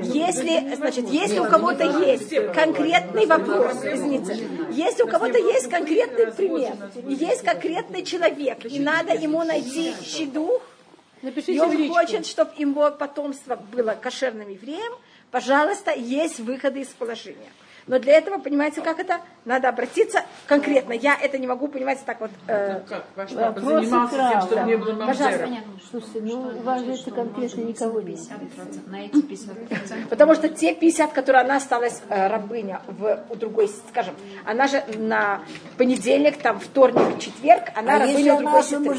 Если, 0.04 0.76
значит, 0.76 1.10
если 1.10 1.40
у 1.40 1.46
кого-то 1.46 1.84
есть 1.84 2.34
конкретный 2.54 3.26
вопрос, 3.26 3.78
извините, 3.84 4.48
если 4.72 5.04
у 5.04 5.08
кого-то 5.08 5.38
есть 5.38 5.70
конкретный 5.70 6.32
пример, 6.32 6.74
и 7.08 7.14
есть 7.14 7.44
конкретный 7.44 8.04
человек, 8.04 8.66
и 8.66 8.80
надо 8.80 9.14
ему 9.14 9.44
найти 9.44 9.94
щеду, 10.04 10.62
и 11.22 11.26
Напишите 11.26 11.62
он 11.62 11.72
в 11.72 11.88
хочет, 11.90 12.26
чтобы 12.26 12.52
его 12.58 12.92
потомство 12.92 13.56
было 13.56 13.98
кошерным 14.00 14.50
евреем, 14.50 14.94
пожалуйста, 15.36 15.92
есть 15.92 16.40
выходы 16.40 16.80
из 16.80 16.88
положения. 16.88 17.52
Но 17.88 18.00
для 18.00 18.14
этого, 18.14 18.40
понимаете, 18.40 18.82
как 18.82 19.00
это? 19.00 19.22
Надо 19.46 19.70
обратиться 19.70 20.24
конкретно. 20.48 20.94
Я 20.94 21.16
это 21.16 21.38
не 21.38 21.46
могу, 21.46 21.68
понимаете, 21.68 22.02
так 22.04 22.20
вот. 22.20 22.32
э, 22.48 22.82
Как 22.90 23.06
ваш 23.16 23.32
папа 23.32 23.60
занимался 23.60 24.16
тем, 24.16 24.20
правда. 24.20 24.48
чтобы 24.48 24.64
не 24.68 24.78
было 24.78 25.06
Пожалуйста. 25.06 25.50
Слушайте, 25.92 26.22
ну 26.22 26.42
у 26.58 26.62
вас 26.64 26.82
же 26.82 26.94
это 26.94 27.12
конкретно 27.12 27.62
никого 27.62 28.02
нет. 28.02 28.20
На 28.88 29.06
эти 29.06 29.16
50%. 29.18 30.08
Потому 30.10 30.34
что 30.34 30.50
те 30.50 30.74
50, 30.74 31.14
которые 31.14 31.44
она 31.44 31.58
осталась 31.58 32.02
э, 32.10 32.28
рабыня 32.28 32.82
в 32.88 33.24
у 33.30 33.36
другой, 33.36 33.70
скажем, 33.90 34.16
она 34.46 34.66
же 34.68 34.84
на 34.98 35.42
понедельник, 35.78 36.38
там 36.38 36.60
вторник, 36.60 37.20
четверг, 37.20 37.66
она 37.76 37.98
А 37.98 38.00
рабыня 38.00 38.18
если 38.18 38.32
у 38.32 38.38
другой 38.40 38.64
сестры. 38.64 38.96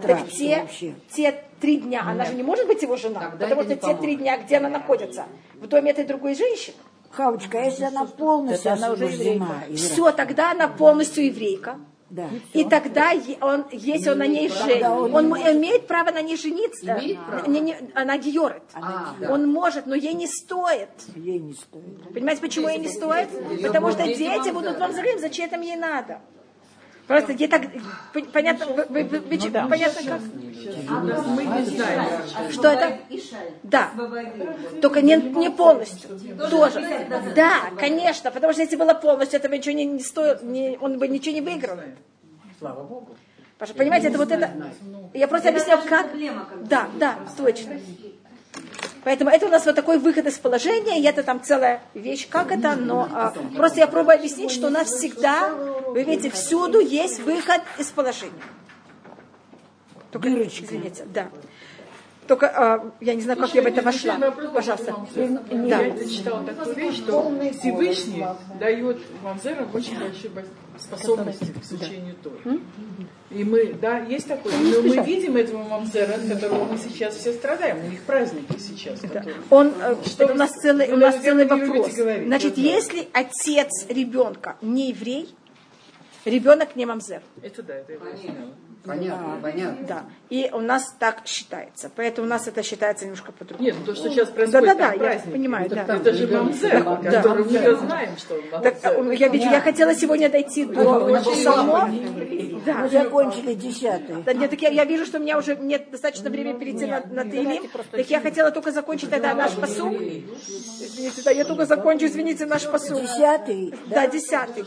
Так 0.00 0.28
те, 0.30 0.60
вообще? 0.62 0.94
те 1.10 1.34
три 1.60 1.76
дня, 1.76 2.02
она 2.06 2.24
же 2.24 2.34
не 2.34 2.42
может 2.42 2.66
быть 2.66 2.82
его 2.82 2.96
жена, 2.96 3.20
Тогда 3.20 3.44
потому 3.46 3.62
что 3.62 3.74
не 3.74 3.80
те 3.80 3.94
три 3.94 4.16
дня, 4.16 4.38
где 4.38 4.56
она 4.56 4.70
находится, 4.70 5.26
в 5.54 5.66
доме 5.66 5.90
этой 5.90 6.04
другой 6.04 6.34
женщины. 6.34 6.76
Хавочка, 7.12 7.58
а 7.58 7.64
если 7.64 7.84
она 7.84 8.04
полностью 8.06 8.70
Это 8.72 8.84
она 8.84 8.92
уже 8.92 9.06
из 9.10 9.80
Все, 9.80 10.10
тогда 10.12 10.50
она 10.52 10.68
полностью 10.68 11.26
еврейка. 11.26 11.78
Да. 12.10 12.28
И 12.52 12.64
тогда, 12.64 13.10
е- 13.12 13.38
он, 13.40 13.64
если 13.72 14.10
он 14.10 14.18
на 14.18 14.26
ней 14.26 14.48
женит, 14.50 14.82
он, 14.86 15.32
м- 15.32 15.56
имеет 15.56 15.86
право 15.86 16.10
на 16.10 16.20
ней 16.20 16.36
жениться. 16.36 17.00
Право? 17.26 17.46
Не- 17.48 17.60
не- 17.60 17.76
она 17.94 18.18
георет. 18.18 18.62
А, 18.74 19.14
да. 19.18 19.32
Он 19.32 19.50
может, 19.50 19.86
но 19.86 19.94
ей 19.94 20.12
не 20.12 20.26
стоит. 20.26 20.90
Ей 21.16 21.38
не 21.38 21.54
стоит. 21.54 22.12
Понимаете, 22.12 22.42
почему 22.42 22.68
ей 22.68 22.78
не 22.78 22.88
стоит? 22.88 23.30
Потому 23.62 23.90
что 23.92 24.02
дети 24.04 24.50
будут 24.52 24.78
вам 24.78 24.92
зрым, 24.92 25.18
зачем 25.20 25.46
это 25.46 25.58
ей 25.60 25.76
надо? 25.76 26.20
Просто 27.06 27.32
ей 27.32 27.48
так, 27.48 27.62
пон- 28.14 28.30
понятно, 28.30 28.66
вы- 28.66 28.86
вы- 28.88 29.04
вы- 29.04 29.20
вы- 29.20 29.38
понятно 29.68 30.02
как? 30.08 30.20
Мы 31.36 31.44
не 31.44 31.64
знаем. 31.66 32.50
Что 32.52 32.68
это? 32.68 32.98
Да. 33.64 33.90
Только 34.80 35.00
не, 35.02 35.16
не 35.16 35.50
полностью. 35.50 36.10
Тоже. 36.48 36.80
Да, 37.34 37.70
конечно, 37.78 38.30
потому 38.30 38.52
что 38.52 38.62
если 38.62 38.76
было 38.76 38.94
полностью, 38.94 39.38
это 39.40 39.48
бы 39.48 39.58
ничего 39.58 39.74
не, 39.74 39.84
не 39.84 40.00
стоило, 40.00 40.38
не- 40.42 40.78
он 40.80 40.98
бы 40.98 41.08
ничего 41.08 41.34
не 41.34 41.40
выиграл. 41.40 41.76
Слава 42.58 42.84
Богу. 42.84 43.16
Паша, 43.58 43.74
понимаете, 43.74 44.08
это 44.08 44.18
вот 44.18 44.30
это... 44.30 44.50
Я 45.14 45.28
просто 45.28 45.48
объясняю, 45.50 45.80
как... 45.88 46.06
Да, 46.68 46.88
да, 46.98 47.18
точно. 47.36 47.74
Поэтому 49.04 49.30
это 49.30 49.46
у 49.46 49.48
нас 49.48 49.66
вот 49.66 49.74
такой 49.74 49.98
выход 49.98 50.26
из 50.26 50.38
положения, 50.38 51.00
и 51.00 51.04
это 51.04 51.22
там 51.24 51.42
целая 51.42 51.80
вещь, 51.94 52.28
как 52.28 52.52
это, 52.52 52.76
но 52.76 53.08
а, 53.12 53.34
просто 53.56 53.80
я 53.80 53.88
пробую 53.88 54.16
объяснить, 54.16 54.52
что 54.52 54.68
у 54.68 54.70
нас 54.70 54.92
всегда, 54.92 55.50
вы 55.88 56.04
видите, 56.04 56.30
всюду 56.30 56.78
есть 56.78 57.20
выход 57.20 57.62
из 57.78 57.90
положения. 57.90 58.32
Только, 60.12 60.28
извините, 60.28 61.04
да. 61.12 61.28
Только 62.28 62.46
а, 62.48 62.92
я 63.00 63.14
не 63.14 63.22
знаю, 63.22 63.38
как 63.40 63.52
я 63.54 63.62
в 63.62 63.66
это 63.66 63.82
вошла. 63.82 64.16
Пожалуйста. 64.54 64.94
Я 65.50 65.82
это 65.82 66.08
читала 66.08 66.44
такую 66.44 66.74
вещь, 66.76 66.98
что 66.98 67.34
Всевышний 67.58 68.24
дает 68.60 68.98
мамзерам 69.22 69.68
очень 69.74 69.98
большие 69.98 70.30
способности 70.82 71.44
к 71.52 71.62
изучению 71.62 72.14
Торы. 72.22 72.60
И 73.30 73.44
мы, 73.44 73.72
да, 73.80 73.98
есть 74.00 74.28
такое. 74.28 74.52
Но 74.52 74.82
мы 74.82 74.96
видим 75.04 75.36
этого 75.36 75.62
мамзера, 75.64 76.14
от 76.14 76.28
которого 76.28 76.64
мы 76.64 76.76
сейчас 76.78 77.16
все 77.16 77.32
страдаем. 77.32 77.84
У 77.84 77.88
них 77.88 78.02
праздники 78.02 78.58
сейчас. 78.58 79.00
которые- 79.00 79.36
Он, 79.50 79.72
э, 79.80 79.96
Что 80.04 80.24
это 80.24 80.32
у 80.34 80.36
нас 80.36 80.52
целый, 80.52 80.88
вы, 80.88 80.94
у 80.94 80.96
нас 80.96 81.16
целый 81.22 81.46
вопрос. 81.46 81.94
говорить, 81.94 82.26
Значит, 82.26 82.54
знаю. 82.54 82.68
если 82.70 83.08
отец 83.12 83.86
ребенка 83.88 84.56
не 84.60 84.90
еврей, 84.90 85.34
ребенок 86.24 86.76
не 86.76 86.84
мамзер. 86.86 87.22
Это 87.42 87.62
да, 87.62 87.74
это 87.74 87.92
я 87.92 87.98
Понятно, 88.84 89.38
понятно. 89.40 89.86
Да. 89.86 90.04
И 90.28 90.50
у 90.52 90.58
нас 90.60 90.94
так 90.98 91.22
считается. 91.26 91.90
Поэтому 91.94 92.26
у 92.26 92.30
нас 92.30 92.48
это 92.48 92.62
считается 92.62 93.04
немножко 93.04 93.30
по-другому. 93.32 93.64
Нет, 93.66 93.76
ну 93.78 93.84
то, 93.86 93.94
что 93.94 94.10
сейчас 94.10 94.28
происходит, 94.28 94.66
Да-да-да, 94.68 94.88
там 94.90 94.92
я 94.94 94.98
праздники. 94.98 95.32
понимаю, 95.32 95.66
это, 95.66 95.84
да. 95.86 95.96
это 95.96 96.12
же 96.12 96.26
мамзер, 96.26 96.82
Да. 96.84 96.96
который 96.96 97.44
мы 97.44 97.76
знаем, 97.76 98.16
что 98.16 98.34
он 98.34 98.62
Так, 98.62 98.82
мамзер. 98.82 99.12
э, 99.12 99.14
я, 99.16 99.28
видите, 99.28 99.50
я 99.50 99.60
хотела 99.60 99.94
сегодня 99.94 100.28
дойти 100.28 100.64
до 100.64 101.20
псалмов. 101.20 101.90
Да. 102.64 102.74
Мы 102.78 102.88
закончили 102.88 103.54
десятый. 103.54 104.22
Да, 104.24 104.32
нет, 104.32 104.50
так 104.50 104.60
я, 104.62 104.68
я 104.70 104.84
вижу, 104.84 105.04
что 105.04 105.18
у 105.18 105.20
меня 105.20 105.38
уже 105.38 105.56
нет 105.56 105.90
достаточно 105.90 106.30
времени 106.30 106.58
перейти 106.58 106.86
на, 106.86 107.00
на 107.06 107.22
Таилим. 107.28 107.68
Так 107.90 108.08
я 108.10 108.20
хотела 108.20 108.50
только 108.50 108.72
закончить 108.72 109.10
тогда 109.10 109.34
наш 109.34 109.52
посуг. 109.52 109.92
Извините, 109.92 111.22
да, 111.24 111.30
я 111.30 111.44
только 111.44 111.66
закончу, 111.66 112.06
извините, 112.06 112.46
наш 112.46 112.66
посуг. 112.66 113.00
Десятый. 113.00 113.74
Да, 113.86 114.06
десятый. 114.06 114.64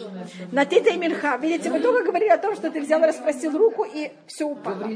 На 0.52 0.66
Тита 0.66 0.90
и 0.92 0.98
Минха. 0.98 1.38
Видите, 1.38 1.70
мы 1.70 1.80
только 1.80 2.04
говорили 2.06 2.30
о 2.30 2.38
том, 2.38 2.56
что 2.56 2.70
ты 2.72 2.82
взял, 2.82 3.02
распростил 3.02 3.58
руку, 3.58 3.84
и 3.86 4.05
все 4.28 4.46
упало. 4.46 4.90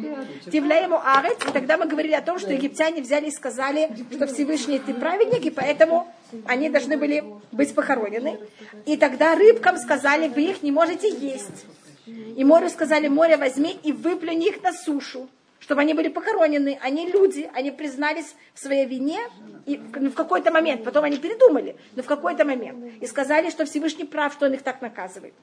Тивля 0.52 0.84
ему 0.84 1.00
арец, 1.04 1.38
и 1.48 1.52
тогда 1.52 1.78
мы 1.78 1.86
говорили 1.86 2.14
о 2.14 2.22
том, 2.22 2.40
что 2.40 2.52
египтяне 2.52 3.02
взяли 3.02 3.28
и 3.28 3.32
сказали, 3.32 3.90
что 4.12 4.28
Всевышний 4.28 4.80
ты 4.80 4.94
праведник, 4.94 5.46
и 5.46 5.50
поэтому 5.50 6.08
они 6.46 6.70
должны 6.70 6.98
были 6.98 7.24
быть 7.52 7.74
похоронены. 7.74 8.40
И 8.86 8.98
тогда 8.98 9.36
рыбкам 9.36 9.78
сказали, 9.78 10.28
вы 10.28 10.44
их 10.44 10.64
не 10.64 10.72
можете 10.72 11.10
есть. 11.10 11.66
И 12.06 12.44
морю 12.44 12.70
сказали, 12.70 13.08
море 13.08 13.38
возьми 13.38 13.78
и 13.84 13.92
выплюнь 13.92 14.44
их 14.44 14.64
на 14.64 14.74
сушу, 14.74 15.30
чтобы 15.60 15.82
они 15.82 15.94
были 15.94 16.08
похоронены. 16.08 16.80
Они 16.82 17.08
люди, 17.08 17.50
они 17.54 17.72
признались 17.72 18.36
в 18.54 18.60
своей 18.60 18.86
вине, 18.86 19.20
и 19.66 19.80
ну, 19.96 20.10
в 20.10 20.16
какой-то 20.16 20.52
момент, 20.52 20.84
потом 20.84 21.04
они 21.04 21.18
передумали, 21.18 21.76
но 21.96 22.04
в 22.04 22.08
какой-то 22.08 22.46
момент. 22.46 22.94
И 23.02 23.06
сказали, 23.06 23.50
что 23.50 23.66
Всевышний 23.66 24.06
прав, 24.06 24.34
что 24.34 24.48
он 24.48 24.54
их 24.54 24.64
так 24.64 24.82
наказывает. 24.82 25.34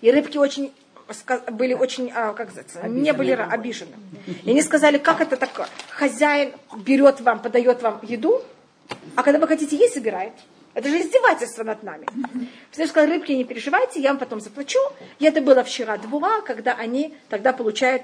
И 0.00 0.10
рыбки 0.10 0.38
очень 0.38 0.72
были 1.50 1.74
очень, 1.74 2.10
а, 2.14 2.32
как 2.32 2.48
называется, 2.48 2.86
не 2.88 3.12
были 3.12 3.32
обижены. 3.32 3.96
И 4.44 4.50
они 4.50 4.62
сказали, 4.62 4.98
как 4.98 5.20
это 5.20 5.36
такое? 5.36 5.68
Хозяин 5.90 6.52
берет 6.76 7.20
вам, 7.20 7.40
подает 7.40 7.82
вам 7.82 8.00
еду, 8.02 8.42
а 9.16 9.22
когда 9.22 9.38
вы 9.38 9.48
хотите 9.48 9.76
есть, 9.76 9.94
собирает. 9.94 10.32
Это 10.74 10.88
же 10.88 11.00
издевательство 11.00 11.64
над 11.64 11.82
нами. 11.82 12.06
Всевышний 12.70 12.90
сказал, 12.90 13.10
рыбки, 13.10 13.32
не 13.32 13.44
переживайте, 13.44 14.00
я 14.00 14.10
вам 14.10 14.18
потом 14.18 14.40
заплачу. 14.40 14.78
И 15.18 15.24
это 15.24 15.40
было 15.40 15.64
вчера 15.64 15.96
двуа, 15.96 16.40
когда 16.42 16.74
они 16.74 17.14
тогда 17.28 17.52
получают 17.52 18.02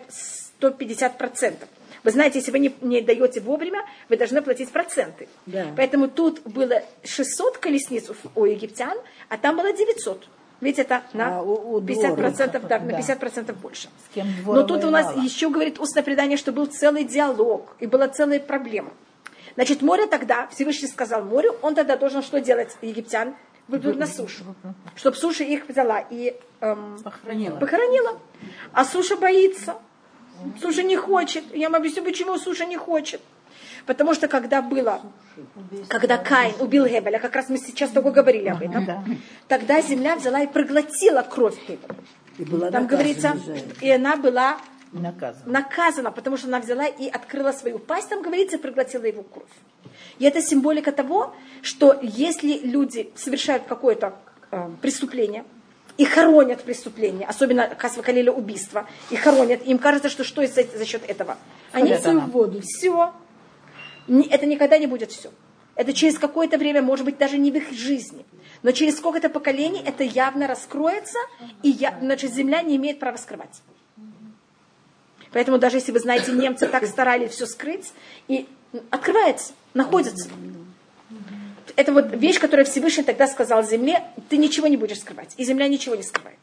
150%. 0.60 1.56
Вы 2.02 2.10
знаете, 2.10 2.38
если 2.38 2.50
вы 2.50 2.58
не, 2.58 2.74
не 2.82 3.00
даете 3.00 3.40
вовремя, 3.40 3.84
вы 4.08 4.16
должны 4.16 4.42
платить 4.42 4.70
проценты. 4.70 5.28
Да. 5.46 5.66
Поэтому 5.76 6.08
тут 6.08 6.42
было 6.42 6.82
600 7.02 7.58
колесниц 7.58 8.10
у, 8.10 8.40
у 8.40 8.44
египтян, 8.44 8.98
а 9.28 9.38
там 9.38 9.56
было 9.56 9.72
900. 9.72 10.28
Ведь 10.60 10.78
это 10.78 11.02
на 11.12 11.38
А 11.38 11.42
у- 11.42 11.76
у 11.76 11.80
50%, 11.80 12.66
да, 12.68 12.78
на 12.78 12.86
Да. 12.92 12.96
50% 12.98 13.56
больше. 13.56 13.88
Но 14.46 14.62
тут 14.62 14.84
у 14.84 14.90
нас 14.90 15.14
еще 15.16 15.50
говорит 15.50 15.78
устное 15.80 16.02
предание, 16.02 16.36
что 16.38 16.52
был 16.52 16.66
целый 16.66 17.04
диалог, 17.04 17.74
и 17.80 17.86
была 17.86 18.08
целая 18.08 18.40
проблема. 18.40 18.90
Значит, 19.56 19.82
море 19.82 20.06
тогда, 20.06 20.46
Всевышний 20.48 20.88
сказал 20.88 21.22
морю, 21.24 21.54
он 21.62 21.74
тогда 21.74 21.96
должен 21.96 22.22
что 22.22 22.40
делать, 22.40 22.76
египтян? 22.82 23.34
Выплюнуть 23.68 23.98
на 23.98 24.06
сушу. 24.06 24.44
Чтобы 24.94 25.16
суша 25.16 25.44
их 25.44 25.68
взяла 25.68 26.00
и 26.10 26.36
эм, 26.60 26.98
Похоронила. 27.02 27.56
похоронила. 27.56 28.18
А 28.72 28.84
суша 28.84 29.16
боится. 29.16 29.76
Суша 30.60 30.82
не 30.82 30.96
хочет. 30.96 31.44
Я 31.54 31.68
вам 31.70 31.76
объясню, 31.80 32.02
почему 32.04 32.36
суша 32.38 32.66
не 32.66 32.76
хочет. 32.76 33.20
Потому 33.86 34.14
что 34.14 34.28
когда 34.28 34.62
было, 34.62 35.00
когда 35.88 36.16
Каин 36.16 36.54
убил 36.60 36.86
Гебеля, 36.86 37.18
как 37.18 37.34
раз 37.36 37.48
мы 37.48 37.58
сейчас 37.58 37.90
только 37.90 38.10
говорили 38.12 38.48
об 38.48 38.62
этом, 38.62 38.84
Да. 38.86 39.04
тогда 39.48 39.80
земля 39.82 40.16
взяла 40.16 40.40
и 40.42 40.46
проглотила 40.46 41.22
кровь 41.22 41.56
Гебеля. 41.68 41.94
И 42.38 42.44
была 42.44 42.70
Там 42.70 42.84
наказана 42.84 42.86
говорится, 42.88 43.36
и 43.80 43.90
она 43.90 44.16
была 44.16 44.58
Наказан. 44.92 45.42
наказана, 45.52 46.10
потому 46.12 46.36
что 46.36 46.46
она 46.48 46.60
взяла 46.60 46.86
и 46.86 47.08
открыла 47.08 47.52
свою 47.52 47.78
пасть, 47.78 48.08
там 48.08 48.22
говорится, 48.22 48.56
и 48.56 48.60
проглотила 48.60 49.04
его 49.04 49.22
кровь. 49.22 49.46
И 50.18 50.24
это 50.24 50.40
символика 50.42 50.90
того, 50.92 51.34
что 51.62 51.98
если 52.02 52.58
люди 52.64 53.10
совершают 53.16 53.64
какое-то 53.64 54.14
э, 54.50 54.70
преступление, 54.80 55.44
и 55.96 56.04
хоронят 56.04 56.62
преступление, 56.64 57.24
особенно 57.28 57.72
Хасвакалиля 57.78 58.32
убийство, 58.32 58.84
и 59.10 59.16
хоронят, 59.16 59.64
им 59.64 59.78
кажется, 59.78 60.08
что 60.08 60.24
что 60.24 60.44
за, 60.44 60.64
за 60.64 60.84
счет 60.84 61.02
этого? 61.08 61.36
Они 61.70 61.90
Ходят 61.90 62.06
она. 62.06 62.20
в 62.26 62.30
воду. 62.30 62.60
Все. 62.62 63.12
Это 64.08 64.46
никогда 64.46 64.78
не 64.78 64.86
будет 64.86 65.12
все. 65.12 65.30
Это 65.76 65.92
через 65.92 66.18
какое-то 66.18 66.56
время, 66.56 66.82
может 66.82 67.04
быть, 67.04 67.18
даже 67.18 67.38
не 67.38 67.50
в 67.50 67.56
их 67.56 67.72
жизни. 67.72 68.24
Но 68.62 68.70
через 68.70 68.96
сколько-то 68.96 69.28
поколений 69.28 69.82
это 69.84 70.04
явно 70.04 70.46
раскроется, 70.46 71.18
и 71.62 71.70
я, 71.70 71.98
значит, 72.00 72.32
земля 72.32 72.62
не 72.62 72.76
имеет 72.76 73.00
права 73.00 73.16
скрывать. 73.16 73.62
Поэтому 75.32 75.58
даже 75.58 75.78
если 75.78 75.90
вы 75.90 75.98
знаете, 75.98 76.30
немцы 76.30 76.68
так 76.68 76.86
старались 76.86 77.32
все 77.32 77.46
скрыть, 77.46 77.92
и 78.28 78.46
открывается, 78.90 79.52
находится. 79.74 80.28
это 81.76 81.92
вот 81.92 82.12
вещь, 82.12 82.38
которую 82.38 82.66
Всевышний 82.66 83.02
тогда 83.02 83.26
сказал 83.26 83.64
земле, 83.64 84.04
ты 84.28 84.36
ничего 84.36 84.68
не 84.68 84.76
будешь 84.76 85.00
скрывать. 85.00 85.34
И 85.36 85.44
земля 85.44 85.66
ничего 85.66 85.96
не 85.96 86.04
скрывает. 86.04 86.38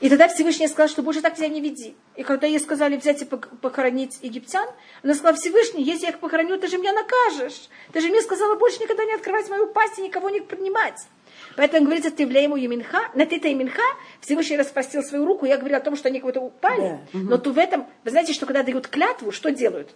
И 0.00 0.08
тогда 0.08 0.28
Всевышний 0.28 0.68
сказал, 0.68 0.88
что 0.88 1.02
больше 1.02 1.20
так 1.20 1.34
тебя 1.34 1.48
не 1.48 1.60
веди. 1.60 1.96
И 2.14 2.22
когда 2.22 2.46
ей 2.46 2.60
сказали 2.60 2.96
взять 2.96 3.22
и 3.22 3.24
похоронить 3.24 4.18
египтян, 4.22 4.68
она 5.02 5.14
сказала, 5.14 5.36
Всевышний, 5.36 5.82
если 5.82 6.04
я 6.04 6.10
их 6.10 6.20
похороню, 6.20 6.56
ты 6.56 6.68
же 6.68 6.78
меня 6.78 6.92
накажешь. 6.92 7.68
Ты 7.92 8.00
же 8.00 8.08
мне 8.08 8.22
сказала 8.22 8.54
больше 8.54 8.80
никогда 8.80 9.04
не 9.04 9.14
открывать 9.14 9.48
мою 9.48 9.66
пасть 9.66 9.98
и 9.98 10.02
никого 10.02 10.30
не 10.30 10.40
принимать. 10.40 11.00
Поэтому 11.56 11.86
говорится, 11.86 12.10
ты 12.10 12.22
ему 12.22 12.56
Еминха, 12.56 13.10
на 13.14 13.26
ты 13.26 13.36
Еминха, 13.36 13.82
Всевышний 14.20 14.56
распростил 14.56 15.02
свою 15.02 15.24
руку, 15.24 15.46
я 15.46 15.56
говорила 15.56 15.78
о 15.80 15.82
том, 15.82 15.96
что 15.96 16.08
они 16.08 16.20
кого-то 16.20 16.40
упали, 16.40 17.00
да. 17.12 17.18
но 17.18 17.38
то 17.38 17.50
в 17.50 17.58
этом, 17.58 17.86
вы 18.04 18.10
знаете, 18.10 18.32
что 18.32 18.46
когда 18.46 18.62
дают 18.62 18.86
клятву, 18.86 19.32
что 19.32 19.50
делают? 19.50 19.90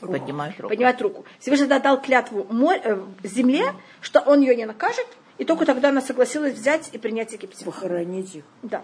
Поднимают 0.00 0.56
руку. 0.58 0.68
Поднимают 0.68 1.02
руку. 1.02 1.24
Всевышний 1.38 1.66
дал 1.66 2.00
клятву 2.00 2.46
э, 2.50 3.02
земле, 3.22 3.74
что 4.00 4.20
он 4.20 4.40
ее 4.40 4.56
не 4.56 4.66
накажет, 4.66 5.06
и 5.40 5.44
только 5.46 5.64
тогда 5.64 5.88
она 5.88 6.02
согласилась 6.02 6.54
взять 6.54 6.90
и 6.92 6.98
принять 6.98 7.32
египтян. 7.32 7.64
Похоронить 7.64 8.34
их. 8.34 8.44
Да. 8.62 8.82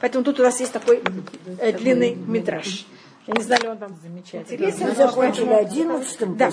Поэтому 0.00 0.22
тут 0.24 0.38
у 0.38 0.44
нас 0.44 0.60
есть 0.60 0.72
такой 0.72 1.02
э, 1.58 1.72
длинный 1.72 2.14
метраж. 2.14 2.86
Я 3.26 3.34
не 3.34 3.42
знаю, 3.42 3.62
ли 3.62 3.68
он 3.68 3.78
вам 3.78 3.98
интересен. 4.16 4.86
Мы 4.86 4.94
закончили 4.94 5.52
одиннадцатым 5.52 6.36
да. 6.36 6.52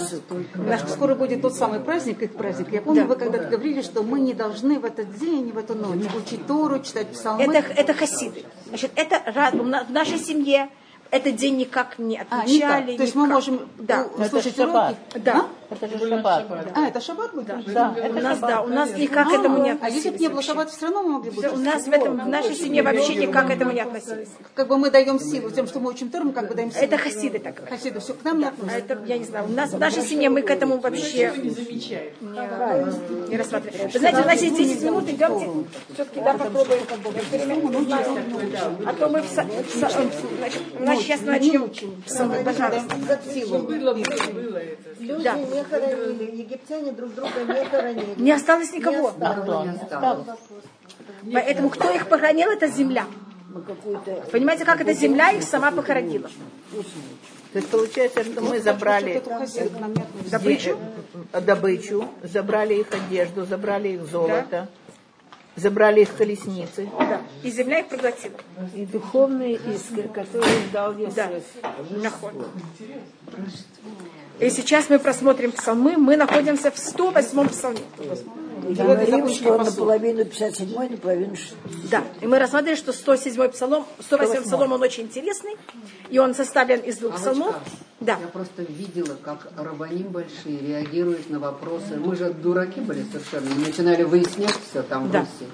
Скоро 0.87 1.13
будет 1.13 1.43
тот 1.43 1.53
самый 1.53 1.79
праздник, 1.79 2.23
их 2.23 2.33
праздник. 2.33 2.71
Я 2.71 2.81
помню, 2.81 3.03
да. 3.03 3.07
вы 3.09 3.15
когда-то 3.17 3.49
говорили, 3.49 3.83
что 3.83 4.01
мы 4.01 4.19
не 4.19 4.33
должны 4.33 4.79
в 4.79 4.85
этот 4.85 5.15
день, 5.19 5.51
в 5.51 5.59
эту 5.59 5.75
ночь 5.75 6.03
учить 6.15 6.47
Тору, 6.47 6.79
читать 6.81 7.09
псалмы. 7.09 7.43
Это, 7.43 7.71
это 7.71 7.93
хасиды. 7.93 8.45
Значит, 8.65 8.91
это 8.95 9.21
в 9.31 9.91
нашей 9.91 10.17
семье 10.17 10.69
этот 11.11 11.35
день 11.35 11.57
никак 11.57 11.99
не 11.99 12.17
отмечали. 12.17 12.63
А, 12.63 12.81
никак. 12.81 12.97
То 12.97 13.03
есть 13.03 13.15
мы 13.15 13.27
можем 13.27 13.69
да. 13.77 14.07
слушать 14.27 14.57
уроки? 14.57 14.97
Да. 15.15 15.47
Это 15.69 15.87
же 15.87 16.09
шаббат. 16.09 16.45
А, 16.75 16.87
это 16.87 17.01
шаббат 17.01 17.33
будет? 17.33 17.47
Да, 17.47 17.91
да 17.91 17.95
это 17.97 18.17
у 18.17 18.21
нас, 18.21 18.39
да, 18.39 18.61
у 18.61 18.67
нас 18.67 18.95
никак 18.95 19.29
к 19.29 19.33
этому 19.33 19.63
не 19.63 19.71
относились. 19.71 19.93
А 19.93 19.95
если 19.95 20.09
бы 20.11 20.17
не 20.17 20.27
было 20.29 20.41
шаббата, 20.41 20.71
все 20.71 20.85
равно 20.85 21.03
мы 21.03 21.09
могли 21.09 21.31
бы 21.31 21.49
У 21.49 21.57
нас 21.57 21.83
в, 21.83 21.91
этом, 21.91 22.19
в 22.19 22.27
нашей 22.27 22.55
семье 22.55 22.83
вообще 22.83 23.15
никак 23.15 23.47
к 23.47 23.51
этому 23.51 23.71
не 23.71 23.81
относились. 23.81 24.29
Как 24.55 24.67
бы 24.67 24.77
мы 24.77 24.89
даем 24.89 25.19
силу 25.19 25.51
тем, 25.51 25.67
что 25.67 25.79
мы 25.79 25.89
учим 25.89 26.09
Тору, 26.09 26.25
мы 26.25 26.33
как 26.33 26.47
бы 26.47 26.55
даем 26.55 26.71
силу. 26.71 26.83
Это 26.83 26.97
хасиды 26.97 27.39
так 27.39 27.55
говорят. 27.55 27.77
Хасиды, 27.77 27.99
все 27.99 28.13
к 28.13 28.23
нам 28.23 28.39
не 28.39 28.45
относятся. 28.45 28.77
Это, 28.77 29.03
я 29.05 29.17
не 29.17 29.25
знаю, 29.25 29.45
у 29.45 29.51
нас 29.51 29.71
в 29.71 29.79
нашей 29.79 30.03
семье 30.03 30.29
мы 30.29 30.41
к 30.41 30.49
этому 30.49 30.79
вообще 30.79 31.31
не. 31.35 31.49
Не, 33.29 33.37
рассматриваем. 33.37 33.89
Вы 33.91 33.99
знаете, 33.99 34.21
у 34.21 34.25
нас 34.25 34.41
есть 34.41 34.57
10 34.57 34.83
минут, 34.83 35.03
идемте, 35.09 35.49
все-таки 35.93 36.19
да, 36.21 36.33
попробуем. 36.33 36.79
А 38.85 38.93
то 38.93 39.09
мы 39.09 39.21
в, 39.21 39.27
значит, 39.27 40.61
у 40.79 40.83
нас 40.83 40.99
сейчас 40.99 41.21
начнем. 41.21 41.69
Пожалуйста. 42.45 42.95
Было, 43.47 43.93
было, 43.93 43.93
было 43.93 44.57
это. 44.57 44.96
Люди 44.99 45.23
да. 45.23 45.37
не 45.37 45.63
хоронили, 45.63 46.35
египтяне 46.35 46.91
друг 46.91 47.13
друга 47.13 47.43
не 47.47 47.65
хоронили. 47.65 48.15
Не 48.17 48.31
осталось 48.31 48.71
никого. 48.71 49.13
Не 49.17 49.25
осталось. 49.25 49.69
Не 49.69 49.81
осталось. 49.81 50.27
Поэтому 51.33 51.69
кто 51.69 51.91
их 51.91 52.07
похоронил, 52.07 52.49
это 52.49 52.67
земля. 52.67 53.05
Понимаете, 54.31 54.65
как 54.65 54.81
эта 54.81 54.93
земля 54.93 55.31
их 55.31 55.43
сама 55.43 55.71
похоронила? 55.71 56.29
То 57.53 57.59
есть 57.59 57.69
получается, 57.69 58.23
что 58.23 58.41
мы 58.41 58.59
забрали 58.59 59.23
добычу, 60.29 60.77
добычу, 61.31 62.09
забрали 62.23 62.75
их 62.75 62.87
одежду, 62.91 63.45
забрали 63.45 63.89
их 63.89 64.05
золото, 64.05 64.45
да? 64.51 64.67
забрали 65.55 66.01
их 66.01 66.15
колесницы. 66.15 66.89
Да. 66.99 67.21
И 67.43 67.49
земля 67.49 67.79
их 67.79 67.87
проглотила. 67.87 68.35
И 68.75 68.85
духовные 68.85 69.55
искры, 69.55 70.03
которые 70.09 70.67
дал 70.71 70.93
Иосиф. 70.93 71.15
Да. 71.15 72.11
И 74.39 74.49
сейчас 74.49 74.89
мы 74.89 74.99
просмотрим 74.99 75.51
псалмы. 75.51 75.97
Мы 75.97 76.15
находимся 76.15 76.71
в 76.71 76.77
108 76.77 77.49
псалме. 77.49 77.79
И 78.69 78.73
говорим, 78.73 79.29
что 79.29 79.57
наполовину 79.57 80.25
57 80.25 80.89
наполовину 80.91 81.35
60. 81.35 81.89
Да, 81.89 82.03
и 82.21 82.27
мы 82.27 82.37
рассмотрели, 82.37 82.75
что 82.75 82.91
107 82.91 83.49
псалом, 83.49 83.85
108 83.99 84.43
псалом, 84.43 84.73
он 84.73 84.81
очень 84.81 85.03
интересный, 85.03 85.55
и 86.09 86.19
он 86.19 86.35
составлен 86.35 86.81
из 86.81 86.97
двух 86.97 87.15
псалмов. 87.15 87.55
Да. 88.01 88.17
Я 88.21 88.27
просто 88.27 88.63
видела, 88.63 89.15
как 89.23 89.47
рабаним 89.57 90.09
большие 90.09 90.59
реагируют 90.59 91.29
на 91.29 91.39
вопросы. 91.39 91.97
Мы 91.97 92.15
же 92.15 92.31
дураки 92.31 92.81
были 92.81 93.05
совершенно, 93.11 93.49
мы 93.55 93.65
начинали 93.65 94.03
выяснять 94.03 94.57
все 94.69 94.83
там 94.83 95.09
да. 95.11 95.21
в 95.21 95.21
Руси 95.21 95.51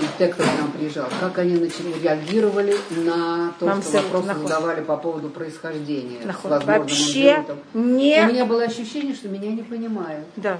и 0.00 0.18
те, 0.18 0.28
кто 0.28 0.42
к 0.42 0.46
нам 0.46 0.72
приезжал, 0.72 1.08
как 1.20 1.38
они 1.38 1.56
начали, 1.56 1.92
реагировали 2.02 2.76
на 2.90 3.52
то, 3.58 3.66
Нам 3.66 3.82
что 3.82 3.98
вопросы 3.98 4.26
наход. 4.28 4.42
задавали 4.42 4.80
по 4.82 4.96
поводу 4.96 5.28
происхождения. 5.28 6.20
Вообще 6.44 7.44
не... 7.74 8.24
У 8.24 8.28
меня 8.28 8.44
было 8.44 8.62
ощущение, 8.64 9.14
что 9.14 9.28
меня 9.28 9.50
не 9.50 9.62
понимают. 9.62 10.26
Да. 10.36 10.58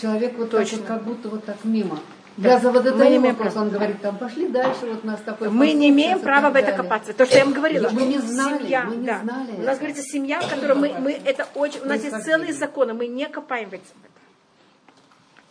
Человек 0.00 0.38
вот 0.38 0.50
Точно. 0.50 0.78
так 0.78 0.80
вот, 0.80 0.88
как 0.88 1.04
будто 1.04 1.28
вот 1.28 1.44
так 1.44 1.56
мимо. 1.64 1.98
Да. 2.36 2.52
Я 2.52 2.58
за 2.58 2.70
вот 2.70 2.86
это 2.86 2.96
мы 2.96 3.08
не 3.08 3.16
имеем 3.16 3.34
вопрос, 3.34 3.56
он 3.56 3.70
говорит, 3.70 4.00
там 4.00 4.16
пошли 4.16 4.48
дальше, 4.48 4.86
вот 4.86 5.04
нас 5.04 5.20
такой 5.24 5.50
Мы 5.50 5.72
не 5.72 5.90
имеем 5.90 6.20
права 6.20 6.50
в 6.50 6.56
это 6.56 6.72
копаться. 6.72 7.12
То, 7.12 7.26
что 7.26 7.36
я 7.36 7.44
вам 7.44 7.52
говорила. 7.52 7.90
Мы 7.90 8.02
не 8.02 8.18
знали, 8.18 8.62
семья, 8.62 8.84
мы 8.84 8.96
не 8.96 9.06
да. 9.06 9.20
знали. 9.22 9.52
У 9.58 9.62
нас 9.62 9.78
говорится 9.78 10.02
семья, 10.02 10.40
в 10.40 10.48
которой 10.48 10.74
мы, 10.74 10.94
мы 10.98 11.20
это 11.24 11.46
очень, 11.54 11.80
у 11.80 11.86
нас 11.86 12.02
есть 12.02 12.22
целые 12.24 12.52
законы, 12.52 12.94
мы 12.94 13.08
не 13.08 13.26
копаем 13.28 13.68
в 13.68 13.74
этом. 13.74 13.86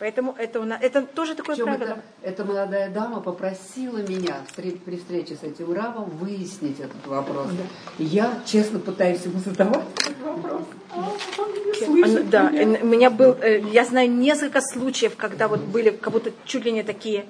Поэтому 0.00 0.34
это, 0.38 0.60
у 0.60 0.64
нас, 0.64 0.80
это 0.80 1.02
тоже 1.02 1.34
такое 1.34 1.56
Причем 1.56 1.76
правило. 1.76 1.98
Это, 2.22 2.30
эта 2.30 2.44
молодая 2.46 2.88
дама 2.88 3.20
попросила 3.20 3.98
меня 3.98 4.36
при 4.56 4.96
встрече 4.96 5.36
с 5.36 5.42
этим 5.42 5.74
рабом 5.74 6.08
выяснить 6.08 6.80
этот 6.80 7.06
вопрос. 7.06 7.48
Да. 7.48 7.64
Я 7.98 8.40
честно 8.46 8.78
пытаюсь 8.78 9.22
ему 9.26 9.40
задавать 9.40 9.84
этот 9.98 10.18
вопрос. 10.22 10.62
А, 10.90 12.22
да, 12.30 12.50
у 12.50 12.86
меня 12.86 13.10
был, 13.10 13.36
э, 13.42 13.60
я 13.60 13.84
знаю 13.84 14.10
несколько 14.10 14.62
случаев, 14.62 15.16
когда 15.16 15.48
вот 15.48 15.60
были 15.60 15.90
как 15.90 16.14
будто 16.14 16.32
чуть 16.46 16.64
ли 16.64 16.72
не 16.72 16.82
такие 16.82 17.26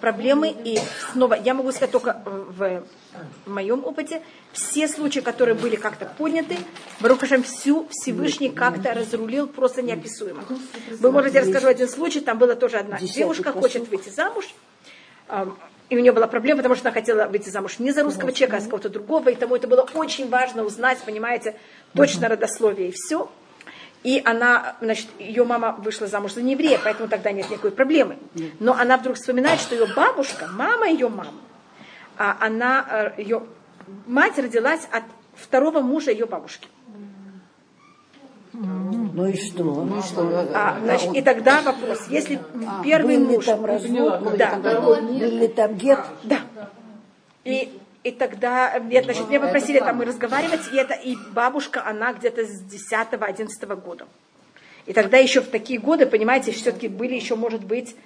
проблемы. 0.00 0.54
И 0.64 0.78
снова, 1.12 1.34
я 1.34 1.54
могу 1.54 1.70
сказать 1.72 1.90
только 1.90 2.22
в 2.24 2.82
моем 3.46 3.84
опыте, 3.84 4.22
все 4.52 4.88
случаи, 4.88 5.20
которые 5.20 5.54
были 5.54 5.76
как-то 5.76 6.06
подняты, 6.06 6.56
Барукашем 7.00 7.42
всю 7.42 7.86
Всевышний 7.90 8.50
как-то 8.50 8.94
разрулил 8.94 9.46
просто 9.46 9.82
неописуемо. 9.82 10.44
Вы 10.90 11.12
можете 11.12 11.40
расскажу 11.40 11.68
один 11.68 11.88
случай, 11.88 12.20
там 12.20 12.38
была 12.38 12.54
тоже 12.54 12.78
одна 12.78 12.98
девушка, 12.98 13.52
хочет 13.52 13.88
выйти 13.88 14.08
замуж, 14.08 14.54
и 15.90 15.96
у 15.96 16.00
нее 16.00 16.12
была 16.12 16.26
проблема, 16.26 16.58
потому 16.58 16.74
что 16.76 16.88
она 16.88 16.94
хотела 16.94 17.26
выйти 17.26 17.50
замуж 17.50 17.78
не 17.78 17.92
за 17.92 18.02
русского 18.02 18.32
человека, 18.32 18.56
а 18.56 18.60
с 18.60 18.64
кого-то 18.64 18.88
другого, 18.88 19.28
и 19.28 19.34
тому 19.34 19.54
это 19.56 19.68
было 19.68 19.82
очень 19.94 20.28
важно 20.28 20.64
узнать, 20.64 20.98
понимаете, 21.04 21.56
точно 21.94 22.28
родословие 22.28 22.88
и 22.88 22.92
все. 22.92 23.30
И 24.04 24.20
она, 24.22 24.76
значит, 24.82 25.08
ее 25.18 25.44
мама 25.44 25.72
вышла 25.78 26.06
замуж 26.06 26.34
за 26.34 26.42
нееврея, 26.42 26.78
поэтому 26.82 27.08
тогда 27.08 27.32
нет 27.32 27.50
никакой 27.50 27.70
проблемы. 27.70 28.18
Но 28.60 28.74
она 28.74 28.98
вдруг 28.98 29.16
вспоминает, 29.16 29.60
что 29.60 29.74
ее 29.74 29.86
бабушка, 29.96 30.46
мама 30.46 30.88
ее 30.88 31.08
мамы, 31.08 31.40
а 32.18 32.36
она, 32.38 33.12
э, 33.16 33.22
ее 33.22 33.42
мать 34.06 34.38
родилась 34.38 34.86
от 34.92 35.04
второго 35.34 35.80
мужа 35.80 36.10
ее 36.10 36.26
бабушки. 36.26 36.68
Ну 38.52 39.26
и 39.26 39.36
что? 39.36 39.64
Ну 39.64 39.98
и 39.98 40.02
что? 40.02 40.48
А, 40.54 40.78
значит, 40.80 41.14
и 41.14 41.22
тогда 41.22 41.62
вопрос, 41.62 42.06
если 42.08 42.38
а, 42.66 42.84
первый 42.84 43.18
был 43.18 43.36
муж... 43.36 43.46
там 43.46 43.64
развод, 43.64 44.36
да. 44.36 44.56
был 44.56 45.00
ли 45.00 45.48
там 45.48 45.74
гет? 45.74 45.98
Да. 46.22 46.40
И, 47.44 47.72
и 48.04 48.12
тогда, 48.12 48.78
нет, 48.78 49.04
значит, 49.04 49.28
меня 49.28 49.40
попросили 49.40 49.78
там 49.78 50.02
и 50.02 50.04
разговаривать, 50.04 50.72
и 50.72 50.76
это, 50.76 50.92
и 50.92 51.16
бабушка, 51.32 51.82
она 51.84 52.12
где-то 52.12 52.44
с 52.44 52.62
10-11 52.62 53.48
года. 53.80 54.06
И 54.86 54.92
тогда 54.92 55.16
еще 55.16 55.40
в 55.40 55.48
такие 55.48 55.80
годы, 55.80 56.04
понимаете, 56.04 56.52
все-таки 56.52 56.88
были 56.88 57.14
еще, 57.14 57.36
может 57.36 57.64
быть, 57.64 57.96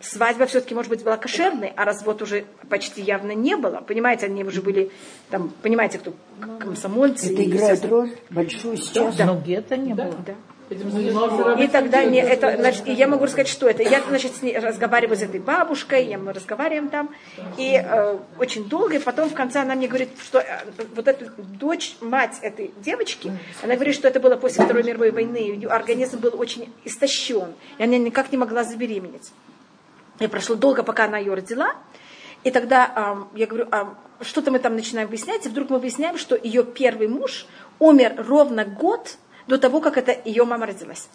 свадьба 0.00 0.46
все-таки, 0.46 0.74
может 0.74 0.88
быть, 0.88 1.04
была 1.04 1.18
кошерной, 1.18 1.72
а 1.76 1.84
развод 1.84 2.22
уже 2.22 2.46
почти 2.70 3.02
явно 3.02 3.32
не 3.32 3.56
было. 3.56 3.82
Понимаете, 3.82 4.26
они 4.26 4.42
уже 4.42 4.62
были, 4.62 4.90
там, 5.28 5.52
понимаете, 5.62 5.98
кто 5.98 6.14
комсомольцы. 6.58 7.32
Это 7.32 7.44
играет 7.44 7.84
роль 7.84 8.12
большую 8.30 8.78
сейчас. 8.78 9.16
Да. 9.16 9.26
Но 9.26 9.38
где-то 9.38 9.76
не 9.76 9.92
да, 9.92 10.04
было. 10.04 10.16
Да. 10.26 10.34
И 10.72 11.68
тогда 11.68 12.04
не, 12.04 12.20
это, 12.20 12.56
значит, 12.56 12.86
и 12.86 12.92
я 12.92 13.06
могу 13.06 13.24
рассказать, 13.24 13.48
что 13.48 13.68
это. 13.68 13.82
Я, 13.82 14.00
значит, 14.08 14.36
с 14.36 14.42
ней 14.42 14.58
разговариваю 14.58 15.16
с 15.16 15.22
этой 15.22 15.40
бабушкой, 15.40 16.06
я, 16.06 16.18
мы 16.18 16.32
разговариваем 16.32 16.88
там, 16.88 17.10
и 17.56 17.74
э, 17.74 18.18
очень 18.38 18.68
долго, 18.68 18.96
и 18.96 18.98
потом 18.98 19.28
в 19.28 19.34
конце 19.34 19.60
она 19.60 19.74
мне 19.74 19.88
говорит, 19.88 20.10
что 20.22 20.38
э, 20.38 20.64
вот 20.94 21.08
эта 21.08 21.30
дочь, 21.36 21.96
мать 22.00 22.38
этой 22.42 22.72
девочки, 22.78 23.32
она 23.62 23.74
говорит, 23.74 23.94
что 23.94 24.08
это 24.08 24.20
было 24.20 24.36
после 24.36 24.64
Второй 24.64 24.82
мировой 24.82 25.10
войны, 25.10 25.36
ее 25.36 25.68
организм 25.68 26.18
был 26.18 26.38
очень 26.38 26.72
истощен, 26.84 27.54
и 27.78 27.84
она 27.84 27.96
никак 27.98 28.32
не 28.32 28.38
могла 28.38 28.64
забеременеть. 28.64 29.30
И 30.18 30.26
прошло 30.26 30.56
долго, 30.56 30.82
пока 30.82 31.06
она 31.06 31.18
ее 31.18 31.34
родила. 31.34 31.74
И 32.44 32.50
тогда 32.50 33.26
э, 33.34 33.38
я 33.38 33.46
говорю, 33.46 33.68
а 33.70 33.94
что-то 34.20 34.50
мы 34.50 34.58
там 34.58 34.74
начинаем 34.74 35.08
выяснять, 35.08 35.46
и 35.46 35.48
вдруг 35.48 35.70
мы 35.70 35.78
выясняем, 35.78 36.18
что 36.18 36.36
ее 36.36 36.64
первый 36.64 37.08
муж 37.08 37.46
умер 37.78 38.24
ровно 38.28 38.64
год 38.64 39.16
до 39.46 39.58
того, 39.58 39.80
как 39.80 39.96
это 39.96 40.16
ее 40.24 40.44
мама 40.44 40.66
родилась. 40.66 41.08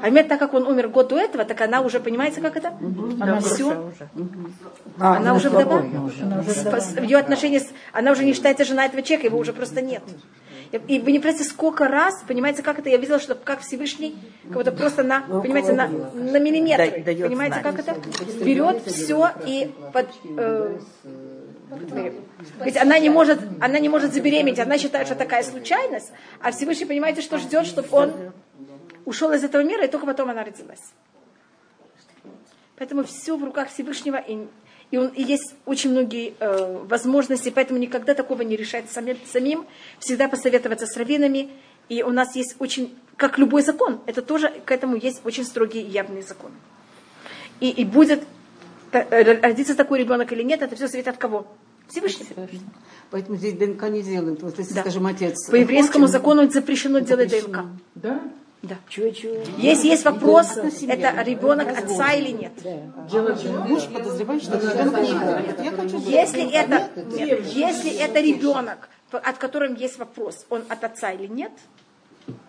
А 0.00 0.08
именно 0.08 0.28
так 0.28 0.38
как 0.38 0.54
он 0.54 0.66
умер 0.66 0.88
год 0.88 1.08
до 1.08 1.18
этого, 1.18 1.44
так 1.44 1.60
она 1.60 1.80
уже, 1.80 2.00
понимаете, 2.00 2.40
как 2.40 2.56
это? 2.56 2.72
Она 3.20 3.40
все. 3.40 3.66
Уже. 3.66 4.08
А, 4.98 5.16
она, 5.16 5.34
уже 5.34 5.50
вдова. 5.50 5.82
Ее 7.02 7.18
отношения, 7.18 7.60
с... 7.60 7.68
она 7.92 8.12
уже 8.12 8.24
не 8.24 8.32
считается 8.32 8.64
жена 8.64 8.86
этого 8.86 9.02
человека, 9.02 9.26
его 9.26 9.38
уже 9.38 9.52
просто 9.52 9.82
нет. 9.82 10.02
И 10.72 10.98
вы 10.98 11.12
не 11.12 11.20
представляете, 11.20 11.44
сколько 11.44 11.88
раз, 11.88 12.24
понимаете, 12.26 12.62
как 12.62 12.78
это, 12.78 12.88
я 12.88 12.96
видела, 12.96 13.20
что 13.20 13.34
как 13.36 13.60
Всевышний, 13.60 14.16
как 14.44 14.54
будто 14.54 14.72
просто 14.72 15.04
на, 15.04 15.20
понимаете, 15.20 15.72
на, 15.72 15.86
на 15.88 16.38
миллиметр, 16.38 16.90
понимаете, 17.04 17.60
как 17.62 17.78
это, 17.78 17.96
берет 18.44 18.82
все 18.86 19.30
и 19.46 19.72
под, 19.92 20.08
э, 20.36 20.78
ведь 22.64 22.76
она 22.76 22.98
не 22.98 23.10
может, 23.10 23.40
она 23.60 23.78
не 23.78 23.88
может 23.88 24.12
забеременеть, 24.12 24.58
она 24.58 24.78
считает, 24.78 25.06
что 25.06 25.16
такая 25.16 25.42
случайность, 25.42 26.12
а 26.40 26.50
Всевышний, 26.50 26.86
понимаете, 26.86 27.22
что 27.22 27.38
ждет, 27.38 27.66
чтобы 27.66 27.88
он 27.90 28.12
ушел 29.04 29.32
из 29.32 29.44
этого 29.44 29.62
мира, 29.62 29.84
и 29.84 29.88
только 29.88 30.06
потом 30.06 30.30
она 30.30 30.44
родилась. 30.44 30.92
Поэтому 32.76 33.04
все 33.04 33.36
в 33.36 33.44
руках 33.44 33.68
Всевышнего, 33.68 34.16
и, 34.16 34.46
и, 34.90 34.96
он, 34.96 35.08
и 35.08 35.22
есть 35.22 35.54
очень 35.64 35.90
многие 35.90 36.34
э, 36.40 36.84
возможности, 36.84 37.50
поэтому 37.50 37.78
никогда 37.78 38.14
такого 38.14 38.42
не 38.42 38.56
решать 38.56 38.90
самим, 38.90 39.16
самим, 39.26 39.66
всегда 39.98 40.28
посоветоваться 40.28 40.86
с 40.86 40.96
раввинами, 40.96 41.50
и 41.88 42.02
у 42.02 42.10
нас 42.10 42.34
есть 42.34 42.56
очень, 42.58 42.96
как 43.16 43.38
любой 43.38 43.62
закон, 43.62 44.00
это 44.06 44.22
тоже, 44.22 44.48
к 44.64 44.72
этому 44.72 44.96
есть 44.96 45.20
очень 45.24 45.44
строгие 45.44 45.84
и 45.84 45.90
явные 45.90 46.22
законы. 46.22 46.54
И, 47.60 47.70
и 47.70 47.84
будет 47.84 48.24
родится 48.94 49.74
такой 49.74 50.00
ребенок 50.00 50.32
или 50.32 50.42
нет, 50.42 50.62
это 50.62 50.76
все 50.76 50.88
зависит 50.88 51.08
от 51.08 51.16
кого? 51.18 51.46
Всевышний. 51.88 52.26
Поэтому 53.10 53.36
здесь 53.36 53.54
ДНК 53.54 53.88
не 53.90 54.02
делают. 54.02 54.42
Вот 54.42 54.58
если, 54.58 54.74
Да. 54.74 54.80
скажем, 54.80 55.06
отец... 55.06 55.50
По 55.50 55.56
еврейскому 55.56 56.06
закону 56.06 56.50
запрещено 56.50 57.00
делать 57.00 57.30
ДНК. 57.30 57.64
Да? 57.94 58.20
Да. 58.62 58.76
Чего-чего? 58.88 59.36
Если 59.58 59.88
есть 59.88 60.04
вопрос, 60.06 60.56
это 60.56 61.22
ребенок 61.22 61.68
отца 61.68 62.12
или 62.14 62.30
нет. 62.30 62.52
Муж 63.68 63.82
подозревает, 63.92 64.42
что 64.42 64.56
ребенок 64.56 65.00
не 65.02 65.10
его. 65.10 65.62
Я 65.62 65.70
хочу 65.72 65.98
Если 65.98 66.50
это, 66.50 66.88
нет, 66.96 67.44
если 67.46 67.94
это 67.94 68.20
ребенок, 68.20 68.88
от 69.10 69.36
которым 69.38 69.74
есть 69.74 69.98
вопрос, 69.98 70.46
он 70.48 70.64
от 70.68 70.82
отца 70.82 71.12
или 71.12 71.26
нет, 71.26 71.52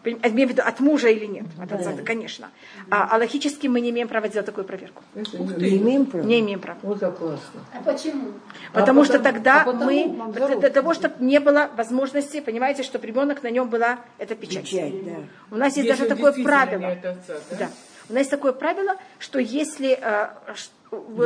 имею 0.04 0.48
в 0.48 0.52
виду 0.52 0.62
от 0.66 0.80
мужа 0.80 1.10
или 1.10 1.26
нет, 1.26 1.46
от 1.60 1.72
отца, 1.72 1.94
да, 1.94 2.04
конечно. 2.04 2.50
А, 2.90 3.10
а 3.12 3.18
логически 3.18 3.68
мы 3.68 3.82
не 3.82 3.90
имеем 3.90 4.08
права 4.08 4.28
делать 4.28 4.46
такую 4.46 4.66
проверку. 4.66 5.04
Не 5.16 5.78
имеем 5.78 6.06
права? 6.06 6.24
Не 6.26 6.40
имеем 6.40 6.60
права. 6.60 6.80
Вот 6.84 7.00
как 7.00 7.18
классно. 7.18 7.62
А 7.74 7.82
почему? 7.84 8.32
Потому 8.74 9.04
что 9.04 9.18
потому- 9.18 9.34
тогда 9.36 9.62
а 9.62 9.66
потому, 9.66 9.86
мы, 9.86 10.60
для 10.60 10.70
того, 10.70 10.94
чтобы 10.94 11.16
не 11.20 11.40
было 11.40 11.70
возможности, 11.76 12.40
понимаете, 12.40 12.84
чтобы 12.84 13.06
ребенок 13.08 13.44
на 13.44 13.50
нем 13.50 13.70
была 13.70 14.00
эта 14.18 14.36
печать. 14.36 14.64
Печать, 14.64 15.04
да. 15.04 15.16
У 15.52 15.56
нас 15.58 15.76
есть 15.76 15.88
Если 15.88 16.04
даже 16.04 16.16
такое 16.16 16.32
правило. 16.44 16.88
отца, 16.88 17.16
да? 17.52 17.56
Да. 17.58 17.70
У 18.10 18.14
нас 18.14 18.20
есть 18.20 18.32
такое 18.32 18.54
правило, 18.54 18.96
что 19.20 19.40
если 19.40 19.98
э, 20.00 20.28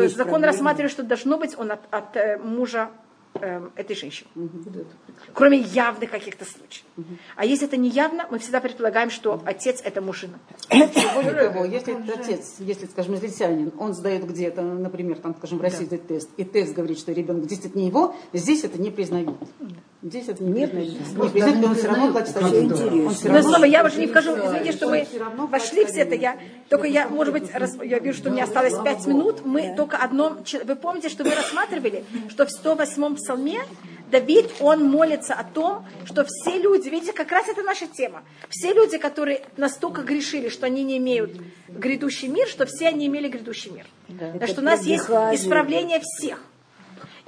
Есть 0.01 0.15
закон 0.15 0.31
проблема. 0.31 0.47
рассматривает, 0.47 0.91
что 0.91 1.03
должно 1.03 1.37
быть, 1.37 1.57
он 1.57 1.71
от, 1.71 1.81
от, 1.91 2.15
э, 2.15 2.37
мужа 2.37 2.89
э, 3.35 3.69
этой 3.75 3.95
женщины. 3.95 4.29
Кроме 5.33 5.59
явных 5.59 6.09
каких-то 6.09 6.45
случаев. 6.45 6.85
А 7.35 7.45
если 7.45 7.67
это 7.67 7.77
не 7.77 7.89
явно, 7.89 8.27
мы 8.29 8.39
всегда 8.39 8.59
предполагаем, 8.61 9.09
что 9.09 9.41
отец 9.45 9.81
это 9.83 10.01
мужчина. 10.01 10.39
Более 10.69 11.49
того, 11.49 11.65
если 11.65 11.97
этот 11.97 12.19
отец, 12.19 12.55
если, 12.59 12.85
скажем, 12.87 13.15
израильтянин, 13.15 13.71
он 13.77 13.93
сдает 13.93 14.27
где-то, 14.27 14.61
например, 14.61 15.17
там, 15.17 15.35
скажем, 15.35 15.59
в 15.59 15.61
России 15.61 15.85
сдает 15.85 16.07
тест, 16.07 16.29
и 16.37 16.43
тест 16.43 16.73
говорит, 16.73 16.99
что 16.99 17.11
ребенок 17.11 17.47
действительно 17.47 17.81
не 17.81 17.87
его, 17.87 18.15
здесь 18.33 18.63
это 18.63 18.79
не 18.81 18.91
признают. 18.91 19.37
Здесь 20.01 20.29
это 20.29 20.41
не, 20.41 20.65
признают. 20.65 21.17
Не 21.17 21.29
признают, 21.29 21.57
но 21.59 21.67
он 21.67 21.75
все 21.75 21.87
равно 21.89 22.11
платит 22.13 22.37
алименты. 22.37 22.83
Он 22.85 23.13
все 23.13 23.27
Но 23.29 23.35
равно- 23.41 23.65
я 23.65 23.83
уже 23.83 23.99
не 23.99 24.07
вхожу, 24.07 24.33
извините, 24.33 24.71
что 24.71 24.87
мы 24.87 25.05
вошли 25.47 25.83
все 25.85 25.99
это. 26.01 26.15
Я, 26.15 26.37
только 26.69 26.87
я, 26.87 27.09
может 27.09 27.33
быть, 27.33 27.53
раз- 27.53 27.75
я 27.83 27.99
вижу, 27.99 28.17
что 28.17 28.29
мне 28.29 28.43
осталось 28.43 28.75
пять 28.81 29.05
минут. 29.07 29.45
Мы 29.45 29.73
только 29.75 29.97
одно... 29.97 30.37
ч- 30.45 30.63
Вы 30.63 30.77
помните, 30.77 31.09
что 31.09 31.25
мы 31.25 31.35
рассматривали, 31.35 32.05
что 32.29 32.45
в 32.45 32.49
108-м 32.49 33.15
псалме 33.17 33.59
Давид, 34.09 34.49
он 34.61 34.89
молится 34.89 35.33
о 35.33 35.43
том, 35.43 35.85
что 36.05 36.25
все 36.25 36.57
люди, 36.57 36.87
видите, 36.87 37.11
как 37.11 37.31
раз 37.33 37.49
это 37.49 37.61
наша 37.61 37.85
тема. 37.85 38.23
Все 38.47 38.73
люди, 38.73 38.97
которые 38.97 39.41
настолько 39.57 40.01
грешили, 40.03 40.47
что 40.47 40.65
они 40.65 40.83
не 40.83 40.97
имеют 40.97 41.31
грядущий 41.67 42.29
мир, 42.29 42.47
что 42.47 42.65
все 42.65 42.87
они 42.87 43.05
имели 43.07 43.27
грядущий 43.27 43.69
мир. 43.71 43.85
Да, 44.07 44.47
что 44.47 44.61
у 44.61 44.63
нас 44.63 44.83
есть 44.85 45.03
исправление 45.09 45.99
всех. 46.01 46.41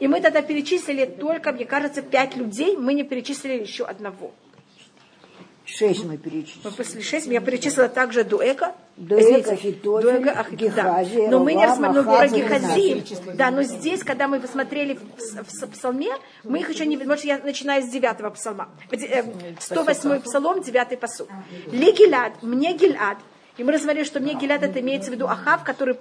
И 0.01 0.07
мы 0.07 0.19
тогда 0.19 0.41
перечислили 0.41 1.05
только, 1.05 1.51
мне 1.53 1.65
кажется, 1.65 2.01
пять 2.01 2.35
людей, 2.35 2.75
мы 2.75 2.93
не 2.93 3.03
перечислили 3.03 3.61
еще 3.61 3.85
одного. 3.85 4.31
Шесть 5.63 6.03
мы 6.03 6.17
перечислили. 6.17 6.63
Мы 6.65 6.71
после 6.71 7.01
шесть, 7.01 7.27
я 7.27 7.39
перечислила 7.39 7.87
также 7.87 8.23
Дуэка. 8.23 8.75
Дуэка, 8.97 9.51
Ахитофель, 9.51 9.79
Дуэка, 9.83 10.31
Ахит- 10.31 10.55
Гехазия, 10.57 11.25
да. 11.25 11.31
Но 11.31 11.43
мы 11.43 11.53
не 11.53 11.65
рассмотрели 11.65 12.07
Ахаз, 12.09 12.31
Гехази. 12.33 13.03
Да, 13.35 13.51
но 13.51 13.61
здесь, 13.63 14.03
когда 14.03 14.27
мы 14.27 14.39
посмотрели 14.39 14.95
в, 14.95 15.45
в 15.45 15.49
с- 15.51 15.67
псалме, 15.67 16.09
мы 16.43 16.59
их 16.59 16.69
еще 16.69 16.85
не... 16.87 16.97
Может, 16.97 17.25
я 17.25 17.37
начинаю 17.37 17.83
с 17.83 17.87
девятого 17.87 18.31
псалма. 18.31 18.69
Где, 18.89 19.05
э, 19.05 19.23
108 19.59 20.19
псалом, 20.21 20.61
девятый 20.63 20.97
посуд. 20.97 21.29
Ли 21.71 21.91
Гилад, 21.91 22.41
мне 22.41 22.73
Гилад. 22.73 23.17
И 23.57 23.63
мы 23.63 23.71
рассмотрели, 23.71 24.03
что 24.03 24.19
мне 24.19 24.33
Гилад, 24.33 24.63
это 24.63 24.79
имеется 24.81 25.11
в 25.11 25.13
виду 25.13 25.27
Ахав, 25.27 25.63
который 25.63 25.95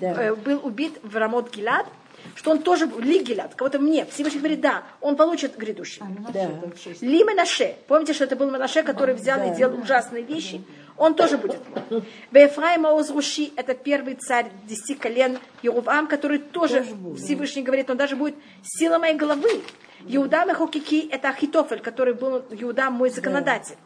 э, 0.00 0.34
был 0.34 0.60
убит 0.62 0.92
в 1.02 1.16
Рамот 1.16 1.52
Гилад, 1.54 1.86
что 2.34 2.50
он 2.50 2.62
тоже 2.62 2.86
был 2.86 2.98
Ли 2.98 3.22
Гилад, 3.22 3.54
кого-то 3.54 3.78
мне. 3.78 4.04
Всевышний 4.06 4.40
говорит, 4.40 4.60
да, 4.60 4.84
он 5.00 5.16
получит 5.16 5.56
грядущий. 5.56 6.02
Да. 6.32 6.50
Ли 7.00 7.24
Менаше. 7.24 7.76
Помните, 7.86 8.12
что 8.12 8.24
это 8.24 8.36
был 8.36 8.50
Менаше, 8.50 8.82
который 8.82 9.14
взял 9.14 9.40
и 9.50 9.54
делал 9.54 9.78
ужасные 9.78 10.22
вещи? 10.22 10.62
Он 10.96 11.14
тоже 11.14 11.36
будет. 11.36 11.60
Бефраима 12.30 12.98
Озруши, 12.98 13.50
это 13.56 13.74
первый 13.74 14.14
царь 14.14 14.46
десяти 14.64 14.94
колен 14.94 15.38
Ерувам, 15.62 16.06
который 16.06 16.38
тоже, 16.38 16.86
Всевышний 17.16 17.62
говорит, 17.62 17.90
он 17.90 17.96
даже 17.96 18.16
будет 18.16 18.34
сила 18.62 18.98
моей 18.98 19.14
головы. 19.14 19.62
Иуда 20.08 20.44
Мехокики, 20.44 21.08
это 21.10 21.28
Ахитофель, 21.28 21.80
который 21.80 22.14
был 22.14 22.44
Иуда 22.50 22.90
мой 22.90 23.10
законодатель. 23.10 23.76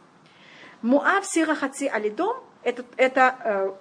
Муав 0.81 1.25
Сира 1.25 1.55
Хаци 1.55 1.87
Алидом, 1.87 2.37
это, 2.63 2.83
это 2.97 3.77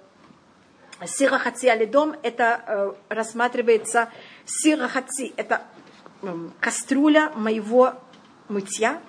э, 1.01 1.07
Сира 1.07 1.39
Хаци 1.39 1.67
Алидом, 1.67 2.15
это 2.23 2.63
э, 2.67 2.93
рассматривается 3.09 4.11
Сира 4.59 4.89
Хаци, 4.89 5.33
это 5.37 5.63
м, 6.23 6.53
кастрюля 6.61 7.31
моего 7.37 7.95
мытья, 8.49 9.01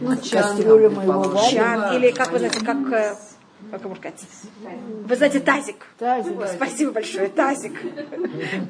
Ну, 0.00 0.16
Кастрюля 0.30 0.90
моего 0.90 1.22
варенья. 1.22 1.50
чан, 1.50 1.96
или 1.96 2.10
как 2.10 2.30
вы 2.32 2.38
знаете, 2.38 2.60
как, 2.64 2.76
э, 2.92 3.16
как 3.70 3.82
его 3.82 3.94
сказать? 3.96 4.20
Вы 5.04 5.16
знаете, 5.16 5.40
тазик. 5.40 5.76
Тазик. 5.98 6.34
Спасибо 6.54 6.92
большое, 6.92 7.28
тазик. 7.28 7.72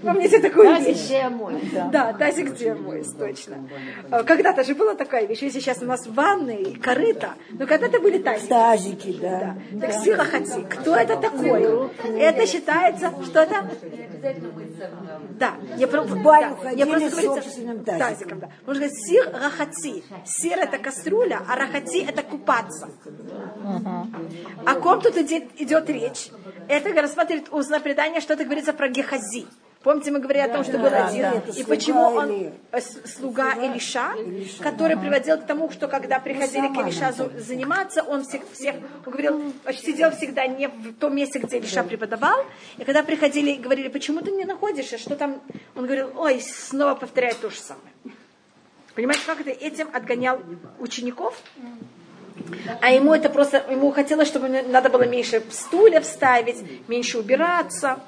Помните 0.03 0.41
такую 0.41 0.67
Тазик, 0.67 0.89
вещь? 0.89 1.05
где 1.05 1.29
мой, 1.29 1.55
да. 1.73 1.89
Да, 1.89 2.13
тазик, 2.15 2.53
где 2.53 2.75
мой, 2.75 3.05
точно. 3.19 3.69
Э, 4.11 4.23
Когда-то 4.25 4.65
же 4.65 4.75
была 4.75 4.95
такая 4.95 5.27
вещь, 5.27 5.43
если 5.43 5.61
сейчас 5.61 5.83
у 5.83 5.85
нас 5.85 6.07
ванны 6.07 6.57
и 6.63 6.77
корыто, 6.79 7.35
но 7.51 7.67
когда-то 7.67 8.01
были 8.01 8.19
тазики. 8.19 8.49
Тазики, 8.49 9.19
да. 9.21 9.57
Так 9.81 9.93
сила 10.03 10.25
хати. 10.25 10.67
Кто 10.71 10.97
это 10.97 11.17
такой? 11.17 11.63
Это 12.19 12.47
считается, 12.47 13.13
что 13.25 13.41
это... 13.41 13.71
Да, 15.39 15.55
я, 15.77 15.87
про, 15.87 16.03
В 16.03 16.23
баню 16.23 16.57
да, 16.63 16.71
я 16.71 16.87
просто 16.87 17.11
собственным 17.21 17.85
тазиком. 17.85 18.09
тазиком. 18.09 18.41
Да. 18.41 18.49
Можно 18.67 18.89
сказать 18.89 19.07
сир 19.07 19.31
рахати. 19.33 20.03
Сир 20.25 20.59
это 20.59 20.79
кастрюля, 20.79 21.41
а 21.47 21.55
рахати 21.57 22.05
это 22.05 22.23
купаться. 22.23 22.89
О 24.67 24.75
ком 24.79 25.01
тут 25.01 25.17
идет, 25.17 25.91
речь? 25.91 26.29
Это 26.69 26.93
рассматривает 27.01 27.53
устное 27.53 27.81
предание, 27.81 28.21
что 28.21 28.35
это 28.35 28.45
говорится 28.45 28.73
про 28.73 28.89
Гехази. 28.89 29.47
Помните, 29.83 30.11
мы 30.11 30.19
говорили 30.19 30.43
о 30.45 30.49
том, 30.53 30.65
что 30.65 30.77
был 30.77 30.91
да, 30.91 31.07
один, 31.07 31.23
да, 31.23 31.43
и 31.57 31.63
почему 31.63 32.01
он, 32.03 32.31
Или- 32.33 32.53
э, 32.73 32.81
слуга 32.81 33.53
Илиша, 33.55 34.13
который 34.61 34.97
приводил 34.97 35.39
к 35.39 35.47
тому, 35.47 35.71
что 35.71 35.87
когда 35.87 36.19
приходили 36.19 36.67
к 36.67 36.77
Илиша 36.77 37.11
зу- 37.17 37.39
заниматься, 37.39 38.03
он 38.03 38.25
всех, 38.25 38.43
всех 38.53 38.75
он 39.07 39.13
говорил, 39.13 39.53
э, 39.65 39.73
сидел 39.73 40.11
всегда 40.11 40.49
не 40.49 40.67
в 40.67 40.95
том 40.99 41.15
месте, 41.15 41.39
где 41.39 41.59
Илиша 41.59 41.85
преподавал, 41.85 42.45
и 42.77 42.85
когда 42.85 43.05
приходили 43.05 43.53
и 43.53 43.57
говорили, 43.57 43.87
почему 43.89 44.21
ты 44.21 44.33
не 44.33 44.45
находишься, 44.45 44.99
что 44.99 45.15
там, 45.15 45.41
он 45.77 45.85
говорил, 45.87 46.11
ой, 46.17 46.41
снова 46.41 46.97
повторяет 46.97 47.41
то 47.41 47.49
же 47.49 47.61
самое. 47.61 47.93
Понимаете, 48.97 49.23
как 49.27 49.41
это 49.41 49.51
этим 49.51 49.89
отгонял 49.93 50.41
учеников? 50.81 51.41
А 52.81 52.91
ему 52.91 53.15
это 53.15 53.29
просто, 53.29 53.65
ему 53.71 53.91
хотелось, 53.91 54.29
чтобы 54.29 54.49
надо 54.49 54.89
было 54.89 55.05
меньше 55.05 55.43
стульев 55.51 56.05
ставить, 56.05 56.57
меньше 56.89 57.19
убираться. 57.19 58.01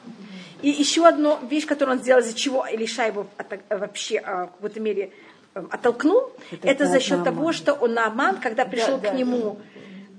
И 0.63 0.69
еще 0.69 1.07
одна 1.07 1.39
вещь, 1.49 1.67
которую 1.67 1.97
он 1.97 2.03
сделал, 2.03 2.21
из-за 2.21 2.35
чего 2.35 2.67
Илиша 2.67 3.07
его 3.07 3.27
вообще 3.71 4.19
а, 4.19 4.47
в 4.47 4.53
какой-то 4.53 4.81
мере 4.81 5.11
эм, 5.55 5.69
оттолкнул, 5.71 6.33
это, 6.51 6.69
Это 6.69 6.87
за 6.87 7.01
счет 7.01 7.25
того, 7.25 7.37
Наамана. 7.37 7.53
что 7.55 7.73
он 7.73 7.95
Нааман, 7.95 8.37
когда 8.41 8.67
пришел 8.67 8.99
да, 8.99 9.09
к 9.09 9.13
да. 9.13 9.19
нему 9.19 9.59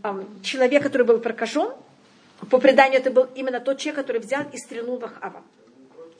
эм, 0.03 0.41
человек, 0.41 0.81
который 0.81 1.05
был 1.05 1.19
прокажен, 1.19 1.69
по 2.49 2.57
преданию 2.57 2.99
это 2.99 3.11
был 3.11 3.27
именно 3.35 3.59
тот 3.59 3.77
человек, 3.77 4.03
который 4.03 4.19
взял 4.19 4.41
и 4.51 4.57
стрельнул 4.57 4.97
в 4.97 5.03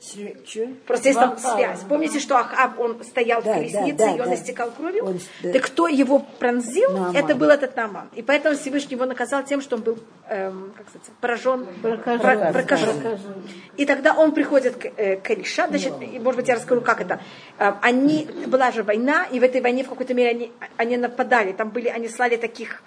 Ахава. 0.02 0.74
Просто 0.86 1.08
есть 1.08 1.20
там 1.20 1.38
связь. 1.38 1.80
Помните, 1.88 2.18
что 2.18 2.38
Ахав, 2.38 2.78
он 2.78 3.02
стоял 3.04 3.40
в 3.40 3.44
колеснице, 3.44 3.96
да, 3.96 4.06
да, 4.06 4.16
и 4.16 4.20
он 4.20 4.28
да. 4.28 4.34
истекал 4.34 4.70
кровью? 4.70 5.04
Он, 5.04 5.20
да. 5.42 5.52
Так 5.52 5.62
кто 5.62 5.86
его 5.86 6.18
пронзил, 6.38 6.90
Нааман. 6.92 7.16
это 7.16 7.34
был 7.34 7.48
этот 7.48 7.76
Наман. 7.76 8.08
И 8.14 8.22
поэтому 8.22 8.56
Всевышний 8.56 8.96
его 8.96 9.06
наказал 9.06 9.44
тем, 9.44 9.60
что 9.60 9.76
он 9.76 9.82
был, 9.82 9.98
эм, 10.28 10.72
как 10.76 10.88
сказать, 10.88 11.08
поражен, 11.20 11.66
прокажен. 11.82 12.20
Про, 12.20 12.52
прокажен. 12.52 13.00
прокажен. 13.00 13.42
И 13.76 13.86
тогда 13.86 14.14
он 14.14 14.32
приходит 14.32 14.76
к, 14.76 14.86
э, 14.96 15.16
к 15.16 15.30
Илиша, 15.30 15.68
значит, 15.68 15.92
no. 15.92 16.20
может 16.20 16.36
быть, 16.36 16.48
я 16.48 16.56
расскажу, 16.56 16.80
как 16.80 17.00
это. 17.00 17.20
Э, 17.58 17.74
они, 17.82 18.28
была 18.46 18.72
же 18.72 18.82
война, 18.82 19.26
и 19.30 19.38
в 19.38 19.42
этой 19.42 19.60
войне 19.60 19.84
в 19.84 19.88
какой-то 19.88 20.14
мере 20.14 20.30
они, 20.30 20.52
они 20.76 20.96
нападали. 20.96 21.52
Там 21.52 21.70
были, 21.70 21.88
они 21.88 22.08
слали 22.08 22.36
таких 22.36 22.82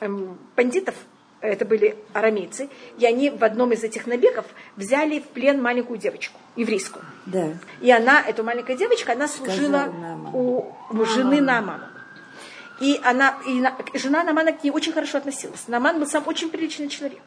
эм, 0.00 0.38
бандитов, 0.56 0.94
это 1.40 1.64
были 1.64 1.96
арамейцы, 2.12 2.68
и 2.98 3.06
они 3.06 3.30
в 3.30 3.42
одном 3.44 3.72
из 3.72 3.82
этих 3.82 4.06
набегов 4.06 4.46
взяли 4.76 5.20
в 5.20 5.28
плен 5.28 5.60
маленькую 5.60 5.98
девочку, 5.98 6.38
еврейскую. 6.56 7.04
Да. 7.26 7.48
И 7.80 7.90
она, 7.90 8.22
эта 8.26 8.42
маленькая 8.42 8.76
девочка, 8.76 9.12
она 9.12 9.28
служила 9.28 9.92
у, 10.32 10.72
у 10.90 11.04
жены 11.04 11.40
Наамана. 11.40 11.90
И, 12.80 12.98
она, 13.04 13.38
и 13.46 13.60
на, 13.60 13.76
жена 13.94 14.24
Намана 14.24 14.52
к 14.52 14.64
ней 14.64 14.70
очень 14.70 14.92
хорошо 14.92 15.18
относилась. 15.18 15.68
Наман 15.68 15.98
был 15.98 16.06
сам 16.06 16.26
очень 16.26 16.48
приличный 16.48 16.88
человек. 16.88 17.20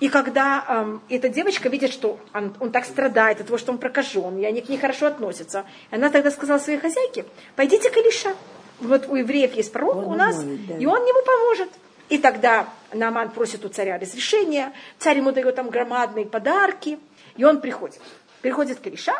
И 0.00 0.08
когда 0.08 0.64
эм, 0.68 1.02
эта 1.08 1.28
девочка 1.28 1.68
видит, 1.68 1.92
что 1.92 2.20
он, 2.32 2.54
он 2.60 2.70
так 2.70 2.84
страдает 2.84 3.40
от 3.40 3.46
того, 3.46 3.58
что 3.58 3.72
он 3.72 3.78
прокажен, 3.78 4.38
и 4.38 4.44
они 4.44 4.60
к 4.60 4.68
ней 4.68 4.78
хорошо 4.78 5.06
относятся, 5.06 5.64
она 5.90 6.08
тогда 6.08 6.30
сказала 6.30 6.58
своей 6.58 6.78
хозяйке, 6.78 7.24
пойдите 7.56 7.90
к 7.90 7.96
Илиша. 7.96 8.34
Вот 8.80 9.08
у 9.08 9.16
евреев 9.16 9.54
есть 9.54 9.72
пророк 9.72 9.96
он 9.96 10.04
у 10.04 10.14
нас, 10.14 10.36
может, 10.36 10.66
да. 10.66 10.76
и 10.76 10.86
он 10.86 11.02
ему 11.02 11.24
поможет. 11.24 11.70
И 12.08 12.18
тогда 12.18 12.68
Наман 12.92 13.30
просит 13.30 13.64
у 13.64 13.68
царя 13.68 13.98
разрешения, 13.98 14.72
царь 14.98 15.18
ему 15.18 15.32
дает 15.32 15.54
там 15.54 15.68
громадные 15.68 16.26
подарки, 16.26 16.98
и 17.36 17.44
он 17.44 17.60
приходит. 17.60 18.00
Приходит 18.40 18.80
к 18.80 18.86
Илиша, 18.86 19.14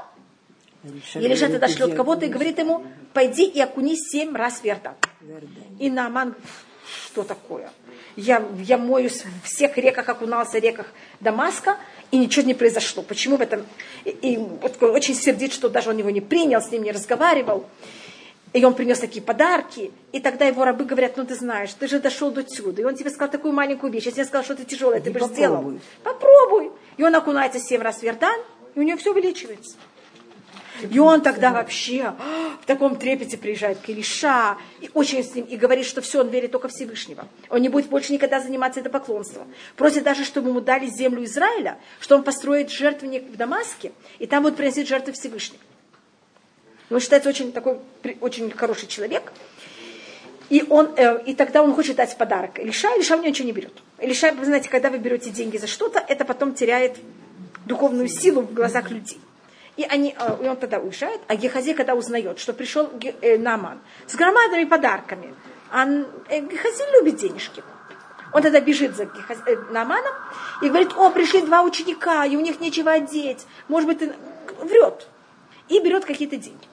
и 1.15 1.19
Илиша 1.19 1.48
тогда 1.48 1.69
шлет 1.69 1.94
кого-то 1.94 2.27
и 2.27 2.28
говорит 2.28 2.59
ему, 2.59 2.86
пойди 3.12 3.44
и 3.44 3.60
окунись 3.60 4.09
семь 4.10 4.35
раз 4.35 4.60
в 4.60 4.65
Иордан. 4.65 4.94
И 5.78 5.90
Наман, 5.90 6.35
что 7.06 7.24
такое? 7.24 7.70
Я, 8.16 8.44
я 8.60 8.78
моюсь 8.78 9.24
в 9.24 9.47
всех 9.47 9.77
реках, 9.77 10.09
окунался 10.09 10.59
в 10.59 10.62
реках 10.62 10.86
Дамаска, 11.20 11.77
и 12.10 12.19
ничего 12.19 12.47
не 12.47 12.55
произошло. 12.55 13.02
Почему 13.02 13.36
в 13.36 13.40
этом? 13.40 13.66
И, 14.05 14.10
и 14.10 14.36
вот 14.36 14.82
очень 14.82 15.15
сердит, 15.15 15.52
что 15.52 15.69
даже 15.69 15.90
он 15.90 15.98
его 15.98 16.10
не 16.10 16.20
принял, 16.20 16.60
с 16.60 16.70
ним 16.70 16.82
не 16.85 16.93
разговаривал. 16.93 17.66
И 18.52 18.64
он 18.64 18.74
принес 18.74 18.98
такие 18.98 19.22
подарки. 19.22 19.90
И 20.12 20.20
тогда 20.20 20.46
его 20.46 20.64
рабы 20.64 20.84
говорят, 20.84 21.16
ну 21.16 21.24
ты 21.24 21.34
знаешь, 21.34 21.72
ты 21.74 21.86
же 21.86 22.00
дошел 22.00 22.30
до 22.30 22.48
сюда. 22.48 22.82
И 22.82 22.84
он 22.84 22.94
тебе 22.94 23.10
сказал 23.10 23.30
такую 23.30 23.52
маленькую 23.52 23.92
вещь. 23.92 24.06
Если 24.06 24.20
я 24.20 24.26
сказал, 24.26 24.44
что 24.44 24.54
это 24.54 24.64
тяжелое, 24.64 25.00
ты 25.00 25.10
бы 25.10 25.20
сделал. 25.20 25.78
Попробуй. 26.02 26.70
И 26.96 27.02
он 27.02 27.14
окунается 27.14 27.60
семь 27.60 27.82
раз 27.82 27.98
в 27.98 28.04
Иордан, 28.04 28.40
и 28.74 28.80
у 28.80 28.82
него 28.82 28.98
все 28.98 29.12
увеличивается. 29.12 29.76
И 30.90 30.98
он 30.98 31.22
тогда 31.22 31.52
вообще 31.52 32.14
в 32.62 32.66
таком 32.66 32.96
трепете 32.96 33.36
приезжает 33.36 33.78
к 33.78 33.88
Илиша, 33.88 34.56
и 34.80 34.90
очень 34.94 35.24
с 35.24 35.34
ним, 35.34 35.44
и 35.44 35.56
говорит, 35.56 35.86
что 35.86 36.00
все, 36.00 36.20
он 36.20 36.28
верит 36.28 36.52
только 36.52 36.68
Всевышнего. 36.68 37.26
Он 37.48 37.60
не 37.60 37.68
будет 37.68 37.86
больше 37.86 38.12
никогда 38.12 38.40
заниматься 38.40 38.80
это 38.80 38.90
поклонством. 38.90 39.52
Просит 39.76 40.04
даже, 40.04 40.24
чтобы 40.24 40.50
ему 40.50 40.60
дали 40.60 40.86
землю 40.86 41.24
Израиля, 41.24 41.78
что 42.00 42.16
он 42.16 42.22
построит 42.22 42.70
жертвенник 42.70 43.24
в 43.24 43.36
Дамаске, 43.36 43.92
и 44.18 44.26
там 44.26 44.44
будет 44.44 44.56
приносить 44.56 44.88
жертвы 44.88 45.12
Всевышнего. 45.12 45.60
Он 46.90 47.01
считается 47.01 47.28
очень 47.28 47.52
такой, 47.52 47.78
очень 48.20 48.51
хороший 48.51 48.89
человек. 48.89 49.32
И, 50.48 50.65
он, 50.70 50.94
э, 50.97 51.23
и 51.27 51.35
тогда 51.35 51.62
он 51.62 51.74
хочет 51.74 51.97
дать 51.97 52.16
подарок. 52.16 52.59
Илиша, 52.59 52.94
Илиша 52.94 53.15
у 53.15 53.19
него 53.19 53.28
ничего 53.28 53.47
не 53.47 53.52
берет. 53.52 53.74
Илиша, 54.01 54.32
вы 54.32 54.47
знаете, 54.47 54.70
когда 54.70 54.89
вы 54.89 54.98
берете 54.98 55.31
деньги 55.31 55.59
за 55.59 55.66
что-то, 55.66 55.98
это 55.98 56.24
потом 56.24 56.55
теряет 56.55 56.97
духовную 57.66 58.09
силу 58.09 58.40
в 58.40 58.55
глазах 58.55 58.90
людей. 58.90 59.20
И, 59.77 59.85
они, 59.85 60.16
э, 60.19 60.44
и 60.44 60.48
он 60.48 60.56
тогда 60.56 60.78
уезжает, 60.78 61.20
а 61.28 61.36
Гехази, 61.36 61.74
когда 61.74 61.94
узнает, 61.94 62.39
что 62.39 62.55
пришел 62.55 62.90
э, 63.20 63.36
Наман 63.36 63.81
с 64.06 64.15
громадными 64.15 64.65
подарками, 64.65 65.35
а 65.70 65.86
э, 65.86 66.40
Гехази 66.40 66.82
любит 66.94 67.16
денежки. 67.16 67.62
Он 68.32 68.43
тогда 68.43 68.60
бежит 68.60 68.97
за 68.97 69.05
Гехази, 69.05 69.43
э, 69.47 69.56
Наманом 69.70 70.15
и 70.62 70.69
говорит, 70.69 70.93
о, 70.97 71.10
пришли 71.10 71.43
два 71.43 71.62
ученика, 71.62 72.24
и 72.24 72.36
у 72.36 72.40
них 72.40 72.59
нечего 72.60 72.93
одеть. 72.93 73.44
Может 73.69 73.86
быть, 73.86 73.98
ты... 73.98 74.15
врет. 74.62 75.06
И 75.69 75.81
берет 75.81 76.06
какие-то 76.06 76.36
деньги. 76.36 76.66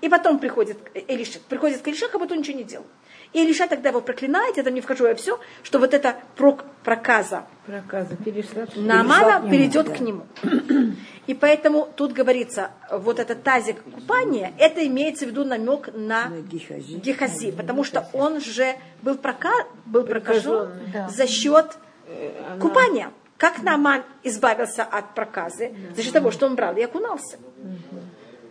И 0.00 0.08
потом 0.08 0.38
приходит 0.38 0.78
Элиша, 0.94 1.40
приходит 1.48 1.82
к 1.82 1.88
Элише, 1.88 2.08
как 2.08 2.20
будто 2.20 2.34
он 2.34 2.40
ничего 2.40 2.56
не 2.56 2.64
делал. 2.64 2.86
И 3.32 3.44
Элиша 3.44 3.68
тогда 3.68 3.90
его 3.90 4.00
проклинает, 4.00 4.56
я 4.56 4.62
там 4.62 4.74
не 4.74 4.80
вхожу, 4.80 5.06
я 5.06 5.14
все, 5.14 5.38
что 5.62 5.78
вот 5.78 5.94
эта 5.94 6.16
прок, 6.36 6.64
проказа, 6.82 7.44
проказа 7.64 8.16
перешла, 8.16 8.66
Наамана 8.74 9.48
перейдет 9.48 9.86
да. 9.86 9.94
к 9.94 10.00
нему. 10.00 10.26
И 11.26 11.34
поэтому 11.34 11.88
тут 11.94 12.12
говорится, 12.12 12.72
вот 12.90 13.20
этот 13.20 13.44
тазик 13.44 13.82
купания, 13.82 14.52
это 14.58 14.84
имеется 14.86 15.26
в 15.26 15.28
виду 15.28 15.44
намек 15.44 15.90
на, 15.94 16.28
на 16.28 16.40
Гехази. 16.40 16.94
Гехази, 16.94 17.52
потому 17.52 17.84
что 17.84 18.08
он 18.12 18.40
же 18.40 18.74
был, 19.02 19.16
прока, 19.16 19.52
был 19.86 20.04
прокажен 20.04 20.70
да. 20.92 21.08
за 21.08 21.28
счет 21.28 21.76
э, 22.08 22.32
Она... 22.50 22.60
купания. 22.60 23.12
Как 23.36 23.62
Наман 23.62 24.02
избавился 24.22 24.82
от 24.82 25.14
проказы? 25.14 25.72
За 25.96 26.02
счет 26.02 26.12
того, 26.12 26.30
что 26.30 26.44
он 26.44 26.56
брал 26.56 26.76
и 26.76 26.82
окунался. 26.82 27.38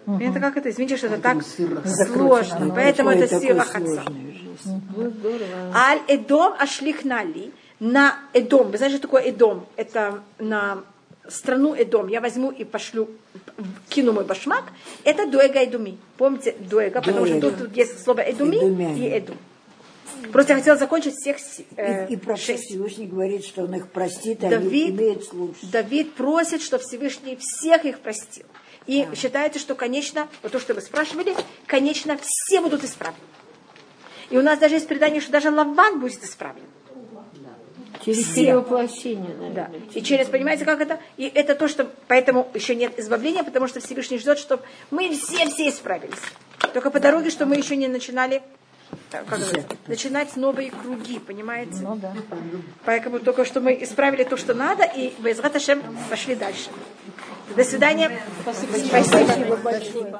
Угу. 0.09 0.23
Это 0.23 0.39
как 0.39 0.57
это, 0.57 0.71
извините, 0.71 0.97
что 0.97 1.07
это 1.07 1.21
так 1.21 1.43
сложно. 1.43 2.73
Поэтому 2.73 3.11
это 3.11 3.39
сила 3.39 3.63
хаца. 3.63 4.03
Аль 5.73 6.01
Эдом 6.07 6.53
Ашлих 6.59 7.05
Нали. 7.05 7.51
На 7.79 8.19
Эдом. 8.33 8.71
Вы 8.71 8.77
знаете, 8.77 8.97
что 8.97 9.07
такое 9.07 9.21
Эдом? 9.21 9.65
Это 9.77 10.21
на 10.39 10.83
страну 11.27 11.75
Эдом. 11.75 12.07
Я 12.07 12.21
возьму 12.21 12.51
и 12.51 12.65
пошлю, 12.65 13.09
кину 13.87 14.11
мой 14.11 14.25
башмак. 14.25 14.63
Это 15.03 15.27
Дуэга 15.29 15.59
Эдуми. 15.63 15.97
Помните 16.17 16.55
Дуэга? 16.59 17.01
Потому 17.01 17.25
что 17.25 17.39
тут, 17.39 17.57
тут 17.57 17.77
есть 17.77 18.03
слово 18.03 18.21
Эдуми 18.21 18.97
и 18.97 19.07
Эдум. 19.07 19.37
Просто 20.33 20.53
я 20.53 20.59
хотела 20.59 20.77
закончить 20.77 21.13
всех 21.15 21.37
э, 21.77 22.07
И, 22.09 22.13
и 22.13 22.17
про 22.17 22.35
шесть. 22.35 22.65
Всевышний 22.65 23.07
говорит, 23.07 23.45
что 23.45 23.63
он 23.63 23.75
их 23.75 23.87
простит, 23.87 24.43
а 24.43 24.49
Давид, 24.49 24.89
они 24.89 24.97
имеют 24.97 25.23
слушать. 25.23 25.71
Давид 25.71 26.13
просит, 26.13 26.61
что 26.61 26.77
Всевышний 26.77 27.37
всех 27.39 27.85
их 27.85 27.99
простил. 27.99 28.45
И 28.89 29.05
да. 29.05 29.15
считается, 29.15 29.59
что, 29.59 29.75
конечно, 29.75 30.27
вот 30.41 30.51
то, 30.51 30.59
что 30.59 30.73
вы 30.73 30.81
спрашивали, 30.81 31.35
конечно, 31.67 32.17
все 32.23 32.59
будут 32.59 32.83
исправлены. 32.83 33.23
И 34.31 34.37
у 34.37 34.41
нас 34.41 34.57
даже 34.57 34.75
есть 34.75 34.87
предание, 34.87 35.21
что 35.21 35.31
даже 35.31 35.51
Лаван 35.51 35.99
будет 35.99 36.23
исправлен. 36.23 36.63
Через 38.03 38.25
перевоплощение, 38.33 39.51
Да. 39.53 39.69
И 39.93 40.01
через, 40.01 40.27
понимаете, 40.27 40.65
как 40.65 40.81
это? 40.81 40.99
И 41.17 41.27
это 41.27 41.53
то, 41.53 41.67
что 41.67 41.87
поэтому 42.07 42.49
еще 42.55 42.73
нет 42.73 42.97
избавления, 42.97 43.43
потому 43.43 43.67
что 43.67 43.79
Всевышний 43.79 44.17
ждет, 44.17 44.39
чтобы 44.39 44.63
мы 44.89 45.07
все-все 45.15 45.69
исправились. 45.69 46.17
Только 46.73 46.89
по 46.89 46.99
дороге, 46.99 47.29
что 47.29 47.45
мы 47.45 47.57
еще 47.57 47.75
не 47.75 47.87
начинали 47.87 48.41
как 49.11 49.27
говорится, 49.27 49.77
начинать 49.85 50.35
новые 50.35 50.71
круги, 50.71 51.19
понимаете? 51.19 51.77
Ну 51.81 51.95
да. 51.95 52.11
Поэтому 52.85 53.19
только 53.19 53.45
что 53.45 53.61
мы 53.61 53.77
исправили 53.83 54.23
то, 54.23 54.35
что 54.35 54.55
надо, 54.55 54.83
и 54.83 55.13
Безрат 55.19 55.55
Ашем 55.55 55.83
пошли 56.09 56.33
дальше. 56.33 56.69
До 57.55 57.63
свидания. 57.63 58.11
Спасибо, 58.41 58.77
Спасибо 59.03 59.55
большое. 59.57 60.19